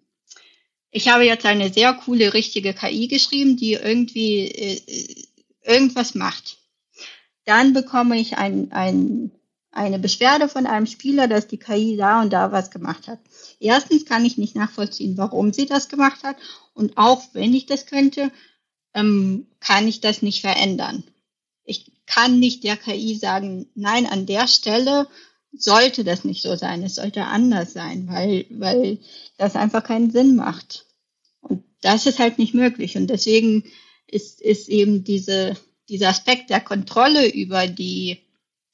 ich 0.91 1.09
habe 1.09 1.25
jetzt 1.25 1.47
eine 1.47 1.73
sehr 1.73 1.95
coole, 1.95 2.35
richtige 2.35 2.75
KI 2.75 3.09
geschrieben, 3.09 3.57
die 3.57 3.73
irgendwie 3.73 4.47
äh, 4.47 5.27
irgendwas 5.65 6.15
macht. 6.15 6.59
Dann 7.45 7.73
bekomme 7.73 8.19
ich 8.19 8.37
ein, 8.37 8.73
ein, 8.73 9.31
eine 9.73 9.99
Beschwerde 9.99 10.49
von 10.49 10.67
einem 10.67 10.87
Spieler, 10.87 11.29
dass 11.29 11.49
die 11.49 11.59
KI 11.59 11.97
da 11.97 12.23
und 12.23 12.33
da 12.33 12.53
was 12.53 12.71
gemacht 12.71 13.09
hat. 13.09 13.19
Erstens 13.59 14.05
kann 14.05 14.25
ich 14.25 14.39
nicht 14.39 14.55
nachvollziehen, 14.55 15.17
warum 15.17 15.53
sie 15.53 15.67
das 15.67 15.89
gemacht 15.89 16.23
hat. 16.25 16.37
Und 16.75 16.97
auch 16.97 17.23
wenn 17.33 17.55
ich 17.55 17.67
das 17.67 17.87
könnte, 17.87 18.31
ähm, 18.95 19.47
kann 19.61 19.89
ich 19.89 20.01
das 20.01 20.23
nicht 20.23 20.41
verändern. 20.41 21.05
Ich 21.65 21.91
kann 22.07 22.39
nicht 22.39 22.65
der 22.65 22.77
KI 22.77 23.17
sagen, 23.17 23.71
nein, 23.75 24.07
an 24.07 24.27
der 24.27 24.47
Stelle 24.47 25.09
sollte 25.53 26.05
das 26.05 26.25
nicht 26.25 26.43
so 26.43 26.57
sein. 26.57 26.83
Es 26.83 26.97
sollte 26.97 27.25
anders 27.25 27.73
sein, 27.73 28.09
weil, 28.09 28.47
weil 28.51 28.99
das 29.37 29.55
einfach 29.55 29.85
keinen 29.85 30.11
Sinn 30.11 30.37
macht. 30.37 30.87
Und 31.41 31.65
das 31.83 32.07
ist 32.07 32.19
halt 32.19 32.39
nicht 32.39 32.55
möglich. 32.55 32.97
Und 32.97 33.09
deswegen 33.09 33.65
ist, 34.07 34.41
ist 34.41 34.69
eben 34.69 35.05
diese, 35.05 35.57
dieser 35.89 36.09
Aspekt 36.09 36.51
der 36.51 36.61
Kontrolle 36.61 37.29
über 37.29 37.67
die 37.67 38.19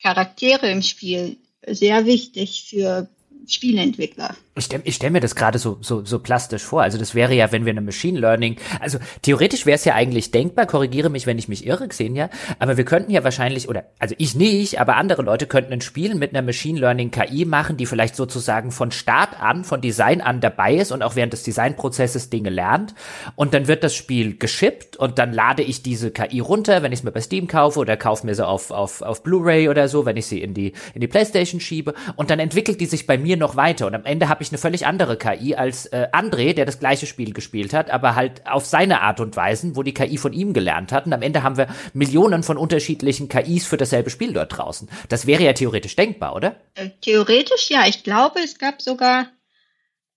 Charaktere 0.00 0.70
im 0.70 0.82
Spiel 0.82 1.36
sehr 1.66 2.06
wichtig 2.06 2.64
für 2.68 3.08
Spieleentwickler. 3.46 4.36
Ich 4.58 4.66
stelle 4.66 4.82
stell 4.90 5.10
mir 5.10 5.20
das 5.20 5.34
gerade 5.34 5.58
so, 5.58 5.78
so, 5.80 6.04
so 6.04 6.18
plastisch 6.18 6.62
vor. 6.62 6.82
Also 6.82 6.98
das 6.98 7.14
wäre 7.14 7.34
ja, 7.34 7.52
wenn 7.52 7.64
wir 7.64 7.70
eine 7.70 7.80
Machine 7.80 8.18
Learning, 8.18 8.56
also 8.80 8.98
theoretisch 9.22 9.66
wäre 9.66 9.76
es 9.76 9.84
ja 9.84 9.94
eigentlich 9.94 10.30
denkbar, 10.30 10.66
korrigiere 10.66 11.08
mich, 11.10 11.26
wenn 11.26 11.38
ich 11.38 11.48
mich 11.48 11.66
irre, 11.66 11.88
Xenia, 11.88 12.30
aber 12.58 12.76
wir 12.76 12.84
könnten 12.84 13.10
ja 13.10 13.24
wahrscheinlich, 13.24 13.68
oder 13.68 13.84
also 13.98 14.14
ich 14.18 14.34
nicht, 14.34 14.80
aber 14.80 14.96
andere 14.96 15.22
Leute 15.22 15.46
könnten 15.46 15.72
ein 15.72 15.80
Spiel 15.80 16.14
mit 16.14 16.34
einer 16.34 16.42
Machine 16.42 16.78
Learning 16.78 17.10
KI 17.10 17.44
machen, 17.44 17.76
die 17.76 17.86
vielleicht 17.86 18.16
sozusagen 18.16 18.70
von 18.70 18.90
Start 18.90 19.40
an, 19.40 19.64
von 19.64 19.80
Design 19.80 20.20
an 20.20 20.40
dabei 20.40 20.74
ist 20.74 20.92
und 20.92 21.02
auch 21.02 21.16
während 21.16 21.32
des 21.32 21.42
Designprozesses 21.42 22.30
Dinge 22.30 22.50
lernt. 22.50 22.94
Und 23.36 23.54
dann 23.54 23.68
wird 23.68 23.84
das 23.84 23.94
Spiel 23.94 24.36
geschippt 24.36 24.96
und 24.96 25.18
dann 25.18 25.32
lade 25.32 25.62
ich 25.62 25.82
diese 25.82 26.10
KI 26.10 26.40
runter, 26.40 26.82
wenn 26.82 26.92
ich 26.92 27.00
es 27.00 27.04
mir 27.04 27.12
bei 27.12 27.20
Steam 27.20 27.46
kaufe 27.46 27.78
oder 27.78 27.96
kaufe 27.96 28.26
mir 28.26 28.34
sie 28.34 28.46
auf, 28.46 28.70
auf, 28.70 29.02
auf 29.02 29.22
Blu-ray 29.22 29.68
oder 29.68 29.88
so, 29.88 30.06
wenn 30.06 30.16
ich 30.16 30.26
sie 30.26 30.42
in 30.42 30.54
die, 30.54 30.72
in 30.94 31.00
die 31.00 31.08
Playstation 31.08 31.60
schiebe. 31.60 31.94
Und 32.16 32.30
dann 32.30 32.38
entwickelt 32.38 32.80
die 32.80 32.86
sich 32.86 33.06
bei 33.06 33.18
mir 33.18 33.36
noch 33.36 33.56
weiter. 33.56 33.86
Und 33.86 33.94
am 33.94 34.04
Ende 34.04 34.28
habe 34.28 34.42
ich 34.42 34.47
eine 34.50 34.58
völlig 34.58 34.86
andere 34.86 35.16
KI 35.16 35.54
als 35.54 35.86
äh, 35.86 36.08
André, 36.12 36.54
der 36.54 36.64
das 36.64 36.78
gleiche 36.78 37.06
Spiel 37.06 37.32
gespielt 37.32 37.72
hat, 37.72 37.90
aber 37.90 38.14
halt 38.14 38.46
auf 38.46 38.66
seine 38.66 39.02
Art 39.02 39.20
und 39.20 39.36
Weise, 39.36 39.76
wo 39.76 39.82
die 39.82 39.94
KI 39.94 40.18
von 40.18 40.32
ihm 40.32 40.52
gelernt 40.52 40.92
hat. 40.92 41.06
Und 41.06 41.12
am 41.12 41.22
Ende 41.22 41.42
haben 41.42 41.56
wir 41.56 41.68
Millionen 41.92 42.42
von 42.42 42.56
unterschiedlichen 42.56 43.28
KIs 43.28 43.66
für 43.66 43.76
dasselbe 43.76 44.10
Spiel 44.10 44.32
dort 44.32 44.56
draußen. 44.56 44.88
Das 45.08 45.26
wäre 45.26 45.42
ja 45.42 45.52
theoretisch 45.52 45.96
denkbar, 45.96 46.34
oder? 46.34 46.56
Äh, 46.74 46.90
theoretisch 47.00 47.70
ja. 47.70 47.86
Ich 47.86 48.02
glaube, 48.02 48.40
es 48.40 48.58
gab 48.58 48.82
sogar 48.82 49.26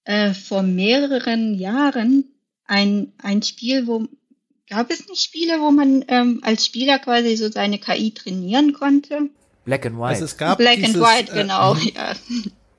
äh, 0.05 0.33
vor 0.33 0.63
mehreren 0.63 1.55
Jahren 1.55 2.25
ein, 2.65 3.13
ein 3.21 3.41
Spiel, 3.43 3.87
wo 3.87 4.07
gab 4.69 4.89
es 4.89 5.07
nicht 5.07 5.21
Spiele, 5.21 5.59
wo 5.59 5.71
man 5.71 6.05
ähm, 6.07 6.39
als 6.43 6.65
Spieler 6.65 6.99
quasi 6.99 7.35
so 7.35 7.51
seine 7.51 7.77
KI 7.77 8.13
trainieren 8.13 8.73
konnte? 8.73 9.29
Black 9.65 9.85
and 9.85 9.97
White. 9.97 10.07
Also 10.07 10.25
es 10.25 10.37
gab 10.37 10.57
Black 10.57 10.77
dieses, 10.77 10.95
and 10.95 11.03
White, 11.03 11.31
äh, 11.31 11.35
genau. 11.35 11.75
ja. 11.75 12.15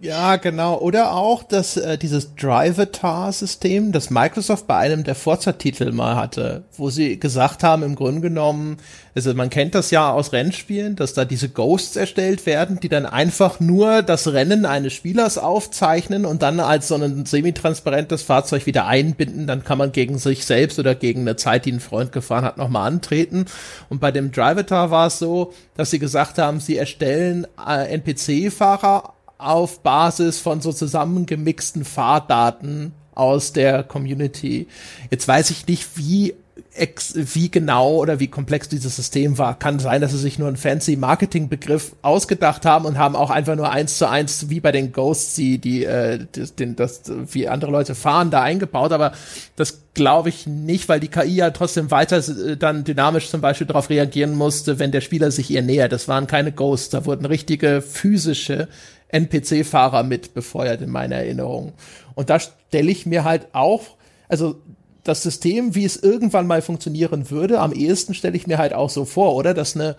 Ja, 0.05 0.35
genau. 0.35 0.81
Oder 0.81 1.13
auch 1.15 1.45
das, 1.45 1.77
äh, 1.77 1.97
dieses 1.97 2.35
Drivatar-System, 2.35 3.93
das 3.93 4.11
Microsoft 4.11 4.67
bei 4.67 4.77
einem 4.79 5.05
der 5.05 5.15
Forza-Titel 5.15 5.93
mal 5.93 6.17
hatte, 6.17 6.65
wo 6.77 6.91
sie 6.91 7.21
gesagt 7.21 7.63
haben, 7.63 7.85
im 7.85 7.95
Grunde 7.95 8.21
genommen, 8.21 8.79
also 9.15 9.33
man 9.33 9.49
kennt 9.49 9.77
das 9.77 9.93
ja 9.93 10.11
aus 10.11 10.33
Rennspielen, 10.33 10.97
dass 10.97 11.15
da 11.15 11.25
diese 11.25 11.49
Ghosts 11.51 11.95
erstellt 11.95 12.47
werden, 12.47 12.81
die 12.81 12.89
dann 12.89 13.07
einfach 13.07 13.61
nur 13.61 14.03
das 14.03 14.27
Rennen 14.27 14.67
eines 14.67 14.93
Spielers 14.93 15.39
aufzeichnen 15.39 16.27
und 16.27 16.43
dann 16.43 16.59
als 16.59 16.89
so 16.89 16.97
ein 16.97 17.25
semi-transparentes 17.25 18.23
Fahrzeug 18.23 18.67
wieder 18.67 18.89
einbinden. 18.89 19.47
Dann 19.47 19.63
kann 19.63 19.79
man 19.79 19.93
gegen 19.93 20.19
sich 20.19 20.45
selbst 20.47 20.81
oder 20.81 20.97
gegen 20.97 21.21
eine 21.21 21.37
Zeit, 21.37 21.65
die 21.65 21.71
ein 21.71 21.79
Freund 21.79 22.11
gefahren 22.11 22.45
hat, 22.45 22.59
nochmal 22.59 22.89
antreten. 22.89 23.47
Und 23.89 24.01
bei 24.01 24.11
dem 24.11 24.33
Drivatar 24.33 24.91
war 24.91 25.07
es 25.07 25.21
so, 25.21 25.53
dass 25.77 25.93
sie 25.93 26.01
gesagt 26.01 26.39
haben, 26.39 26.59
sie 26.59 26.77
erstellen 26.77 27.47
äh, 27.65 27.87
NPC-Fahrer 27.95 29.15
auf 29.47 29.81
Basis 29.81 30.39
von 30.39 30.61
so 30.61 30.73
zusammengemixten 30.73 31.85
Fahrdaten 31.85 32.93
aus 33.15 33.53
der 33.53 33.83
Community. 33.83 34.69
Jetzt 35.11 35.29
weiß 35.29 35.51
ich 35.51 35.67
nicht, 35.67 35.97
wie 35.97 36.35
ex 36.75 37.15
wie 37.17 37.51
genau 37.51 37.97
oder 37.97 38.19
wie 38.19 38.29
komplex 38.29 38.69
dieses 38.69 38.97
System 38.97 39.37
war. 39.39 39.59
Kann 39.59 39.79
sein, 39.79 40.01
dass 40.01 40.13
sie 40.13 40.19
sich 40.19 40.39
nur 40.39 40.49
einen 40.49 40.57
fancy 40.57 40.97
Marketingbegriff 40.97 41.95
ausgedacht 42.03 42.65
haben 42.65 42.87
und 42.87 42.99
haben 42.99 43.17
auch 43.17 43.31
einfach 43.31 43.57
nur 43.57 43.71
eins 43.71 43.99
zu 43.99 44.09
eins 44.09 44.49
wie 44.49 44.61
bei 44.61 44.73
den 44.73 44.93
Ghosts, 44.93 45.35
die, 45.35 45.59
die 45.59 45.85
äh, 45.85 46.25
den, 46.59 46.77
das, 46.77 47.03
wie 47.31 47.49
andere 47.49 47.71
Leute 47.71 47.95
fahren, 47.95 48.31
da 48.31 48.43
eingebaut. 48.43 48.93
Aber 48.93 49.13
das 49.57 49.83
glaube 49.95 50.31
ich 50.31 50.47
nicht, 50.47 50.89
weil 50.89 51.01
die 51.01 51.09
KI 51.09 51.37
ja 51.37 51.51
trotzdem 51.51 51.91
weiter 51.91 52.19
äh, 52.19 52.57
dann 52.57 52.85
dynamisch 52.85 53.29
zum 53.29 53.41
Beispiel 53.41 53.67
darauf 53.67 53.91
reagieren 53.91 54.35
musste, 54.35 54.79
wenn 54.79 54.93
der 54.93 55.03
Spieler 55.03 55.31
sich 55.31 55.51
ihr 55.51 55.63
nähert. 55.63 55.93
Das 55.93 56.09
waren 56.09 56.27
keine 56.27 56.53
Ghosts, 56.53 56.91
da 56.91 57.05
wurden 57.05 57.27
richtige 57.27 57.83
physische 57.83 58.69
NPC-Fahrer 59.13 60.03
mit 60.03 60.35
befeuert 60.35 60.83
in 60.83 60.91
meiner 60.91 61.17
Erinnerung. 61.17 61.73
Und 62.15 62.31
da 62.31 62.41
stelle 62.41 62.91
ich 62.91 63.07
mir 63.07 63.25
halt 63.25 63.49
auch, 63.53 63.83
also 64.29 64.57
das 65.05 65.23
System, 65.23 65.75
wie 65.75 65.85
es 65.85 65.97
irgendwann 65.97 66.47
mal 66.47 66.63
funktionieren 66.63 67.31
würde, 67.31 67.61
am 67.61 67.73
ehesten 67.73 68.15
stelle 68.15 68.37
ich 68.37 68.47
mir 68.47 68.59
halt 68.59 68.73
auch 68.73 68.91
so 68.91 69.05
vor, 69.05 69.35
oder? 69.35 69.55
Dass 69.55 69.75
eine, 69.77 69.97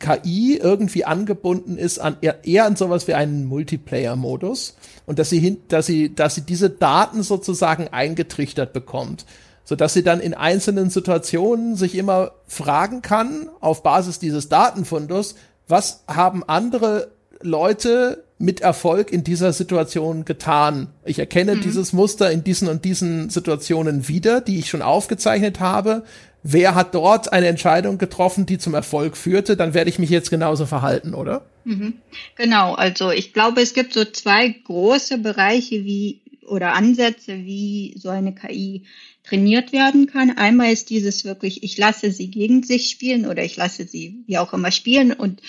KI 0.00 0.56
irgendwie 0.56 1.04
angebunden 1.04 1.76
ist 1.76 1.98
an 1.98 2.16
eher 2.20 2.64
an 2.64 2.74
sowas 2.74 3.06
wie 3.06 3.14
einen 3.14 3.44
Multiplayer-Modus 3.44 4.74
und 5.06 5.18
dass 5.18 5.30
sie 5.30 5.38
hin, 5.38 5.58
dass 5.68 5.86
sie, 5.86 6.14
dass 6.14 6.34
sie 6.34 6.40
diese 6.40 6.70
Daten 6.70 7.22
sozusagen 7.22 7.88
eingetrichtert 7.88 8.72
bekommt, 8.72 9.26
so 9.64 9.76
dass 9.76 9.92
sie 9.92 10.02
dann 10.02 10.20
in 10.20 10.32
einzelnen 10.32 10.88
Situationen 10.88 11.76
sich 11.76 11.94
immer 11.94 12.32
fragen 12.46 13.02
kann 13.02 13.50
auf 13.60 13.82
Basis 13.82 14.18
dieses 14.18 14.48
Datenfundus, 14.48 15.34
was 15.68 16.02
haben 16.08 16.42
andere 16.44 17.12
Leute 17.42 18.24
mit 18.38 18.60
Erfolg 18.60 19.12
in 19.12 19.22
dieser 19.22 19.52
Situation 19.52 20.24
getan. 20.24 20.88
Ich 21.04 21.18
erkenne 21.18 21.56
mhm. 21.56 21.60
dieses 21.60 21.92
Muster 21.92 22.30
in 22.30 22.42
diesen 22.42 22.68
und 22.68 22.84
diesen 22.84 23.28
Situationen 23.28 24.08
wieder, 24.08 24.40
die 24.40 24.58
ich 24.58 24.68
schon 24.70 24.82
aufgezeichnet 24.82 25.60
habe 25.60 26.04
wer 26.42 26.74
hat 26.74 26.94
dort 26.94 27.32
eine 27.32 27.48
Entscheidung 27.48 27.98
getroffen, 27.98 28.46
die 28.46 28.58
zum 28.58 28.74
Erfolg 28.74 29.16
führte, 29.16 29.56
dann 29.56 29.74
werde 29.74 29.90
ich 29.90 29.98
mich 29.98 30.10
jetzt 30.10 30.30
genauso 30.30 30.66
verhalten, 30.66 31.14
oder? 31.14 31.44
Mhm. 31.64 31.94
Genau, 32.36 32.74
also 32.74 33.10
ich 33.10 33.32
glaube, 33.32 33.60
es 33.60 33.74
gibt 33.74 33.92
so 33.92 34.04
zwei 34.04 34.48
große 34.48 35.18
Bereiche 35.18 35.84
wie 35.84 36.20
oder 36.46 36.72
Ansätze, 36.72 37.44
wie 37.44 37.94
so 37.96 38.08
eine 38.08 38.34
KI 38.34 38.82
trainiert 39.22 39.72
werden 39.72 40.08
kann. 40.08 40.36
Einmal 40.36 40.72
ist 40.72 40.90
dieses 40.90 41.24
wirklich, 41.24 41.62
ich 41.62 41.78
lasse 41.78 42.10
sie 42.10 42.28
gegen 42.28 42.64
sich 42.64 42.90
spielen 42.90 43.26
oder 43.26 43.44
ich 43.44 43.56
lasse 43.56 43.86
sie 43.86 44.24
wie 44.26 44.38
auch 44.38 44.52
immer 44.52 44.72
spielen 44.72 45.12
und 45.12 45.40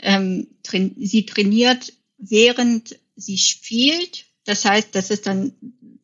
ähm, 0.00 0.48
tra 0.62 0.78
sie 0.96 1.26
trainiert, 1.26 1.92
während 2.18 2.98
sie 3.16 3.38
spielt. 3.38 4.26
Das 4.44 4.64
heißt, 4.64 4.94
das 4.94 5.10
ist 5.10 5.26
dann 5.26 5.52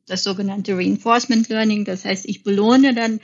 das 0.06 0.24
sogenannte 0.24 0.76
Reinforcement 0.76 1.48
Learning. 1.48 1.84
Das 1.84 2.04
heißt, 2.04 2.26
ich 2.26 2.42
belohne 2.42 2.94
dann 2.94 3.20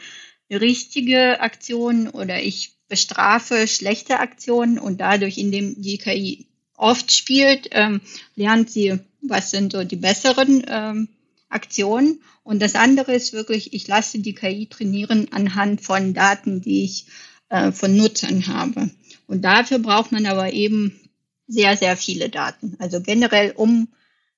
richtige 0.50 1.40
Aktionen 1.40 2.08
oder 2.08 2.42
ich 2.42 2.72
bestrafe 2.88 3.68
schlechte 3.68 4.18
Aktionen 4.18 4.78
und 4.78 5.00
dadurch, 5.00 5.38
indem 5.38 5.80
die 5.80 5.98
KI 5.98 6.46
oft 6.76 7.12
spielt, 7.12 7.68
ähm, 7.72 8.00
lernt 8.34 8.70
sie, 8.70 8.98
was 9.22 9.50
sind 9.50 9.72
so 9.72 9.84
die 9.84 9.96
besseren 9.96 10.64
ähm, 10.66 11.08
Aktionen. 11.48 12.20
Und 12.42 12.60
das 12.60 12.74
andere 12.74 13.14
ist 13.14 13.32
wirklich, 13.32 13.74
ich 13.74 13.86
lasse 13.86 14.18
die 14.18 14.34
KI 14.34 14.66
trainieren 14.66 15.28
anhand 15.30 15.82
von 15.82 16.14
Daten, 16.14 16.62
die 16.62 16.84
ich 16.84 17.06
äh, 17.48 17.70
von 17.70 17.96
Nutzern 17.96 18.46
habe. 18.46 18.90
Und 19.30 19.42
dafür 19.42 19.78
braucht 19.78 20.10
man 20.10 20.26
aber 20.26 20.52
eben 20.52 20.98
sehr, 21.46 21.76
sehr 21.76 21.96
viele 21.96 22.30
Daten. 22.30 22.74
Also 22.80 23.00
generell 23.00 23.52
um 23.52 23.86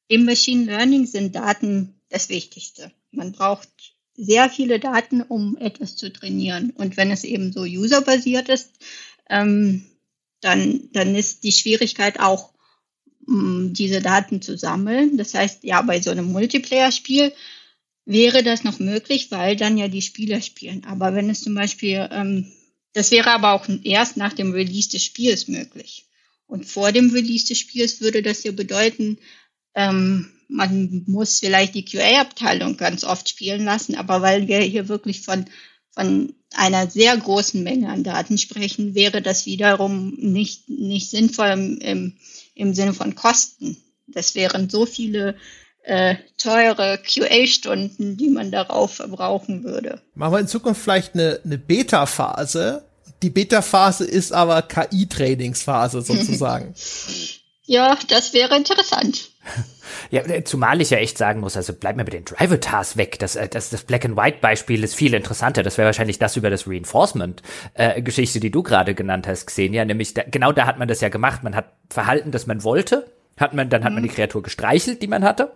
im 0.06 0.27
Machine 0.27 0.66
Learning 0.66 1.06
sind 1.06 1.35
Daten 1.35 1.94
das 2.10 2.28
Wichtigste. 2.28 2.93
Man 3.10 3.32
braucht 3.32 3.70
sehr 4.16 4.51
viele 4.51 4.78
Daten, 4.78 5.23
um 5.23 5.56
etwas 5.56 5.97
zu 5.97 6.12
trainieren. 6.12 6.73
Und 6.77 6.98
wenn 6.98 7.10
es 7.10 7.24
eben 7.24 7.55
so 7.55 7.62
userbasiert 7.62 8.51
ist, 8.51 8.70
ähm, 9.31 9.86
dann, 10.43 10.90
dann 10.93 11.14
ist 11.14 11.43
die 11.44 11.52
Schwierigkeit 11.52 12.20
auch, 12.20 12.51
um, 13.27 13.73
diese 13.73 14.02
Daten 14.02 14.43
zu 14.43 14.59
sammeln. 14.59 15.16
Das 15.16 15.32
heißt, 15.32 15.64
ja, 15.64 15.81
bei 15.81 16.02
so 16.02 16.10
einem 16.10 16.31
Multiplayer-Spiel 16.32 17.32
wäre 18.05 18.43
das 18.43 18.62
noch 18.62 18.78
möglich, 18.78 19.31
weil 19.31 19.56
dann 19.56 19.78
ja 19.78 19.89
die 19.89 20.02
Spieler 20.02 20.43
spielen. 20.43 20.85
Aber 20.85 21.14
wenn 21.14 21.31
es 21.31 21.40
zum 21.40 21.55
Beispiel, 21.55 22.06
ähm, 22.12 22.52
das 22.93 23.10
wäre 23.10 23.31
aber 23.31 23.52
auch 23.52 23.69
erst 23.85 24.16
nach 24.16 24.32
dem 24.32 24.52
Release 24.52 24.90
des 24.90 25.05
Spiels 25.05 25.48
möglich. 25.48 26.06
Und 26.47 26.66
vor 26.66 26.93
dem 26.93 27.10
Release 27.10 27.47
des 27.47 27.59
Spiels 27.59 28.01
würde 28.01 28.23
das 28.23 28.44
ja 28.44 28.52
bedeuten, 28.52 29.19
ähm, 29.74 30.31
man 30.48 31.05
muss 31.06 31.40
vielleicht 31.40 31.74
die 31.74 31.85
QA-Abteilung 31.85 32.77
ganz 32.77 33.05
oft 33.05 33.28
spielen 33.28 33.64
lassen, 33.64 33.94
aber 33.94 34.20
weil 34.20 34.48
wir 34.48 34.60
hier 34.60 34.89
wirklich 34.89 35.23
von, 35.23 35.47
von 35.93 36.35
einer 36.55 36.90
sehr 36.90 37.16
großen 37.16 37.62
Menge 37.62 37.89
an 37.89 38.05
Daten 38.05 38.36
sprechen, 38.36 38.94
wäre 38.94 39.23
das 39.23 39.47
wiederum 39.47 40.14
nicht, 40.19 40.69
nicht 40.69 41.09
sinnvoll 41.09 41.48
im, 41.48 41.78
im, 41.78 42.16
im 42.55 42.74
Sinne 42.74 42.93
von 42.93 43.14
Kosten. 43.14 43.78
Das 44.06 44.35
wären 44.35 44.69
so 44.69 44.85
viele 44.85 45.36
äh, 45.82 46.16
teure 46.38 46.98
QA-Stunden, 46.98 48.16
die 48.16 48.28
man 48.28 48.50
darauf 48.50 48.94
verbrauchen 48.94 49.64
würde. 49.64 50.00
Machen 50.14 50.32
wir 50.32 50.40
in 50.40 50.48
Zukunft 50.48 50.82
vielleicht 50.82 51.14
eine, 51.14 51.40
eine 51.44 51.59
Beta-Phase. 51.59 52.84
Die 53.22 53.30
Beta-Phase 53.30 54.04
ist 54.04 54.32
aber 54.32 54.62
KI-Trainingsphase 54.62 56.02
sozusagen. 56.02 56.74
ja, 57.64 57.98
das 58.09 58.32
wäre 58.32 58.56
interessant. 58.56 59.28
Ja, 60.10 60.22
zumal 60.44 60.80
ich 60.80 60.90
ja 60.90 60.98
echt 60.98 61.18
sagen 61.18 61.40
muss, 61.40 61.56
also 61.56 61.72
bleib 61.72 61.96
mir 61.96 62.04
mit 62.04 62.12
den 62.12 62.24
Driver-Tars 62.24 62.96
weg. 62.96 63.18
Das, 63.18 63.34
äh, 63.34 63.48
das, 63.48 63.70
das 63.70 63.82
Black-and-White-Beispiel 63.82 64.84
ist 64.84 64.94
viel 64.94 65.14
interessanter. 65.14 65.64
Das 65.64 65.78
wäre 65.78 65.86
wahrscheinlich 65.86 66.20
das 66.20 66.36
über 66.36 66.48
das 66.48 66.68
Reinforcement-Geschichte, 66.68 68.38
äh, 68.38 68.40
die 68.40 68.50
du 68.52 68.62
gerade 68.62 68.94
genannt 68.94 69.26
hast, 69.26 69.46
Xenia. 69.46 69.84
Nämlich, 69.84 70.14
da, 70.14 70.22
genau 70.30 70.52
da 70.52 70.66
hat 70.66 70.78
man 70.78 70.86
das 70.86 71.00
ja 71.00 71.09
gemacht. 71.09 71.42
Man 71.42 71.56
hat 71.56 71.72
Verhalten, 71.90 72.30
das 72.30 72.46
man 72.46 72.62
wollte, 72.62 73.10
hat 73.36 73.52
man, 73.52 73.68
dann 73.68 73.82
hat 73.82 73.92
man 73.92 74.02
mhm. 74.02 74.09
die 74.09 74.14
Kreatur 74.14 74.42
gestreichelt, 74.44 75.02
die 75.02 75.09
man 75.09 75.24
hatte 75.24 75.50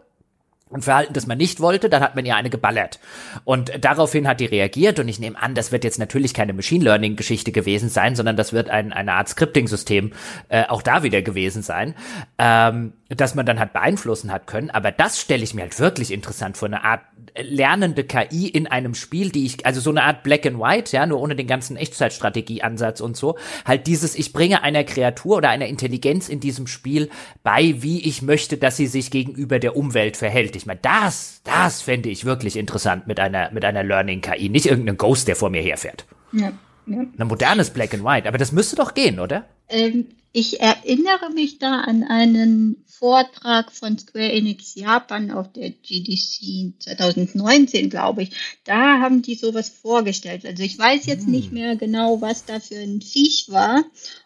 und 0.77 0.83
Verhalten, 0.83 1.13
das 1.13 1.27
man 1.27 1.39
nicht 1.39 1.61
wollte, 1.61 1.89
dann 1.89 2.03
hat 2.03 2.15
man 2.15 2.25
ihr 2.25 2.37
eine 2.37 2.51
geballert. 2.51 3.01
Und 3.45 3.73
daraufhin 3.81 4.29
hat 4.29 4.41
die 4.41 4.47
reagiert 4.47 5.01
und 5.01 5.09
ich 5.09 5.19
nehme 5.19 5.41
an, 5.41 5.55
das 5.55 5.73
wird 5.73 5.85
jetzt 5.85 5.99
natürlich 5.99 6.35
keine 6.35 6.53
Machine 6.53 6.85
Learning 6.85 7.17
Geschichte 7.17 7.51
gewesen 7.51 7.89
sein, 7.89 8.15
sondern 8.15 8.37
das 8.37 8.53
wird 8.53 8.71
ein, 8.71 8.93
eine 8.93 9.15
Art 9.15 9.29
Scripting-System 9.29 10.13
äh, 10.49 10.65
auch 10.67 10.83
da 10.83 11.03
wieder 11.03 11.23
gewesen 11.23 11.63
sein, 11.63 11.95
ähm, 12.39 12.93
dass 13.09 13.35
man 13.35 13.47
dann 13.47 13.61
halt 13.61 13.73
beeinflussen 13.73 14.33
hat 14.33 14.47
können. 14.47 14.71
Aber 14.71 14.91
das 14.91 15.21
stelle 15.21 15.45
ich 15.45 15.55
mir 15.55 15.63
halt 15.63 15.79
wirklich 15.79 16.13
interessant 16.13 16.57
vor, 16.57 16.67
eine 16.67 16.83
Art 16.83 17.03
lernende 17.39 18.05
KI 18.05 18.49
in 18.49 18.67
einem 18.67 18.95
Spiel, 18.95 19.31
die 19.31 19.47
ich, 19.47 19.65
also 19.65 19.81
so 19.81 19.91
eine 19.91 20.03
Art 20.03 20.23
Black 20.23 20.47
and 20.47 20.59
White, 20.59 20.97
ja, 20.97 21.07
nur 21.07 21.21
ohne 21.21 21.37
den 21.37 21.47
ganzen 21.47 21.77
Echtzeitstrategie-Ansatz 21.77 23.01
und 23.01 23.17
so. 23.17 23.37
Halt 23.65 23.87
dieses, 23.87 24.17
ich 24.17 24.33
bringe 24.33 24.63
einer 24.63 24.85
Kreatur 24.85 25.37
oder 25.37 25.51
einer 25.51 25.67
Intelligenz 25.67 26.29
in 26.29 26.41
diesem 26.41 26.67
Spiel 26.67 27.11
bei, 27.43 27.83
wie 27.83 28.05
ich 28.07 28.23
möchte, 28.23 28.57
dass 28.57 28.77
sie 28.77 28.87
sich 28.87 29.11
gegenüber 29.11 29.59
der 29.59 29.77
Umwelt 29.77 30.17
verhält. 30.17 30.57
Ich 30.57 30.67
meine, 30.67 30.81
das, 30.83 31.43
das 31.45 31.83
fände 31.83 32.09
ich 32.09 32.25
wirklich 32.25 32.57
interessant 32.57 33.07
mit 33.07 33.21
einer, 33.21 33.51
mit 33.53 33.65
einer 33.65 33.85
Learning-KI. 33.85 34.49
Nicht 34.49 34.67
irgendein 34.67 34.97
Ghost, 34.97 35.29
der 35.29 35.37
vor 35.37 35.51
mir 35.51 35.63
herfährt. 35.63 36.07
Ja. 36.33 36.53
Ja. 36.87 37.05
Ein 37.19 37.27
modernes 37.27 37.71
Black 37.71 37.95
and 37.95 38.05
White, 38.05 38.29
aber 38.29 38.39
das 38.39 38.53
müsste 38.53 38.77
doch 38.77 38.95
gehen, 38.95 39.19
oder? 39.19 39.45
Ähm, 39.69 40.07
ich 40.37 40.61
erinnere 40.61 41.31
mich 41.33 41.59
da 41.59 41.81
an 41.81 42.05
einen 42.05 42.85
Vortrag 42.85 43.73
von 43.73 43.99
Square 43.99 44.33
Enix 44.33 44.75
Japan 44.75 45.31
auf 45.31 45.51
der 45.51 45.71
GDC 45.71 46.75
2019, 46.79 47.89
glaube 47.89 48.25
ich. 48.25 48.33
Da 48.65 49.01
haben 49.01 49.23
die 49.23 49.35
sowas 49.35 49.71
vorgestellt. 49.71 50.45
Also 50.45 50.63
ich 50.63 50.79
weiß 50.79 51.07
jetzt 51.07 51.25
hm. 51.25 51.31
nicht 51.31 51.53
mehr 51.53 51.77
genau, 51.77 52.21
was 52.21 52.45
da 52.45 52.61
für 52.61 52.77
ein 52.77 53.01
Viech 53.01 53.47
war. 53.49 53.83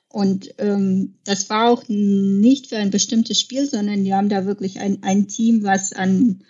Und 0.09 0.53
ähm, 0.59 1.15
das 1.23 1.49
war 1.49 1.71
auch 1.71 1.85
nicht 1.87 2.67
für 2.67 2.79
ein 2.79 2.91
bestimmtes 2.91 3.39
Spiel, 3.39 3.67
sondern 3.67 4.03
die 4.03 4.13
haben 4.13 4.29
da 4.29 4.47
wirklich 4.47 4.81
ein, 4.81 5.05
ein 5.05 5.29
Team, 5.29 5.63
was 5.63 5.93
an 5.93 6.43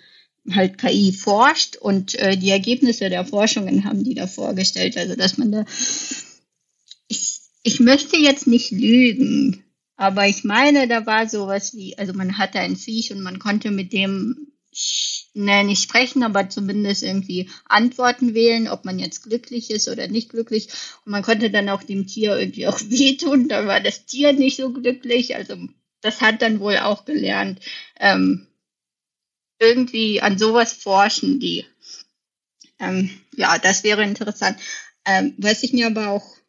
halt 0.50 0.78
KI 0.78 1.12
forscht 1.12 1.76
und 1.76 2.14
äh, 2.14 2.38
die 2.38 2.48
Ergebnisse 2.48 3.10
der 3.10 3.26
Forschungen 3.26 3.84
haben 3.84 4.04
die 4.04 4.14
da 4.14 4.26
vorgestellt. 4.26 4.96
Also 4.96 5.16
dass 5.16 5.36
man 5.36 5.52
da 5.52 5.66
ich 7.62 7.80
möchte 7.80 8.16
jetzt 8.16 8.46
nicht 8.46 8.70
lügen, 8.70 9.64
aber 9.96 10.26
ich 10.26 10.44
meine, 10.44 10.88
da 10.88 11.06
war 11.06 11.28
sowas 11.28 11.74
wie, 11.74 11.98
also 11.98 12.12
man 12.12 12.38
hatte 12.38 12.60
ein 12.60 12.76
Viech 12.76 13.12
und 13.12 13.20
man 13.20 13.38
konnte 13.38 13.70
mit 13.70 13.92
dem 13.92 14.50
ne, 15.34 15.64
nicht 15.64 15.82
sprechen, 15.82 16.22
aber 16.22 16.48
zumindest 16.48 17.02
irgendwie 17.02 17.50
Antworten 17.66 18.34
wählen, 18.34 18.68
ob 18.68 18.84
man 18.84 18.98
jetzt 18.98 19.22
glücklich 19.22 19.70
ist 19.70 19.88
oder 19.88 20.08
nicht 20.08 20.30
glücklich. 20.30 20.68
Und 21.04 21.12
man 21.12 21.22
konnte 21.22 21.50
dann 21.50 21.68
auch 21.68 21.82
dem 21.82 22.06
Tier 22.06 22.36
irgendwie 22.38 22.66
auch 22.66 22.80
wehtun, 22.88 23.48
da 23.48 23.66
war 23.66 23.80
das 23.80 24.06
Tier 24.06 24.32
nicht 24.32 24.56
so 24.56 24.72
glücklich. 24.72 25.36
Also 25.36 25.56
das 26.00 26.20
hat 26.20 26.42
dann 26.42 26.60
wohl 26.60 26.78
auch 26.78 27.04
gelernt. 27.04 27.60
Ähm, 27.98 28.46
irgendwie 29.58 30.22
an 30.22 30.38
sowas 30.38 30.72
forschen 30.72 31.40
die. 31.40 31.66
Ähm, 32.78 33.10
ja, 33.36 33.58
das 33.58 33.84
wäre 33.84 34.02
interessant. 34.02 34.58
Ähm, 35.04 35.34
was 35.36 35.62
ich 35.62 35.72
mir 35.72 35.86
aber 35.86 36.08
auch 36.08 36.39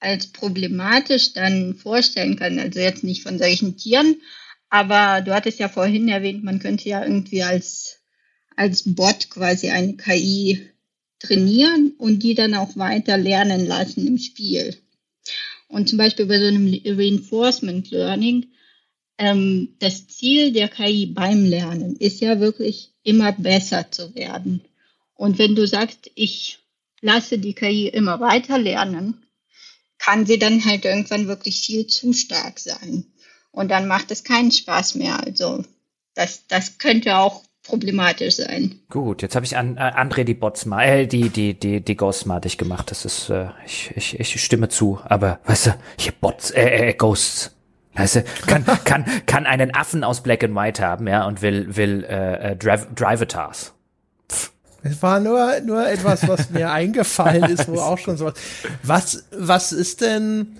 als 0.00 0.28
problematisch 0.28 1.34
dann 1.34 1.74
vorstellen 1.74 2.36
kann. 2.36 2.58
Also 2.58 2.80
jetzt 2.80 3.04
nicht 3.04 3.22
von 3.22 3.38
solchen 3.38 3.76
Tieren, 3.76 4.16
aber 4.70 5.20
du 5.20 5.34
hattest 5.34 5.58
ja 5.58 5.68
vorhin 5.68 6.08
erwähnt, 6.08 6.42
man 6.42 6.58
könnte 6.58 6.88
ja 6.88 7.02
irgendwie 7.02 7.42
als, 7.42 8.00
als 8.56 8.82
Bot 8.94 9.30
quasi 9.30 9.70
eine 9.70 9.96
KI 9.96 10.70
trainieren 11.18 11.92
und 11.98 12.22
die 12.22 12.34
dann 12.34 12.54
auch 12.54 12.76
weiter 12.76 13.18
lernen 13.18 13.66
lassen 13.66 14.06
im 14.06 14.18
Spiel. 14.18 14.76
Und 15.68 15.88
zum 15.88 15.98
Beispiel 15.98 16.26
bei 16.26 16.38
so 16.38 16.46
einem 16.46 16.80
Reinforcement 16.84 17.90
Learning, 17.90 18.46
ähm, 19.18 19.76
das 19.78 20.08
Ziel 20.08 20.52
der 20.52 20.68
KI 20.68 21.06
beim 21.06 21.44
Lernen 21.44 21.94
ist 21.96 22.20
ja 22.20 22.40
wirklich 22.40 22.92
immer 23.02 23.32
besser 23.32 23.90
zu 23.90 24.14
werden. 24.14 24.62
Und 25.14 25.38
wenn 25.38 25.54
du 25.54 25.66
sagst, 25.66 26.10
ich 26.14 26.58
lasse 27.02 27.38
die 27.38 27.54
KI 27.54 27.88
immer 27.88 28.20
weiter 28.20 28.58
lernen, 28.58 29.22
kann 30.00 30.26
sie 30.26 30.38
dann 30.38 30.64
halt 30.64 30.84
irgendwann 30.84 31.28
wirklich 31.28 31.60
viel 31.60 31.86
zu 31.86 32.12
stark 32.12 32.58
sein. 32.58 33.04
Und 33.52 33.70
dann 33.70 33.86
macht 33.86 34.10
es 34.10 34.24
keinen 34.24 34.50
Spaß 34.50 34.94
mehr. 34.96 35.20
Also 35.24 35.64
das, 36.14 36.46
das 36.46 36.78
könnte 36.78 37.16
auch 37.16 37.42
problematisch 37.62 38.36
sein. 38.36 38.80
Gut, 38.88 39.22
jetzt 39.22 39.36
habe 39.36 39.44
ich 39.44 39.56
an 39.56 39.76
äh, 39.76 39.80
André 39.80 40.24
die 40.24 40.34
Botsma, 40.34 40.82
äh, 40.82 41.06
die 41.06 41.28
die 41.28 41.54
die 41.54 41.80
die 41.80 41.96
Ghostmatig 41.96 42.56
gemacht. 42.58 42.90
Das 42.90 43.04
ist 43.04 43.28
äh, 43.28 43.48
ich, 43.66 43.92
ich 43.94 44.18
ich 44.18 44.42
stimme 44.42 44.68
zu, 44.68 44.98
aber 45.04 45.40
weißt 45.44 45.66
du, 45.66 45.70
hier 45.98 46.12
Bots 46.12 46.50
äh, 46.50 46.88
äh 46.88 46.94
Ghosts. 46.94 47.54
Weißt 47.94 48.16
du, 48.16 48.24
kann 48.46 48.64
kann 48.84 49.04
kann 49.26 49.46
einen 49.46 49.74
Affen 49.74 50.04
aus 50.04 50.22
Black 50.22 50.42
and 50.42 50.54
White 50.54 50.82
haben, 50.82 51.06
ja, 51.06 51.26
und 51.26 51.42
will 51.42 51.76
will 51.76 52.04
äh, 52.04 52.52
äh 52.52 52.56
Drive 52.56 52.88
Drivatars. 52.94 53.74
Es 54.82 55.02
war 55.02 55.20
nur 55.20 55.60
nur 55.64 55.86
etwas, 55.86 56.26
was 56.26 56.50
mir 56.50 56.70
eingefallen 56.72 57.44
ist, 57.44 57.68
wo 57.68 57.80
auch 57.80 57.98
schon 57.98 58.16
sowas. 58.16 58.34
Was 58.82 59.24
was 59.30 59.72
ist 59.72 60.00
denn 60.00 60.58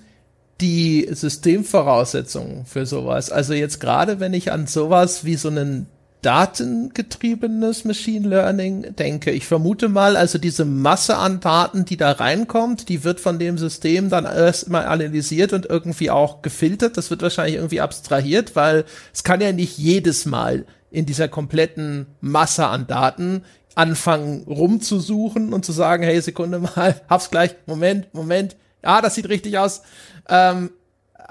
die 0.59 1.07
Systemvoraussetzungen 1.11 2.65
für 2.65 2.85
sowas? 2.85 3.31
Also 3.31 3.53
jetzt 3.53 3.79
gerade, 3.79 4.19
wenn 4.19 4.33
ich 4.33 4.51
an 4.51 4.67
sowas 4.67 5.25
wie 5.25 5.35
so 5.35 5.49
einen 5.49 5.87
datengetriebenes 6.21 7.83
Machine 7.83 8.27
Learning 8.27 8.95
denke. 8.95 9.31
Ich 9.31 9.47
vermute 9.47 9.89
mal, 9.89 10.15
also 10.15 10.37
diese 10.37 10.65
Masse 10.65 11.17
an 11.17 11.39
Daten, 11.39 11.85
die 11.85 11.97
da 11.97 12.11
reinkommt, 12.11 12.89
die 12.89 13.03
wird 13.03 13.19
von 13.19 13.39
dem 13.39 13.57
System 13.57 14.09
dann 14.09 14.25
erstmal 14.25 14.85
analysiert 14.85 15.51
und 15.53 15.65
irgendwie 15.65 16.11
auch 16.11 16.41
gefiltert. 16.41 16.97
Das 16.97 17.09
wird 17.09 17.23
wahrscheinlich 17.23 17.55
irgendwie 17.55 17.81
abstrahiert, 17.81 18.55
weil 18.55 18.85
es 19.13 19.23
kann 19.23 19.41
ja 19.41 19.51
nicht 19.51 19.77
jedes 19.77 20.25
Mal 20.25 20.65
in 20.91 21.05
dieser 21.05 21.27
kompletten 21.27 22.05
Masse 22.19 22.67
an 22.67 22.85
Daten 22.85 23.43
anfangen 23.75 24.43
rumzusuchen 24.43 25.53
und 25.53 25.65
zu 25.65 25.71
sagen, 25.71 26.03
hey, 26.03 26.19
Sekunde 26.21 26.59
mal, 26.59 27.01
hab's 27.09 27.29
gleich, 27.29 27.55
Moment, 27.65 28.13
Moment, 28.13 28.55
ja, 28.83 29.01
das 29.01 29.15
sieht 29.15 29.29
richtig 29.29 29.57
aus. 29.57 29.81
Ähm, 30.27 30.71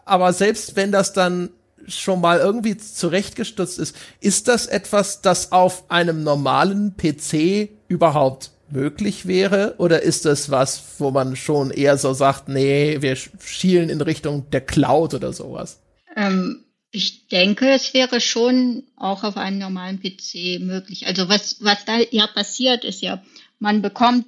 aber 0.04 0.32
selbst 0.32 0.76
wenn 0.76 0.92
das 0.92 1.12
dann 1.12 1.50
schon 1.86 2.20
mal 2.20 2.38
irgendwie 2.38 2.76
zurechtgestutzt 2.76 3.78
ist, 3.78 3.96
ist 4.20 4.48
das 4.48 4.66
etwas, 4.66 5.22
das 5.22 5.52
auf 5.52 5.90
einem 5.90 6.22
normalen 6.22 6.94
PC 6.96 7.70
überhaupt 7.88 8.50
möglich 8.70 9.26
wäre? 9.26 9.74
Oder 9.78 10.02
ist 10.02 10.24
das 10.24 10.50
was, 10.50 10.82
wo 10.98 11.10
man 11.10 11.36
schon 11.36 11.70
eher 11.70 11.98
so 11.98 12.12
sagt, 12.12 12.48
nee, 12.48 12.98
wir 13.00 13.16
schielen 13.16 13.88
in 13.88 14.00
Richtung 14.00 14.48
der 14.50 14.60
Cloud 14.60 15.14
oder 15.14 15.32
sowas? 15.32 15.80
Ähm, 16.16 16.64
ich 16.92 17.28
denke, 17.28 17.70
es 17.70 17.94
wäre 17.94 18.20
schon 18.20 18.84
auch 18.96 19.22
auf 19.22 19.36
einem 19.36 19.58
normalen 19.58 20.00
PC 20.00 20.60
möglich. 20.60 21.06
Also 21.06 21.28
was, 21.28 21.62
was 21.62 21.84
da 21.84 21.98
ja 22.10 22.26
passiert, 22.26 22.84
ist 22.84 23.00
ja, 23.00 23.22
man 23.58 23.82
bekommt 23.82 24.26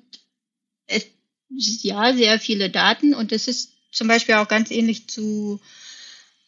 es, 0.86 1.06
ja 1.48 2.14
sehr 2.14 2.38
viele 2.38 2.70
Daten 2.70 3.14
und 3.14 3.32
es 3.32 3.48
ist 3.48 3.72
zum 3.90 4.08
Beispiel 4.08 4.36
auch 4.36 4.48
ganz 4.48 4.70
ähnlich 4.70 5.08
zu 5.08 5.60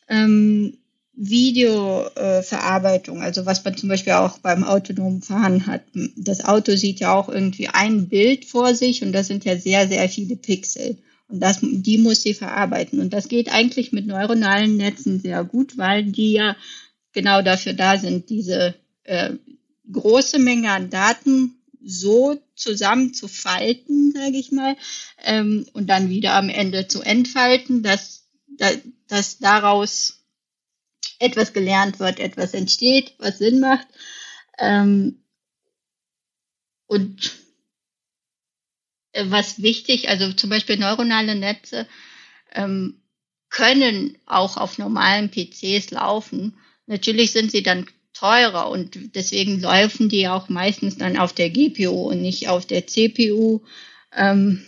ähm, 0.08 0.78
Videoverarbeitung, 1.14 3.20
äh, 3.20 3.24
also 3.24 3.46
was 3.46 3.64
man 3.64 3.76
zum 3.76 3.88
Beispiel 3.88 4.14
auch 4.14 4.38
beim 4.38 4.64
autonomen 4.64 5.22
Fahren 5.22 5.66
hat. 5.66 5.82
Das 6.16 6.44
Auto 6.44 6.76
sieht 6.76 7.00
ja 7.00 7.14
auch 7.14 7.28
irgendwie 7.28 7.68
ein 7.68 8.08
Bild 8.08 8.44
vor 8.44 8.74
sich 8.74 9.02
und 9.02 9.12
das 9.12 9.26
sind 9.26 9.44
ja 9.44 9.56
sehr, 9.56 9.88
sehr 9.88 10.08
viele 10.08 10.36
Pixel. 10.36 10.98
Und 11.28 11.40
das, 11.40 11.58
die 11.62 11.98
muss 11.98 12.22
sie 12.22 12.34
verarbeiten. 12.34 13.00
Und 13.00 13.12
das 13.12 13.28
geht 13.28 13.52
eigentlich 13.52 13.92
mit 13.92 14.06
neuronalen 14.06 14.76
Netzen 14.76 15.20
sehr 15.20 15.42
gut, 15.44 15.78
weil 15.78 16.04
die 16.04 16.32
ja 16.32 16.56
genau 17.12 17.42
dafür 17.42 17.72
da 17.72 17.98
sind, 17.98 18.28
diese 18.28 18.74
äh, 19.04 19.34
große 19.90 20.38
Menge 20.38 20.70
an 20.70 20.90
Daten 20.90 21.56
so 21.82 22.40
zusammenzufalten, 22.54 24.12
sage 24.12 24.36
ich 24.36 24.52
mal, 24.52 24.76
ähm, 25.22 25.66
und 25.72 25.88
dann 25.88 26.08
wieder 26.08 26.34
am 26.34 26.48
Ende 26.48 26.88
zu 26.88 27.02
entfalten, 27.02 27.82
dass, 27.82 28.26
dass 29.08 29.38
daraus 29.38 30.24
etwas 31.18 31.52
gelernt 31.52 32.00
wird, 32.00 32.20
etwas 32.20 32.54
entsteht, 32.54 33.14
was 33.18 33.38
Sinn 33.38 33.60
macht. 33.60 33.86
Ähm, 34.58 35.22
und 36.86 37.32
was 39.22 39.62
wichtig, 39.62 40.08
also 40.08 40.32
zum 40.32 40.50
Beispiel 40.50 40.76
neuronale 40.76 41.34
Netze 41.34 41.86
ähm, 42.54 43.00
können 43.50 44.18
auch 44.26 44.56
auf 44.56 44.78
normalen 44.78 45.30
PCs 45.30 45.90
laufen. 45.90 46.56
Natürlich 46.86 47.32
sind 47.32 47.50
sie 47.50 47.62
dann 47.62 47.86
teurer 48.12 48.70
und 48.70 49.14
deswegen 49.14 49.60
laufen 49.60 50.08
die 50.08 50.28
auch 50.28 50.48
meistens 50.48 50.98
dann 50.98 51.16
auf 51.16 51.32
der 51.32 51.50
GPU 51.50 52.10
und 52.10 52.22
nicht 52.22 52.48
auf 52.48 52.66
der 52.66 52.86
CPU. 52.86 53.60
Ähm, 54.16 54.64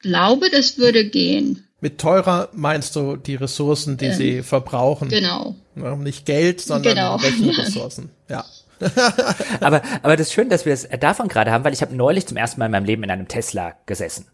glaube, 0.00 0.50
das 0.50 0.78
würde 0.78 1.08
gehen. 1.08 1.64
Mit 1.80 1.98
teurer 1.98 2.48
meinst 2.52 2.96
du 2.96 3.16
die 3.16 3.36
Ressourcen, 3.36 3.96
die 3.96 4.06
ähm, 4.06 4.14
sie 4.14 4.42
verbrauchen? 4.42 5.08
Genau. 5.08 5.54
Nicht 5.98 6.26
Geld, 6.26 6.60
sondern 6.60 6.94
genau. 6.94 7.16
Rechenressourcen. 7.16 8.10
Ja. 8.28 8.44
aber, 9.60 9.82
aber 10.02 10.16
das 10.16 10.28
ist 10.28 10.32
schön, 10.32 10.48
dass 10.48 10.64
wir 10.66 10.72
es 10.72 10.88
davon 11.00 11.28
gerade 11.28 11.50
haben, 11.50 11.64
weil 11.64 11.72
ich 11.72 11.82
habe 11.82 11.94
neulich 11.94 12.26
zum 12.26 12.36
ersten 12.36 12.60
Mal 12.60 12.66
in 12.66 12.72
meinem 12.72 12.84
Leben 12.84 13.02
in 13.02 13.10
einem 13.10 13.28
Tesla 13.28 13.74
gesessen 13.86 14.26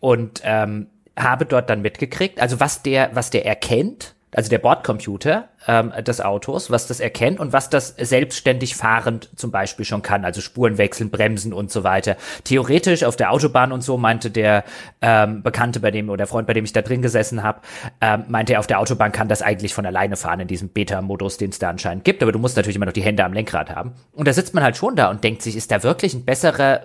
und 0.00 0.40
ähm, 0.44 0.88
habe 1.16 1.46
dort 1.46 1.68
dann 1.70 1.82
mitgekriegt, 1.82 2.40
also 2.40 2.60
was 2.60 2.82
der, 2.82 3.10
was 3.14 3.30
der 3.30 3.46
erkennt, 3.46 4.14
also 4.34 4.48
der 4.48 4.58
Bordcomputer 4.58 5.48
ähm, 5.68 5.92
des 6.04 6.20
Autos, 6.20 6.70
was 6.70 6.86
das 6.86 7.00
erkennt 7.00 7.38
und 7.38 7.52
was 7.52 7.68
das 7.68 7.94
selbstständig 7.98 8.74
fahrend 8.76 9.28
zum 9.36 9.50
Beispiel 9.50 9.84
schon 9.84 10.02
kann, 10.02 10.24
also 10.24 10.40
Spuren 10.40 10.78
wechseln, 10.78 11.10
bremsen 11.10 11.52
und 11.52 11.70
so 11.70 11.84
weiter. 11.84 12.16
Theoretisch 12.44 13.04
auf 13.04 13.16
der 13.16 13.30
Autobahn 13.30 13.72
und 13.72 13.82
so 13.82 13.98
meinte 13.98 14.30
der 14.30 14.64
ähm, 15.02 15.42
Bekannte, 15.42 15.80
bei 15.80 15.90
dem 15.90 16.08
oder 16.08 16.26
Freund, 16.26 16.46
bei 16.46 16.54
dem 16.54 16.64
ich 16.64 16.72
da 16.72 16.82
drin 16.82 17.02
gesessen 17.02 17.42
habe, 17.42 17.60
ähm, 18.00 18.24
meinte 18.28 18.54
er, 18.54 18.60
auf 18.60 18.66
der 18.66 18.80
Autobahn 18.80 19.12
kann 19.12 19.28
das 19.28 19.42
eigentlich 19.42 19.74
von 19.74 19.84
alleine 19.84 20.16
fahren 20.16 20.40
in 20.40 20.48
diesem 20.48 20.70
Beta-Modus, 20.70 21.36
den 21.36 21.50
es 21.50 21.58
da 21.58 21.68
anscheinend 21.68 22.04
gibt, 22.04 22.22
aber 22.22 22.32
du 22.32 22.38
musst 22.38 22.56
natürlich 22.56 22.76
immer 22.76 22.86
noch 22.86 22.92
die 22.92 23.02
Hände 23.02 23.24
am 23.24 23.34
Lenkrad 23.34 23.70
haben. 23.70 23.92
Und 24.12 24.26
da 24.26 24.32
sitzt 24.32 24.54
man 24.54 24.64
halt 24.64 24.76
schon 24.76 24.96
da 24.96 25.10
und 25.10 25.22
denkt 25.24 25.42
sich, 25.42 25.56
ist 25.56 25.70
da 25.70 25.82
wirklich 25.82 26.14
ein 26.14 26.24
besserer 26.24 26.80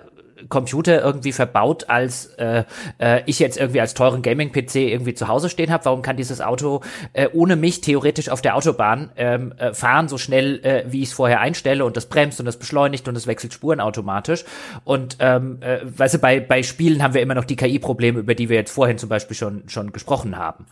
Computer 0.48 1.02
irgendwie 1.02 1.32
verbaut, 1.32 1.88
als 1.88 2.26
äh, 2.36 2.64
äh, 2.98 3.22
ich 3.26 3.38
jetzt 3.38 3.56
irgendwie 3.56 3.80
als 3.80 3.94
teuren 3.94 4.22
Gaming-PC 4.22 4.76
irgendwie 4.76 5.14
zu 5.14 5.28
Hause 5.28 5.48
stehen 5.48 5.70
habe. 5.70 5.84
Warum 5.84 6.02
kann 6.02 6.16
dieses 6.16 6.40
Auto 6.40 6.82
äh, 7.12 7.28
ohne 7.32 7.56
mich 7.56 7.80
theoretisch 7.80 8.28
auf 8.28 8.42
der 8.42 8.56
Autobahn 8.56 9.10
ähm, 9.16 9.52
äh, 9.58 9.74
fahren, 9.74 10.08
so 10.08 10.18
schnell, 10.18 10.60
äh, 10.64 10.84
wie 10.88 11.02
ich 11.02 11.08
es 11.08 11.14
vorher 11.14 11.40
einstelle 11.40 11.84
und 11.84 11.96
das 11.96 12.06
bremst 12.06 12.40
und 12.40 12.46
das 12.46 12.58
beschleunigt 12.58 13.08
und 13.08 13.14
das 13.14 13.26
wechselt 13.26 13.52
Spuren 13.52 13.80
automatisch. 13.80 14.44
Und 14.84 15.16
ähm, 15.20 15.58
äh, 15.60 15.78
weißt 15.82 16.14
du, 16.14 16.18
bei, 16.18 16.40
bei 16.40 16.62
Spielen 16.62 17.02
haben 17.02 17.14
wir 17.14 17.22
immer 17.22 17.34
noch 17.34 17.44
die 17.44 17.56
KI-Probleme, 17.56 18.20
über 18.20 18.34
die 18.34 18.48
wir 18.48 18.56
jetzt 18.56 18.70
vorhin 18.70 18.98
zum 18.98 19.08
Beispiel 19.08 19.36
schon, 19.36 19.62
schon 19.68 19.92
gesprochen 19.92 20.36
haben. 20.36 20.66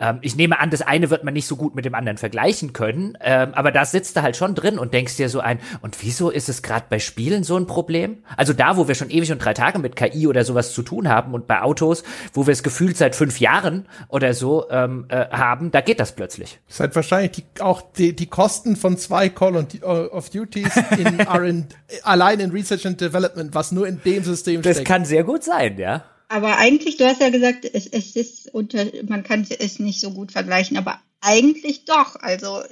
Ähm, 0.00 0.18
ich 0.22 0.34
nehme 0.34 0.58
an, 0.58 0.70
das 0.70 0.82
eine 0.82 1.10
wird 1.10 1.22
man 1.24 1.34
nicht 1.34 1.46
so 1.46 1.56
gut 1.56 1.74
mit 1.74 1.84
dem 1.84 1.94
anderen 1.94 2.18
vergleichen 2.18 2.72
können, 2.72 3.16
ähm, 3.20 3.54
aber 3.54 3.70
da 3.70 3.84
sitzt 3.84 4.16
du 4.16 4.22
halt 4.22 4.36
schon 4.36 4.54
drin 4.54 4.78
und 4.78 4.94
denkst 4.94 5.16
dir 5.16 5.28
so 5.28 5.40
ein, 5.40 5.60
und 5.82 6.02
wieso 6.02 6.30
ist 6.30 6.48
es 6.48 6.62
gerade 6.62 6.86
bei 6.88 6.98
Spielen 6.98 7.44
so 7.44 7.56
ein 7.56 7.66
Problem? 7.66 8.18
Also 8.36 8.52
da, 8.52 8.76
wo 8.76 8.88
wir 8.88 8.94
schon 8.94 9.10
ewig 9.10 9.30
und 9.30 9.38
drei 9.38 9.54
Tage 9.54 9.78
mit 9.78 9.94
KI 9.94 10.26
oder 10.26 10.44
sowas 10.44 10.72
zu 10.72 10.82
tun 10.82 11.08
haben 11.08 11.34
und 11.34 11.46
bei 11.46 11.62
Autos, 11.62 12.02
wo 12.32 12.46
wir 12.46 12.52
es 12.52 12.62
gefühlt 12.62 12.96
seit 12.96 13.14
fünf 13.14 13.38
Jahren 13.38 13.86
oder 14.08 14.34
so 14.34 14.68
ähm, 14.70 15.06
äh, 15.08 15.26
haben, 15.30 15.70
da 15.70 15.80
geht 15.80 16.00
das 16.00 16.12
plötzlich. 16.12 16.58
Das 16.66 16.76
ist 16.76 16.80
halt 16.80 16.96
wahrscheinlich 16.96 17.32
die, 17.32 17.44
auch 17.60 17.82
die, 17.82 18.16
die 18.16 18.26
Kosten 18.26 18.76
von 18.76 18.96
zwei 18.96 19.28
Call 19.28 19.56
of 19.82 20.30
Duties 20.30 20.76
in 20.96 21.20
R&D, 21.20 21.74
allein 22.02 22.40
in 22.40 22.50
Research 22.50 22.86
and 22.86 23.00
Development, 23.00 23.54
was 23.54 23.72
nur 23.72 23.86
in 23.86 24.00
dem 24.02 24.24
System 24.24 24.62
das 24.62 24.76
steckt. 24.76 24.88
Das 24.88 24.96
kann 24.96 25.04
sehr 25.04 25.24
gut 25.24 25.44
sein, 25.44 25.78
ja. 25.78 26.04
Aber 26.30 26.58
eigentlich, 26.58 26.96
du 26.96 27.04
hast 27.04 27.20
ja 27.20 27.28
gesagt, 27.28 27.64
es, 27.64 27.88
es 27.88 28.14
ist 28.14 28.54
unter, 28.54 28.86
man 29.08 29.24
kann 29.24 29.44
es 29.58 29.80
nicht 29.80 30.00
so 30.00 30.12
gut 30.12 30.30
vergleichen, 30.30 30.76
aber 30.76 31.00
eigentlich 31.20 31.86
doch. 31.86 32.14
Also 32.14 32.62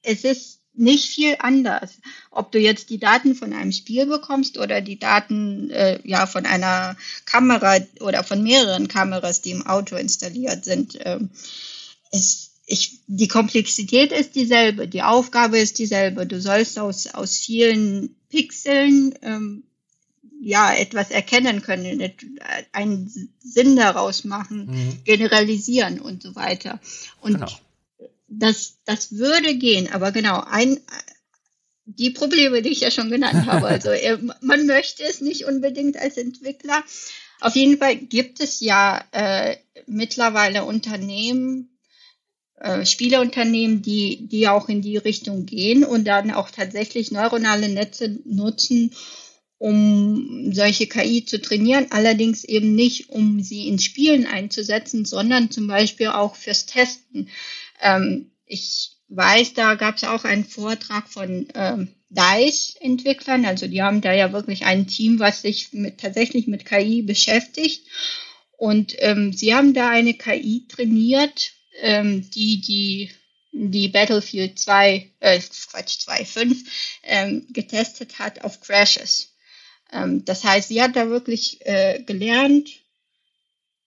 es 0.00 0.24
ist 0.24 0.60
nicht 0.72 1.04
viel 1.04 1.36
anders. 1.38 1.98
Ob 2.30 2.50
du 2.50 2.58
jetzt 2.58 2.88
die 2.88 2.98
Daten 2.98 3.34
von 3.34 3.52
einem 3.52 3.72
Spiel 3.72 4.06
bekommst 4.06 4.56
oder 4.56 4.80
die 4.80 4.98
Daten 4.98 5.68
äh, 5.68 6.00
ja 6.04 6.26
von 6.26 6.46
einer 6.46 6.96
Kamera 7.26 7.76
oder 8.00 8.24
von 8.24 8.42
mehreren 8.42 8.88
Kameras, 8.88 9.42
die 9.42 9.50
im 9.50 9.66
Auto 9.66 9.96
installiert 9.96 10.64
sind. 10.64 10.98
Ähm, 11.00 11.28
es, 12.10 12.52
ich, 12.64 13.00
die 13.06 13.28
Komplexität 13.28 14.12
ist 14.12 14.34
dieselbe, 14.34 14.88
die 14.88 15.02
Aufgabe 15.02 15.58
ist 15.58 15.78
dieselbe. 15.78 16.26
Du 16.26 16.40
sollst 16.40 16.78
aus, 16.78 17.06
aus 17.08 17.36
vielen 17.36 18.16
Pixeln 18.30 19.14
ähm, 19.20 19.64
ja 20.42 20.74
etwas 20.74 21.10
erkennen 21.10 21.62
können, 21.62 22.12
einen 22.72 23.32
Sinn 23.38 23.76
daraus 23.76 24.24
machen, 24.24 24.66
mhm. 24.66 25.04
generalisieren 25.04 26.00
und 26.00 26.22
so 26.22 26.34
weiter. 26.34 26.80
Und 27.20 27.34
genau. 27.34 27.46
das, 28.26 28.78
das 28.84 29.12
würde 29.16 29.56
gehen, 29.56 29.92
aber 29.92 30.10
genau, 30.10 30.42
ein, 30.44 30.80
die 31.84 32.10
Probleme, 32.10 32.60
die 32.60 32.70
ich 32.70 32.80
ja 32.80 32.90
schon 32.90 33.10
genannt 33.10 33.46
habe. 33.46 33.68
Also 33.68 33.90
man 34.40 34.66
möchte 34.66 35.04
es 35.04 35.20
nicht 35.20 35.44
unbedingt 35.44 35.96
als 35.96 36.16
Entwickler. 36.16 36.82
Auf 37.40 37.54
jeden 37.54 37.78
Fall 37.78 37.96
gibt 37.96 38.40
es 38.40 38.60
ja 38.60 39.04
äh, 39.12 39.56
mittlerweile 39.86 40.64
Unternehmen, 40.64 41.78
äh, 42.56 42.84
Spieleunternehmen, 42.84 43.82
die, 43.82 44.26
die 44.26 44.48
auch 44.48 44.68
in 44.68 44.82
die 44.82 44.96
Richtung 44.96 45.46
gehen 45.46 45.84
und 45.84 46.04
dann 46.04 46.32
auch 46.32 46.50
tatsächlich 46.50 47.12
neuronale 47.12 47.68
Netze 47.68 48.18
nutzen, 48.24 48.92
um 49.62 50.52
solche 50.52 50.88
KI 50.88 51.24
zu 51.24 51.40
trainieren, 51.40 51.86
allerdings 51.90 52.42
eben 52.42 52.74
nicht, 52.74 53.10
um 53.10 53.40
sie 53.44 53.68
in 53.68 53.78
Spielen 53.78 54.26
einzusetzen, 54.26 55.04
sondern 55.04 55.52
zum 55.52 55.68
Beispiel 55.68 56.08
auch 56.08 56.34
fürs 56.34 56.66
Testen. 56.66 57.28
Ähm, 57.80 58.32
ich 58.44 58.90
weiß, 59.08 59.54
da 59.54 59.76
gab 59.76 59.98
es 59.98 60.02
auch 60.02 60.24
einen 60.24 60.44
Vortrag 60.44 61.08
von 61.08 61.46
ähm, 61.54 61.94
DICE-Entwicklern. 62.08 63.44
Also 63.44 63.68
die 63.68 63.82
haben 63.82 64.00
da 64.00 64.12
ja 64.12 64.32
wirklich 64.32 64.66
ein 64.66 64.88
Team, 64.88 65.20
was 65.20 65.42
sich 65.42 65.72
mit, 65.72 65.98
tatsächlich 65.98 66.48
mit 66.48 66.64
KI 66.64 67.02
beschäftigt. 67.02 67.86
Und 68.58 68.96
ähm, 68.98 69.32
sie 69.32 69.54
haben 69.54 69.74
da 69.74 69.90
eine 69.90 70.14
KI 70.14 70.66
trainiert, 70.66 71.52
ähm, 71.80 72.28
die 72.30 72.60
die 72.60 73.10
die 73.52 73.88
Battlefield 73.88 74.58
2, 74.58 75.10
äh, 75.20 75.38
Quatsch, 75.70 75.98
2.5 76.08 76.64
ähm, 77.04 77.46
getestet 77.50 78.18
hat 78.18 78.42
auf 78.42 78.60
Crashes. 78.60 79.31
Ähm, 79.92 80.24
das 80.24 80.44
heißt, 80.44 80.68
sie 80.68 80.82
hat 80.82 80.96
da 80.96 81.08
wirklich 81.08 81.58
äh, 81.66 82.02
gelernt, 82.02 82.70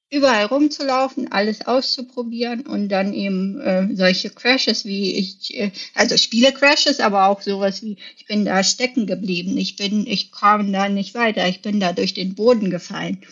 überall 0.10 0.46
rumzulaufen, 0.46 1.32
alles 1.32 1.66
auszuprobieren 1.66 2.62
und 2.62 2.90
dann 2.90 3.14
eben 3.14 3.60
äh, 3.60 3.88
solche 3.96 4.30
Crashes 4.30 4.86
wie 4.86 5.16
ich, 5.16 5.58
äh, 5.58 5.72
also 5.94 6.16
Spiele-Crashes, 6.16 7.00
aber 7.00 7.28
auch 7.28 7.42
sowas 7.42 7.82
wie, 7.82 7.98
ich 8.18 8.26
bin 8.26 8.46
da 8.46 8.64
stecken 8.64 9.08
geblieben, 9.08 9.58
ich 9.58 9.76
bin, 9.76 10.06
ich 10.06 10.32
kam 10.32 10.72
da 10.72 10.90
nicht 10.90 11.16
weiter, 11.16 11.48
ich 11.48 11.62
bin 11.62 11.80
da 11.80 11.92
durch 11.92 12.14
den 12.14 12.36
Boden 12.36 12.70
gefallen. 12.70 13.24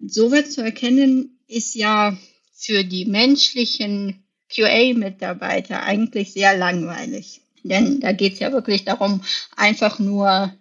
So 0.00 0.32
wird 0.32 0.50
zu 0.50 0.62
erkennen, 0.62 1.38
ist 1.46 1.74
ja 1.74 2.16
für 2.52 2.84
die 2.84 3.04
menschlichen 3.04 4.24
QA-Mitarbeiter 4.54 5.82
eigentlich 5.82 6.32
sehr 6.32 6.56
langweilig. 6.56 7.42
Denn 7.62 8.00
da 8.00 8.12
geht 8.12 8.34
es 8.34 8.40
ja 8.40 8.52
wirklich 8.52 8.84
darum, 8.84 9.22
einfach 9.56 9.98
nur 9.98 10.52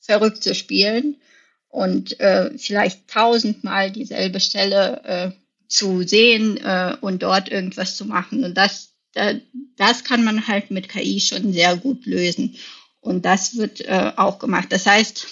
verrückt 0.00 0.42
zu 0.42 0.54
spielen 0.54 1.16
und 1.68 2.18
äh, 2.20 2.56
vielleicht 2.58 3.08
tausendmal 3.08 3.90
dieselbe 3.90 4.40
Stelle 4.40 5.02
äh, 5.04 5.30
zu 5.68 6.02
sehen 6.02 6.56
äh, 6.58 6.96
und 7.00 7.22
dort 7.22 7.48
irgendwas 7.48 7.96
zu 7.96 8.04
machen. 8.04 8.44
Und 8.44 8.54
das, 8.56 8.90
da, 9.12 9.34
das 9.76 10.04
kann 10.04 10.24
man 10.24 10.48
halt 10.48 10.70
mit 10.70 10.88
KI 10.88 11.20
schon 11.20 11.52
sehr 11.52 11.76
gut 11.76 12.06
lösen. 12.06 12.56
Und 13.00 13.24
das 13.24 13.56
wird 13.56 13.80
äh, 13.82 14.12
auch 14.16 14.38
gemacht. 14.38 14.66
Das 14.70 14.84
heißt, 14.84 15.26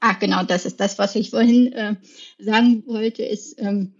ach 0.00 0.18
genau, 0.18 0.44
das 0.44 0.66
ist 0.66 0.78
das, 0.78 0.98
was 0.98 1.16
ich 1.16 1.30
vorhin 1.30 1.72
äh, 1.72 1.96
sagen 2.38 2.84
wollte, 2.86 3.24
ist 3.24 3.58
ähm, 3.58 3.94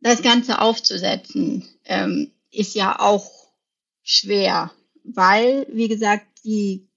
das 0.00 0.22
Ganze 0.22 0.60
aufzusetzen, 0.60 1.68
ähm, 1.84 2.30
ist 2.50 2.74
ja 2.74 2.98
auch 3.00 3.30
schwer, 4.02 4.72
weil, 5.04 5.66
wie 5.70 5.88
gesagt, 5.88 6.26
die 6.44 6.89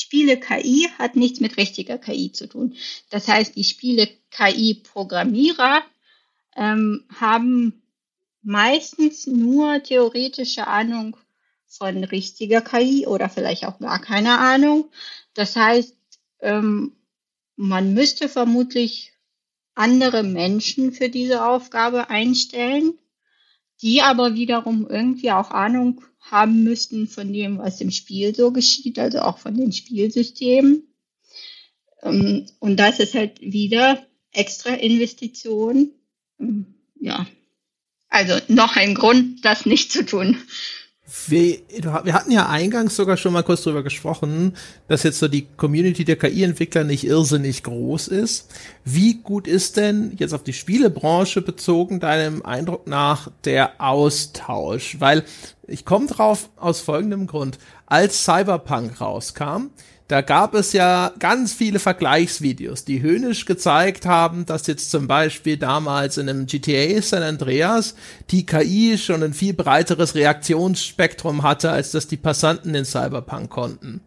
Spiele-KI 0.00 0.88
hat 0.98 1.16
nichts 1.16 1.40
mit 1.40 1.56
richtiger 1.56 1.98
KI 1.98 2.30
zu 2.32 2.46
tun. 2.48 2.76
Das 3.10 3.28
heißt, 3.28 3.56
die 3.56 3.64
Spiele-KI-Programmierer 3.64 5.82
ähm, 6.56 7.04
haben 7.14 7.82
meistens 8.42 9.26
nur 9.26 9.82
theoretische 9.82 10.66
Ahnung 10.66 11.16
von 11.66 12.04
richtiger 12.04 12.62
KI 12.62 13.06
oder 13.06 13.28
vielleicht 13.28 13.66
auch 13.66 13.78
gar 13.78 14.00
keine 14.00 14.38
Ahnung. 14.38 14.90
Das 15.34 15.56
heißt, 15.56 15.94
ähm, 16.40 16.96
man 17.56 17.92
müsste 17.94 18.28
vermutlich 18.28 19.12
andere 19.74 20.22
Menschen 20.22 20.92
für 20.92 21.08
diese 21.08 21.44
Aufgabe 21.44 22.10
einstellen, 22.10 22.98
die 23.82 24.02
aber 24.02 24.34
wiederum 24.34 24.86
irgendwie 24.88 25.30
auch 25.30 25.50
Ahnung 25.50 26.02
haben 26.20 26.64
müssten 26.64 27.06
von 27.08 27.32
dem, 27.32 27.58
was 27.58 27.80
im 27.80 27.90
Spiel 27.90 28.34
so 28.34 28.50
geschieht, 28.50 28.98
also 28.98 29.20
auch 29.20 29.38
von 29.38 29.56
den 29.56 29.72
Spielsystemen. 29.72 30.82
Ähm, 32.02 32.46
und 32.58 32.76
das 32.76 33.00
ist 33.00 33.14
halt 33.14 33.40
wieder 33.40 34.06
extra 34.32 34.70
Investition. 34.70 35.92
Ähm, 36.38 36.74
ja, 37.00 37.26
also 38.08 38.34
noch 38.48 38.76
ein 38.76 38.94
Grund, 38.94 39.44
das 39.44 39.66
nicht 39.66 39.92
zu 39.92 40.04
tun. 40.04 40.38
Wir, 41.26 41.60
wir 42.04 42.12
hatten 42.12 42.30
ja 42.30 42.48
eingangs 42.48 42.94
sogar 42.94 43.16
schon 43.16 43.32
mal 43.32 43.42
kurz 43.42 43.62
drüber 43.62 43.82
gesprochen, 43.82 44.54
dass 44.88 45.04
jetzt 45.04 45.18
so 45.18 45.28
die 45.28 45.46
Community 45.56 46.04
der 46.04 46.16
KI-Entwickler 46.16 46.84
nicht 46.84 47.04
irrsinnig 47.04 47.62
groß 47.62 48.08
ist. 48.08 48.52
Wie 48.84 49.14
gut 49.14 49.46
ist 49.48 49.78
denn 49.78 50.12
jetzt 50.18 50.34
auf 50.34 50.42
die 50.42 50.52
Spielebranche 50.52 51.40
bezogen 51.40 51.98
deinem 51.98 52.42
Eindruck 52.42 52.86
nach 52.86 53.30
der 53.44 53.80
Austausch? 53.80 54.96
Weil 55.00 55.24
ich 55.66 55.86
komme 55.86 56.08
drauf 56.08 56.50
aus 56.56 56.80
folgendem 56.80 57.26
Grund. 57.26 57.58
Als 57.86 58.24
Cyberpunk 58.24 59.00
rauskam, 59.00 59.70
da 60.08 60.22
gab 60.22 60.54
es 60.54 60.72
ja 60.72 61.12
ganz 61.18 61.52
viele 61.52 61.78
Vergleichsvideos, 61.78 62.86
die 62.86 63.02
höhnisch 63.02 63.44
gezeigt 63.44 64.06
haben, 64.06 64.46
dass 64.46 64.66
jetzt 64.66 64.90
zum 64.90 65.06
Beispiel 65.06 65.58
damals 65.58 66.16
in 66.16 66.30
einem 66.30 66.46
GTA 66.46 67.02
San 67.02 67.22
Andreas 67.22 67.94
die 68.30 68.46
KI 68.46 68.96
schon 68.96 69.22
ein 69.22 69.34
viel 69.34 69.52
breiteres 69.52 70.14
Reaktionsspektrum 70.14 71.42
hatte, 71.42 71.70
als 71.70 71.90
das 71.90 72.08
die 72.08 72.16
Passanten 72.16 72.74
in 72.74 72.86
Cyberpunk 72.86 73.50
konnten. 73.50 74.00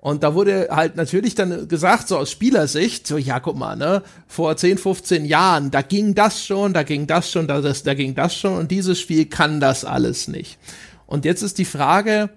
Und 0.00 0.22
da 0.22 0.34
wurde 0.34 0.68
halt 0.70 0.96
natürlich 0.96 1.34
dann 1.34 1.66
gesagt, 1.66 2.08
so 2.08 2.18
aus 2.18 2.30
Spielersicht, 2.30 3.06
so, 3.06 3.16
ja, 3.16 3.40
guck 3.40 3.56
mal, 3.56 3.74
ne, 3.74 4.02
vor 4.26 4.54
10, 4.54 4.76
15 4.76 5.24
Jahren, 5.24 5.70
da 5.70 5.80
ging 5.80 6.14
das 6.14 6.44
schon, 6.44 6.74
da 6.74 6.82
ging 6.82 7.06
das 7.06 7.30
schon, 7.30 7.48
da, 7.48 7.62
das, 7.62 7.84
da 7.84 7.94
ging 7.94 8.14
das 8.14 8.36
schon 8.36 8.56
und 8.56 8.70
dieses 8.70 9.00
Spiel 9.00 9.24
kann 9.24 9.60
das 9.60 9.86
alles 9.86 10.28
nicht. 10.28 10.58
Und 11.06 11.24
jetzt 11.24 11.42
ist 11.42 11.56
die 11.56 11.64
Frage, 11.64 12.28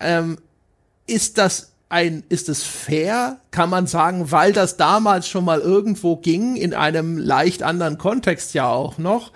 ähm, 0.00 0.38
ist 1.06 1.36
das 1.36 1.73
ein, 1.88 2.24
ist 2.28 2.48
es 2.48 2.62
fair? 2.64 3.40
Kann 3.50 3.70
man 3.70 3.86
sagen, 3.86 4.30
weil 4.30 4.52
das 4.52 4.76
damals 4.76 5.28
schon 5.28 5.44
mal 5.44 5.60
irgendwo 5.60 6.16
ging, 6.16 6.56
in 6.56 6.74
einem 6.74 7.18
leicht 7.18 7.62
anderen 7.62 7.98
Kontext 7.98 8.54
ja 8.54 8.68
auch 8.68 8.98
noch, 8.98 9.32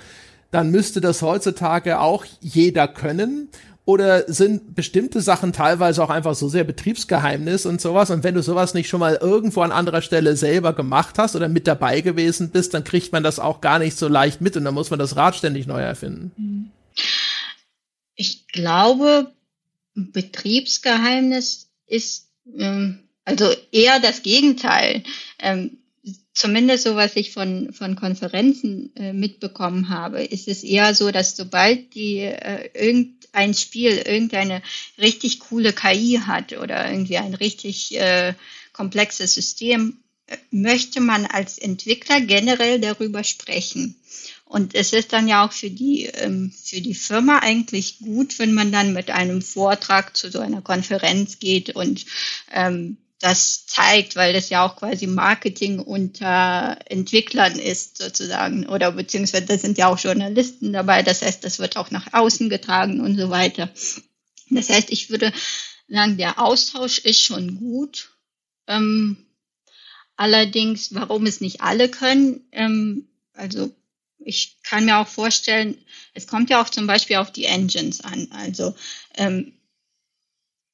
dann 0.50 0.70
müsste 0.70 1.00
das 1.00 1.22
heutzutage 1.22 2.00
auch 2.00 2.24
jeder 2.40 2.88
können? 2.88 3.48
Oder 3.84 4.30
sind 4.30 4.74
bestimmte 4.74 5.22
Sachen 5.22 5.54
teilweise 5.54 6.04
auch 6.04 6.10
einfach 6.10 6.34
so 6.34 6.50
sehr 6.50 6.64
Betriebsgeheimnis 6.64 7.64
und 7.64 7.80
sowas? 7.80 8.10
Und 8.10 8.22
wenn 8.22 8.34
du 8.34 8.42
sowas 8.42 8.74
nicht 8.74 8.86
schon 8.86 9.00
mal 9.00 9.14
irgendwo 9.14 9.62
an 9.62 9.72
anderer 9.72 10.02
Stelle 10.02 10.36
selber 10.36 10.74
gemacht 10.74 11.16
hast 11.16 11.34
oder 11.36 11.48
mit 11.48 11.66
dabei 11.66 12.02
gewesen 12.02 12.50
bist, 12.50 12.74
dann 12.74 12.84
kriegt 12.84 13.12
man 13.12 13.22
das 13.22 13.38
auch 13.38 13.62
gar 13.62 13.78
nicht 13.78 13.96
so 13.96 14.06
leicht 14.06 14.42
mit 14.42 14.58
und 14.58 14.66
dann 14.66 14.74
muss 14.74 14.90
man 14.90 14.98
das 14.98 15.16
Rad 15.16 15.36
ständig 15.36 15.66
neu 15.66 15.80
erfinden. 15.80 16.70
Ich 18.14 18.46
glaube, 18.48 19.32
Betriebsgeheimnis 19.94 21.70
ist 21.86 22.27
also 23.24 23.52
eher 23.72 24.00
das 24.00 24.22
Gegenteil. 24.22 25.02
Ähm, 25.38 25.78
zumindest 26.32 26.84
so, 26.84 26.94
was 26.96 27.16
ich 27.16 27.32
von, 27.32 27.72
von 27.72 27.96
Konferenzen 27.96 28.94
äh, 28.96 29.12
mitbekommen 29.12 29.88
habe, 29.88 30.22
ist 30.22 30.48
es 30.48 30.62
eher 30.62 30.94
so, 30.94 31.10
dass 31.10 31.36
sobald 31.36 31.94
die 31.94 32.18
äh, 32.18 32.70
irgendein 32.74 33.54
Spiel 33.54 33.98
irgendeine 33.98 34.62
richtig 34.98 35.40
coole 35.40 35.72
KI 35.72 36.20
hat 36.24 36.52
oder 36.52 36.90
irgendwie 36.90 37.18
ein 37.18 37.34
richtig 37.34 37.98
äh, 37.98 38.34
komplexes 38.72 39.34
System, 39.34 39.98
möchte 40.50 41.00
man 41.00 41.26
als 41.26 41.58
Entwickler 41.58 42.20
generell 42.20 42.80
darüber 42.80 43.24
sprechen. 43.24 43.96
Und 44.48 44.74
es 44.74 44.94
ist 44.94 45.12
dann 45.12 45.28
ja 45.28 45.46
auch 45.46 45.52
für 45.52 45.68
die, 45.68 46.06
ähm, 46.06 46.50
für 46.50 46.80
die 46.80 46.94
Firma 46.94 47.40
eigentlich 47.40 47.98
gut, 47.98 48.38
wenn 48.38 48.54
man 48.54 48.72
dann 48.72 48.94
mit 48.94 49.10
einem 49.10 49.42
Vortrag 49.42 50.16
zu 50.16 50.30
so 50.30 50.40
einer 50.40 50.62
Konferenz 50.62 51.38
geht 51.38 51.76
und 51.76 52.06
ähm, 52.50 52.96
das 53.20 53.66
zeigt, 53.66 54.16
weil 54.16 54.32
das 54.32 54.48
ja 54.48 54.64
auch 54.64 54.76
quasi 54.76 55.06
Marketing 55.06 55.80
unter 55.80 56.78
Entwicklern 56.86 57.58
ist 57.58 57.98
sozusagen 57.98 58.66
oder 58.66 58.92
beziehungsweise 58.92 59.44
da 59.44 59.58
sind 59.58 59.76
ja 59.76 59.88
auch 59.88 59.98
Journalisten 59.98 60.72
dabei. 60.72 61.02
Das 61.02 61.22
heißt, 61.22 61.44
das 61.44 61.58
wird 61.58 61.76
auch 61.76 61.90
nach 61.90 62.12
außen 62.12 62.48
getragen 62.48 63.00
und 63.00 63.18
so 63.18 63.28
weiter. 63.30 63.70
Das 64.50 64.70
heißt, 64.70 64.90
ich 64.90 65.10
würde 65.10 65.32
sagen, 65.88 66.16
der 66.16 66.40
Austausch 66.40 66.98
ist 67.00 67.20
schon 67.20 67.58
gut. 67.58 68.12
Ähm, 68.66 69.26
allerdings, 70.16 70.94
warum 70.94 71.26
es 71.26 71.40
nicht 71.40 71.60
alle 71.60 71.88
können, 71.88 72.46
ähm, 72.52 73.08
also 73.34 73.74
ich 74.18 74.58
kann 74.62 74.84
mir 74.84 74.98
auch 74.98 75.08
vorstellen, 75.08 75.78
es 76.14 76.26
kommt 76.26 76.50
ja 76.50 76.62
auch 76.62 76.68
zum 76.68 76.86
Beispiel 76.86 77.16
auf 77.16 77.32
die 77.32 77.44
Engines 77.44 78.02
an. 78.02 78.28
Also 78.32 78.74
ähm, 79.16 79.52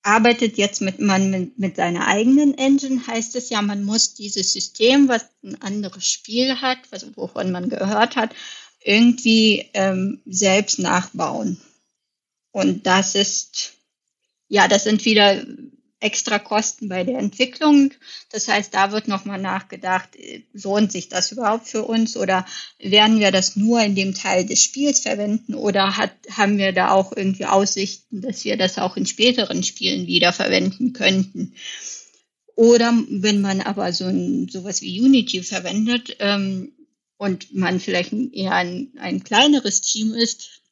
arbeitet 0.02 0.58
jetzt 0.58 0.80
mit 0.82 1.00
man 1.00 1.30
mit, 1.30 1.58
mit 1.58 1.76
seiner 1.76 2.06
eigenen 2.06 2.56
Engine, 2.58 3.06
heißt 3.06 3.36
es 3.36 3.48
ja, 3.50 3.62
man 3.62 3.84
muss 3.84 4.14
dieses 4.14 4.52
System, 4.52 5.08
was 5.08 5.24
ein 5.42 5.60
anderes 5.62 6.06
Spiel 6.06 6.60
hat, 6.60 6.78
was, 6.90 7.06
wovon 7.16 7.50
man 7.50 7.70
gehört 7.70 8.16
hat, 8.16 8.34
irgendwie 8.82 9.68
ähm, 9.72 10.20
selbst 10.26 10.78
nachbauen. 10.78 11.60
Und 12.50 12.86
das 12.86 13.14
ist, 13.14 13.74
ja, 14.48 14.68
das 14.68 14.84
sind 14.84 15.04
wieder 15.04 15.42
extra 16.05 16.39
Kosten 16.39 16.89
bei 16.89 17.02
der 17.02 17.18
Entwicklung. 17.18 17.93
Das 18.31 18.47
heißt, 18.47 18.74
da 18.74 18.93
wird 18.93 19.09
nochmal 19.09 19.40
nachgedacht, 19.40 20.10
lohnt 20.52 20.93
sich 20.93 21.09
das 21.09 21.32
überhaupt 21.32 21.66
für 21.66 21.82
uns 21.85 22.16
oder 22.16 22.44
werden 22.78 23.20
wir 23.20 23.32
das 23.32 23.56
nur 23.56 23.81
in 23.82 23.94
dem 23.94 24.14
Teil 24.14 24.44
des 24.44 24.62
Spiels 24.62 25.01
verwenden 25.01 25.55
oder 25.55 25.97
hat, 25.97 26.12
haben 26.31 26.59
wir 26.59 26.72
da 26.72 26.90
auch 26.90 27.16
irgendwie 27.16 27.47
Aussichten, 27.47 28.20
dass 28.20 28.44
wir 28.44 28.59
das 28.59 28.78
auch 28.78 28.97
in 28.98 29.06
späteren 29.06 29.62
Spielen 29.62 30.06
wieder 30.06 30.32
verwenden 30.35 30.93
könnten? 30.93 31.55
Oder 32.55 32.93
wenn 33.09 33.40
man 33.40 33.62
aber 33.62 33.93
so 33.93 34.05
ein, 34.05 34.48
sowas 34.48 34.82
wie 34.82 35.01
Unity 35.01 35.43
verwendet 35.43 36.16
ähm, 36.20 36.72
und 37.16 37.55
man 37.55 37.81
vielleicht 37.81 38.12
eher 38.12 38.52
ein, 38.52 38.93
ein 38.98 39.24
kleineres 39.24 39.81
Team 39.81 40.12
ist, 40.12 40.62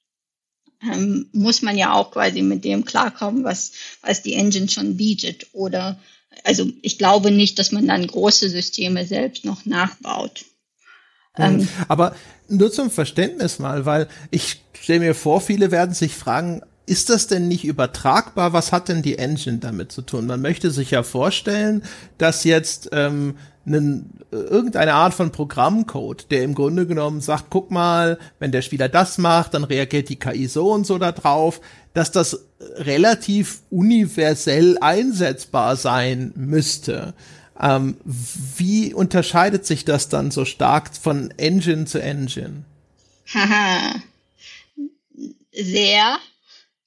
ähm, 0.82 1.28
muss 1.32 1.62
man 1.62 1.78
ja 1.78 1.92
auch 1.92 2.10
quasi 2.10 2.42
mit 2.42 2.64
dem 2.64 2.84
klarkommen, 2.84 3.44
was, 3.44 3.72
was 4.02 4.22
die 4.22 4.34
Engine 4.34 4.68
schon 4.68 4.96
bietet. 4.96 5.46
Oder 5.52 5.98
also 6.44 6.66
ich 6.82 6.98
glaube 6.98 7.30
nicht, 7.30 7.59
dass 7.59 7.72
man 7.72 7.86
dann 7.86 8.06
große 8.06 8.48
Systeme 8.48 9.06
selbst 9.06 9.44
noch 9.44 9.64
nachbaut. 9.64 10.44
Ähm, 11.36 11.68
Aber 11.88 12.14
nur 12.48 12.72
zum 12.72 12.90
Verständnis 12.90 13.59
mal, 13.59 13.86
weil 13.86 14.09
ich 14.30 14.60
stelle 14.74 15.00
mir 15.00 15.14
vor, 15.14 15.40
viele 15.40 15.70
werden 15.70 15.94
sich 15.94 16.14
fragen, 16.14 16.62
ist 16.86 17.10
das 17.10 17.26
denn 17.26 17.48
nicht 17.48 17.64
übertragbar? 17.64 18.52
Was 18.52 18.72
hat 18.72 18.88
denn 18.88 19.02
die 19.02 19.18
Engine 19.18 19.59
damit 19.59 19.92
zu 19.92 20.02
tun? 20.02 20.26
Man 20.26 20.42
möchte 20.42 20.70
sich 20.70 20.90
ja 20.90 21.02
vorstellen, 21.02 21.82
dass 22.18 22.44
jetzt 22.44 22.90
ähm, 22.92 23.36
einen, 23.64 24.18
irgendeine 24.30 24.94
Art 24.94 25.14
von 25.14 25.30
Programmcode, 25.30 26.30
der 26.30 26.42
im 26.42 26.54
Grunde 26.54 26.86
genommen 26.86 27.20
sagt, 27.20 27.46
guck 27.50 27.70
mal, 27.70 28.18
wenn 28.38 28.52
der 28.52 28.62
Spieler 28.62 28.88
das 28.88 29.18
macht, 29.18 29.54
dann 29.54 29.64
reagiert 29.64 30.09
die 30.09 30.18
KI 30.18 30.46
so 30.48 30.72
und 30.72 30.86
so 30.86 30.98
da 30.98 31.12
drauf, 31.12 31.60
dass 31.94 32.10
das 32.10 32.46
relativ 32.76 33.60
universell 33.70 34.78
einsetzbar 34.80 35.76
sein 35.76 36.32
müsste. 36.34 37.14
Ähm, 37.60 37.96
wie 38.04 38.92
unterscheidet 38.92 39.66
sich 39.66 39.84
das 39.84 40.09
dann 40.09 40.30
so 40.30 40.44
stark 40.44 40.96
von 40.96 41.30
Engine 41.36 41.84
zu 41.84 42.02
Engine? 42.02 42.64
Haha. 43.32 44.02
Sehr. 45.52 46.18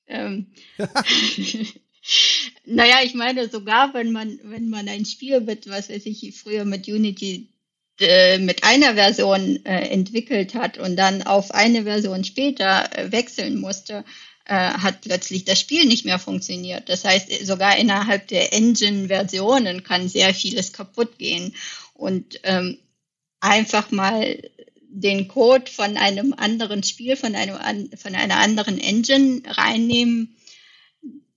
Ähm. 0.07 0.47
naja, 2.65 2.97
ich 3.03 3.13
meine, 3.13 3.49
sogar 3.49 3.93
wenn 3.93 4.11
man, 4.11 4.39
wenn 4.43 4.69
man 4.69 4.87
ein 4.87 5.05
Spiel 5.05 5.41
mit, 5.41 5.69
was 5.69 5.89
weiß 5.89 6.05
ich, 6.05 6.33
früher 6.35 6.65
mit 6.65 6.87
Unity 6.87 7.49
äh, 7.99 8.39
mit 8.39 8.63
einer 8.63 8.95
Version 8.95 9.65
äh, 9.65 9.87
entwickelt 9.87 10.53
hat 10.53 10.77
und 10.77 10.97
dann 10.97 11.23
auf 11.23 11.51
eine 11.51 11.83
Version 11.83 12.23
später 12.23 12.89
äh, 12.97 13.11
wechseln 13.11 13.59
musste, 13.59 14.03
äh, 14.45 14.53
hat 14.53 15.01
plötzlich 15.01 15.45
das 15.45 15.59
Spiel 15.59 15.85
nicht 15.85 16.05
mehr 16.05 16.19
funktioniert. 16.19 16.89
Das 16.89 17.05
heißt, 17.05 17.45
sogar 17.45 17.77
innerhalb 17.77 18.27
der 18.27 18.53
Engine-Versionen 18.53 19.83
kann 19.83 20.09
sehr 20.09 20.33
vieles 20.33 20.73
kaputt 20.73 21.17
gehen. 21.17 21.55
Und 21.93 22.41
ähm, 22.43 22.77
einfach 23.39 23.89
mal 23.91 24.41
den 24.95 25.27
Code 25.27 25.69
von 25.69 25.97
einem 25.97 26.33
anderen 26.37 26.83
Spiel, 26.83 27.17
von, 27.17 27.35
einem, 27.35 27.57
von 27.97 28.15
einer 28.15 28.37
anderen 28.37 28.79
Engine 28.79 29.41
reinnehmen, 29.45 30.35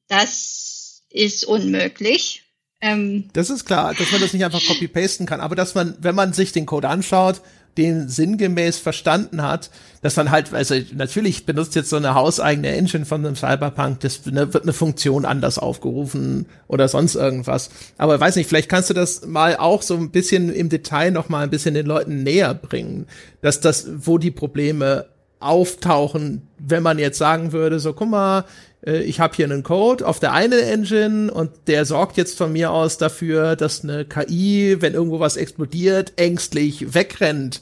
das 0.06 1.02
ist 1.10 1.44
unmöglich. 1.44 2.43
Ähm, 2.80 3.28
das 3.32 3.51
ist 3.51 3.64
klar, 3.64 3.94
dass 3.94 4.12
man 4.12 4.20
das 4.20 4.32
nicht 4.32 4.44
einfach 4.44 4.62
copy-pasten 4.66 5.26
kann, 5.26 5.40
aber 5.40 5.56
dass 5.56 5.74
man, 5.74 5.97
wenn 6.01 6.14
man 6.14 6.32
sich 6.32 6.52
den 6.52 6.66
Code 6.66 6.89
anschaut, 6.89 7.43
den 7.77 8.09
sinngemäß 8.09 8.78
verstanden 8.78 9.43
hat, 9.43 9.70
dass 10.03 10.16
man 10.16 10.31
halt, 10.31 10.53
also 10.55 10.74
natürlich 10.95 11.47
benutzt 11.47 11.74
jetzt 11.74 11.90
so 11.90 11.97
eine 11.97 12.15
hauseigene 12.15 12.69
Engine 12.69 13.05
von 13.05 13.24
einem 13.24 13.36
Cyberpunk, 13.36 14.01
das 14.01 14.27
ne, 14.27 14.53
wird 14.53 14.65
eine 14.65 14.73
Funktion 14.73 15.24
anders 15.24 15.59
aufgerufen 15.59 16.47
oder 16.66 16.89
sonst 16.89 17.15
irgendwas. 17.15 17.70
Aber 17.97 18.19
weiß 18.19 18.36
nicht, 18.36 18.49
vielleicht 18.49 18.69
kannst 18.69 18.90
du 18.90 18.95
das 18.95 19.27
mal 19.27 19.57
auch 19.57 19.82
so 19.82 19.97
ein 19.97 20.11
bisschen 20.11 20.53
im 20.53 20.69
Detail 20.69 21.11
noch 21.11 21.28
mal 21.28 21.43
ein 21.43 21.51
bisschen 21.51 21.74
den 21.74 21.86
Leuten 21.86 22.23
näher 22.23 22.55
bringen, 22.55 23.07
dass 23.40 23.61
das, 23.61 23.86
wo 23.97 24.19
die 24.19 24.31
Probleme 24.31 25.07
auftauchen, 25.40 26.43
wenn 26.59 26.82
man 26.82 26.99
jetzt 26.99 27.19
sagen 27.19 27.53
würde, 27.53 27.78
so 27.78 27.93
guck 27.93 28.09
mal, 28.09 28.45
ich 28.82 29.18
habe 29.18 29.34
hier 29.34 29.46
einen 29.46 29.62
Code 29.64 30.06
auf 30.06 30.20
der 30.20 30.32
einen 30.32 30.60
Engine 30.60 31.32
und 31.32 31.50
der 31.66 31.84
sorgt 31.84 32.16
jetzt 32.16 32.38
von 32.38 32.52
mir 32.52 32.70
aus 32.70 32.96
dafür, 32.96 33.56
dass 33.56 33.82
eine 33.82 34.05
KI, 34.05 34.76
wenn 34.80 34.94
irgendwo 34.94 35.18
was 35.18 35.36
explodiert, 35.36 36.12
ängstlich 36.16 36.94
wegrennt. 36.94 37.60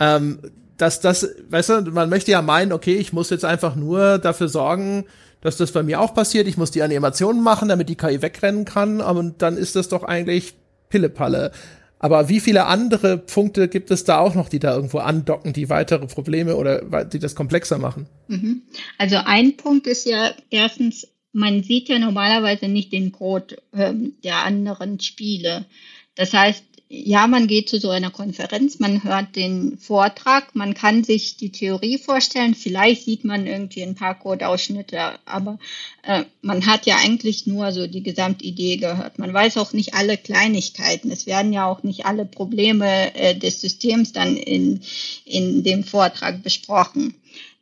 Ähm, 0.00 0.40
dass 0.76 1.00
das, 1.00 1.28
weißt 1.50 1.68
du, 1.68 1.80
man 1.90 2.08
möchte 2.08 2.30
ja 2.30 2.42
meinen, 2.42 2.72
okay, 2.72 2.96
ich 2.96 3.12
muss 3.12 3.30
jetzt 3.30 3.44
einfach 3.44 3.74
nur 3.76 4.18
dafür 4.18 4.48
sorgen, 4.48 5.06
dass 5.40 5.56
das 5.56 5.72
bei 5.72 5.82
mir 5.82 6.00
auch 6.00 6.14
passiert. 6.14 6.48
Ich 6.48 6.56
muss 6.56 6.70
die 6.70 6.82
Animationen 6.82 7.42
machen, 7.42 7.68
damit 7.68 7.88
die 7.88 7.96
KI 7.96 8.22
wegrennen 8.22 8.64
kann. 8.64 9.00
Aber 9.00 9.22
dann 9.38 9.56
ist 9.56 9.76
das 9.76 9.88
doch 9.88 10.02
eigentlich 10.02 10.54
Pillepalle. 10.88 11.52
Aber 11.98 12.28
wie 12.28 12.40
viele 12.40 12.66
andere 12.66 13.18
Punkte 13.18 13.68
gibt 13.68 13.90
es 13.90 14.04
da 14.04 14.18
auch 14.18 14.34
noch, 14.34 14.48
die 14.48 14.58
da 14.58 14.74
irgendwo 14.74 14.98
andocken, 14.98 15.52
die 15.52 15.68
weitere 15.68 16.06
Probleme 16.06 16.56
oder 16.56 17.04
die 17.04 17.18
das 17.18 17.34
komplexer 17.34 17.78
machen? 17.78 18.06
Mhm. 18.28 18.62
Also 18.98 19.16
ein 19.16 19.56
Punkt 19.56 19.86
ist 19.86 20.06
ja 20.06 20.32
erstens, 20.50 21.08
man 21.32 21.62
sieht 21.62 21.88
ja 21.88 21.98
normalerweise 21.98 22.68
nicht 22.68 22.92
den 22.92 23.12
Code 23.12 23.56
ähm, 23.72 24.14
der 24.22 24.44
anderen 24.44 25.00
Spiele. 25.00 25.66
Das 26.14 26.32
heißt, 26.32 26.64
ja, 26.90 27.26
man 27.26 27.48
geht 27.48 27.68
zu 27.68 27.78
so 27.78 27.90
einer 27.90 28.10
Konferenz, 28.10 28.78
man 28.78 29.04
hört 29.04 29.36
den 29.36 29.76
Vortrag, 29.76 30.54
man 30.54 30.72
kann 30.72 31.04
sich 31.04 31.36
die 31.36 31.52
Theorie 31.52 31.98
vorstellen, 31.98 32.54
vielleicht 32.54 33.04
sieht 33.04 33.24
man 33.24 33.46
irgendwie 33.46 33.82
ein 33.82 33.94
paar 33.94 34.18
Codeausschnitte, 34.18 35.18
aber 35.26 35.58
äh, 36.02 36.24
man 36.40 36.64
hat 36.64 36.86
ja 36.86 36.96
eigentlich 36.96 37.46
nur 37.46 37.72
so 37.72 37.86
die 37.86 38.02
Gesamtidee 38.02 38.78
gehört. 38.78 39.18
Man 39.18 39.34
weiß 39.34 39.58
auch 39.58 39.74
nicht 39.74 39.92
alle 39.92 40.16
Kleinigkeiten. 40.16 41.10
Es 41.10 41.26
werden 41.26 41.52
ja 41.52 41.66
auch 41.66 41.82
nicht 41.82 42.06
alle 42.06 42.24
Probleme 42.24 43.14
äh, 43.14 43.34
des 43.34 43.60
Systems 43.60 44.14
dann 44.14 44.38
in, 44.38 44.80
in 45.26 45.62
dem 45.62 45.84
Vortrag 45.84 46.42
besprochen. 46.42 47.14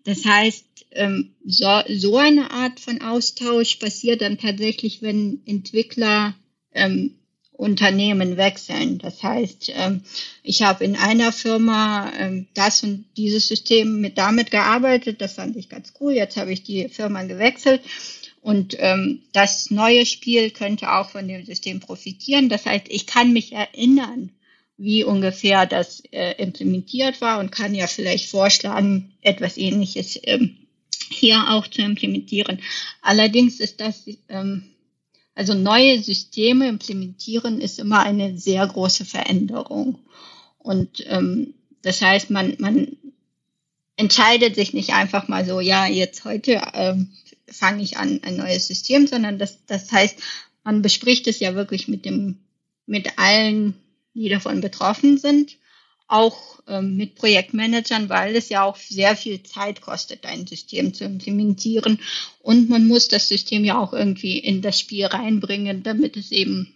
Das 0.05 0.25
heißt, 0.25 0.65
ähm, 0.93 1.35
so, 1.45 1.81
so 1.89 2.17
eine 2.17 2.53
Art 2.53 2.79
von 2.79 3.03
Austausch 3.03 3.77
passiert 3.77 4.21
dann 4.23 4.39
tatsächlich, 4.39 5.03
wenn 5.03 5.43
Entwickler 5.47 6.37
ähm, 6.73 7.17
Unternehmen 7.57 8.37
wechseln. 8.37 8.99
Das 8.99 9.23
heißt, 9.23 9.73
ähm, 9.75 10.03
ich 10.43 10.63
habe 10.63 10.85
in 10.85 10.97
einer 10.97 11.33
Firma 11.33 12.13
ähm, 12.19 12.47
das 12.55 12.83
und 12.83 13.07
dieses 13.17 13.49
System 13.49 14.01
mit 14.01 14.19
damit 14.19 14.51
gearbeitet. 14.51 15.21
Das 15.21 15.35
fand 15.35 15.57
ich 15.57 15.69
ganz 15.69 15.95
cool. 16.01 16.13
Jetzt 16.13 16.37
habe 16.37 16.53
ich 16.53 16.63
die 16.63 16.89
Firma 16.89 17.23
gewechselt. 17.23 17.81
Und 18.43 18.77
ähm, 18.79 19.23
das 19.33 19.71
neue 19.71 20.07
Spiel 20.07 20.51
könnte 20.51 20.93
auch 20.93 21.11
von 21.11 21.27
dem 21.27 21.45
System 21.45 21.81
profitieren. 21.81 22.49
Das 22.49 22.67
heißt, 22.67 22.87
ich 22.89 23.07
kann 23.07 23.33
mich 23.33 23.53
erinnern, 23.53 24.31
wie 24.77 25.03
ungefähr 25.03 25.65
das 25.67 26.03
äh, 26.13 26.33
implementiert 26.41 27.21
war 27.23 27.41
und 27.41 27.51
kann 27.51 27.75
ja 27.75 27.87
vielleicht 27.87 28.29
vorschlagen, 28.29 29.15
etwas 29.23 29.57
Ähnliches 29.57 30.21
hier 31.09 31.51
auch 31.51 31.67
zu 31.67 31.83
implementieren. 31.83 32.61
Allerdings 33.01 33.61
ist 33.61 33.81
das 33.81 34.05
ähm, 34.29 34.65
also 35.37 35.53
neue 35.55 36.03
Systeme 36.03 36.67
implementieren 36.67 37.61
ist 37.61 37.79
immer 37.79 38.01
eine 38.01 38.39
sehr 38.39 38.67
große 38.67 39.05
Veränderung. 39.05 39.99
Und 40.59 41.05
ähm, 41.07 41.53
das 41.83 42.01
heißt, 42.01 42.31
man, 42.31 42.57
man 42.59 42.97
entscheidet 43.97 44.55
sich 44.57 44.73
nicht 44.73 44.95
einfach 44.95 45.29
mal 45.29 45.45
so, 45.45 45.61
ja, 45.61 45.87
jetzt 45.87 46.25
heute 46.25 46.63
ähm, 46.73 47.13
fange 47.47 47.83
ich 47.83 47.99
an 47.99 48.21
ein 48.25 48.37
neues 48.37 48.67
System, 48.67 49.07
sondern 49.07 49.39
das, 49.39 49.59
das 49.67 49.93
heißt, 49.93 50.19
man 50.65 50.81
bespricht 50.81 51.27
es 51.27 51.39
ja 51.39 51.55
wirklich 51.55 51.87
mit 51.87 52.07
dem, 52.07 52.39
mit 52.87 53.19
allen, 53.19 53.75
die 54.15 54.31
davon 54.31 54.63
betroffen 54.63 55.19
sind 55.19 55.59
auch 56.09 56.61
ähm, 56.69 56.97
mit 56.97 57.17
Projektmanagern, 57.17 58.09
weil 58.09 58.37
es 58.37 58.49
ja 58.49 58.63
auch 58.63 58.77
sehr 58.77 59.17
viel 59.17 59.43
Zeit 59.43 59.81
kostet, 59.81 60.25
ein 60.25 60.47
System 60.47 60.95
zu 60.95 61.05
implementieren. 61.05 61.99
Und 62.41 62.69
man 62.69 62.87
muss 62.87 63.09
das 63.09 63.29
System 63.29 63.65
ja 63.65 63.79
auch 63.79 63.93
irgendwie 63.93 64.39
in 64.39 64.63
das 64.63 64.79
Spiel 64.79 65.07
reinbringen, 65.07 65.83
damit 65.83 66.17
es 66.17 66.31
eben 66.31 66.75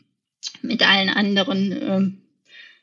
mit 0.63 0.83
allen 0.83 1.11
anderen 1.11 1.73
ähm, 1.73 2.23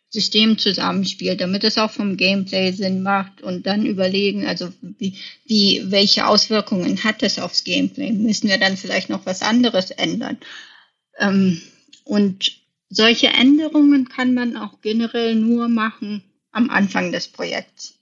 Systemen 0.09 0.57
zusammenspielt, 0.57 1.41
damit 1.41 1.65
es 1.65 1.77
auch 1.77 1.91
vom 1.91 2.15
Gameplay 2.15 2.71
Sinn 2.71 3.03
macht 3.03 3.41
und 3.41 3.67
dann 3.67 3.85
überlegen, 3.85 4.45
also 4.45 4.71
wie, 4.81 5.15
wie 5.45 5.83
welche 5.87 6.27
Auswirkungen 6.27 7.03
hat 7.03 7.21
das 7.21 7.39
aufs 7.39 7.65
Gameplay? 7.65 8.13
Müssen 8.13 8.47
wir 8.47 8.57
dann 8.57 8.77
vielleicht 8.77 9.09
noch 9.09 9.25
was 9.25 9.41
anderes 9.41 9.91
ändern? 9.91 10.37
Ähm, 11.19 11.61
und 12.05 12.53
solche 12.89 13.27
Änderungen 13.27 14.07
kann 14.07 14.33
man 14.33 14.55
auch 14.55 14.79
generell 14.81 15.35
nur 15.35 15.67
machen, 15.67 16.23
am 16.57 16.69
Anfang 16.71 17.11
des 17.11 17.27
Projekts. 17.27 17.93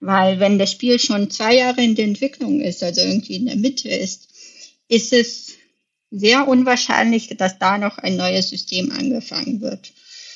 Weil 0.00 0.40
wenn 0.40 0.58
das 0.58 0.72
Spiel 0.72 0.98
schon 0.98 1.30
zwei 1.30 1.56
Jahre 1.56 1.82
in 1.82 1.94
der 1.94 2.04
Entwicklung 2.04 2.60
ist, 2.60 2.82
also 2.82 3.00
irgendwie 3.00 3.36
in 3.36 3.46
der 3.46 3.56
Mitte 3.56 3.88
ist, 3.88 4.28
ist 4.88 5.12
es 5.12 5.54
sehr 6.10 6.48
unwahrscheinlich, 6.48 7.28
dass 7.28 7.58
da 7.58 7.78
noch 7.78 7.98
ein 7.98 8.16
neues 8.16 8.50
System 8.50 8.90
angefangen 8.90 9.60
wird. 9.60 9.92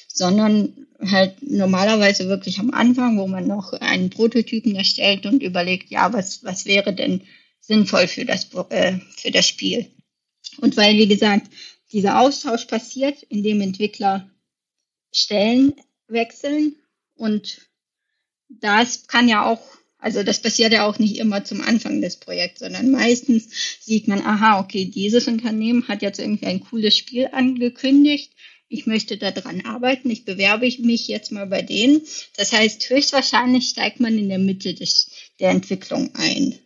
Sondern 0.09 0.87
halt 1.01 1.43
normalerweise 1.43 2.29
wirklich 2.29 2.59
am 2.59 2.71
Anfang, 2.71 3.19
wo 3.19 3.27
man 3.27 3.47
noch 3.47 3.73
einen 3.73 4.11
Prototypen 4.11 4.75
erstellt 4.75 5.27
und 5.27 5.43
überlegt, 5.43 5.91
ja, 5.91 6.13
was, 6.13 6.45
was 6.45 6.67
wäre 6.67 6.95
denn 6.95 7.23
sinnvoll 7.61 8.07
für 8.07 8.25
das, 8.25 8.49
äh, 8.71 8.99
für 9.17 9.31
das 9.31 9.47
Spiel. 9.47 9.87
Und 10.59 10.77
weil, 10.77 10.97
wie 10.97 11.09
gesagt, 11.09 11.51
dieser 11.93 12.21
Austausch 12.21 12.67
passiert, 12.67 13.23
indem 13.25 13.61
Entwickler 13.61 14.31
Stellen 15.13 15.75
wechseln 16.07 16.77
und 17.21 17.61
das 18.49 19.07
kann 19.07 19.29
ja 19.29 19.45
auch, 19.45 19.61
also 19.99 20.23
das 20.23 20.41
passiert 20.41 20.73
ja 20.73 20.87
auch 20.87 20.99
nicht 20.99 21.19
immer 21.19 21.45
zum 21.45 21.61
Anfang 21.61 22.01
des 22.01 22.17
Projekts, 22.17 22.61
sondern 22.61 22.91
meistens 22.91 23.51
sieht 23.79 24.09
man, 24.09 24.23
aha, 24.23 24.59
okay, 24.59 24.87
dieses 24.87 25.29
Unternehmen 25.29 25.87
hat 25.87 26.01
jetzt 26.01 26.19
irgendwie 26.19 26.47
ein 26.47 26.61
cooles 26.61 26.97
Spiel 26.97 27.29
angekündigt. 27.31 28.33
Ich 28.69 28.87
möchte 28.87 29.19
daran 29.19 29.67
arbeiten, 29.67 30.09
ich 30.09 30.25
bewerbe 30.25 30.65
mich 30.81 31.09
jetzt 31.09 31.31
mal 31.31 31.47
bei 31.47 31.61
denen. 31.61 32.01
Das 32.39 32.53
heißt, 32.53 32.89
höchstwahrscheinlich 32.89 33.69
steigt 33.69 34.01
man 34.01 34.17
in 34.17 34.31
der 34.31 34.39
Mitte 34.39 34.73
des, 34.73 35.11
der 35.41 35.51
Entwicklung 35.51 36.15
ein. 36.15 36.59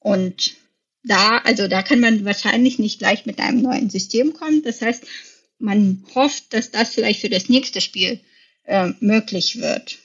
Und 0.00 0.52
da, 1.02 1.38
also 1.38 1.66
da 1.66 1.82
kann 1.82 2.00
man 2.00 2.26
wahrscheinlich 2.26 2.78
nicht 2.78 2.98
gleich 2.98 3.24
mit 3.24 3.38
einem 3.38 3.62
neuen 3.62 3.88
System 3.88 4.34
kommen. 4.34 4.62
Das 4.62 4.82
heißt, 4.82 5.04
man 5.58 6.04
hofft, 6.14 6.52
dass 6.52 6.70
das 6.70 6.90
vielleicht 6.90 7.20
für 7.22 7.30
das 7.30 7.48
nächste 7.48 7.80
Spiel 7.80 8.20
äh, 8.64 8.88
möglich 9.00 9.60
wird. 9.60 9.98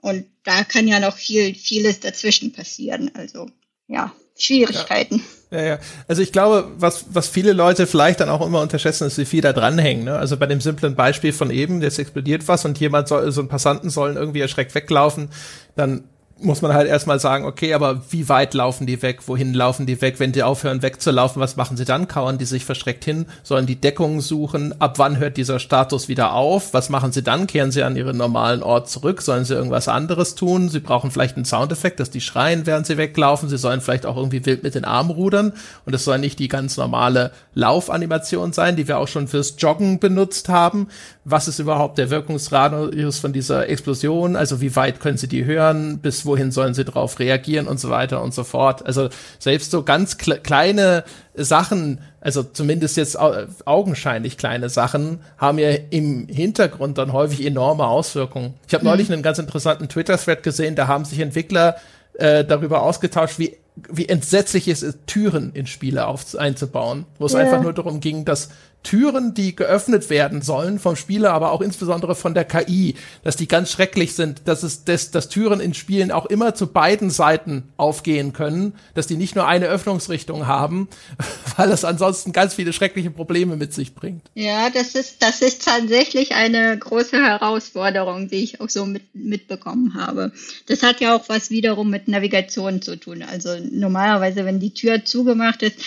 Und 0.00 0.26
da 0.44 0.64
kann 0.64 0.86
ja 0.86 1.00
noch 1.00 1.16
viel, 1.16 1.54
vieles 1.54 2.00
dazwischen 2.00 2.52
passieren. 2.52 3.10
Also 3.14 3.48
ja, 3.88 4.12
Schwierigkeiten. 4.36 5.16
Ja. 5.16 5.24
Ja, 5.54 5.62
ja. 5.62 5.78
Also 6.08 6.20
ich 6.20 6.32
glaube, 6.32 6.72
was, 6.78 7.06
was 7.10 7.28
viele 7.28 7.52
Leute 7.52 7.86
vielleicht 7.86 8.20
dann 8.20 8.28
auch 8.28 8.44
immer 8.44 8.60
unterschätzen, 8.60 9.06
ist, 9.06 9.18
wie 9.18 9.24
viel 9.24 9.40
da 9.40 9.52
dranhängen. 9.52 10.04
Ne? 10.04 10.18
Also 10.18 10.36
bei 10.36 10.46
dem 10.46 10.60
simplen 10.60 10.96
Beispiel 10.96 11.32
von 11.32 11.50
eben, 11.50 11.80
jetzt 11.80 11.98
explodiert 11.98 12.48
was 12.48 12.64
und 12.64 12.78
jemand 12.80 13.06
soll, 13.06 13.30
so 13.30 13.40
ein 13.40 13.48
Passanten 13.48 13.88
sollen 13.88 14.16
irgendwie 14.16 14.40
erschreckt 14.40 14.74
weglaufen, 14.74 15.28
dann 15.76 16.04
muss 16.40 16.62
man 16.62 16.74
halt 16.74 16.88
erstmal 16.88 17.20
sagen, 17.20 17.44
okay, 17.44 17.74
aber 17.74 18.02
wie 18.10 18.28
weit 18.28 18.54
laufen 18.54 18.86
die 18.86 19.00
weg? 19.02 19.20
Wohin 19.26 19.54
laufen 19.54 19.86
die 19.86 20.00
weg? 20.00 20.18
Wenn 20.18 20.32
die 20.32 20.42
aufhören 20.42 20.82
wegzulaufen, 20.82 21.40
was 21.40 21.56
machen 21.56 21.76
sie 21.76 21.84
dann? 21.84 22.08
Kauern 22.08 22.38
die 22.38 22.44
sich 22.44 22.64
verschreckt 22.64 23.04
hin? 23.04 23.26
Sollen 23.44 23.66
die 23.66 23.80
Deckungen 23.80 24.20
suchen? 24.20 24.74
Ab 24.80 24.98
wann 24.98 25.18
hört 25.18 25.36
dieser 25.36 25.60
Status 25.60 26.08
wieder 26.08 26.34
auf? 26.34 26.74
Was 26.74 26.90
machen 26.90 27.12
sie 27.12 27.22
dann? 27.22 27.46
Kehren 27.46 27.70
sie 27.70 27.84
an 27.84 27.96
ihren 27.96 28.16
normalen 28.16 28.62
Ort 28.64 28.90
zurück? 28.90 29.22
Sollen 29.22 29.44
sie 29.44 29.54
irgendwas 29.54 29.86
anderes 29.86 30.34
tun? 30.34 30.68
Sie 30.68 30.80
brauchen 30.80 31.12
vielleicht 31.12 31.36
einen 31.36 31.44
Soundeffekt, 31.44 32.00
dass 32.00 32.10
die 32.10 32.20
schreien, 32.20 32.66
während 32.66 32.86
sie 32.86 32.96
weglaufen. 32.96 33.48
Sie 33.48 33.58
sollen 33.58 33.80
vielleicht 33.80 34.04
auch 34.04 34.16
irgendwie 34.16 34.44
wild 34.44 34.64
mit 34.64 34.74
den 34.74 34.84
Armen 34.84 35.10
rudern. 35.10 35.52
Und 35.86 35.94
es 35.94 36.04
soll 36.04 36.18
nicht 36.18 36.40
die 36.40 36.48
ganz 36.48 36.76
normale 36.76 37.30
Laufanimation 37.54 38.52
sein, 38.52 38.74
die 38.74 38.88
wir 38.88 38.98
auch 38.98 39.08
schon 39.08 39.28
fürs 39.28 39.54
Joggen 39.58 40.00
benutzt 40.00 40.48
haben. 40.48 40.88
Was 41.24 41.46
ist 41.46 41.60
überhaupt 41.60 41.96
der 41.96 42.10
Wirkungsradius 42.10 43.20
von 43.20 43.32
dieser 43.32 43.68
Explosion? 43.68 44.34
Also 44.34 44.60
wie 44.60 44.74
weit 44.74 44.98
können 44.98 45.16
sie 45.16 45.28
die 45.28 45.44
hören? 45.44 45.98
Bis 45.98 46.23
wohin 46.26 46.50
sollen 46.50 46.74
sie 46.74 46.84
darauf 46.84 47.18
reagieren 47.18 47.66
und 47.66 47.78
so 47.78 47.90
weiter 47.90 48.22
und 48.22 48.34
so 48.34 48.44
fort. 48.44 48.84
Also 48.84 49.08
selbst 49.38 49.70
so 49.70 49.82
ganz 49.82 50.18
kleine 50.18 51.04
Sachen, 51.34 52.00
also 52.20 52.42
zumindest 52.42 52.96
jetzt 52.96 53.18
augenscheinlich 53.18 54.38
kleine 54.38 54.68
Sachen, 54.68 55.20
haben 55.38 55.58
ja 55.58 55.70
im 55.90 56.28
Hintergrund 56.28 56.98
dann 56.98 57.12
häufig 57.12 57.44
enorme 57.44 57.86
Auswirkungen. 57.86 58.54
Ich 58.66 58.74
habe 58.74 58.84
mhm. 58.84 58.90
neulich 58.90 59.12
einen 59.12 59.22
ganz 59.22 59.38
interessanten 59.38 59.88
Twitter-Thread 59.88 60.42
gesehen, 60.42 60.74
da 60.76 60.86
haben 60.86 61.04
sich 61.04 61.20
Entwickler 61.20 61.76
äh, 62.14 62.44
darüber 62.44 62.82
ausgetauscht, 62.82 63.38
wie 63.38 63.56
wie 63.88 64.08
entsetzlich 64.08 64.68
es 64.68 64.82
ist, 64.82 64.98
Türen 65.06 65.50
in 65.52 65.66
Spiele 65.66 66.06
auf, 66.06 66.36
einzubauen, 66.36 67.06
wo 67.18 67.26
es 67.26 67.32
ja. 67.32 67.40
einfach 67.40 67.60
nur 67.60 67.72
darum 67.72 68.00
ging, 68.00 68.24
dass 68.24 68.50
Türen, 68.84 69.34
die 69.34 69.56
geöffnet 69.56 70.10
werden 70.10 70.42
sollen 70.42 70.78
vom 70.78 70.94
Spieler, 70.94 71.32
aber 71.32 71.50
auch 71.50 71.60
insbesondere 71.60 72.14
von 72.14 72.34
der 72.34 72.44
KI, 72.44 72.94
dass 73.24 73.34
die 73.36 73.48
ganz 73.48 73.72
schrecklich 73.72 74.14
sind, 74.14 74.42
dass 74.44 74.62
es, 74.62 74.84
dass, 74.84 75.10
dass 75.10 75.28
Türen 75.28 75.58
in 75.58 75.74
Spielen 75.74 76.12
auch 76.12 76.26
immer 76.26 76.54
zu 76.54 76.68
beiden 76.68 77.10
Seiten 77.10 77.64
aufgehen 77.76 78.32
können, 78.32 78.74
dass 78.94 79.06
die 79.06 79.16
nicht 79.16 79.34
nur 79.34 79.48
eine 79.48 79.66
Öffnungsrichtung 79.66 80.46
haben, 80.46 80.88
weil 81.56 81.70
es 81.72 81.84
ansonsten 81.84 82.32
ganz 82.32 82.54
viele 82.54 82.72
schreckliche 82.72 83.10
Probleme 83.10 83.56
mit 83.56 83.72
sich 83.72 83.94
bringt. 83.94 84.22
Ja, 84.34 84.70
das 84.70 84.94
ist, 84.94 85.22
das 85.22 85.42
ist 85.42 85.64
tatsächlich 85.64 86.34
eine 86.34 86.78
große 86.78 87.16
Herausforderung, 87.16 88.28
die 88.28 88.44
ich 88.44 88.60
auch 88.60 88.68
so 88.68 88.84
mit, 88.84 89.02
mitbekommen 89.14 89.94
habe. 89.94 90.30
Das 90.66 90.82
hat 90.82 91.00
ja 91.00 91.16
auch 91.16 91.28
was 91.28 91.50
wiederum 91.50 91.90
mit 91.90 92.06
Navigation 92.06 92.82
zu 92.82 92.96
tun. 92.96 93.22
Also 93.22 93.56
normalerweise, 93.72 94.44
wenn 94.44 94.60
die 94.60 94.74
Tür 94.74 95.04
zugemacht 95.04 95.62
ist, 95.62 95.80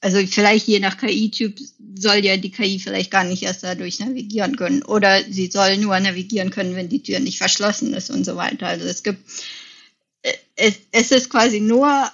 also 0.00 0.24
vielleicht 0.26 0.66
je 0.66 0.80
nach 0.80 0.96
KI-Typ 0.96 1.58
soll 1.94 2.24
ja 2.24 2.36
die 2.36 2.50
KI 2.50 2.78
vielleicht 2.78 3.10
gar 3.10 3.24
nicht 3.24 3.42
erst 3.42 3.62
dadurch 3.62 4.00
navigieren 4.00 4.56
können. 4.56 4.82
Oder 4.82 5.22
sie 5.24 5.50
soll 5.50 5.76
nur 5.76 5.98
navigieren 6.00 6.50
können, 6.50 6.74
wenn 6.74 6.88
die 6.88 7.02
Tür 7.02 7.20
nicht 7.20 7.38
verschlossen 7.38 7.92
ist 7.92 8.10
und 8.10 8.24
so 8.24 8.36
weiter. 8.36 8.66
Also 8.66 8.86
es 8.86 9.02
gibt, 9.02 9.20
äh, 10.22 10.32
es, 10.56 10.74
es 10.92 11.10
ist 11.10 11.28
quasi 11.28 11.60
nur 11.60 12.10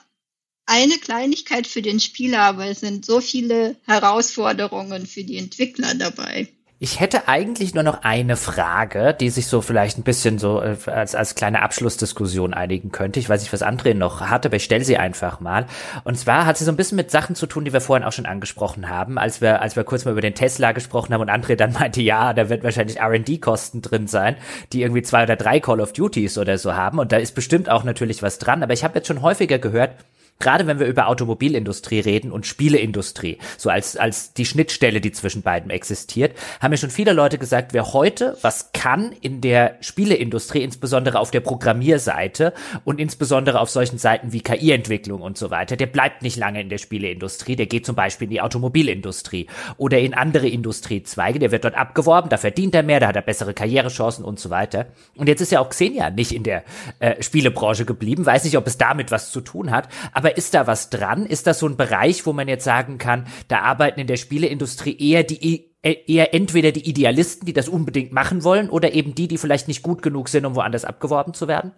eine 0.66 0.98
Kleinigkeit 0.98 1.66
für 1.68 1.82
den 1.82 2.00
Spieler, 2.00 2.40
aber 2.40 2.66
es 2.66 2.80
sind 2.80 3.06
so 3.06 3.20
viele 3.20 3.76
Herausforderungen 3.84 5.06
für 5.06 5.22
die 5.22 5.36
Entwickler 5.36 5.94
dabei. 5.94 6.48
Ich 6.78 7.01
hätte 7.01 7.27
eigentlich 7.27 7.73
nur 7.73 7.85
noch 7.85 8.03
eine 8.03 8.36
Frage, 8.36 9.16
die 9.19 9.31
sich 9.31 9.47
so 9.47 9.62
vielleicht 9.62 9.97
ein 9.97 10.03
bisschen 10.03 10.39
so 10.39 10.61
äh, 10.61 10.77
als, 10.85 11.15
als 11.15 11.35
kleine 11.35 11.62
Abschlussdiskussion 11.62 12.53
einigen 12.53 12.93
könnte. 12.93 13.19
Ich 13.19 13.31
weiß 13.31 13.40
nicht, 13.40 13.53
was 13.55 13.62
André 13.62 13.94
noch 13.94 14.20
hatte, 14.20 14.48
aber 14.48 14.57
ich 14.57 14.65
stelle 14.65 14.85
sie 14.85 14.98
einfach 14.98 15.40
mal. 15.40 15.65
Und 16.05 16.19
zwar 16.19 16.44
hat 16.44 16.59
sie 16.59 16.65
so 16.65 16.70
ein 16.70 16.77
bisschen 16.77 16.97
mit 16.97 17.11
Sachen 17.11 17.35
zu 17.35 17.47
tun, 17.47 17.65
die 17.65 17.73
wir 17.73 17.81
vorhin 17.81 18.07
auch 18.07 18.12
schon 18.12 18.27
angesprochen 18.27 18.90
haben, 18.90 19.16
als 19.16 19.40
wir, 19.40 19.62
als 19.62 19.74
wir 19.74 19.85
kurz 19.85 20.05
mal 20.05 20.11
über 20.11 20.20
den 20.20 20.35
Tesla 20.35 20.73
gesprochen 20.73 21.15
haben 21.15 21.23
und 21.23 21.31
André 21.31 21.57
dann 21.57 21.73
meinte, 21.73 22.03
ja, 22.03 22.35
da 22.35 22.51
wird 22.51 22.62
wahrscheinlich 22.62 22.98
R&D-Kosten 22.98 23.81
drin 23.81 24.07
sein, 24.07 24.36
die 24.74 24.82
irgendwie 24.82 25.03
zwei 25.03 25.23
oder 25.23 25.36
drei 25.36 25.61
Call 25.61 25.81
of 25.81 25.94
Duties 25.94 26.36
oder 26.36 26.59
so 26.59 26.74
haben. 26.74 26.98
Und 26.98 27.11
da 27.11 27.16
ist 27.16 27.35
bestimmt 27.35 27.70
auch 27.70 27.85
natürlich 27.85 28.23
was 28.23 28.39
dran. 28.39 28.62
Aber 28.62 28.74
ich 28.74 28.85
habe 28.85 28.97
jetzt 28.97 29.07
schon 29.07 29.23
häufiger 29.23 29.59
gehört, 29.59 29.93
Gerade 30.38 30.66
wenn 30.66 30.78
wir 30.78 30.86
über 30.86 31.08
Automobilindustrie 31.08 32.00
reden 32.00 32.30
und 32.30 32.46
Spieleindustrie, 32.46 33.38
so 33.56 33.70
als, 33.70 33.96
als 33.96 34.34
die 34.34 34.44
Schnittstelle, 34.44 35.00
die 35.00 35.12
zwischen 35.12 35.42
beiden 35.42 35.70
existiert, 35.70 36.36
haben 36.60 36.70
mir 36.70 36.76
schon 36.76 36.90
viele 36.90 37.12
Leute 37.12 37.38
gesagt, 37.38 37.72
wer 37.72 37.92
heute 37.92 38.36
was 38.42 38.72
kann 38.72 39.12
in 39.20 39.40
der 39.40 39.76
Spieleindustrie, 39.80 40.62
insbesondere 40.62 41.18
auf 41.18 41.30
der 41.30 41.40
Programmierseite 41.40 42.52
und 42.84 43.00
insbesondere 43.00 43.60
auf 43.60 43.70
solchen 43.70 43.98
Seiten 43.98 44.32
wie 44.32 44.40
KI-Entwicklung 44.40 45.22
und 45.22 45.38
so 45.38 45.50
weiter, 45.50 45.76
der 45.76 45.86
bleibt 45.86 46.22
nicht 46.22 46.36
lange 46.36 46.60
in 46.60 46.68
der 46.68 46.78
Spieleindustrie, 46.78 47.56
der 47.56 47.66
geht 47.66 47.86
zum 47.86 47.96
Beispiel 47.96 48.26
in 48.26 48.30
die 48.30 48.40
Automobilindustrie 48.40 49.46
oder 49.78 49.98
in 49.98 50.12
andere 50.14 50.48
Industriezweige, 50.48 51.38
der 51.38 51.50
wird 51.50 51.64
dort 51.64 51.76
abgeworben, 51.76 52.28
da 52.28 52.36
verdient 52.36 52.74
er 52.74 52.82
mehr, 52.82 53.00
da 53.00 53.08
hat 53.08 53.16
er 53.16 53.22
bessere 53.22 53.54
Karrierechancen 53.54 54.24
und 54.24 54.38
so 54.38 54.50
weiter. 54.50 54.86
Und 55.16 55.28
jetzt 55.28 55.40
ist 55.40 55.52
ja 55.52 55.60
auch 55.60 55.70
Xenia 55.70 56.10
nicht 56.10 56.32
in 56.32 56.42
der 56.42 56.62
äh, 56.98 57.22
Spielebranche 57.22 57.86
geblieben, 57.86 58.26
weiß 58.26 58.44
nicht, 58.44 58.58
ob 58.58 58.66
es 58.66 58.76
damit 58.76 59.10
was 59.10 59.30
zu 59.30 59.40
tun 59.40 59.70
hat, 59.70 59.88
aber 60.12 60.26
aber 60.27 60.36
ist 60.36 60.55
da 60.55 60.66
was 60.66 60.90
dran? 60.90 61.24
Ist 61.24 61.47
das 61.47 61.61
so 61.61 61.69
ein 61.69 61.77
Bereich, 61.77 62.27
wo 62.27 62.32
man 62.32 62.48
jetzt 62.48 62.65
sagen 62.65 62.98
kann, 62.98 63.28
da 63.47 63.61
arbeiten 63.61 64.01
in 64.01 64.09
der 64.09 64.16
Spieleindustrie 64.16 64.98
eher 64.98 65.23
die 65.23 65.70
äh, 65.82 65.94
eher 66.09 66.35
entweder 66.35 66.73
die 66.73 66.89
Idealisten, 66.89 67.47
die 67.47 67.53
das 67.53 67.69
unbedingt 67.69 68.11
machen 68.11 68.43
wollen, 68.43 68.69
oder 68.69 68.93
eben 68.93 69.15
die, 69.15 69.28
die 69.28 69.39
vielleicht 69.39 69.69
nicht 69.69 69.85
gut 69.85 70.03
genug 70.03 70.28
sind, 70.28 70.44
um 70.44 70.57
woanders 70.57 70.85
abgeworben 70.85 71.32
zu 71.32 71.47
werden? 71.47 71.73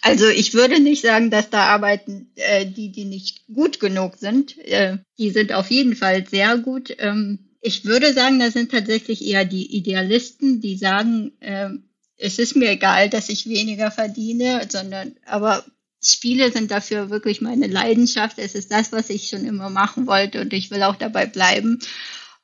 Also 0.01 0.29
ich 0.29 0.53
würde 0.53 0.79
nicht 0.79 1.01
sagen, 1.01 1.29
dass 1.29 1.49
da 1.49 1.63
arbeiten 1.63 2.31
äh, 2.35 2.65
die, 2.65 2.89
die 2.89 3.03
nicht 3.03 3.45
gut 3.53 3.81
genug 3.81 4.15
sind. 4.15 4.57
Äh, 4.59 4.99
die 5.19 5.29
sind 5.29 5.51
auf 5.51 5.69
jeden 5.71 5.97
Fall 5.97 6.25
sehr 6.25 6.57
gut. 6.57 6.95
Ähm, 6.99 7.49
ich 7.59 7.83
würde 7.83 8.13
sagen, 8.13 8.39
da 8.39 8.49
sind 8.49 8.71
tatsächlich 8.71 9.25
eher 9.25 9.43
die 9.43 9.75
Idealisten, 9.75 10.61
die 10.61 10.77
sagen, 10.77 11.33
äh, 11.41 11.71
es 12.15 12.39
ist 12.39 12.55
mir 12.55 12.71
egal, 12.71 13.09
dass 13.09 13.27
ich 13.27 13.49
weniger 13.49 13.91
verdiene, 13.91 14.65
sondern 14.69 15.17
aber 15.25 15.65
Spiele 16.03 16.51
sind 16.51 16.71
dafür 16.71 17.09
wirklich 17.09 17.41
meine 17.41 17.67
Leidenschaft. 17.67 18.37
Es 18.37 18.55
ist 18.55 18.71
das, 18.71 18.91
was 18.91 19.09
ich 19.09 19.29
schon 19.29 19.45
immer 19.45 19.69
machen 19.69 20.07
wollte 20.07 20.41
und 20.41 20.53
ich 20.53 20.69
will 20.71 20.83
auch 20.83 20.95
dabei 20.95 21.25
bleiben. 21.25 21.79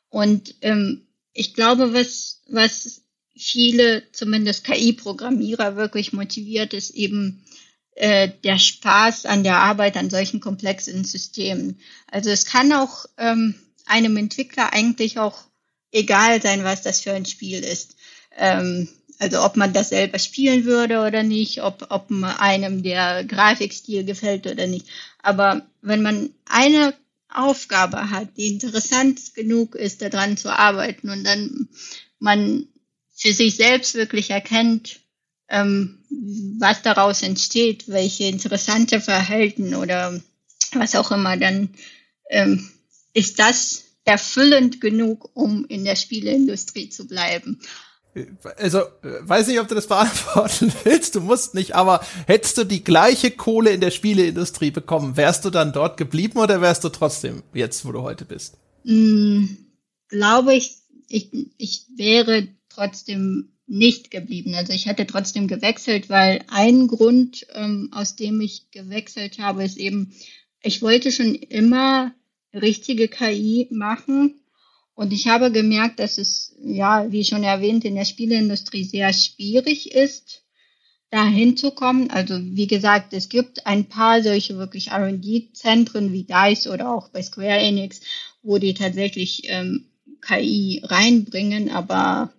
Und 0.09 0.55
ähm, 0.61 1.07
ich 1.33 1.53
glaube, 1.53 1.93
was, 1.93 2.41
was 2.47 3.03
viele, 3.35 4.03
zumindest 4.11 4.63
KI-Programmierer, 4.63 5.75
wirklich 5.75 6.13
motiviert, 6.13 6.73
ist 6.73 6.91
eben 6.91 7.45
äh, 7.95 8.29
der 8.43 8.57
Spaß 8.57 9.25
an 9.25 9.43
der 9.43 9.57
Arbeit 9.57 9.97
an 9.97 10.09
solchen 10.09 10.39
komplexen 10.39 11.03
Systemen. 11.05 11.79
Also 12.07 12.29
es 12.29 12.45
kann 12.45 12.71
auch 12.73 13.05
ähm, 13.17 13.55
einem 13.85 14.17
Entwickler 14.17 14.73
eigentlich 14.73 15.19
auch 15.19 15.37
egal 15.91 16.41
sein, 16.41 16.63
was 16.63 16.81
das 16.81 17.01
für 17.01 17.13
ein 17.13 17.25
Spiel 17.25 17.63
ist. 17.63 17.95
Ähm, 18.37 18.87
also 19.19 19.43
ob 19.43 19.57
man 19.57 19.73
das 19.73 19.89
selber 19.89 20.17
spielen 20.17 20.63
würde 20.63 21.01
oder 21.05 21.23
nicht, 21.23 21.61
ob, 21.61 21.87
ob 21.89 22.09
einem 22.39 22.81
der 22.83 23.25
Grafikstil 23.25 24.05
gefällt 24.05 24.47
oder 24.47 24.65
nicht. 24.65 24.87
Aber 25.21 25.67
wenn 25.81 26.01
man 26.01 26.29
eine 26.45 26.93
Aufgabe 27.27 28.09
hat, 28.09 28.37
die 28.37 28.47
interessant 28.47 29.35
genug 29.35 29.75
ist, 29.75 30.01
daran 30.01 30.37
zu 30.37 30.57
arbeiten 30.57 31.09
und 31.09 31.25
dann 31.25 31.67
man 32.19 32.67
für 33.13 33.33
sich 33.33 33.55
selbst 33.55 33.95
wirklich 33.95 34.29
erkennt, 34.29 35.01
ähm, 35.49 35.99
was 36.57 36.81
daraus 36.81 37.21
entsteht, 37.21 37.89
welche 37.89 38.23
interessante 38.23 39.01
Verhalten 39.01 39.75
oder 39.75 40.19
was 40.73 40.95
auch 40.95 41.11
immer, 41.11 41.35
dann 41.35 41.69
ähm, 42.29 42.69
ist 43.13 43.39
das 43.39 43.83
erfüllend 44.05 44.79
genug, 44.79 45.29
um 45.33 45.65
in 45.65 45.83
der 45.83 45.97
Spieleindustrie 45.97 46.89
zu 46.89 47.05
bleiben 47.05 47.59
also, 48.57 48.81
weiß 49.01 49.47
nicht, 49.47 49.59
ob 49.59 49.67
du 49.67 49.75
das 49.75 49.87
beantworten 49.87 50.73
willst, 50.83 51.15
du 51.15 51.21
musst 51.21 51.53
nicht, 51.53 51.75
aber 51.75 52.01
hättest 52.27 52.57
du 52.57 52.63
die 52.63 52.83
gleiche 52.83 53.31
Kohle 53.31 53.71
in 53.71 53.81
der 53.81 53.91
Spieleindustrie 53.91 54.71
bekommen, 54.71 55.15
wärst 55.15 55.45
du 55.45 55.49
dann 55.49 55.73
dort 55.73 55.97
geblieben 55.97 56.39
oder 56.39 56.61
wärst 56.61 56.83
du 56.83 56.89
trotzdem 56.89 57.43
jetzt, 57.53 57.85
wo 57.85 57.91
du 57.91 58.01
heute 58.01 58.25
bist? 58.25 58.57
Mm, 58.83 59.45
glaube 60.09 60.55
ich, 60.55 60.77
ich, 61.07 61.31
ich 61.57 61.85
wäre 61.95 62.47
trotzdem 62.69 63.49
nicht 63.67 64.09
geblieben. 64.09 64.55
Also 64.55 64.73
ich 64.73 64.87
hätte 64.87 65.05
trotzdem 65.05 65.47
gewechselt, 65.47 66.09
weil 66.09 66.43
ein 66.47 66.87
Grund, 66.87 67.45
ähm, 67.53 67.89
aus 67.91 68.15
dem 68.15 68.41
ich 68.41 68.71
gewechselt 68.71 69.37
habe, 69.37 69.63
ist 69.63 69.77
eben, 69.77 70.13
ich 70.61 70.81
wollte 70.81 71.11
schon 71.11 71.35
immer 71.35 72.11
richtige 72.53 73.07
KI 73.07 73.67
machen 73.71 74.38
und 74.99 75.13
ich 75.13 75.27
habe 75.27 75.49
gemerkt, 75.49 76.01
dass 76.01 76.17
es, 76.17 76.53
ja, 76.61 77.09
wie 77.09 77.23
schon 77.23 77.45
erwähnt, 77.45 77.85
in 77.85 77.95
der 77.95 78.03
Spieleindustrie 78.03 78.83
sehr 78.83 79.13
schwierig 79.13 79.93
ist, 79.93 80.43
da 81.09 81.25
hinzukommen. 81.25 82.09
Also 82.09 82.37
wie 82.37 82.67
gesagt, 82.67 83.13
es 83.13 83.29
gibt 83.29 83.65
ein 83.65 83.85
paar 83.85 84.21
solche 84.21 84.57
wirklich 84.57 84.89
R&D-Zentren 84.89 86.11
wie 86.11 86.25
DICE 86.25 86.67
oder 86.67 86.93
auch 86.93 87.07
bei 87.07 87.23
Square 87.23 87.59
Enix, 87.59 88.01
wo 88.43 88.57
die 88.57 88.73
tatsächlich 88.73 89.43
ähm, 89.45 89.85
KI 90.19 90.81
reinbringen, 90.83 91.69
aber 91.69 92.33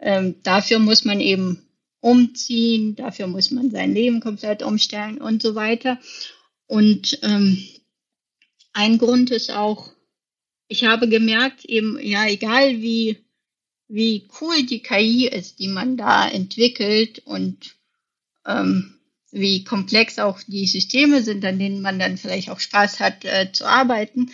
ähm, 0.00 0.36
dafür 0.44 0.78
muss 0.78 1.04
man 1.04 1.20
eben 1.20 1.68
umziehen, 2.00 2.96
dafür 2.96 3.26
muss 3.26 3.50
man 3.50 3.70
sein 3.70 3.92
Leben 3.92 4.20
komplett 4.20 4.62
umstellen 4.62 5.18
und 5.18 5.42
so 5.42 5.54
weiter. 5.54 5.98
Und 6.68 7.18
ähm, 7.20 7.62
ein 8.72 8.96
Grund 8.96 9.30
ist 9.30 9.50
auch, 9.50 9.92
ich 10.68 10.84
habe 10.84 11.08
gemerkt, 11.08 11.64
eben, 11.64 11.98
ja, 12.00 12.26
egal 12.26 12.80
wie, 12.82 13.18
wie 13.88 14.28
cool 14.40 14.64
die 14.64 14.82
KI 14.82 15.28
ist, 15.28 15.58
die 15.58 15.68
man 15.68 15.96
da 15.96 16.28
entwickelt 16.28 17.20
und 17.20 17.76
ähm, 18.46 18.94
wie 19.30 19.64
komplex 19.64 20.18
auch 20.18 20.40
die 20.46 20.66
Systeme 20.66 21.22
sind, 21.22 21.44
an 21.44 21.58
denen 21.58 21.82
man 21.82 21.98
dann 21.98 22.16
vielleicht 22.16 22.50
auch 22.50 22.60
Spaß 22.60 23.00
hat 23.00 23.24
äh, 23.24 23.52
zu 23.52 23.66
arbeiten, 23.66 24.30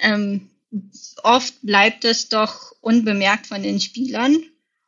ähm, 0.00 0.50
oft 1.22 1.54
bleibt 1.62 2.04
es 2.04 2.28
doch 2.28 2.72
unbemerkt 2.80 3.46
von 3.46 3.62
den 3.62 3.80
Spielern. 3.80 4.42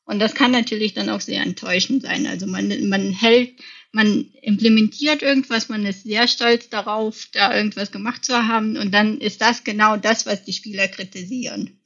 Und 0.07 0.19
das 0.19 0.35
kann 0.35 0.51
natürlich 0.51 0.93
dann 0.93 1.09
auch 1.09 1.21
sehr 1.21 1.43
enttäuschend 1.43 2.03
sein. 2.03 2.27
Also 2.27 2.47
man, 2.47 2.89
man 2.89 3.13
hält, 3.13 3.55
man 3.93 4.27
implementiert 4.43 5.23
irgendwas, 5.23 5.69
man 5.69 5.87
ist 5.87 6.03
sehr 6.03 6.29
stolz 6.29 6.69
darauf, 6.69 7.29
da 7.33 7.57
irgendwas 7.57 7.91
gemacht 7.91 8.25
zu 8.25 8.47
haben. 8.47 8.77
Und 8.77 8.93
dann 8.93 9.19
ist 9.19 9.41
das 9.41 9.65
genau 9.65 9.97
das, 9.97 10.27
was 10.27 10.45
die 10.45 10.53
Spieler 10.53 10.89
kritisieren. 10.89 11.79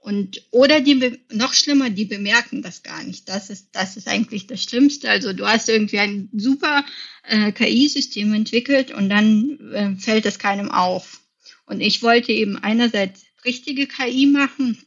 Und, 0.00 0.42
oder 0.52 0.80
die, 0.80 1.18
noch 1.32 1.52
schlimmer, 1.52 1.90
die 1.90 2.06
bemerken 2.06 2.62
das 2.62 2.82
gar 2.82 3.02
nicht. 3.02 3.28
Das 3.28 3.50
ist, 3.50 3.68
das 3.72 3.98
ist 3.98 4.08
eigentlich 4.08 4.46
das 4.46 4.62
Schlimmste. 4.62 5.10
Also 5.10 5.34
du 5.34 5.46
hast 5.46 5.68
irgendwie 5.68 5.98
ein 5.98 6.30
super 6.32 6.84
äh, 7.24 7.52
KI-System 7.52 8.32
entwickelt 8.32 8.90
und 8.90 9.10
dann 9.10 9.58
äh, 9.74 9.96
fällt 9.96 10.24
es 10.24 10.38
keinem 10.38 10.70
auf. 10.70 11.20
Und 11.66 11.82
ich 11.82 12.02
wollte 12.02 12.32
eben 12.32 12.56
einerseits 12.56 13.24
richtige 13.44 13.86
KI 13.86 14.26
machen, 14.26 14.78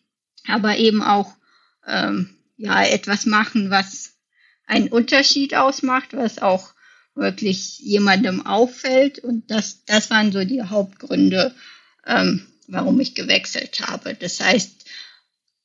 aber 0.48 0.78
eben 0.78 1.04
auch 1.04 1.36
ähm, 1.86 2.41
ja 2.62 2.84
etwas 2.84 3.26
machen, 3.26 3.70
was 3.70 4.14
einen 4.66 4.88
Unterschied 4.88 5.56
ausmacht, 5.56 6.14
was 6.14 6.40
auch 6.40 6.74
wirklich 7.16 7.80
jemandem 7.80 8.46
auffällt. 8.46 9.20
Und 9.20 9.50
das, 9.52 9.84
das 9.86 10.10
waren 10.10 10.32
so 10.32 10.46
die 10.46 10.64
Hauptgründe, 10.64 11.54
ähm, 12.06 12.48
warum 12.68 13.00
ich 13.00 13.16
gewechselt 13.16 13.82
habe. 13.82 14.14
Das 14.14 14.40
heißt, 14.40 14.86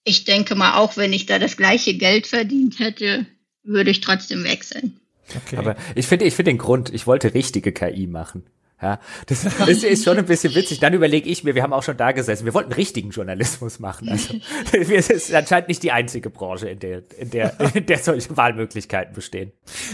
ich 0.05 0.25
denke 0.25 0.55
mal, 0.55 0.79
auch 0.79 0.97
wenn 0.97 1.13
ich 1.13 1.27
da 1.27 1.39
das 1.39 1.57
gleiche 1.57 1.95
Geld 1.95 2.27
verdient 2.27 2.79
hätte, 2.79 3.27
würde 3.63 3.91
ich 3.91 4.01
trotzdem 4.01 4.45
wechseln. 4.45 5.01
Okay. 5.35 5.57
Aber 5.57 5.77
ich 5.95 6.07
finde, 6.07 6.25
ich 6.25 6.35
finde 6.35 6.53
den 6.53 6.59
Grund, 6.59 6.93
ich 6.95 7.07
wollte 7.07 7.35
richtige 7.35 7.73
KI 7.73 8.07
machen. 8.07 8.47
Ja, 8.81 9.01
das 9.25 9.47
ist, 9.69 9.85
ist 9.85 10.05
schon 10.05 10.19
ein 10.19 10.27
bisschen 10.27 10.55
witzig. 10.55 10.81
Dann 10.81 10.93
überlege 10.93 11.31
ich 11.31 11.43
mir, 11.45 11.55
wir 11.55 11.63
haben 11.63 11.73
auch 11.73 11.83
schon 11.83 11.97
da 11.97 12.13
gesessen, 12.13 12.45
wir 12.45 12.53
wollten 12.53 12.73
richtigen 12.75 13.09
Journalismus 13.09 13.79
machen. 13.79 14.11
Also, 14.11 14.35
es 14.73 15.09
ist 15.09 15.35
anscheinend 15.35 15.69
nicht 15.69 15.83
die 15.83 15.93
einzige 15.93 16.29
Branche, 16.29 16.69
in 16.69 16.79
der, 16.81 17.03
in 17.19 17.31
der, 17.31 17.59
in 17.75 17.87
der 17.87 17.99
solche 17.99 18.37
Wahlmöglichkeiten 18.37 19.15
bestehen. 19.15 19.53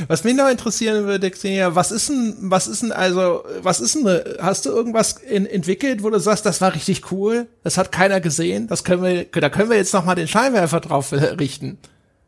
Was 0.08 0.24
mich 0.24 0.34
noch 0.34 0.50
interessieren 0.50 1.04
würde, 1.06 1.30
Xenia, 1.30 1.76
was 1.76 1.92
ist 1.92 2.08
denn, 2.08 2.36
was 2.40 2.66
ist 2.66 2.82
denn 2.82 2.90
also, 2.90 3.44
was 3.60 3.78
ist 3.78 3.94
denn, 3.94 4.20
hast 4.40 4.66
du 4.66 4.70
irgendwas 4.70 5.12
in, 5.12 5.46
entwickelt, 5.46 6.02
wo 6.02 6.10
du 6.10 6.18
sagst, 6.18 6.44
das 6.44 6.60
war 6.60 6.74
richtig 6.74 7.12
cool, 7.12 7.46
das 7.62 7.78
hat 7.78 7.92
keiner 7.92 8.20
gesehen, 8.20 8.66
das 8.66 8.82
können 8.82 9.04
wir, 9.04 9.26
da 9.26 9.48
können 9.48 9.70
wir 9.70 9.76
jetzt 9.76 9.94
noch 9.94 10.04
mal 10.04 10.16
den 10.16 10.26
Scheinwerfer 10.26 10.80
drauf 10.80 11.12
richten. 11.12 11.78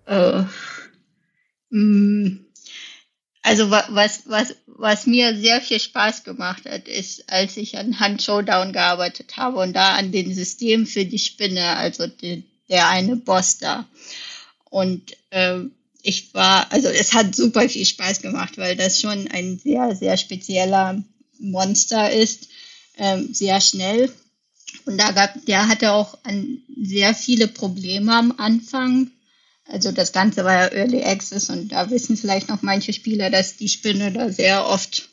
Uh, 0.09 0.45
mm, 1.71 2.45
also 3.45 3.71
was, 3.71 4.23
was, 4.25 4.57
was 4.67 5.07
mir 5.07 5.37
sehr 5.37 5.61
viel 5.61 5.79
Spaß 5.79 6.25
gemacht 6.25 6.65
hat, 6.65 6.89
ist, 6.89 7.31
als 7.31 7.59
ich 7.59 7.77
an 7.77 8.01
Hand 8.01 8.23
Showdown 8.23 8.73
gearbeitet 8.73 9.37
habe 9.37 9.59
und 9.59 9.75
da 9.75 9.95
an 9.95 10.13
dem 10.13 10.33
System 10.33 10.87
für 10.87 11.05
die 11.05 11.19
Spinne, 11.19 11.77
also 11.77 12.07
die, 12.07 12.45
der 12.71 12.89
eine 12.89 13.17
Boss 13.17 13.59
da. 13.59 13.87
Und 14.71 15.15
äh, 15.29 15.59
ich 16.03 16.33
war, 16.33 16.73
also 16.73 16.89
es 16.89 17.13
hat 17.13 17.37
super 17.37 17.69
viel 17.69 17.85
Spaß 17.85 18.23
gemacht, 18.23 18.57
weil 18.57 18.77
das 18.77 18.99
schon 18.99 19.29
ein 19.29 19.59
sehr, 19.59 19.95
sehr 19.95 20.17
spezieller 20.17 21.03
Monster 21.39 22.11
ist, 22.11 22.49
ähm, 22.97 23.35
sehr 23.35 23.61
schnell. 23.61 24.11
Und 24.87 24.97
da 24.97 25.13
gab, 25.13 25.45
der 25.45 25.69
hatte 25.69 25.93
auch 25.93 26.17
an 26.23 26.63
sehr 26.83 27.15
viele 27.15 27.47
Probleme 27.47 28.15
am 28.15 28.33
Anfang, 28.39 29.11
also 29.67 29.93
das 29.93 30.13
Ganze 30.13 30.45
war 30.45 30.53
ja 30.55 30.73
Early 30.73 31.03
Access 31.03 31.51
und 31.51 31.69
da 31.69 31.91
wissen 31.91 32.17
vielleicht 32.17 32.49
noch 32.49 32.63
manche 32.63 32.93
Spieler, 32.93 33.31
dass 33.31 33.57
die 33.57 33.69
Spinne 33.69 34.13
da 34.13 34.31
sehr 34.31 34.67
oft 34.67 35.09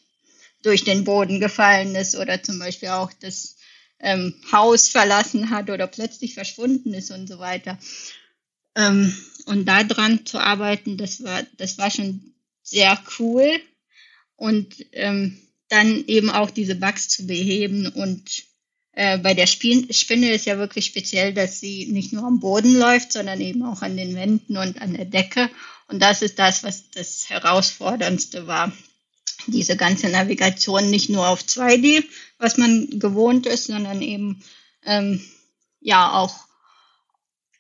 durch 0.61 0.83
den 0.83 1.03
Boden 1.03 1.39
gefallen 1.39 1.95
ist 1.95 2.15
oder 2.15 2.43
zum 2.43 2.59
Beispiel 2.59 2.89
auch 2.89 3.11
das 3.13 3.55
ähm, 3.99 4.35
Haus 4.51 4.89
verlassen 4.89 5.49
hat 5.49 5.69
oder 5.69 5.87
plötzlich 5.87 6.33
verschwunden 6.33 6.93
ist 6.93 7.11
und 7.11 7.27
so 7.27 7.39
weiter. 7.39 7.77
Ähm, 8.75 9.15
und 9.45 9.65
da 9.65 9.83
dran 9.83 10.25
zu 10.25 10.39
arbeiten, 10.39 10.97
das 10.97 11.23
war, 11.23 11.43
das 11.57 11.77
war 11.77 11.89
schon 11.89 12.33
sehr 12.63 12.99
cool. 13.19 13.59
Und 14.35 14.85
ähm, 14.93 15.39
dann 15.69 16.03
eben 16.07 16.29
auch 16.29 16.51
diese 16.51 16.75
Bugs 16.75 17.07
zu 17.07 17.25
beheben 17.25 17.87
und 17.87 18.43
äh, 18.93 19.17
bei 19.17 19.33
der 19.33 19.47
Spinne 19.47 20.31
ist 20.31 20.45
ja 20.45 20.57
wirklich 20.57 20.85
speziell, 20.85 21.33
dass 21.33 21.59
sie 21.59 21.87
nicht 21.87 22.11
nur 22.11 22.25
am 22.25 22.39
Boden 22.39 22.77
läuft, 22.77 23.13
sondern 23.13 23.39
eben 23.39 23.63
auch 23.63 23.81
an 23.81 23.95
den 23.95 24.15
Wänden 24.15 24.57
und 24.57 24.81
an 24.81 24.93
der 24.93 25.05
Decke. 25.05 25.49
Und 25.87 25.99
das 25.99 26.21
ist 26.21 26.39
das, 26.39 26.63
was 26.63 26.89
das 26.91 27.29
Herausforderndste 27.29 28.47
war. 28.47 28.71
Diese 29.47 29.75
ganze 29.75 30.09
Navigation 30.09 30.89
nicht 30.89 31.09
nur 31.09 31.27
auf 31.27 31.41
2D, 31.41 32.03
was 32.37 32.57
man 32.57 32.99
gewohnt 32.99 33.45
ist, 33.45 33.65
sondern 33.65 34.01
eben 34.01 34.43
ähm, 34.85 35.23
ja 35.79 36.13
auch 36.13 36.35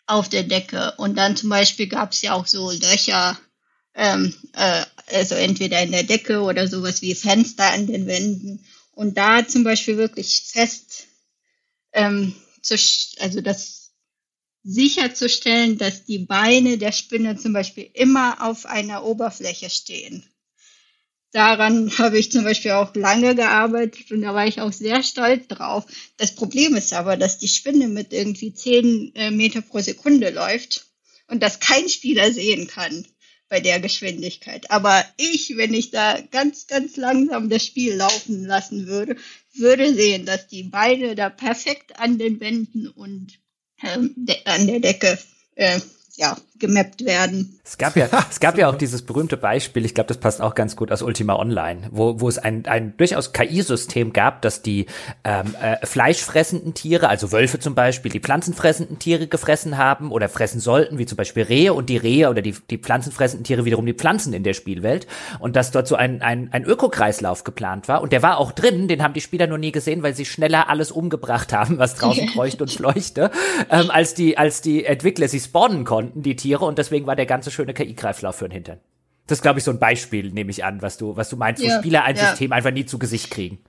auf 0.05 0.27
der 0.27 0.43
Decke. 0.43 0.93
Und 0.97 1.17
dann 1.17 1.37
zum 1.37 1.49
Beispiel 1.49 1.87
gab 1.87 2.11
es 2.11 2.21
ja 2.21 2.33
auch 2.33 2.45
so 2.45 2.71
Löcher, 2.71 3.39
ähm, 3.95 4.33
äh, 4.53 4.83
also 5.13 5.35
entweder 5.35 5.81
in 5.81 5.91
der 5.91 6.03
Decke 6.03 6.41
oder 6.41 6.67
sowas 6.67 7.01
wie 7.01 7.15
Fenster 7.15 7.71
an 7.71 7.87
den 7.87 8.05
Wänden. 8.05 8.63
Und 8.91 9.17
da 9.17 9.47
zum 9.47 9.63
Beispiel 9.63 9.97
wirklich 9.97 10.43
fest 10.45 11.07
ähm, 11.93 12.35
zu, 12.61 12.75
also 13.19 13.41
das 13.41 13.91
sicherzustellen, 14.63 15.77
dass 15.77 16.05
die 16.05 16.19
Beine 16.19 16.77
der 16.77 16.91
Spinne 16.91 17.37
zum 17.37 17.53
Beispiel 17.53 17.89
immer 17.93 18.47
auf 18.47 18.65
einer 18.65 19.03
Oberfläche 19.03 19.69
stehen. 19.69 20.23
Daran 21.31 21.97
habe 21.97 22.19
ich 22.19 22.31
zum 22.31 22.43
Beispiel 22.43 22.71
auch 22.71 22.93
lange 22.93 23.35
gearbeitet 23.35 24.11
und 24.11 24.21
da 24.21 24.35
war 24.35 24.45
ich 24.47 24.59
auch 24.59 24.73
sehr 24.73 25.01
stolz 25.01 25.47
drauf. 25.47 25.85
Das 26.17 26.35
Problem 26.35 26.75
ist 26.75 26.93
aber, 26.93 27.15
dass 27.15 27.37
die 27.37 27.47
Spinne 27.47 27.87
mit 27.87 28.11
irgendwie 28.11 28.53
10 28.53 29.15
äh, 29.15 29.31
Meter 29.31 29.61
pro 29.61 29.79
Sekunde 29.79 30.29
läuft 30.29 30.87
und 31.27 31.41
das 31.41 31.59
kein 31.59 31.87
Spieler 31.87 32.31
sehen 32.33 32.67
kann 32.67 33.05
bei 33.51 33.59
der 33.59 33.81
Geschwindigkeit. 33.81 34.71
Aber 34.71 35.03
ich, 35.17 35.57
wenn 35.57 35.73
ich 35.73 35.91
da 35.91 36.17
ganz, 36.31 36.67
ganz 36.67 36.95
langsam 36.95 37.49
das 37.49 37.65
Spiel 37.65 37.93
laufen 37.93 38.45
lassen 38.45 38.87
würde, 38.87 39.17
würde 39.53 39.93
sehen, 39.93 40.25
dass 40.25 40.47
die 40.47 40.63
Beine 40.63 41.15
da 41.15 41.29
perfekt 41.29 41.99
an 41.99 42.17
den 42.17 42.39
Wänden 42.39 42.87
und 42.87 43.39
ähm, 43.83 44.15
an 44.45 44.67
der 44.67 44.79
Decke 44.79 45.19
äh, 45.55 45.81
ja, 46.15 46.37
gemappt 46.61 47.03
werden. 47.05 47.59
Es 47.65 47.77
gab 47.77 47.95
ja, 47.97 48.07
es 48.29 48.39
gab 48.39 48.57
ja 48.57 48.69
auch 48.69 48.75
dieses 48.75 49.01
berühmte 49.01 49.35
Beispiel, 49.35 49.83
ich 49.83 49.93
glaube, 49.93 50.07
das 50.07 50.17
passt 50.17 50.41
auch 50.41 50.55
ganz 50.55 50.75
gut 50.75 50.91
aus 50.91 51.01
Ultima 51.01 51.35
Online, 51.35 51.89
wo, 51.91 52.21
wo 52.21 52.29
es 52.29 52.37
ein, 52.37 52.65
ein 52.67 52.95
durchaus 52.97 53.33
KI-System 53.33 54.13
gab, 54.13 54.41
das 54.41 54.61
die 54.61 54.85
ähm, 55.23 55.55
äh, 55.61 55.85
fleischfressenden 55.85 56.73
Tiere, 56.73 57.09
also 57.09 57.31
Wölfe 57.31 57.59
zum 57.59 57.75
Beispiel, 57.75 58.11
die 58.11 58.19
pflanzenfressenden 58.19 58.99
Tiere 58.99 59.27
gefressen 59.27 59.77
haben 59.77 60.11
oder 60.11 60.29
fressen 60.29 60.59
sollten, 60.61 60.97
wie 60.97 61.05
zum 61.05 61.17
Beispiel 61.17 61.43
Rehe 61.43 61.73
und 61.73 61.89
die 61.89 61.97
Rehe 61.97 62.29
oder 62.29 62.41
die, 62.41 62.55
die 62.69 62.77
pflanzenfressenden 62.77 63.43
Tiere 63.43 63.65
wiederum 63.65 63.85
die 63.85 63.93
Pflanzen 63.93 64.33
in 64.33 64.43
der 64.43 64.53
Spielwelt 64.53 65.07
und 65.39 65.55
dass 65.55 65.71
dort 65.71 65.87
so 65.87 65.95
ein, 65.95 66.21
ein, 66.21 66.49
ein 66.51 66.63
Ökokreislauf 66.63 67.43
geplant 67.43 67.87
war 67.87 68.01
und 68.01 68.13
der 68.13 68.21
war 68.21 68.37
auch 68.37 68.51
drin, 68.51 68.87
den 68.87 69.03
haben 69.03 69.13
die 69.13 69.21
Spieler 69.21 69.47
nur 69.47 69.57
nie 69.57 69.71
gesehen, 69.71 70.03
weil 70.03 70.13
sie 70.13 70.25
schneller 70.25 70.69
alles 70.69 70.91
umgebracht 70.91 71.51
haben, 71.53 71.79
was 71.79 71.95
draußen 71.95 72.27
kreucht 72.33 72.61
und 72.61 72.71
fleuchte, 72.71 73.31
ähm, 73.69 73.89
als 73.89 74.13
die, 74.13 74.37
als 74.37 74.61
die 74.61 74.85
Entwickler 74.85 75.27
sie 75.27 75.39
spawnen 75.39 75.83
konnten, 75.83 76.00
die 76.01 76.35
Tiere 76.35 76.65
und 76.65 76.77
deswegen 76.77 77.07
war 77.07 77.15
der 77.15 77.25
ganze 77.25 77.51
schöne 77.51 77.73
KI-Greiflauf 77.73 78.35
für 78.35 78.47
den 78.47 78.53
Hintern. 78.53 78.79
Das 79.27 79.37
ist, 79.37 79.41
glaube 79.41 79.59
ich, 79.59 79.65
so 79.65 79.71
ein 79.71 79.79
Beispiel, 79.79 80.31
nehme 80.31 80.51
ich 80.51 80.63
an, 80.63 80.81
was 80.81 80.97
du, 80.97 81.15
was 81.15 81.29
du 81.29 81.37
meinst, 81.37 81.61
wo 81.61 81.67
ja, 81.67 81.79
Spieler 81.79 82.03
ein 82.03 82.15
ja. 82.15 82.29
System 82.29 82.51
einfach 82.51 82.71
nie 82.71 82.85
zu 82.85 82.99
Gesicht 82.99 83.31
kriegen. 83.31 83.59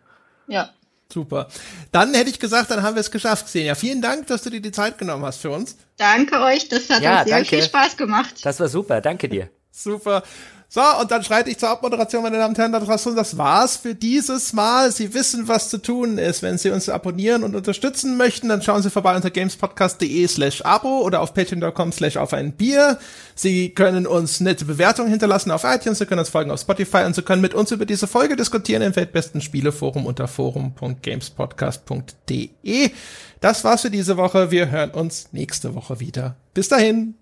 Ja. 0.48 0.70
Super. 1.12 1.48
Dann 1.92 2.14
hätte 2.14 2.30
ich 2.30 2.40
gesagt, 2.40 2.70
dann 2.70 2.82
haben 2.82 2.94
wir 2.96 3.00
es 3.00 3.10
geschafft, 3.10 3.46
Xenia. 3.46 3.74
Vielen 3.74 4.00
Dank, 4.00 4.26
dass 4.28 4.42
du 4.42 4.50
dir 4.50 4.62
die 4.62 4.72
Zeit 4.72 4.96
genommen 4.96 5.24
hast 5.24 5.42
für 5.42 5.50
uns. 5.50 5.76
Danke 5.98 6.40
euch, 6.40 6.68
das 6.68 6.88
hat 6.88 7.02
ja, 7.02 7.18
uns 7.18 7.28
sehr 7.28 7.36
danke. 7.36 7.48
viel 7.48 7.62
Spaß 7.62 7.96
gemacht. 7.96 8.44
Das 8.44 8.58
war 8.60 8.68
super, 8.68 9.00
danke 9.00 9.28
dir. 9.28 9.50
super. 9.70 10.22
So, 10.74 10.80
und 11.02 11.10
dann 11.10 11.22
schreite 11.22 11.50
ich 11.50 11.58
zur 11.58 11.68
Abmoderation, 11.68 12.22
meine 12.22 12.38
Damen 12.38 12.54
und 12.54 12.58
Herren 12.58 12.72
da 12.72 12.80
draußen. 12.80 13.14
Das 13.14 13.36
war's 13.36 13.76
für 13.76 13.94
dieses 13.94 14.54
Mal. 14.54 14.90
Sie 14.90 15.12
wissen, 15.12 15.46
was 15.46 15.68
zu 15.68 15.76
tun 15.76 16.16
ist. 16.16 16.40
Wenn 16.40 16.56
Sie 16.56 16.70
uns 16.70 16.88
abonnieren 16.88 17.44
und 17.44 17.54
unterstützen 17.54 18.16
möchten, 18.16 18.48
dann 18.48 18.62
schauen 18.62 18.82
Sie 18.82 18.88
vorbei 18.88 19.14
unter 19.14 19.30
gamespodcast.de 19.30 20.26
slash 20.28 20.62
abo 20.62 21.02
oder 21.02 21.20
auf 21.20 21.34
patreon.com 21.34 21.92
slash 21.92 22.16
auf 22.16 22.32
ein 22.32 22.52
Bier. 22.52 22.98
Sie 23.34 23.68
können 23.68 24.06
uns 24.06 24.40
nette 24.40 24.64
Bewertungen 24.64 25.10
hinterlassen 25.10 25.50
auf 25.50 25.64
iTunes, 25.64 25.98
Sie 25.98 26.06
können 26.06 26.20
uns 26.20 26.30
folgen 26.30 26.50
auf 26.50 26.60
Spotify 26.60 27.04
und 27.04 27.14
Sie 27.14 27.20
können 27.20 27.42
mit 27.42 27.52
uns 27.52 27.70
über 27.70 27.84
diese 27.84 28.06
Folge 28.06 28.34
diskutieren 28.34 28.80
im 28.80 28.96
Weltbesten 28.96 29.42
Spieleforum 29.42 30.06
unter 30.06 30.26
forum.gamespodcast.de. 30.26 32.90
Das 33.42 33.62
war's 33.62 33.82
für 33.82 33.90
diese 33.90 34.16
Woche. 34.16 34.50
Wir 34.50 34.70
hören 34.70 34.92
uns 34.92 35.28
nächste 35.32 35.74
Woche 35.74 36.00
wieder. 36.00 36.36
Bis 36.54 36.70
dahin. 36.70 37.16